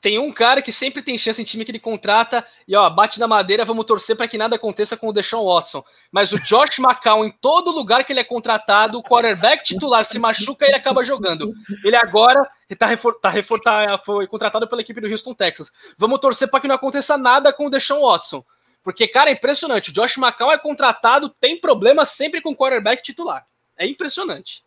tem 0.00 0.18
um 0.18 0.32
cara 0.32 0.62
que 0.62 0.72
sempre 0.72 1.02
tem 1.02 1.18
chance 1.18 1.40
em 1.40 1.44
time 1.44 1.64
que 1.64 1.70
ele 1.70 1.78
contrata 1.78 2.46
e 2.66 2.74
ó, 2.74 2.88
bate 2.88 3.20
na 3.20 3.28
madeira, 3.28 3.64
vamos 3.64 3.84
torcer 3.84 4.16
para 4.16 4.26
que 4.26 4.38
nada 4.38 4.56
aconteça 4.56 4.96
com 4.96 5.08
o 5.08 5.12
Deshaun 5.12 5.44
Watson. 5.44 5.84
Mas 6.10 6.32
o 6.32 6.38
Josh 6.38 6.78
McCown, 6.80 7.24
em 7.24 7.30
todo 7.30 7.70
lugar 7.70 8.04
que 8.04 8.12
ele 8.12 8.20
é 8.20 8.24
contratado, 8.24 8.98
o 8.98 9.02
quarterback 9.02 9.62
titular 9.62 10.04
se 10.04 10.18
machuca 10.18 10.64
e 10.64 10.68
ele 10.68 10.76
acaba 10.76 11.04
jogando. 11.04 11.52
Ele 11.84 11.96
agora 11.96 12.48
tá, 12.78 12.86
refor 12.86 13.14
tá, 13.20 13.28
refor 13.28 13.60
tá, 13.60 13.98
foi 13.98 14.26
contratado 14.26 14.66
pela 14.66 14.80
equipe 14.80 15.00
do 15.00 15.08
Houston 15.08 15.34
Texas. 15.34 15.70
Vamos 15.98 16.20
torcer 16.20 16.48
para 16.48 16.60
que 16.60 16.68
não 16.68 16.76
aconteça 16.76 17.18
nada 17.18 17.52
com 17.52 17.66
o 17.66 17.70
Deshaun 17.70 18.00
Watson. 18.00 18.44
Porque, 18.82 19.06
cara, 19.06 19.28
é 19.28 19.34
impressionante. 19.34 19.90
O 19.90 19.92
Josh 19.92 20.16
McCown 20.16 20.50
é 20.50 20.58
contratado, 20.58 21.28
tem 21.28 21.60
problema 21.60 22.04
sempre 22.06 22.40
com 22.40 22.52
o 22.52 22.56
quarterback 22.56 23.02
titular. 23.02 23.44
É 23.76 23.86
impressionante. 23.86 24.62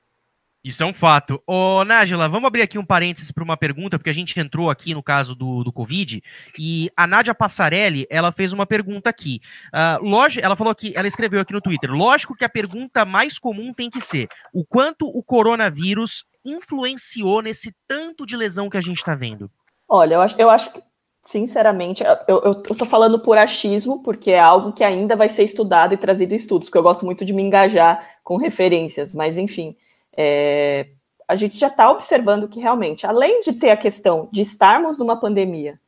Isso 0.64 0.82
é 0.82 0.86
um 0.86 0.94
fato. 0.94 1.44
Ô, 1.46 1.84
Nájila, 1.84 2.30
vamos 2.30 2.48
abrir 2.48 2.62
aqui 2.62 2.80
um 2.80 2.86
parênteses 2.86 3.34
para 3.34 3.44
uma 3.44 3.58
pergunta, 3.58 4.00
porque 4.00 4.10
a 4.10 4.14
gente 4.14 4.40
entrou 4.40 4.70
aqui 4.70 4.94
no 4.94 5.04
caso 5.04 5.36
do, 5.36 5.62
do 5.62 5.74
Covid, 5.74 6.24
e 6.58 6.90
a 6.96 7.06
Nádia 7.06 7.36
Passarelli, 7.36 8.08
ela 8.10 8.32
fez 8.32 8.54
uma 8.54 8.66
pergunta 8.66 9.10
aqui. 9.10 9.42
Uh, 9.74 10.02
lógico, 10.02 10.46
ela 10.46 10.56
falou 10.56 10.72
aqui, 10.72 10.94
ela 10.96 11.06
escreveu 11.06 11.42
aqui 11.42 11.52
no 11.52 11.60
Twitter, 11.60 11.92
lógico 11.92 12.34
que 12.34 12.46
a 12.46 12.50
pergunta 12.50 13.04
mais 13.04 13.38
comum 13.38 13.74
tem 13.74 13.90
que 13.90 14.00
ser, 14.00 14.30
o 14.54 14.64
quanto 14.64 15.06
o 15.06 15.22
coronavírus 15.22 16.24
influenciou 16.46 17.42
nesse 17.42 17.76
tanto 17.86 18.26
de 18.26 18.38
lesão 18.38 18.70
que 18.70 18.78
a 18.78 18.82
gente 18.82 19.00
está 19.00 19.14
vendo? 19.16 19.52
Olha, 19.90 20.16
eu 20.16 20.22
acho, 20.22 20.36
eu 20.40 20.50
acho 20.50 20.72
que, 20.72 20.82
sinceramente, 21.22 22.06
eu, 22.06 22.38
eu, 22.38 22.42
eu 22.70 22.76
tô 22.76 22.86
falando 22.86 23.20
por 23.20 23.38
achismo, 23.38 24.02
porque 24.02 24.32
é 24.32 24.40
algo 24.40 24.72
que 24.72 24.86
ainda 24.86 25.14
vai 25.18 25.28
ser 25.28 25.44
estudado 25.44 25.94
e 25.94 25.98
trazido 25.98 26.32
em 26.32 26.38
estudos, 26.38 26.70
porque 26.70 26.78
eu 26.78 26.84
gosto 26.84 27.04
muito 27.06 27.26
de 27.26 27.34
me 27.34 27.44
engajar 27.44 28.08
com 28.24 28.38
referências, 28.38 29.14
mas 29.14 29.38
enfim... 29.38 29.76
É, 30.16 30.88
a 31.28 31.36
gente 31.36 31.58
já 31.58 31.68
está 31.68 31.90
observando 31.92 32.48
que 32.48 32.60
realmente, 32.60 33.06
além 33.08 33.42
de 33.42 33.54
ter 33.54 33.72
a 33.72 33.78
questão 33.78 34.30
de 34.32 34.42
estarmos 34.42 34.98
numa 34.98 35.20
pandemia, 35.20 35.80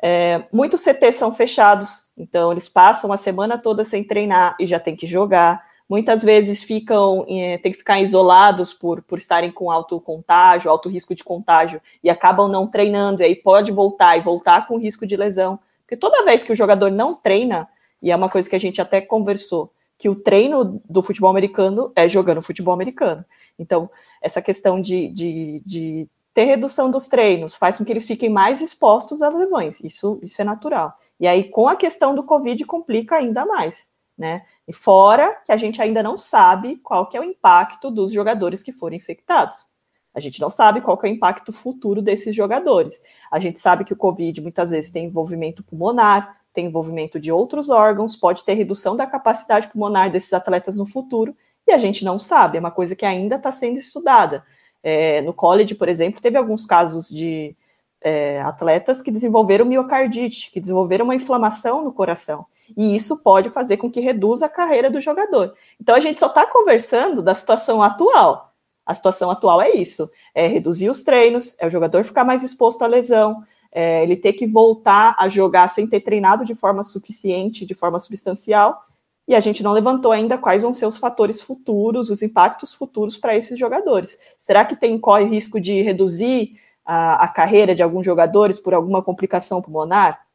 é, 0.00 0.44
muitos 0.52 0.80
CTs 0.80 1.16
são 1.16 1.34
fechados, 1.34 2.10
então 2.16 2.52
eles 2.52 2.68
passam 2.68 3.12
a 3.12 3.16
semana 3.16 3.58
toda 3.58 3.84
sem 3.84 4.04
treinar 4.04 4.56
e 4.60 4.64
já 4.64 4.78
tem 4.78 4.94
que 4.94 5.06
jogar. 5.06 5.66
Muitas 5.88 6.22
vezes 6.22 6.62
ficam, 6.62 7.24
é, 7.28 7.58
tem 7.58 7.72
que 7.72 7.78
ficar 7.78 8.00
isolados 8.00 8.72
por, 8.72 9.02
por 9.02 9.18
estarem 9.18 9.50
com 9.50 9.70
alto 9.70 10.00
contágio, 10.00 10.70
alto 10.70 10.88
risco 10.88 11.14
de 11.14 11.24
contágio, 11.24 11.80
e 12.04 12.10
acabam 12.10 12.48
não 12.48 12.66
treinando, 12.66 13.22
e 13.22 13.24
aí 13.24 13.34
pode 13.34 13.72
voltar 13.72 14.16
e 14.16 14.20
voltar 14.20 14.66
com 14.66 14.78
risco 14.78 15.06
de 15.06 15.16
lesão. 15.16 15.58
Porque 15.80 15.96
toda 15.96 16.24
vez 16.24 16.44
que 16.44 16.52
o 16.52 16.56
jogador 16.56 16.90
não 16.90 17.14
treina, 17.14 17.66
e 18.02 18.12
é 18.12 18.16
uma 18.16 18.28
coisa 18.28 18.48
que 18.48 18.54
a 18.54 18.60
gente 18.60 18.80
até 18.80 19.00
conversou, 19.00 19.72
que 19.98 20.08
o 20.08 20.14
treino 20.14 20.80
do 20.88 21.02
futebol 21.02 21.28
americano 21.28 21.92
é 21.94 22.08
jogando 22.08 22.40
futebol 22.40 22.72
americano. 22.72 23.24
Então, 23.58 23.90
essa 24.22 24.40
questão 24.40 24.80
de, 24.80 25.08
de, 25.08 25.62
de 25.66 26.08
ter 26.32 26.44
redução 26.44 26.88
dos 26.88 27.08
treinos 27.08 27.56
faz 27.56 27.76
com 27.76 27.84
que 27.84 27.90
eles 27.90 28.06
fiquem 28.06 28.30
mais 28.30 28.62
expostos 28.62 29.22
às 29.22 29.34
lesões. 29.34 29.80
Isso, 29.80 30.20
isso 30.22 30.40
é 30.40 30.44
natural. 30.44 30.96
E 31.18 31.26
aí, 31.26 31.50
com 31.50 31.66
a 31.66 31.74
questão 31.74 32.14
do 32.14 32.22
Covid, 32.22 32.64
complica 32.64 33.16
ainda 33.16 33.44
mais, 33.44 33.88
né? 34.16 34.44
E 34.68 34.72
fora 34.72 35.36
que 35.44 35.50
a 35.50 35.56
gente 35.56 35.82
ainda 35.82 36.00
não 36.00 36.16
sabe 36.16 36.76
qual 36.76 37.08
que 37.08 37.16
é 37.16 37.20
o 37.20 37.24
impacto 37.24 37.90
dos 37.90 38.12
jogadores 38.12 38.62
que 38.62 38.70
foram 38.70 38.94
infectados. 38.94 39.70
A 40.14 40.20
gente 40.20 40.40
não 40.40 40.50
sabe 40.50 40.80
qual 40.80 40.96
que 40.96 41.06
é 41.06 41.10
o 41.10 41.12
impacto 41.12 41.52
futuro 41.52 42.00
desses 42.00 42.34
jogadores. 42.34 43.00
A 43.30 43.38
gente 43.40 43.58
sabe 43.58 43.84
que 43.84 43.92
o 43.92 43.96
Covid 43.96 44.40
muitas 44.40 44.70
vezes 44.70 44.90
tem 44.90 45.06
envolvimento 45.06 45.62
pulmonar, 45.62 46.37
tem 46.58 46.66
envolvimento 46.66 47.20
de 47.20 47.30
outros 47.30 47.70
órgãos, 47.70 48.16
pode 48.16 48.44
ter 48.44 48.54
redução 48.54 48.96
da 48.96 49.06
capacidade 49.06 49.68
pulmonar 49.68 50.10
desses 50.10 50.32
atletas 50.32 50.76
no 50.76 50.84
futuro, 50.84 51.36
e 51.64 51.70
a 51.70 51.78
gente 51.78 52.04
não 52.04 52.18
sabe, 52.18 52.56
é 52.56 52.60
uma 52.60 52.72
coisa 52.72 52.96
que 52.96 53.06
ainda 53.06 53.36
está 53.36 53.52
sendo 53.52 53.78
estudada. 53.78 54.44
É, 54.82 55.20
no 55.22 55.32
college, 55.32 55.76
por 55.76 55.88
exemplo, 55.88 56.20
teve 56.20 56.36
alguns 56.36 56.66
casos 56.66 57.08
de 57.08 57.54
é, 58.00 58.40
atletas 58.40 59.00
que 59.00 59.12
desenvolveram 59.12 59.64
miocardite, 59.64 60.50
que 60.50 60.60
desenvolveram 60.60 61.04
uma 61.04 61.14
inflamação 61.14 61.84
no 61.84 61.92
coração. 61.92 62.44
E 62.76 62.96
isso 62.96 63.18
pode 63.18 63.50
fazer 63.50 63.76
com 63.76 63.88
que 63.88 64.00
reduza 64.00 64.46
a 64.46 64.48
carreira 64.48 64.90
do 64.90 65.00
jogador. 65.00 65.54
Então 65.80 65.94
a 65.94 66.00
gente 66.00 66.18
só 66.18 66.26
está 66.26 66.44
conversando 66.44 67.22
da 67.22 67.36
situação 67.36 67.80
atual. 67.80 68.52
A 68.84 68.94
situação 68.94 69.30
atual 69.30 69.62
é 69.62 69.70
isso: 69.70 70.10
é 70.34 70.48
reduzir 70.48 70.90
os 70.90 71.04
treinos, 71.04 71.56
é 71.60 71.68
o 71.68 71.70
jogador 71.70 72.02
ficar 72.02 72.24
mais 72.24 72.42
exposto 72.42 72.82
à 72.82 72.88
lesão, 72.88 73.44
é 73.70 74.02
ele 74.02 74.16
ter 74.16 74.32
que 74.32 74.46
voltar 74.46 75.14
a 75.18 75.28
jogar 75.28 75.68
sem 75.68 75.86
ter 75.86 76.00
treinado 76.00 76.44
de 76.44 76.54
forma 76.54 76.82
suficiente, 76.82 77.66
de 77.66 77.74
forma 77.74 77.98
substancial. 77.98 78.84
E 79.26 79.34
a 79.34 79.40
gente 79.40 79.62
não 79.62 79.72
levantou 79.72 80.10
ainda 80.10 80.38
quais 80.38 80.62
vão 80.62 80.72
ser 80.72 80.86
os 80.86 80.96
fatores 80.96 81.42
futuros, 81.42 82.08
os 82.08 82.22
impactos 82.22 82.72
futuros 82.72 83.16
para 83.16 83.36
esses 83.36 83.58
jogadores. 83.58 84.18
Será 84.38 84.64
que 84.64 84.74
tem 84.74 84.98
corre 84.98 85.26
risco 85.26 85.60
de 85.60 85.82
reduzir 85.82 86.58
a, 86.84 87.24
a 87.24 87.28
carreira 87.28 87.74
de 87.74 87.82
alguns 87.82 88.06
jogadores 88.06 88.58
por 88.58 88.72
alguma 88.72 89.02
complicação 89.02 89.60
pulmonar? 89.60 90.26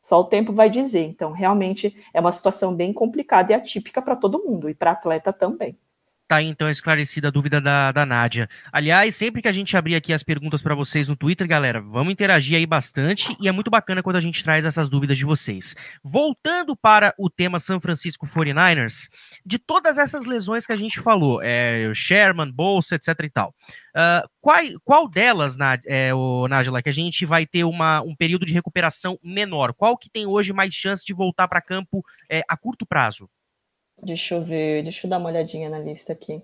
Só 0.00 0.18
o 0.20 0.24
tempo 0.24 0.52
vai 0.52 0.70
dizer. 0.70 1.04
Então, 1.04 1.32
realmente 1.32 1.94
é 2.14 2.20
uma 2.20 2.32
situação 2.32 2.74
bem 2.74 2.92
complicada 2.92 3.52
e 3.52 3.54
atípica 3.54 4.00
para 4.00 4.16
todo 4.16 4.42
mundo 4.42 4.70
e 4.70 4.74
para 4.74 4.92
atleta 4.92 5.32
também. 5.32 5.78
Tá 6.30 6.36
aí, 6.36 6.46
então, 6.46 6.70
esclarecida 6.70 7.26
a 7.26 7.30
dúvida 7.32 7.60
da, 7.60 7.90
da 7.90 8.06
Nádia. 8.06 8.48
Aliás, 8.70 9.16
sempre 9.16 9.42
que 9.42 9.48
a 9.48 9.52
gente 9.52 9.76
abrir 9.76 9.96
aqui 9.96 10.12
as 10.12 10.22
perguntas 10.22 10.62
para 10.62 10.76
vocês 10.76 11.08
no 11.08 11.16
Twitter, 11.16 11.44
galera, 11.44 11.80
vamos 11.80 12.12
interagir 12.12 12.56
aí 12.56 12.64
bastante 12.64 13.36
e 13.40 13.48
é 13.48 13.50
muito 13.50 13.68
bacana 13.68 14.00
quando 14.00 14.14
a 14.14 14.20
gente 14.20 14.44
traz 14.44 14.64
essas 14.64 14.88
dúvidas 14.88 15.18
de 15.18 15.24
vocês. 15.24 15.74
Voltando 16.04 16.76
para 16.76 17.12
o 17.18 17.28
tema 17.28 17.58
São 17.58 17.80
Francisco 17.80 18.28
49ers, 18.28 19.08
de 19.44 19.58
todas 19.58 19.98
essas 19.98 20.24
lesões 20.24 20.64
que 20.64 20.72
a 20.72 20.76
gente 20.76 21.00
falou, 21.00 21.42
é, 21.42 21.90
Sherman, 21.92 22.52
Bolsa, 22.52 22.94
etc 22.94 23.08
e 23.24 23.30
tal, 23.30 23.52
uh, 23.96 24.30
qual, 24.40 24.60
qual 24.84 25.08
delas, 25.08 25.56
é, 25.84 26.14
o 26.14 26.46
Nájila, 26.46 26.80
que 26.80 26.90
a 26.90 26.92
gente 26.92 27.26
vai 27.26 27.44
ter 27.44 27.64
uma, 27.64 28.02
um 28.02 28.14
período 28.14 28.46
de 28.46 28.54
recuperação 28.54 29.18
menor? 29.20 29.74
Qual 29.74 29.98
que 29.98 30.08
tem 30.08 30.26
hoje 30.26 30.52
mais 30.52 30.72
chance 30.72 31.04
de 31.04 31.12
voltar 31.12 31.48
para 31.48 31.60
campo 31.60 32.04
é, 32.30 32.44
a 32.48 32.56
curto 32.56 32.86
prazo? 32.86 33.28
Deixa 34.02 34.34
eu 34.34 34.42
ver, 34.42 34.82
deixa 34.82 35.06
eu 35.06 35.10
dar 35.10 35.18
uma 35.18 35.28
olhadinha 35.28 35.68
na 35.68 35.78
lista 35.78 36.12
aqui. 36.12 36.42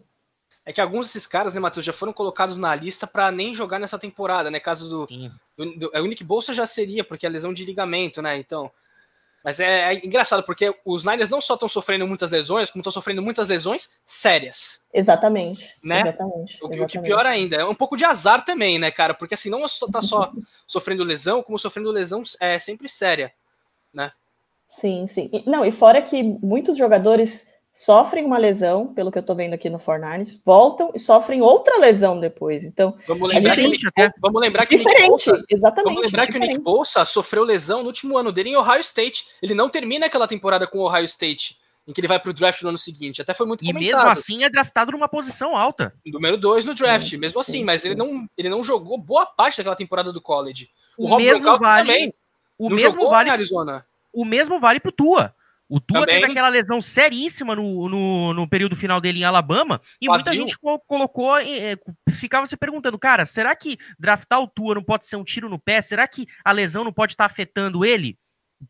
É 0.65 0.73
que 0.73 0.81
alguns 0.81 1.07
desses 1.07 1.29
caras, 1.29 1.55
né, 1.55 1.61
Matheus, 1.61 1.87
já 1.87 1.93
foram 1.93 2.13
colocados 2.13 2.59
na 2.59 2.75
lista 2.75 3.07
para 3.07 3.31
nem 3.31 3.55
jogar 3.55 3.79
nessa 3.79 3.99
temporada, 3.99 4.51
né? 4.51 4.59
Caso 4.59 4.89
do, 4.89 5.07
do, 5.57 5.79
do. 5.79 5.91
A 5.95 6.01
Unique 6.01 6.25
Bolsa 6.25 6.53
já 6.53 6.67
seria, 6.67 7.05
porque 7.05 7.25
é 7.25 7.29
lesão 7.29 7.55
de 7.55 7.65
ligamento, 7.65 8.21
né? 8.21 8.37
Então. 8.37 8.71
Mas 9.45 9.61
é, 9.61 9.95
é 9.95 10.05
engraçado, 10.05 10.43
porque 10.43 10.75
os 10.85 11.05
Niners 11.05 11.31
não 11.31 11.41
só 11.41 11.55
estão 11.55 11.69
sofrendo 11.69 12.05
muitas 12.05 12.33
lesões, 12.33 12.69
como 12.69 12.81
estão 12.81 12.91
sofrendo 12.91 13.23
muitas 13.23 13.47
lesões 13.47 13.89
sérias. 14.05 14.81
Exatamente. 14.93 15.73
Né? 15.85 16.01
Exatamente, 16.01 16.59
o, 16.61 16.83
o, 16.83 16.87
que 16.89 16.99
pior 16.99 17.25
ainda, 17.25 17.55
é 17.55 17.65
um 17.65 17.75
pouco 17.75 17.97
de 17.97 18.05
azar 18.05 18.45
também, 18.45 18.77
né, 18.77 18.91
cara? 18.91 19.15
Porque 19.15 19.35
assim, 19.35 19.49
não 19.49 19.65
tá 19.93 20.01
só 20.01 20.33
sofrendo 20.67 21.05
lesão, 21.05 21.45
como 21.45 21.61
sofrendo 21.61 21.93
lesão 21.93 22.25
é 22.41 22.59
sempre 22.59 22.89
séria, 22.89 23.33
né? 23.95 24.11
Sim, 24.69 25.07
sim. 25.07 25.31
Não, 25.47 25.65
e 25.65 25.73
fora 25.73 26.03
que 26.03 26.23
muitos 26.23 26.77
jogadores 26.77 27.55
sofrem 27.77 28.25
uma 28.25 28.39
lesão, 28.39 28.87
pelo 28.95 29.13
que 29.13 29.19
eu 29.19 29.23
tô 29.23 29.35
vendo 29.35 29.53
aqui 29.53 29.69
no 29.69 29.79
Fornares, 29.79 30.41
voltam 30.43 30.93
e 30.95 30.99
sofrem 30.99 31.43
outra 31.43 31.79
lesão 31.79 32.19
depois. 32.19 32.65
Então, 32.65 32.97
vamos 33.07 33.33
lembrar, 33.33 33.55
que, 33.55 33.69
Nick, 33.69 33.85
vamos 34.19 34.41
lembrar 34.41 34.67
que 34.67 34.77
diferente, 34.77 35.09
Bolsa, 35.09 35.45
exatamente. 35.51 35.85
Vamos 35.85 36.03
lembrar 36.07 36.23
diferente. 36.23 36.49
que 36.49 36.55
o 36.55 36.57
Nick 36.57 36.65
Bolsa 36.65 37.05
sofreu 37.05 37.45
lesão 37.45 37.83
no 37.83 37.89
último 37.89 38.17
ano 38.17 38.33
dele 38.33 38.49
em 38.49 38.57
Ohio 38.57 38.81
State. 38.81 39.27
Ele 39.43 39.55
não 39.55 39.69
termina 39.69 40.07
aquela 40.07 40.27
temporada 40.27 40.67
com 40.67 40.79
o 40.79 40.87
Ohio 40.87 41.05
State, 41.05 41.59
em 41.87 41.93
que 41.93 42.01
ele 42.01 42.09
vai 42.09 42.19
pro 42.19 42.33
draft 42.33 42.63
no 42.63 42.71
ano 42.71 42.79
seguinte. 42.79 43.21
Até 43.21 43.35
foi 43.35 43.47
muito 43.47 43.63
E 43.63 43.67
comentado. 43.67 43.99
mesmo 43.99 44.09
assim 44.09 44.43
é 44.43 44.49
draftado 44.49 44.93
numa 44.93 45.07
posição 45.07 45.55
alta. 45.55 45.93
Número 46.07 46.39
2 46.39 46.65
no 46.65 46.75
draft, 46.75 47.11
sim, 47.11 47.19
mesmo 47.19 47.39
assim, 47.41 47.53
sim, 47.53 47.65
mas 47.65 47.83
sim. 47.83 47.89
ele 47.89 47.95
não 47.95 48.27
ele 48.39 48.49
não 48.49 48.65
jogou 48.65 48.97
boa 48.97 49.27
parte 49.27 49.59
daquela 49.59 49.77
temporada 49.77 50.15
do 50.15 50.21
college. 50.23 50.71
O, 50.97 51.15
o 51.15 51.17
mesmo 51.19 51.59
vale 51.59 51.87
também. 51.87 52.15
O 52.59 52.71
mesmo 52.71 53.11
vale 53.11 53.29
Arizona 53.29 53.85
o 54.17 54.25
mesmo 54.25 54.59
vale 54.59 54.81
pro 54.81 54.91
Tua. 54.91 55.35
O 55.69 55.81
Tua 55.81 56.01
Também. 56.01 56.21
teve 56.21 56.33
aquela 56.33 56.49
lesão 56.49 56.81
seríssima 56.81 57.55
no, 57.55 57.89
no, 57.89 58.33
no, 58.33 58.49
período 58.49 58.77
final 58.77 59.01
dele 59.01 59.21
em 59.21 59.25
Alabama 59.25 59.81
e 60.01 60.09
muita 60.09 60.33
gente 60.33 60.57
colocou, 60.87 61.37
é, 61.39 61.77
ficava 62.09 62.47
se 62.47 62.57
perguntando, 62.57 62.97
cara, 62.99 63.27
será 63.27 63.55
que 63.55 63.77
draftar 63.99 64.41
o 64.41 64.47
Tua 64.47 64.77
não 64.77 64.83
pode 64.83 65.07
ser 65.07 65.17
um 65.17 65.25
tiro 65.25 65.49
no 65.49 65.59
pé? 65.59 65.83
Será 65.83 66.07
que 66.07 66.27
a 66.45 66.53
lesão 66.53 66.85
não 66.85 66.93
pode 66.93 67.13
estar 67.13 67.27
tá 67.27 67.33
afetando 67.33 67.85
ele? 67.85 68.17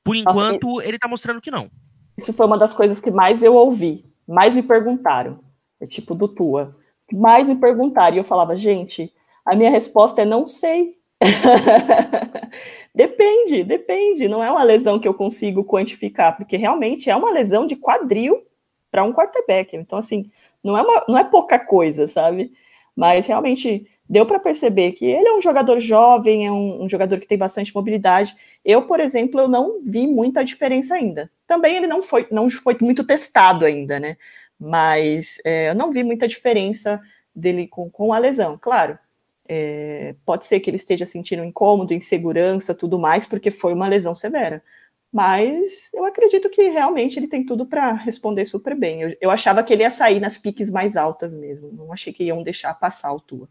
Por 0.03 0.17
enquanto, 0.17 0.67
Nossa, 0.67 0.87
ele 0.87 0.99
tá 0.99 1.07
mostrando 1.07 1.41
que 1.41 1.51
não. 1.51 1.71
Isso 2.17 2.33
foi 2.33 2.47
uma 2.47 2.59
das 2.59 2.75
coisas 2.75 2.99
que 2.99 3.11
mais 3.11 3.43
eu 3.43 3.55
ouvi, 3.55 4.05
mais 4.27 4.55
me 4.55 4.63
perguntaram. 4.63 5.45
É 5.79 5.87
tipo 5.87 6.15
do 6.15 6.27
Tua. 6.27 6.75
Mais 7.13 7.47
me 7.47 7.57
perguntaram. 7.57 8.17
E 8.17 8.19
eu 8.19 8.25
falava, 8.25 8.57
gente, 8.57 9.13
a 9.45 9.55
minha 9.55 9.71
resposta 9.71 10.23
é 10.23 10.25
não 10.25 10.47
sei. 10.47 10.96
depende, 12.95 13.65
depende. 13.65 14.29
Não 14.29 14.43
é 14.43 14.51
uma 14.51 14.63
lesão 14.63 14.99
que 14.99 15.09
eu 15.09 15.15
consigo 15.15 15.65
quantificar, 15.65 16.37
porque 16.37 16.57
realmente 16.57 17.09
é 17.11 17.17
uma 17.17 17.31
lesão 17.31 17.67
de 17.67 17.77
quadril 17.77 18.45
para 18.91 19.05
um 19.05 19.13
quarterback. 19.13 19.77
Então, 19.77 19.99
assim, 19.99 20.31
não 20.63 20.77
é, 20.77 20.83
uma, 20.83 21.05
não 21.09 21.19
é 21.19 21.25
pouca 21.25 21.59
coisa, 21.59 22.09
sabe? 22.09 22.53
Mas 22.95 23.27
realmente 23.27 23.87
deu 24.09 24.25
para 24.25 24.39
perceber 24.39 24.93
que 24.93 25.05
ele 25.05 25.29
é 25.29 25.35
um 25.35 25.43
jogador 25.43 25.81
jovem, 25.81 26.47
é 26.47 26.53
um, 26.53 26.85
um, 26.85 26.89
jogador 26.89 27.19
que 27.19 27.27
tem 27.27 27.37
bastante 27.37 27.75
mobilidade. 27.75 28.37
Eu, 28.65 28.83
por 28.83 29.01
exemplo, 29.01 29.41
eu 29.41 29.49
não 29.49 29.81
vi 29.85 30.07
muita 30.07 30.45
diferença 30.45 30.95
ainda. 30.95 31.31
Também 31.47 31.77
ele 31.77 31.87
não 31.87 32.01
foi, 32.01 32.27
não 32.31 32.49
foi 32.49 32.77
muito 32.81 33.05
testado 33.05 33.65
ainda, 33.65 33.99
né? 33.99 34.17
Mas 34.59 35.41
é, 35.45 35.71
eu 35.71 35.75
não 35.75 35.91
vi 35.91 36.03
muita 36.03 36.27
diferença 36.27 37.01
dele 37.35 37.67
com, 37.67 37.91
com 37.91 38.13
a 38.13 38.19
lesão. 38.19 38.57
Claro, 38.61 38.99
é, 39.49 40.15
pode 40.25 40.47
ser 40.47 40.61
que 40.61 40.71
ele 40.71 40.77
esteja 40.77 41.07
sentindo 41.07 41.45
incômodo, 41.45 41.95
insegurança, 41.95 42.75
tudo 42.75 42.99
mais, 42.99 43.27
porque 43.27 43.51
foi 43.51 43.73
uma 43.73 43.89
lesão 43.89 44.15
severa. 44.15 44.63
Mas 45.13 45.93
eu 45.95 46.05
acredito 46.05 46.51
que 46.51 46.69
realmente 46.69 47.19
ele 47.19 47.29
tem 47.29 47.45
tudo 47.45 47.65
para 47.65 47.93
responder 47.93 48.45
super 48.45 48.75
bem. 48.75 49.03
Eu, 49.03 49.17
eu, 49.21 49.31
achava 49.31 49.63
que 49.63 49.73
ele 49.73 49.83
ia 49.83 49.91
sair 49.91 50.21
nas 50.21 50.37
piques 50.37 50.69
mais 50.69 50.97
altas 50.97 51.33
mesmo. 51.33 51.73
Não 51.73 51.93
achei 51.93 52.13
que 52.13 52.25
iam 52.25 52.43
deixar 52.43 52.75
passar 52.75 53.13
o 53.13 53.21
Tua. 53.21 53.49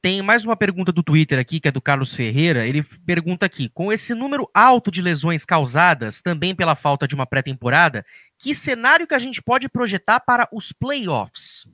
Tem 0.00 0.22
mais 0.22 0.44
uma 0.44 0.56
pergunta 0.56 0.92
do 0.92 1.02
Twitter 1.02 1.38
aqui, 1.38 1.58
que 1.58 1.66
é 1.66 1.72
do 1.72 1.82
Carlos 1.82 2.14
Ferreira. 2.14 2.66
Ele 2.66 2.84
pergunta 3.04 3.44
aqui: 3.44 3.68
com 3.68 3.92
esse 3.92 4.14
número 4.14 4.48
alto 4.54 4.90
de 4.90 5.02
lesões 5.02 5.44
causadas, 5.44 6.22
também 6.22 6.54
pela 6.54 6.76
falta 6.76 7.06
de 7.06 7.14
uma 7.14 7.26
pré-temporada, 7.26 8.06
que 8.38 8.54
cenário 8.54 9.06
que 9.06 9.14
a 9.14 9.18
gente 9.18 9.42
pode 9.42 9.68
projetar 9.68 10.20
para 10.20 10.48
os 10.52 10.72
playoffs? 10.72 11.66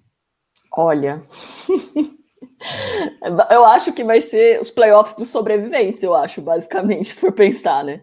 Olha. 0.72 1.22
Eu 3.50 3.64
acho 3.64 3.92
que 3.92 4.04
vai 4.04 4.20
ser 4.20 4.60
os 4.60 4.70
playoffs 4.70 5.16
dos 5.16 5.28
sobreviventes, 5.28 6.02
eu 6.02 6.14
acho, 6.14 6.40
basicamente, 6.40 7.06
se 7.14 7.20
for 7.20 7.32
pensar, 7.32 7.84
né? 7.84 8.00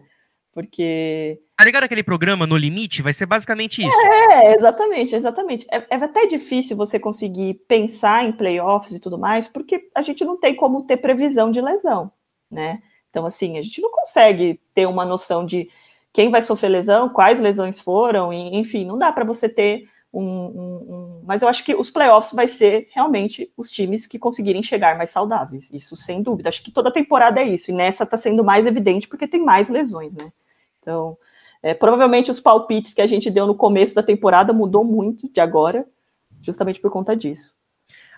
Porque. 0.52 1.40
Tá 1.56 1.64
ligado 1.64 1.84
aquele 1.84 2.02
programa 2.02 2.46
No 2.46 2.56
Limite? 2.56 3.02
Vai 3.02 3.12
ser 3.12 3.26
basicamente 3.26 3.82
isso. 3.86 3.96
É, 4.32 4.54
exatamente, 4.54 5.14
exatamente. 5.14 5.66
É, 5.70 5.82
é 5.88 5.94
até 5.96 6.26
difícil 6.26 6.76
você 6.76 6.98
conseguir 6.98 7.54
pensar 7.66 8.24
em 8.24 8.32
playoffs 8.32 8.92
e 8.92 9.00
tudo 9.00 9.18
mais, 9.18 9.48
porque 9.48 9.88
a 9.94 10.02
gente 10.02 10.24
não 10.24 10.38
tem 10.38 10.54
como 10.54 10.84
ter 10.84 10.98
previsão 10.98 11.50
de 11.50 11.60
lesão, 11.60 12.12
né? 12.50 12.82
Então, 13.08 13.24
assim, 13.24 13.58
a 13.58 13.62
gente 13.62 13.80
não 13.80 13.90
consegue 13.90 14.60
ter 14.74 14.86
uma 14.86 15.04
noção 15.04 15.44
de 15.46 15.68
quem 16.12 16.30
vai 16.30 16.42
sofrer 16.42 16.68
lesão, 16.68 17.08
quais 17.08 17.40
lesões 17.40 17.80
foram, 17.80 18.32
e, 18.32 18.56
enfim, 18.56 18.84
não 18.84 18.98
dá 18.98 19.12
para 19.12 19.24
você 19.24 19.48
ter 19.48 19.88
um, 20.12 20.22
um, 20.22 20.76
um, 20.94 21.22
mas 21.24 21.40
eu 21.40 21.48
acho 21.48 21.64
que 21.64 21.74
os 21.74 21.88
playoffs 21.88 22.32
vai 22.32 22.46
ser 22.46 22.88
realmente 22.92 23.50
os 23.56 23.70
times 23.70 24.06
que 24.06 24.18
conseguirem 24.18 24.62
chegar 24.62 24.98
mais 24.98 25.10
saudáveis, 25.10 25.70
isso 25.72 25.96
sem 25.96 26.22
dúvida. 26.22 26.50
Acho 26.50 26.62
que 26.62 26.70
toda 26.70 26.92
temporada 26.92 27.40
é 27.40 27.44
isso, 27.44 27.70
e 27.70 27.74
nessa 27.74 28.04
está 28.04 28.16
sendo 28.16 28.44
mais 28.44 28.66
evidente 28.66 29.08
porque 29.08 29.26
tem 29.26 29.42
mais 29.42 29.70
lesões, 29.70 30.14
né? 30.14 30.30
Então, 30.80 31.16
é, 31.62 31.72
provavelmente 31.72 32.30
os 32.30 32.40
palpites 32.40 32.92
que 32.92 33.00
a 33.00 33.06
gente 33.06 33.30
deu 33.30 33.46
no 33.46 33.54
começo 33.54 33.94
da 33.94 34.02
temporada 34.02 34.52
mudou 34.52 34.84
muito 34.84 35.32
de 35.32 35.40
agora, 35.40 35.86
justamente 36.42 36.80
por 36.80 36.90
conta 36.90 37.16
disso. 37.16 37.56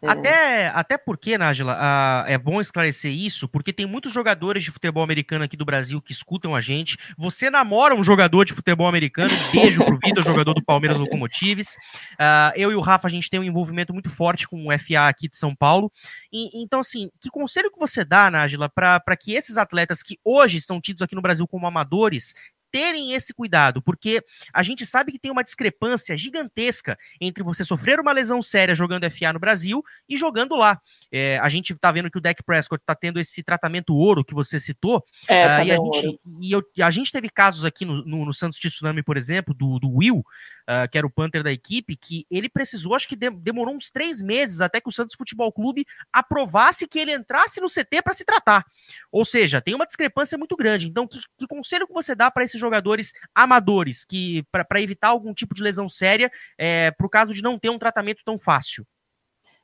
É. 0.04 0.08
Até, 0.08 0.66
até 0.68 0.98
porque, 0.98 1.38
Nájila, 1.38 1.74
uh, 1.74 2.28
é 2.28 2.36
bom 2.36 2.60
esclarecer 2.60 3.10
isso, 3.10 3.48
porque 3.48 3.72
tem 3.72 3.86
muitos 3.86 4.12
jogadores 4.12 4.62
de 4.62 4.70
futebol 4.70 5.02
americano 5.02 5.44
aqui 5.44 5.56
do 5.56 5.64
Brasil 5.64 6.00
que 6.02 6.12
escutam 6.12 6.54
a 6.54 6.60
gente. 6.60 6.98
Você 7.16 7.48
namora 7.48 7.94
um 7.94 8.02
jogador 8.02 8.44
de 8.44 8.52
futebol 8.52 8.86
americano, 8.86 9.30
beijo 9.52 9.82
pro 9.82 9.98
Vitor, 10.04 10.22
jogador 10.22 10.52
do 10.52 10.62
Palmeiras 10.62 10.98
Locomotives. 10.98 11.76
Uh, 12.14 12.52
eu 12.54 12.70
e 12.70 12.74
o 12.74 12.80
Rafa, 12.80 13.08
a 13.08 13.10
gente 13.10 13.30
tem 13.30 13.40
um 13.40 13.44
envolvimento 13.44 13.94
muito 13.94 14.10
forte 14.10 14.46
com 14.46 14.68
o 14.68 14.78
FA 14.78 15.08
aqui 15.08 15.28
de 15.28 15.38
São 15.38 15.56
Paulo. 15.56 15.90
E, 16.30 16.62
então, 16.62 16.80
assim, 16.80 17.10
que 17.20 17.30
conselho 17.30 17.70
que 17.70 17.78
você 17.78 18.04
dá, 18.04 18.30
Nájila, 18.30 18.68
para 18.68 19.16
que 19.18 19.32
esses 19.32 19.56
atletas 19.56 20.02
que 20.02 20.18
hoje 20.22 20.60
são 20.60 20.80
tidos 20.80 21.00
aqui 21.00 21.14
no 21.14 21.22
Brasil 21.22 21.48
como 21.48 21.66
amadores 21.66 22.34
terem 22.74 23.12
esse 23.12 23.32
cuidado, 23.32 23.80
porque 23.80 24.20
a 24.52 24.60
gente 24.64 24.84
sabe 24.84 25.12
que 25.12 25.18
tem 25.20 25.30
uma 25.30 25.44
discrepância 25.44 26.16
gigantesca 26.16 26.98
entre 27.20 27.40
você 27.40 27.64
sofrer 27.64 28.00
uma 28.00 28.10
lesão 28.10 28.42
séria 28.42 28.74
jogando 28.74 29.08
FA 29.12 29.32
no 29.32 29.38
Brasil 29.38 29.80
e 30.08 30.16
jogando 30.16 30.56
lá. 30.56 30.80
É, 31.12 31.38
a 31.38 31.48
gente 31.48 31.72
tá 31.76 31.92
vendo 31.92 32.10
que 32.10 32.18
o 32.18 32.20
Dak 32.20 32.42
Prescott 32.42 32.82
tá 32.84 32.92
tendo 32.92 33.20
esse 33.20 33.44
tratamento 33.44 33.94
ouro 33.94 34.24
que 34.24 34.34
você 34.34 34.58
citou. 34.58 35.04
É, 35.28 35.46
uh, 35.46 35.64
e, 35.66 35.70
a 35.70 35.76
gente, 35.76 36.20
e 36.40 36.50
eu, 36.50 36.64
a 36.82 36.90
gente 36.90 37.12
teve 37.12 37.30
casos 37.30 37.64
aqui 37.64 37.84
no, 37.84 38.04
no, 38.04 38.24
no 38.24 38.34
Santos 38.34 38.58
Tsunami, 38.58 39.04
por 39.04 39.16
exemplo, 39.16 39.54
do, 39.54 39.78
do 39.78 39.88
Will, 39.88 40.18
uh, 40.18 40.90
que 40.90 40.98
era 40.98 41.06
o 41.06 41.10
Panther 41.10 41.44
da 41.44 41.52
equipe, 41.52 41.94
que 41.94 42.26
ele 42.28 42.48
precisou, 42.48 42.96
acho 42.96 43.06
que 43.06 43.14
de, 43.14 43.30
demorou 43.30 43.76
uns 43.76 43.88
três 43.88 44.20
meses 44.20 44.60
até 44.60 44.80
que 44.80 44.88
o 44.88 44.92
Santos 44.92 45.14
Futebol 45.14 45.52
Clube 45.52 45.86
aprovasse 46.12 46.88
que 46.88 46.98
ele 46.98 47.14
entrasse 47.14 47.60
no 47.60 47.68
CT 47.68 48.02
para 48.02 48.14
se 48.14 48.24
tratar. 48.24 48.66
Ou 49.12 49.24
seja, 49.24 49.60
tem 49.60 49.76
uma 49.76 49.86
discrepância 49.86 50.36
muito 50.36 50.56
grande. 50.56 50.88
Então, 50.88 51.06
que, 51.06 51.20
que 51.38 51.46
conselho 51.46 51.86
que 51.86 51.94
você 51.94 52.16
dá 52.16 52.32
para 52.32 52.42
esses 52.42 52.63
jogadores 52.64 53.12
amadores 53.34 54.04
que 54.04 54.42
para 54.50 54.80
evitar 54.80 55.08
algum 55.08 55.32
tipo 55.32 55.54
de 55.54 55.62
lesão 55.62 55.88
séria, 55.88 56.30
é, 56.58 56.90
por 56.92 57.08
caso 57.08 57.32
de 57.32 57.42
não 57.42 57.58
ter 57.58 57.70
um 57.70 57.78
tratamento 57.78 58.22
tão 58.24 58.38
fácil? 58.38 58.84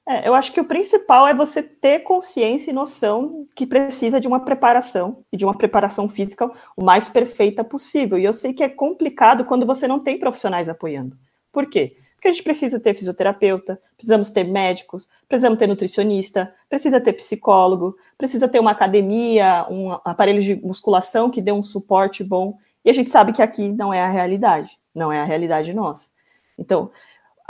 É, 0.08 0.26
eu 0.26 0.34
acho 0.34 0.52
que 0.52 0.60
o 0.60 0.64
principal 0.64 1.26
é 1.26 1.34
você 1.34 1.62
ter 1.62 2.00
consciência 2.00 2.70
e 2.70 2.74
noção 2.74 3.46
que 3.54 3.66
precisa 3.66 4.20
de 4.20 4.26
uma 4.26 4.40
preparação 4.40 5.24
e 5.32 5.36
de 5.36 5.44
uma 5.44 5.56
preparação 5.56 6.08
física 6.08 6.50
o 6.76 6.82
mais 6.82 7.08
perfeita 7.08 7.62
possível. 7.62 8.18
E 8.18 8.24
eu 8.24 8.32
sei 8.32 8.52
que 8.52 8.62
é 8.62 8.68
complicado 8.68 9.44
quando 9.44 9.66
você 9.66 9.86
não 9.86 10.00
tem 10.00 10.18
profissionais 10.18 10.68
apoiando. 10.68 11.16
Por 11.52 11.66
quê? 11.66 11.96
Porque 12.20 12.28
a 12.28 12.32
gente 12.32 12.42
precisa 12.42 12.78
ter 12.78 12.92
fisioterapeuta, 12.94 13.80
precisamos 13.96 14.30
ter 14.30 14.44
médicos, 14.44 15.08
precisamos 15.26 15.58
ter 15.58 15.66
nutricionista, 15.66 16.54
precisa 16.68 17.00
ter 17.00 17.14
psicólogo, 17.14 17.96
precisa 18.18 18.46
ter 18.46 18.60
uma 18.60 18.72
academia, 18.72 19.66
um 19.70 19.92
aparelho 20.04 20.42
de 20.42 20.54
musculação 20.56 21.30
que 21.30 21.40
dê 21.40 21.50
um 21.50 21.62
suporte 21.62 22.22
bom. 22.22 22.58
E 22.84 22.90
a 22.90 22.92
gente 22.92 23.10
sabe 23.10 23.32
que 23.32 23.42
aqui 23.42 23.68
não 23.68 23.92
é 23.92 24.00
a 24.00 24.08
realidade, 24.08 24.78
não 24.94 25.12
é 25.12 25.20
a 25.20 25.24
realidade 25.24 25.72
nossa. 25.72 26.10
Então, 26.58 26.90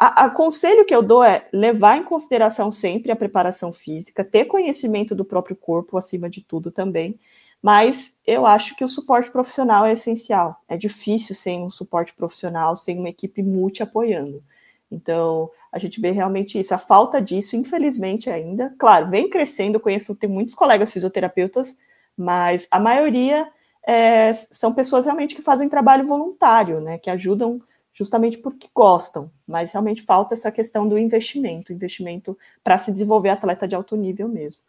o 0.01 0.31
conselho 0.31 0.85
que 0.85 0.95
eu 0.95 1.03
dou 1.03 1.23
é 1.23 1.47
levar 1.53 1.99
em 1.99 2.05
consideração 2.05 2.73
sempre 2.73 3.13
a 3.13 3.17
preparação 3.17 3.73
física, 3.73 4.25
ter 4.25 4.47
conhecimento 4.47 5.15
do 5.15 5.25
próprio 5.25 5.55
corpo 5.55 5.99
acima 5.99 6.31
de 6.31 6.43
tudo 6.43 6.71
também, 6.71 7.19
mas 7.63 8.19
eu 8.27 8.47
acho 8.47 8.75
que 8.75 8.83
o 8.83 8.89
suporte 8.89 9.31
profissional 9.31 9.85
é 9.85 9.93
essencial. 9.93 10.57
É 10.67 10.77
difícil 10.77 11.35
sem 11.35 11.63
um 11.63 11.69
suporte 11.69 12.15
profissional, 12.15 12.77
sem 12.77 12.99
uma 12.99 13.11
equipe 13.11 13.43
multi 13.43 13.83
apoiando. 13.83 14.43
Então, 14.91 15.51
a 15.71 15.79
gente 15.79 16.01
vê 16.01 16.11
realmente 16.11 16.59
isso, 16.59 16.75
a 16.75 16.79
falta 16.79 17.21
disso, 17.21 17.55
infelizmente 17.55 18.31
ainda. 18.31 18.75
Claro, 18.79 19.11
vem 19.11 19.29
crescendo, 19.29 19.77
eu 19.77 19.81
conheço, 19.81 20.17
tem 20.17 20.29
muitos 20.29 20.55
colegas 20.55 20.93
fisioterapeutas, 20.93 21.79
mas 22.17 22.67
a 22.71 22.81
maioria 22.81 23.47
é, 23.87 24.33
são 24.35 24.73
pessoas 24.73 25.07
realmente 25.07 25.35
que 25.35 25.43
fazem 25.43 25.69
trabalho 25.69 26.05
voluntário, 26.05 26.81
né, 26.81 26.99
que 26.99 27.11
ajudam 27.11 27.61
justamente 27.93 28.39
porque 28.39 28.69
gostam, 28.75 29.31
mas 29.47 29.73
realmente 29.73 30.03
falta 30.03 30.35
essa 30.35 30.51
questão 30.51 30.89
do 30.89 30.99
investimento, 30.99 31.73
investimento 31.73 32.39
para 32.63 32.79
se 32.79 32.93
desenvolver 32.93 33.31
atleta 33.31 33.67
de 33.67 33.75
alto 33.75 33.97
nível 33.97 34.29
mesmo. 34.29 34.63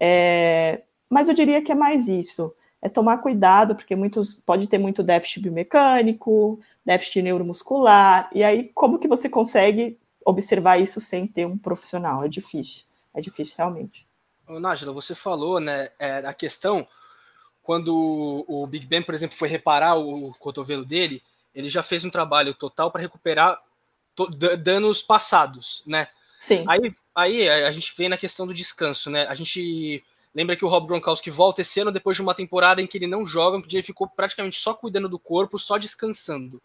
É, 0.00 0.82
mas 1.08 1.28
eu 1.28 1.34
diria 1.34 1.62
que 1.62 1.70
é 1.70 1.74
mais 1.74 2.08
isso, 2.08 2.54
é 2.80 2.88
tomar 2.88 3.18
cuidado, 3.18 3.76
porque 3.76 3.94
muitos 3.94 4.34
pode 4.34 4.66
ter 4.66 4.78
muito 4.78 5.02
déficit 5.02 5.42
biomecânico, 5.42 6.58
déficit 6.84 7.22
neuromuscular, 7.22 8.30
e 8.32 8.42
aí 8.42 8.70
como 8.74 8.98
que 8.98 9.06
você 9.06 9.28
consegue 9.28 9.98
observar 10.24 10.80
isso 10.80 11.00
sem 11.00 11.26
ter 11.26 11.46
um 11.46 11.58
profissional? 11.58 12.24
É 12.24 12.28
difícil, 12.28 12.84
é 13.14 13.20
difícil 13.20 13.54
realmente. 13.58 14.06
Nájila, 14.48 14.92
você 14.92 15.14
falou, 15.14 15.60
né, 15.60 15.90
é, 15.98 16.18
a 16.26 16.34
questão 16.34 16.86
quando 17.62 18.44
o 18.48 18.66
Big 18.66 18.86
Ben, 18.86 19.02
por 19.02 19.14
exemplo, 19.14 19.36
foi 19.36 19.48
reparar 19.48 19.96
o 19.96 20.34
cotovelo 20.38 20.84
dele, 20.84 21.22
ele 21.54 21.68
já 21.68 21.82
fez 21.82 22.04
um 22.04 22.10
trabalho 22.10 22.54
total 22.54 22.90
para 22.90 23.00
recuperar 23.00 23.60
danos 24.58 25.02
passados, 25.02 25.82
né? 25.86 26.08
Sim. 26.36 26.64
Aí, 26.68 26.92
aí 27.14 27.64
a 27.64 27.72
gente 27.72 27.94
vem 27.96 28.08
na 28.08 28.16
questão 28.16 28.46
do 28.46 28.54
descanso, 28.54 29.10
né? 29.10 29.26
A 29.28 29.34
gente 29.34 30.02
lembra 30.34 30.56
que 30.56 30.64
o 30.64 30.68
Rob 30.68 30.88
Gronkowski 30.88 31.30
volta 31.30 31.60
esse 31.60 31.78
ano 31.80 31.92
depois 31.92 32.16
de 32.16 32.22
uma 32.22 32.34
temporada 32.34 32.82
em 32.82 32.86
que 32.86 32.98
ele 32.98 33.06
não 33.06 33.24
joga, 33.24 33.58
onde 33.58 33.76
ele 33.76 33.82
ficou 33.82 34.08
praticamente 34.08 34.58
só 34.58 34.74
cuidando 34.74 35.08
do 35.08 35.18
corpo, 35.18 35.58
só 35.58 35.78
descansando. 35.78 36.60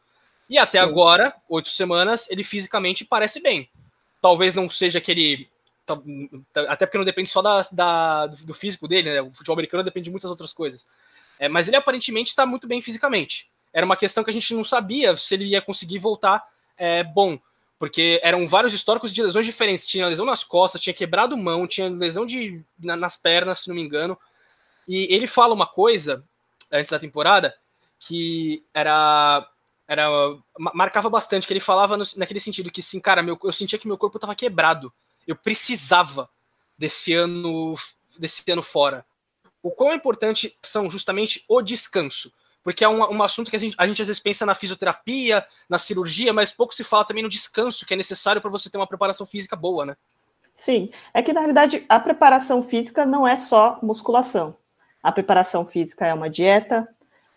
E 0.50 0.58
até 0.58 0.80
Sim. 0.80 0.86
agora, 0.86 1.36
oito 1.50 1.70
semanas, 1.70 2.30
ele 2.30 2.44
fisicamente 2.44 3.06
parece 3.06 3.40
bem. 3.40 3.70
Talvez 4.22 4.56
não 4.56 4.70
seja 4.70 4.98
aquele. 4.98 5.48
Até 6.68 6.86
porque 6.86 6.98
não 6.98 7.06
depende 7.06 7.30
só 7.30 7.42
da, 7.42 7.62
da 7.72 8.28
do 8.28 8.54
físico 8.54 8.88
dele, 8.88 9.14
né? 9.14 9.22
O 9.22 9.32
futebol 9.32 9.56
americano 9.56 9.84
depende 9.84 10.06
de 10.06 10.12
muitas 10.12 10.30
outras 10.30 10.52
coisas. 10.52 10.88
É, 11.40 11.48
mas 11.48 11.68
ele 11.68 11.78
aparentemente 11.78 12.30
está 12.30 12.46
muito 12.46 12.68
bem 12.68 12.82
fisicamente 12.82 13.50
era 13.78 13.86
uma 13.86 13.96
questão 13.96 14.24
que 14.24 14.30
a 14.32 14.34
gente 14.34 14.56
não 14.56 14.64
sabia 14.64 15.16
se 15.16 15.36
ele 15.36 15.46
ia 15.46 15.62
conseguir 15.62 16.00
voltar 16.00 16.44
é, 16.76 17.04
bom, 17.04 17.38
porque 17.78 18.20
eram 18.24 18.48
vários 18.48 18.74
históricos 18.74 19.14
de 19.14 19.22
lesões 19.22 19.46
diferentes. 19.46 19.86
Tinha 19.86 20.08
lesão 20.08 20.26
nas 20.26 20.44
costas, 20.44 20.82
tinha 20.82 20.96
quebrado 20.96 21.38
mão, 21.38 21.68
tinha 21.68 21.88
lesão 21.88 22.26
de, 22.26 22.64
na, 22.80 22.96
nas 22.96 23.16
pernas, 23.16 23.60
se 23.60 23.68
não 23.68 23.76
me 23.76 23.84
engano. 23.84 24.18
E 24.88 25.14
ele 25.14 25.28
fala 25.28 25.54
uma 25.54 25.68
coisa 25.68 26.24
antes 26.72 26.90
da 26.90 26.98
temporada 26.98 27.54
que 28.00 28.64
era 28.74 29.48
era 29.88 30.10
marcava 30.74 31.10
bastante, 31.10 31.46
que 31.46 31.54
ele 31.54 31.60
falava 31.60 31.96
no, 31.96 32.04
naquele 32.18 32.40
sentido 32.40 32.72
que 32.72 32.82
assim, 32.82 33.00
cara, 33.00 33.22
meu, 33.22 33.40
eu 33.44 33.54
sentia 33.54 33.80
que 33.80 33.88
meu 33.88 33.98
corpo 33.98 34.18
estava 34.18 34.36
quebrado. 34.36 34.92
Eu 35.28 35.36
precisava 35.36 36.30
desse 36.78 37.14
ano 37.14 37.76
desse 38.18 38.50
ano 38.52 38.64
fora. 38.64 39.06
O 39.62 39.70
quão 39.70 39.94
importante 39.94 40.58
são 40.64 40.90
justamente 40.90 41.44
o 41.48 41.62
descanso 41.62 42.32
porque 42.68 42.84
é 42.84 42.90
um, 42.90 43.00
um 43.14 43.24
assunto 43.24 43.50
que 43.50 43.56
a 43.56 43.60
gente, 43.60 43.76
a 43.78 43.88
gente 43.88 44.02
às 44.02 44.10
vezes 44.10 44.22
pensa 44.22 44.46
na 44.46 44.54
fisioterapia, 44.54 45.46
na 45.70 45.78
cirurgia, 45.78 46.34
mas 46.34 46.52
pouco 46.52 46.76
se 46.76 46.84
fala 46.84 47.06
também 47.06 47.24
no 47.24 47.30
descanso, 47.30 47.86
que 47.86 47.94
é 47.94 47.98
necessário 47.98 48.42
para 48.42 48.52
você 48.52 48.70
ter 48.70 48.78
uma 48.78 48.86
preparação 48.86 49.26
física 49.26 49.56
boa, 49.56 49.86
né? 49.86 49.96
Sim, 50.54 50.92
é 51.14 51.24
que 51.24 51.32
na 51.32 51.40
realidade 51.40 51.86
a 51.88 51.98
preparação 51.98 52.62
física 52.62 53.06
não 53.06 53.26
é 53.26 53.38
só 53.38 53.80
musculação. 53.82 54.54
A 55.02 55.14
preparação 55.14 55.66
física 55.66 56.06
é 56.06 56.14
uma 56.14 56.30
dieta 56.30 56.86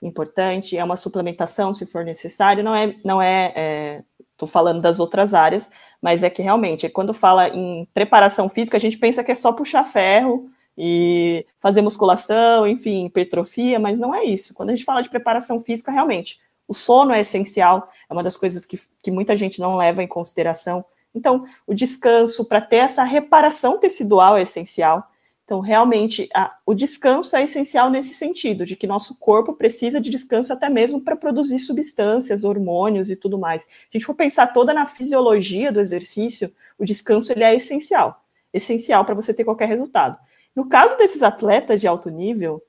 importante, 0.03 0.77
é 0.77 0.85
uma 0.85 0.97
suplementação 0.97 1.75
se 1.75 1.87
for 1.87 2.05
necessário, 2.05 2.65
não 2.65 2.75
é, 2.75 2.97
não 3.05 3.21
é, 3.21 3.53
é, 3.55 4.03
falando 4.47 4.81
das 4.81 4.99
outras 5.01 5.35
áreas, 5.35 5.71
mas 6.01 6.23
é 6.23 6.31
que 6.31 6.43
realmente, 6.43 6.89
quando 6.89 7.13
fala 7.13 7.49
em 7.49 7.87
preparação 7.93 8.49
física, 8.49 8.77
a 8.77 8.81
gente 8.81 8.99
pensa 8.99 9.23
que 9.23 9.31
é 9.31 9.35
só 9.35 9.53
puxar 9.53 9.85
ferro, 9.85 10.51
e 10.83 11.45
fazer 11.61 11.83
musculação, 11.83 12.67
enfim, 12.67 13.05
hipertrofia, 13.05 13.79
mas 13.79 13.99
não 13.99 14.15
é 14.15 14.25
isso. 14.25 14.55
Quando 14.55 14.71
a 14.71 14.75
gente 14.75 14.85
fala 14.85 15.03
de 15.03 15.11
preparação 15.11 15.63
física, 15.63 15.93
realmente, 15.93 16.41
o 16.67 16.73
sono 16.73 17.13
é 17.13 17.21
essencial, 17.21 17.91
é 18.09 18.13
uma 18.13 18.23
das 18.23 18.37
coisas 18.37 18.65
que, 18.65 18.81
que 19.03 19.11
muita 19.11 19.37
gente 19.37 19.61
não 19.61 19.77
leva 19.77 20.03
em 20.03 20.07
consideração. 20.07 20.83
Então, 21.15 21.45
o 21.67 21.75
descanso 21.75 22.49
para 22.49 22.63
ter 22.63 22.77
essa 22.77 23.03
reparação 23.03 23.79
tecidual 23.79 24.39
é 24.39 24.43
essencial. 24.43 25.10
Então, 25.51 25.59
realmente, 25.59 26.29
a, 26.33 26.57
o 26.65 26.73
descanso 26.73 27.35
é 27.35 27.43
essencial 27.43 27.91
nesse 27.91 28.15
sentido, 28.15 28.65
de 28.65 28.77
que 28.77 28.87
nosso 28.87 29.19
corpo 29.19 29.53
precisa 29.53 30.01
de 30.01 30.09
descanso 30.09 30.53
até 30.53 30.69
mesmo 30.69 31.01
para 31.01 31.17
produzir 31.17 31.59
substâncias, 31.59 32.45
hormônios 32.45 33.11
e 33.11 33.17
tudo 33.17 33.37
mais. 33.37 33.63
Se 33.63 33.69
a 33.93 33.99
gente 33.99 34.07
for 34.07 34.15
pensar 34.15 34.53
toda 34.53 34.73
na 34.73 34.87
fisiologia 34.87 35.73
do 35.73 35.81
exercício, 35.81 36.55
o 36.79 36.85
descanso 36.85 37.33
ele 37.33 37.43
é 37.43 37.53
essencial. 37.53 38.23
Essencial 38.55 39.05
para 39.05 39.17
você 39.17 39.35
ter 39.35 39.43
qualquer 39.43 39.67
resultado. 39.67 40.17
No 40.55 40.69
caso 40.69 40.97
desses 40.97 41.21
atletas 41.21 41.81
de 41.81 41.89
alto 41.89 42.11
nível, 42.11 42.63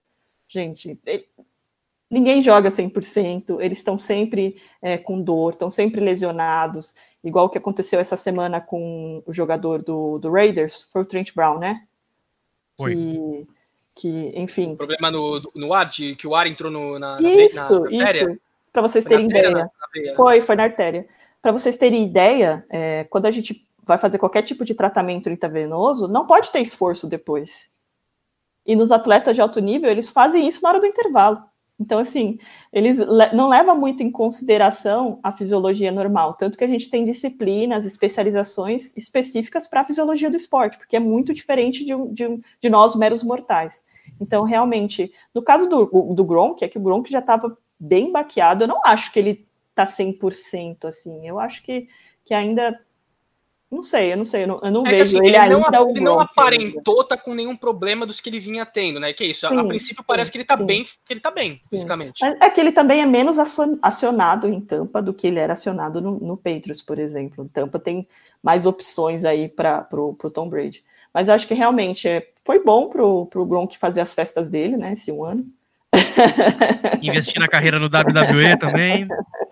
gente, 0.47 0.99
ele, 1.05 1.27
ninguém 2.09 2.41
joga 2.41 2.71
100%, 2.71 3.61
eles 3.61 3.77
estão 3.77 3.95
sempre 3.95 4.59
é, 4.81 4.97
com 4.97 5.21
dor, 5.21 5.51
estão 5.51 5.69
sempre 5.69 6.01
lesionados, 6.01 6.95
igual 7.23 7.45
o 7.45 7.49
que 7.49 7.59
aconteceu 7.59 7.99
essa 7.99 8.17
semana 8.17 8.59
com 8.59 9.21
o 9.23 9.31
jogador 9.31 9.83
do, 9.83 10.17
do 10.17 10.31
Raiders, 10.31 10.87
foi 10.91 11.03
o 11.03 11.05
Trent 11.05 11.31
Brown, 11.35 11.59
né? 11.59 11.85
Foi. 12.81 12.95
Que, 12.95 13.47
que 13.95 14.33
enfim. 14.35 14.73
O 14.73 14.77
problema 14.77 15.11
no, 15.11 15.51
no 15.55 15.73
ar, 15.73 15.89
de, 15.89 16.15
que 16.15 16.27
o 16.27 16.35
ar 16.35 16.47
entrou 16.47 16.71
no, 16.71 16.97
na, 16.99 17.17
isso, 17.19 17.57
na, 17.57 17.79
na 17.79 18.11
isso, 18.11 18.39
para 18.71 18.81
vocês 18.81 19.05
terem 19.05 19.27
ideia. 19.27 19.51
Na, 19.51 19.69
foi, 20.15 20.41
foi 20.41 20.55
na 20.55 20.63
artéria. 20.63 21.07
Para 21.41 21.51
vocês 21.51 21.75
terem 21.77 22.05
ideia, 22.05 22.65
é, 22.69 23.03
quando 23.05 23.25
a 23.25 23.31
gente 23.31 23.67
vai 23.83 23.97
fazer 23.97 24.17
qualquer 24.17 24.43
tipo 24.43 24.63
de 24.63 24.75
tratamento 24.75 25.29
intravenoso, 25.29 26.07
não 26.07 26.25
pode 26.25 26.51
ter 26.51 26.61
esforço 26.61 27.09
depois. 27.09 27.71
E 28.65 28.75
nos 28.75 28.91
atletas 28.91 29.35
de 29.35 29.41
alto 29.41 29.59
nível, 29.59 29.89
eles 29.89 30.09
fazem 30.09 30.47
isso 30.47 30.61
na 30.61 30.69
hora 30.69 30.79
do 30.79 30.85
intervalo. 30.85 31.41
Então, 31.81 31.97
assim, 31.97 32.37
eles 32.71 32.99
le 32.99 33.33
não 33.33 33.49
levam 33.49 33.75
muito 33.75 34.03
em 34.03 34.11
consideração 34.11 35.19
a 35.23 35.31
fisiologia 35.31 35.91
normal, 35.91 36.35
tanto 36.35 36.55
que 36.55 36.63
a 36.63 36.67
gente 36.67 36.91
tem 36.91 37.03
disciplinas, 37.03 37.85
especializações 37.85 38.95
específicas 38.95 39.67
para 39.67 39.81
a 39.81 39.83
fisiologia 39.83 40.29
do 40.29 40.37
esporte, 40.37 40.77
porque 40.77 40.95
é 40.95 40.99
muito 40.99 41.33
diferente 41.33 41.83
de, 41.83 41.93
de, 42.11 42.39
de, 42.61 42.69
nós, 42.69 42.95
meros 42.95 43.23
mortais. 43.23 43.83
Então, 44.19 44.43
realmente, 44.43 45.11
no 45.33 45.41
caso 45.41 45.67
do, 45.67 46.13
do 46.13 46.23
Gronk, 46.23 46.63
é 46.63 46.67
que 46.67 46.77
o 46.77 46.81
Gronk 46.81 47.11
já 47.11 47.17
estava 47.17 47.57
bem 47.79 48.11
baqueado, 48.11 48.63
eu 48.63 48.67
não 48.67 48.79
acho 48.85 49.11
que 49.11 49.17
ele 49.17 49.47
está 49.71 49.83
100%, 49.83 50.85
assim, 50.85 51.27
eu 51.27 51.39
acho 51.39 51.63
que, 51.63 51.87
que 52.23 52.33
ainda 52.35 52.79
não 53.71 53.81
sei, 53.81 54.11
eu 54.11 54.17
não 54.17 54.25
sei, 54.25 54.43
eu 54.43 54.47
não, 54.47 54.59
eu 54.61 54.71
não 54.71 54.85
é 54.85 54.89
vejo 54.89 55.03
assim, 55.03 55.17
ele, 55.17 55.27
ele 55.27 55.37
ainda. 55.37 55.71
Não, 55.71 55.89
ele 55.89 56.01
não 56.01 56.19
aparentou 56.19 57.01
estar 57.01 57.15
tá 57.15 57.23
com 57.23 57.33
nenhum 57.33 57.55
problema 57.55 58.05
dos 58.05 58.19
que 58.19 58.29
ele 58.29 58.37
vinha 58.37 58.65
tendo, 58.65 58.99
né? 58.99 59.13
Que 59.13 59.23
é 59.23 59.27
isso, 59.27 59.47
sim, 59.47 59.57
a, 59.57 59.63
princípio 59.63 60.03
sim, 60.03 60.05
parece 60.05 60.29
que 60.29 60.37
ele 60.37 60.43
tá 60.43 60.57
sim. 60.57 60.65
bem, 60.65 60.83
que 60.83 61.13
ele 61.13 61.21
tá 61.21 61.31
bem, 61.31 61.57
fisicamente. 61.69 62.21
É 62.21 62.49
que 62.49 62.59
ele 62.59 62.73
também 62.73 63.01
é 63.01 63.05
menos 63.05 63.37
acionado 63.39 64.49
em 64.49 64.59
Tampa 64.59 65.01
do 65.01 65.13
que 65.13 65.25
ele 65.25 65.39
era 65.39 65.53
acionado 65.53 66.01
no, 66.01 66.19
no 66.19 66.35
Patriots, 66.35 66.81
por 66.81 66.99
exemplo. 66.99 67.49
Tampa 67.53 67.79
tem 67.79 68.05
mais 68.43 68.65
opções 68.65 69.23
aí 69.23 69.47
para 69.47 69.87
o 69.93 70.29
Tom 70.29 70.49
Brady. 70.49 70.83
Mas 71.13 71.29
eu 71.29 71.33
acho 71.33 71.47
que 71.47 71.53
realmente 71.53 72.07
é, 72.09 72.27
foi 72.43 72.61
bom 72.63 72.89
pro, 72.89 73.25
pro 73.27 73.45
Gronk 73.45 73.77
fazer 73.77 74.01
as 74.01 74.13
festas 74.13 74.49
dele, 74.49 74.75
né? 74.75 74.93
Esse 74.93 75.11
um 75.13 75.23
ano. 75.23 75.45
Investir 77.01 77.39
na 77.39 77.47
carreira 77.47 77.79
no 77.79 77.87
WWE 77.87 78.57
também. 78.57 79.07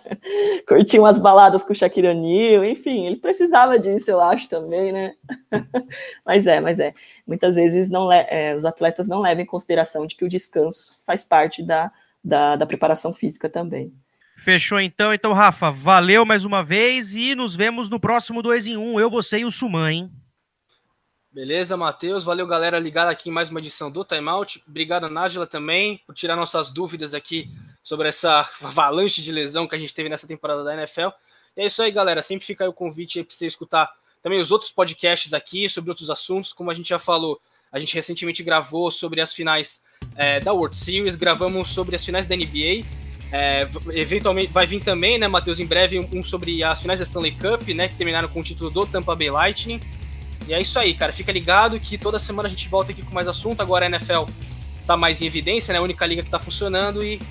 Curtir 0.67 0.99
umas 0.99 1.19
baladas 1.19 1.63
com 1.63 1.73
o 1.73 1.75
Shaquille 1.75 2.07
O'Neal, 2.07 2.63
enfim, 2.63 3.07
ele 3.07 3.17
precisava 3.17 3.77
disso, 3.77 4.09
eu 4.09 4.21
acho 4.21 4.47
também, 4.49 4.91
né? 4.91 5.13
mas 6.25 6.47
é, 6.47 6.59
mas 6.61 6.79
é. 6.79 6.93
Muitas 7.27 7.55
vezes 7.55 7.89
não 7.89 8.11
é, 8.11 8.55
os 8.55 8.65
atletas 8.65 9.07
não 9.07 9.19
levam 9.19 9.43
em 9.43 9.47
consideração 9.47 10.05
de 10.05 10.15
que 10.15 10.25
o 10.25 10.29
descanso 10.29 11.01
faz 11.05 11.23
parte 11.23 11.61
da, 11.61 11.91
da, 12.23 12.55
da 12.55 12.65
preparação 12.65 13.13
física 13.13 13.49
também. 13.49 13.93
Fechou 14.37 14.79
então. 14.79 15.13
Então, 15.13 15.33
Rafa, 15.33 15.69
valeu 15.69 16.25
mais 16.25 16.45
uma 16.45 16.63
vez 16.63 17.13
e 17.13 17.35
nos 17.35 17.55
vemos 17.55 17.89
no 17.89 17.99
próximo 17.99 18.41
2 18.41 18.67
em 18.67 18.77
1. 18.77 18.81
Um. 18.81 18.99
Eu, 18.99 19.09
você 19.09 19.39
e 19.39 19.45
o 19.45 19.51
Suman, 19.51 19.91
hein? 19.91 20.11
Beleza, 21.31 21.77
Matheus. 21.77 22.23
Valeu, 22.23 22.47
galera, 22.47 22.79
ligada 22.79 23.11
aqui 23.11 23.29
em 23.29 23.31
mais 23.31 23.51
uma 23.51 23.59
edição 23.59 23.91
do 23.91 24.03
Timeout. 24.03 24.63
Obrigado, 24.67 25.07
Nájila, 25.07 25.45
também, 25.45 26.01
por 26.07 26.15
tirar 26.15 26.35
nossas 26.35 26.71
dúvidas 26.71 27.13
aqui 27.13 27.47
sobre 27.83 28.09
essa 28.09 28.49
avalanche 28.63 29.21
de 29.21 29.31
lesão 29.31 29.67
que 29.67 29.75
a 29.75 29.79
gente 29.79 29.93
teve 29.93 30.09
nessa 30.09 30.25
temporada 30.27 30.63
da 30.63 30.73
NFL. 30.73 31.09
E 31.55 31.61
é 31.61 31.65
isso 31.67 31.83
aí, 31.83 31.91
galera. 31.91 32.23
Sempre 32.23 32.47
fica 32.47 32.63
aí 32.63 32.67
o 32.67 32.73
convite 32.73 33.23
para 33.23 33.35
você 33.35 33.45
escutar 33.45 33.91
também 34.23 34.39
os 34.39 34.51
outros 34.51 34.71
podcasts 34.71 35.31
aqui 35.31 35.69
sobre 35.69 35.91
outros 35.91 36.09
assuntos. 36.09 36.51
Como 36.51 36.71
a 36.71 36.73
gente 36.73 36.89
já 36.89 36.97
falou, 36.97 37.39
a 37.71 37.79
gente 37.79 37.93
recentemente 37.93 38.41
gravou 38.41 38.89
sobre 38.89 39.21
as 39.21 39.31
finais 39.31 39.83
é, 40.15 40.39
da 40.39 40.51
World 40.51 40.75
Series, 40.75 41.15
gravamos 41.15 41.69
sobre 41.69 41.95
as 41.95 42.03
finais 42.03 42.25
da 42.25 42.35
NBA. 42.35 42.87
É, 43.31 43.69
eventualmente 43.93 44.51
vai 44.51 44.65
vir 44.65 44.83
também, 44.83 45.19
né, 45.19 45.27
Matheus, 45.27 45.59
em 45.59 45.67
breve 45.67 45.99
um, 46.15 46.23
sobre 46.23 46.63
as 46.63 46.81
finais 46.81 46.99
da 46.99 47.03
Stanley 47.03 47.33
Cup, 47.33 47.67
né, 47.75 47.87
que 47.87 47.95
terminaram 47.95 48.27
com 48.27 48.39
o 48.39 48.43
título 48.43 48.71
do 48.71 48.87
Tampa 48.87 49.15
Bay 49.15 49.29
Lightning. 49.29 49.79
E 50.49 50.53
é 50.53 50.59
isso 50.59 50.79
aí, 50.79 50.95
cara. 50.95 51.13
Fica 51.13 51.31
ligado 51.31 51.79
que 51.79 51.95
toda 51.95 52.17
semana 52.17 52.47
a 52.47 52.49
gente 52.49 52.67
volta 52.67 52.91
aqui 52.91 53.03
com 53.03 53.13
mais 53.13 53.27
assunto. 53.27 53.61
Agora 53.61 53.85
a 53.85 53.87
NFL 53.87 54.23
tá 54.87 54.97
mais 54.97 55.21
em 55.21 55.27
evidência, 55.27 55.71
né? 55.71 55.77
A 55.77 55.81
única 55.83 56.03
liga 56.07 56.23
que 56.23 56.29
tá 56.29 56.39
funcionando 56.39 57.03
e 57.03 57.21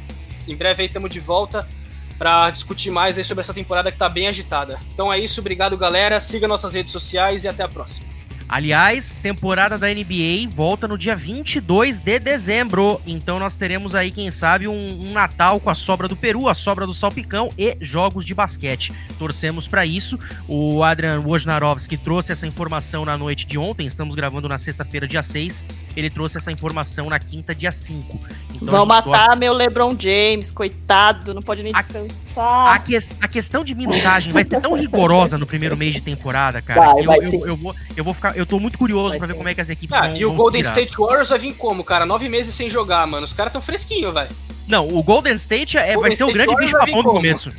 em 0.46 0.54
breve 0.54 0.82
aí 0.82 0.86
estamos 0.86 1.10
de 1.10 1.18
volta 1.18 1.68
para 2.16 2.50
discutir 2.50 2.90
mais 2.90 3.18
aí 3.18 3.24
sobre 3.24 3.42
essa 3.42 3.52
temporada 3.52 3.90
que 3.90 3.98
tá 3.98 4.08
bem 4.08 4.28
agitada. 4.28 4.78
Então 4.94 5.12
é 5.12 5.18
isso, 5.18 5.40
obrigado 5.40 5.76
galera. 5.76 6.20
Siga 6.20 6.46
nossas 6.46 6.74
redes 6.74 6.92
sociais 6.92 7.42
e 7.42 7.48
até 7.48 7.64
a 7.64 7.68
próxima. 7.68 8.17
Aliás, 8.48 9.14
temporada 9.14 9.76
da 9.76 9.88
NBA 9.88 10.48
volta 10.50 10.88
no 10.88 10.96
dia 10.96 11.14
22 11.14 11.98
de 11.98 12.18
dezembro. 12.18 12.98
Então 13.06 13.38
nós 13.38 13.56
teremos 13.56 13.94
aí, 13.94 14.10
quem 14.10 14.30
sabe, 14.30 14.66
um, 14.66 14.88
um 15.04 15.12
Natal 15.12 15.60
com 15.60 15.68
a 15.68 15.74
sobra 15.74 16.08
do 16.08 16.16
Peru, 16.16 16.48
a 16.48 16.54
sobra 16.54 16.86
do 16.86 16.94
Salpicão 16.94 17.50
e 17.58 17.76
jogos 17.80 18.24
de 18.24 18.34
basquete. 18.34 18.92
Torcemos 19.18 19.68
para 19.68 19.84
isso. 19.84 20.18
O 20.48 20.82
Adrian 20.82 21.20
Wojnarowski 21.20 21.98
trouxe 21.98 22.32
essa 22.32 22.46
informação 22.46 23.04
na 23.04 23.18
noite 23.18 23.46
de 23.46 23.58
ontem. 23.58 23.86
Estamos 23.86 24.14
gravando 24.14 24.48
na 24.48 24.58
sexta-feira, 24.58 25.06
dia 25.06 25.22
6. 25.22 25.62
Ele 25.94 26.08
trouxe 26.08 26.38
essa 26.38 26.50
informação 26.50 27.10
na 27.10 27.18
quinta, 27.18 27.54
dia 27.54 27.72
5. 27.72 28.18
Então, 28.54 28.68
Vão 28.68 28.86
matar 28.86 29.26
torce... 29.26 29.36
meu 29.36 29.52
LeBron 29.52 29.94
James, 29.98 30.50
coitado, 30.50 31.34
não 31.34 31.42
pode 31.42 31.62
nem 31.62 31.72
descansar. 31.72 32.02
A, 32.02 32.27
a, 32.40 32.78
que, 32.78 32.96
a 32.96 33.28
questão 33.28 33.64
de 33.64 33.74
minutagem 33.74 34.32
vai 34.32 34.44
ser 34.44 34.60
tão 34.60 34.74
rigorosa 34.74 35.36
no 35.36 35.46
primeiro 35.46 35.76
mês 35.76 35.94
de 35.94 36.00
temporada, 36.00 36.62
cara. 36.62 36.94
Vai, 36.94 37.02
vai 37.02 37.18
eu, 37.18 37.32
eu, 37.32 37.46
eu, 37.46 37.56
vou, 37.56 37.74
eu 37.96 38.04
vou 38.04 38.14
ficar 38.14 38.36
eu 38.36 38.46
tô 38.46 38.58
muito 38.58 38.78
curioso 38.78 39.18
para 39.18 39.26
ver 39.26 39.34
como 39.34 39.48
é 39.48 39.54
que 39.54 39.60
as 39.60 39.68
equipes 39.68 39.96
ah, 39.96 40.08
vão 40.08 40.16
E 40.16 40.24
o 40.24 40.28
vão 40.28 40.36
Golden 40.36 40.62
tirar. 40.62 40.72
State 40.72 40.96
Warriors 40.98 41.28
vai 41.28 41.38
vir 41.38 41.54
como, 41.54 41.84
cara? 41.84 42.06
Nove 42.06 42.28
meses 42.28 42.54
sem 42.54 42.70
jogar, 42.70 43.06
mano. 43.06 43.24
Os 43.24 43.32
caras 43.32 43.52
tão 43.52 43.62
fresquinhos, 43.62 44.14
velho. 44.14 44.30
Não, 44.66 44.86
o 44.88 45.02
Golden 45.02 45.34
State 45.34 45.76
é, 45.76 45.94
Golden 45.94 46.00
vai 46.00 46.10
ser 46.10 46.14
State 46.24 46.30
o 46.30 46.34
grande 46.34 46.52
Warriors 46.52 46.72
bicho 46.72 46.86
papão 46.86 47.02
do 47.02 47.10
começo. 47.10 47.50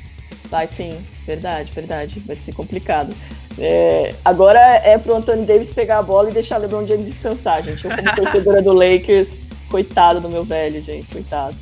Vai 0.49 0.67
sim, 0.67 0.97
verdade, 1.25 1.71
verdade. 1.71 2.19
Vai 2.25 2.35
ser 2.35 2.53
complicado. 2.53 3.13
É, 3.57 4.15
agora 4.23 4.59
é 4.59 4.97
pro 4.97 5.15
Anthony 5.15 5.45
Davis 5.45 5.69
pegar 5.69 5.99
a 5.99 6.03
bola 6.03 6.29
e 6.29 6.33
deixar 6.33 6.57
LeBron 6.57 6.87
James 6.87 7.05
descansar, 7.05 7.63
gente. 7.63 7.83
Eu, 7.83 7.91
como 7.91 8.15
torcedora 8.15 8.61
do 8.61 8.71
Lakers, 8.71 9.35
coitado 9.69 10.19
do 10.19 10.27
meu 10.29 10.43
velho, 10.43 10.83
gente, 10.83 11.07
coitado. 11.07 11.55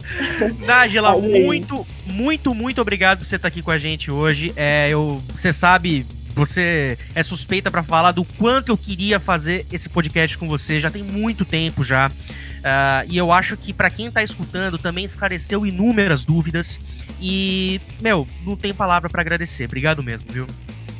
Nájila, 0.65 1.15
muito, 1.19 1.85
muito, 2.05 2.55
muito 2.55 2.81
obrigado 2.81 3.19
por 3.19 3.25
você 3.25 3.35
estar 3.35 3.47
aqui 3.49 3.61
com 3.61 3.71
a 3.71 3.77
gente 3.77 4.09
hoje. 4.09 4.53
É, 4.55 4.87
eu, 4.89 5.21
você 5.33 5.51
sabe, 5.51 6.05
você 6.33 6.97
é 7.13 7.21
suspeita 7.21 7.69
para 7.69 7.83
falar 7.83 8.11
do 8.11 8.23
quanto 8.23 8.69
eu 8.69 8.77
queria 8.77 9.19
fazer 9.19 9.65
esse 9.71 9.89
podcast 9.89 10.37
com 10.37 10.47
você, 10.47 10.79
já 10.79 10.89
tem 10.89 11.03
muito 11.03 11.43
tempo 11.43 11.83
já. 11.83 12.09
Uh, 12.57 13.05
e 13.09 13.17
eu 13.17 13.31
acho 13.31 13.55
que 13.55 13.71
para 13.71 13.89
quem 13.89 14.09
tá 14.09 14.23
escutando 14.23 14.77
também 14.77 15.05
esclareceu 15.05 15.65
inúmeras 15.65 16.25
dúvidas. 16.25 16.79
E, 17.19 17.79
meu, 18.01 18.27
não 18.45 18.55
tem 18.55 18.73
palavra 18.73 19.09
para 19.09 19.21
agradecer. 19.21 19.65
Obrigado 19.65 20.03
mesmo, 20.03 20.27
viu? 20.31 20.47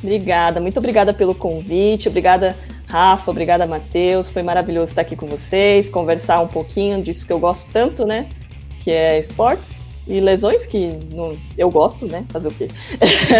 Obrigada, 0.02 0.60
muito 0.60 0.78
obrigada 0.78 1.12
pelo 1.12 1.34
convite. 1.34 2.08
Obrigada, 2.08 2.56
Rafa. 2.88 3.30
Obrigada, 3.30 3.66
Matheus. 3.66 4.30
Foi 4.30 4.42
maravilhoso 4.42 4.92
estar 4.92 5.02
aqui 5.02 5.14
com 5.14 5.26
vocês, 5.26 5.90
conversar 5.90 6.40
um 6.40 6.48
pouquinho 6.48 7.02
disso 7.02 7.26
que 7.26 7.32
eu 7.32 7.38
gosto 7.38 7.70
tanto, 7.70 8.04
né? 8.04 8.28
Que 8.82 8.90
é 8.90 9.18
esportes 9.18 9.76
e 10.08 10.20
lesões 10.20 10.66
que 10.66 10.90
não, 11.14 11.36
eu 11.56 11.70
gosto, 11.70 12.06
né? 12.06 12.24
Fazer 12.30 12.48
o 12.48 12.50
quê? 12.50 12.66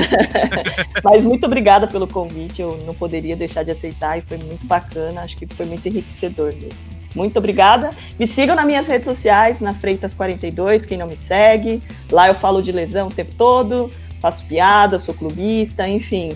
Mas 1.02 1.24
muito 1.24 1.46
obrigada 1.46 1.86
pelo 1.86 2.06
convite, 2.06 2.60
eu 2.60 2.78
não 2.84 2.94
poderia 2.94 3.34
deixar 3.34 3.62
de 3.62 3.70
aceitar 3.70 4.18
e 4.18 4.20
foi 4.20 4.36
muito 4.36 4.66
bacana, 4.66 5.22
acho 5.22 5.36
que 5.36 5.46
foi 5.46 5.64
muito 5.64 5.88
enriquecedor 5.88 6.52
mesmo. 6.52 6.98
Muito 7.14 7.38
obrigada. 7.38 7.88
Me 8.18 8.26
sigam 8.26 8.54
nas 8.54 8.66
minhas 8.66 8.86
redes 8.86 9.06
sociais, 9.06 9.62
na 9.62 9.72
Freitas42, 9.72 10.86
quem 10.86 10.98
não 10.98 11.06
me 11.06 11.16
segue. 11.16 11.82
Lá 12.12 12.28
eu 12.28 12.34
falo 12.34 12.62
de 12.62 12.70
lesão 12.70 13.08
o 13.08 13.12
tempo 13.12 13.34
todo, 13.34 13.90
faço 14.20 14.46
piada, 14.46 14.98
sou 14.98 15.14
clubista, 15.14 15.88
enfim. 15.88 16.28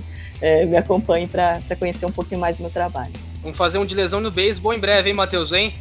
É, 0.42 0.66
me 0.66 0.76
acompanhe 0.76 1.26
para 1.26 1.60
conhecer 1.78 2.04
um 2.04 2.12
pouquinho 2.12 2.40
mais 2.40 2.56
do 2.56 2.62
meu 2.62 2.70
trabalho. 2.70 3.12
Vamos 3.40 3.56
fazer 3.56 3.78
um 3.78 3.86
de 3.86 3.94
lesão 3.94 4.20
no 4.20 4.30
beisebol 4.30 4.74
em 4.74 4.78
breve, 4.78 5.08
hein, 5.08 5.14
Matheus, 5.14 5.52
hein? 5.52 5.72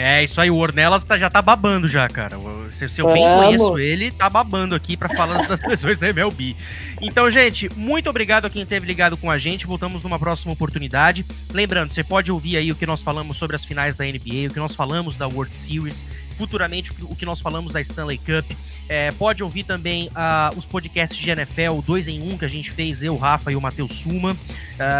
É, 0.00 0.22
isso 0.22 0.40
aí, 0.40 0.48
o 0.48 0.54
Ornelas 0.54 1.02
tá, 1.02 1.18
já 1.18 1.28
tá 1.28 1.42
babando 1.42 1.88
já, 1.88 2.08
cara. 2.08 2.38
Se, 2.70 2.88
se 2.88 3.02
eu 3.02 3.08
bem 3.08 3.24
conheço 3.24 3.80
ele, 3.80 4.12
tá 4.12 4.30
babando 4.30 4.76
aqui 4.76 4.96
para 4.96 5.08
falar 5.08 5.42
das 5.48 5.58
pessoas 5.58 5.98
da 5.98 6.08
MLB. 6.08 6.54
Então, 7.02 7.28
gente, 7.28 7.68
muito 7.74 8.08
obrigado 8.08 8.44
a 8.44 8.50
quem 8.50 8.62
esteve 8.62 8.86
ligado 8.86 9.16
com 9.16 9.28
a 9.28 9.36
gente. 9.36 9.66
Voltamos 9.66 10.04
numa 10.04 10.16
próxima 10.16 10.52
oportunidade. 10.52 11.26
Lembrando, 11.52 11.92
você 11.92 12.04
pode 12.04 12.30
ouvir 12.30 12.56
aí 12.56 12.70
o 12.70 12.76
que 12.76 12.86
nós 12.86 13.02
falamos 13.02 13.38
sobre 13.38 13.56
as 13.56 13.64
finais 13.64 13.96
da 13.96 14.04
NBA, 14.04 14.46
o 14.48 14.52
que 14.52 14.60
nós 14.60 14.72
falamos 14.72 15.16
da 15.16 15.26
World 15.26 15.52
Series, 15.52 16.06
futuramente 16.36 16.92
o 17.02 17.16
que 17.16 17.26
nós 17.26 17.40
falamos 17.40 17.72
da 17.72 17.80
Stanley 17.80 18.18
Cup. 18.18 18.56
É, 18.88 19.10
pode 19.10 19.42
ouvir 19.42 19.64
também 19.64 20.10
uh, 20.10 20.56
os 20.56 20.64
podcasts 20.64 21.18
de 21.18 21.28
NFL, 21.28 21.72
o 21.72 21.82
2 21.82 22.06
em 22.06 22.22
1 22.22 22.28
um, 22.28 22.38
que 22.38 22.44
a 22.44 22.48
gente 22.48 22.70
fez, 22.70 23.02
eu, 23.02 23.16
Rafa 23.16 23.50
e 23.50 23.56
o 23.56 23.60
Matheus 23.60 23.98
Suma. 23.98 24.30
Uh, 24.32 24.36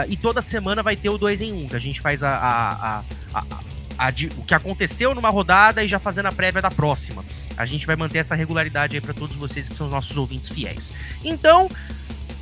e 0.09 0.17
toda 0.17 0.43
semana 0.43 0.83
vai 0.83 0.97
ter 0.97 1.09
o 1.09 1.17
2 1.17 1.41
em 1.43 1.53
1, 1.53 1.57
um, 1.57 1.69
que 1.69 1.77
a 1.77 1.79
gente 1.79 2.01
faz 2.01 2.25
a, 2.25 2.31
a, 2.31 2.99
a, 3.33 3.45
a 3.45 3.78
a, 3.99 4.09
o 4.37 4.45
que 4.45 4.55
aconteceu 4.55 5.15
numa 5.15 5.29
rodada 5.29 5.83
e 5.83 5.89
já 5.89 5.99
fazendo 5.99 6.27
a 6.27 6.33
prévia 6.33 6.63
da 6.63 6.71
próxima. 6.71 7.25
A 7.57 7.67
gente 7.67 7.87
vai 7.87 7.97
manter 7.97 8.19
essa 8.19 8.35
regularidade 8.35 8.97
aí 8.97 9.01
para 9.01 9.13
todos 9.13 9.35
vocês 9.37 9.69
que 9.69 9.77
são 9.77 9.87
os 9.87 9.93
nossos 9.93 10.17
ouvintes 10.17 10.49
fiéis. 10.49 10.93
Então, 11.25 11.69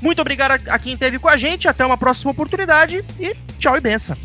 muito 0.00 0.20
obrigado 0.20 0.52
a, 0.52 0.74
a 0.74 0.78
quem 0.78 0.92
esteve 0.92 1.18
com 1.18 1.28
a 1.28 1.36
gente, 1.36 1.66
até 1.66 1.84
uma 1.84 1.96
próxima 1.96 2.30
oportunidade 2.30 3.02
e 3.18 3.34
tchau 3.58 3.76
e 3.76 3.80
benção. 3.80 4.16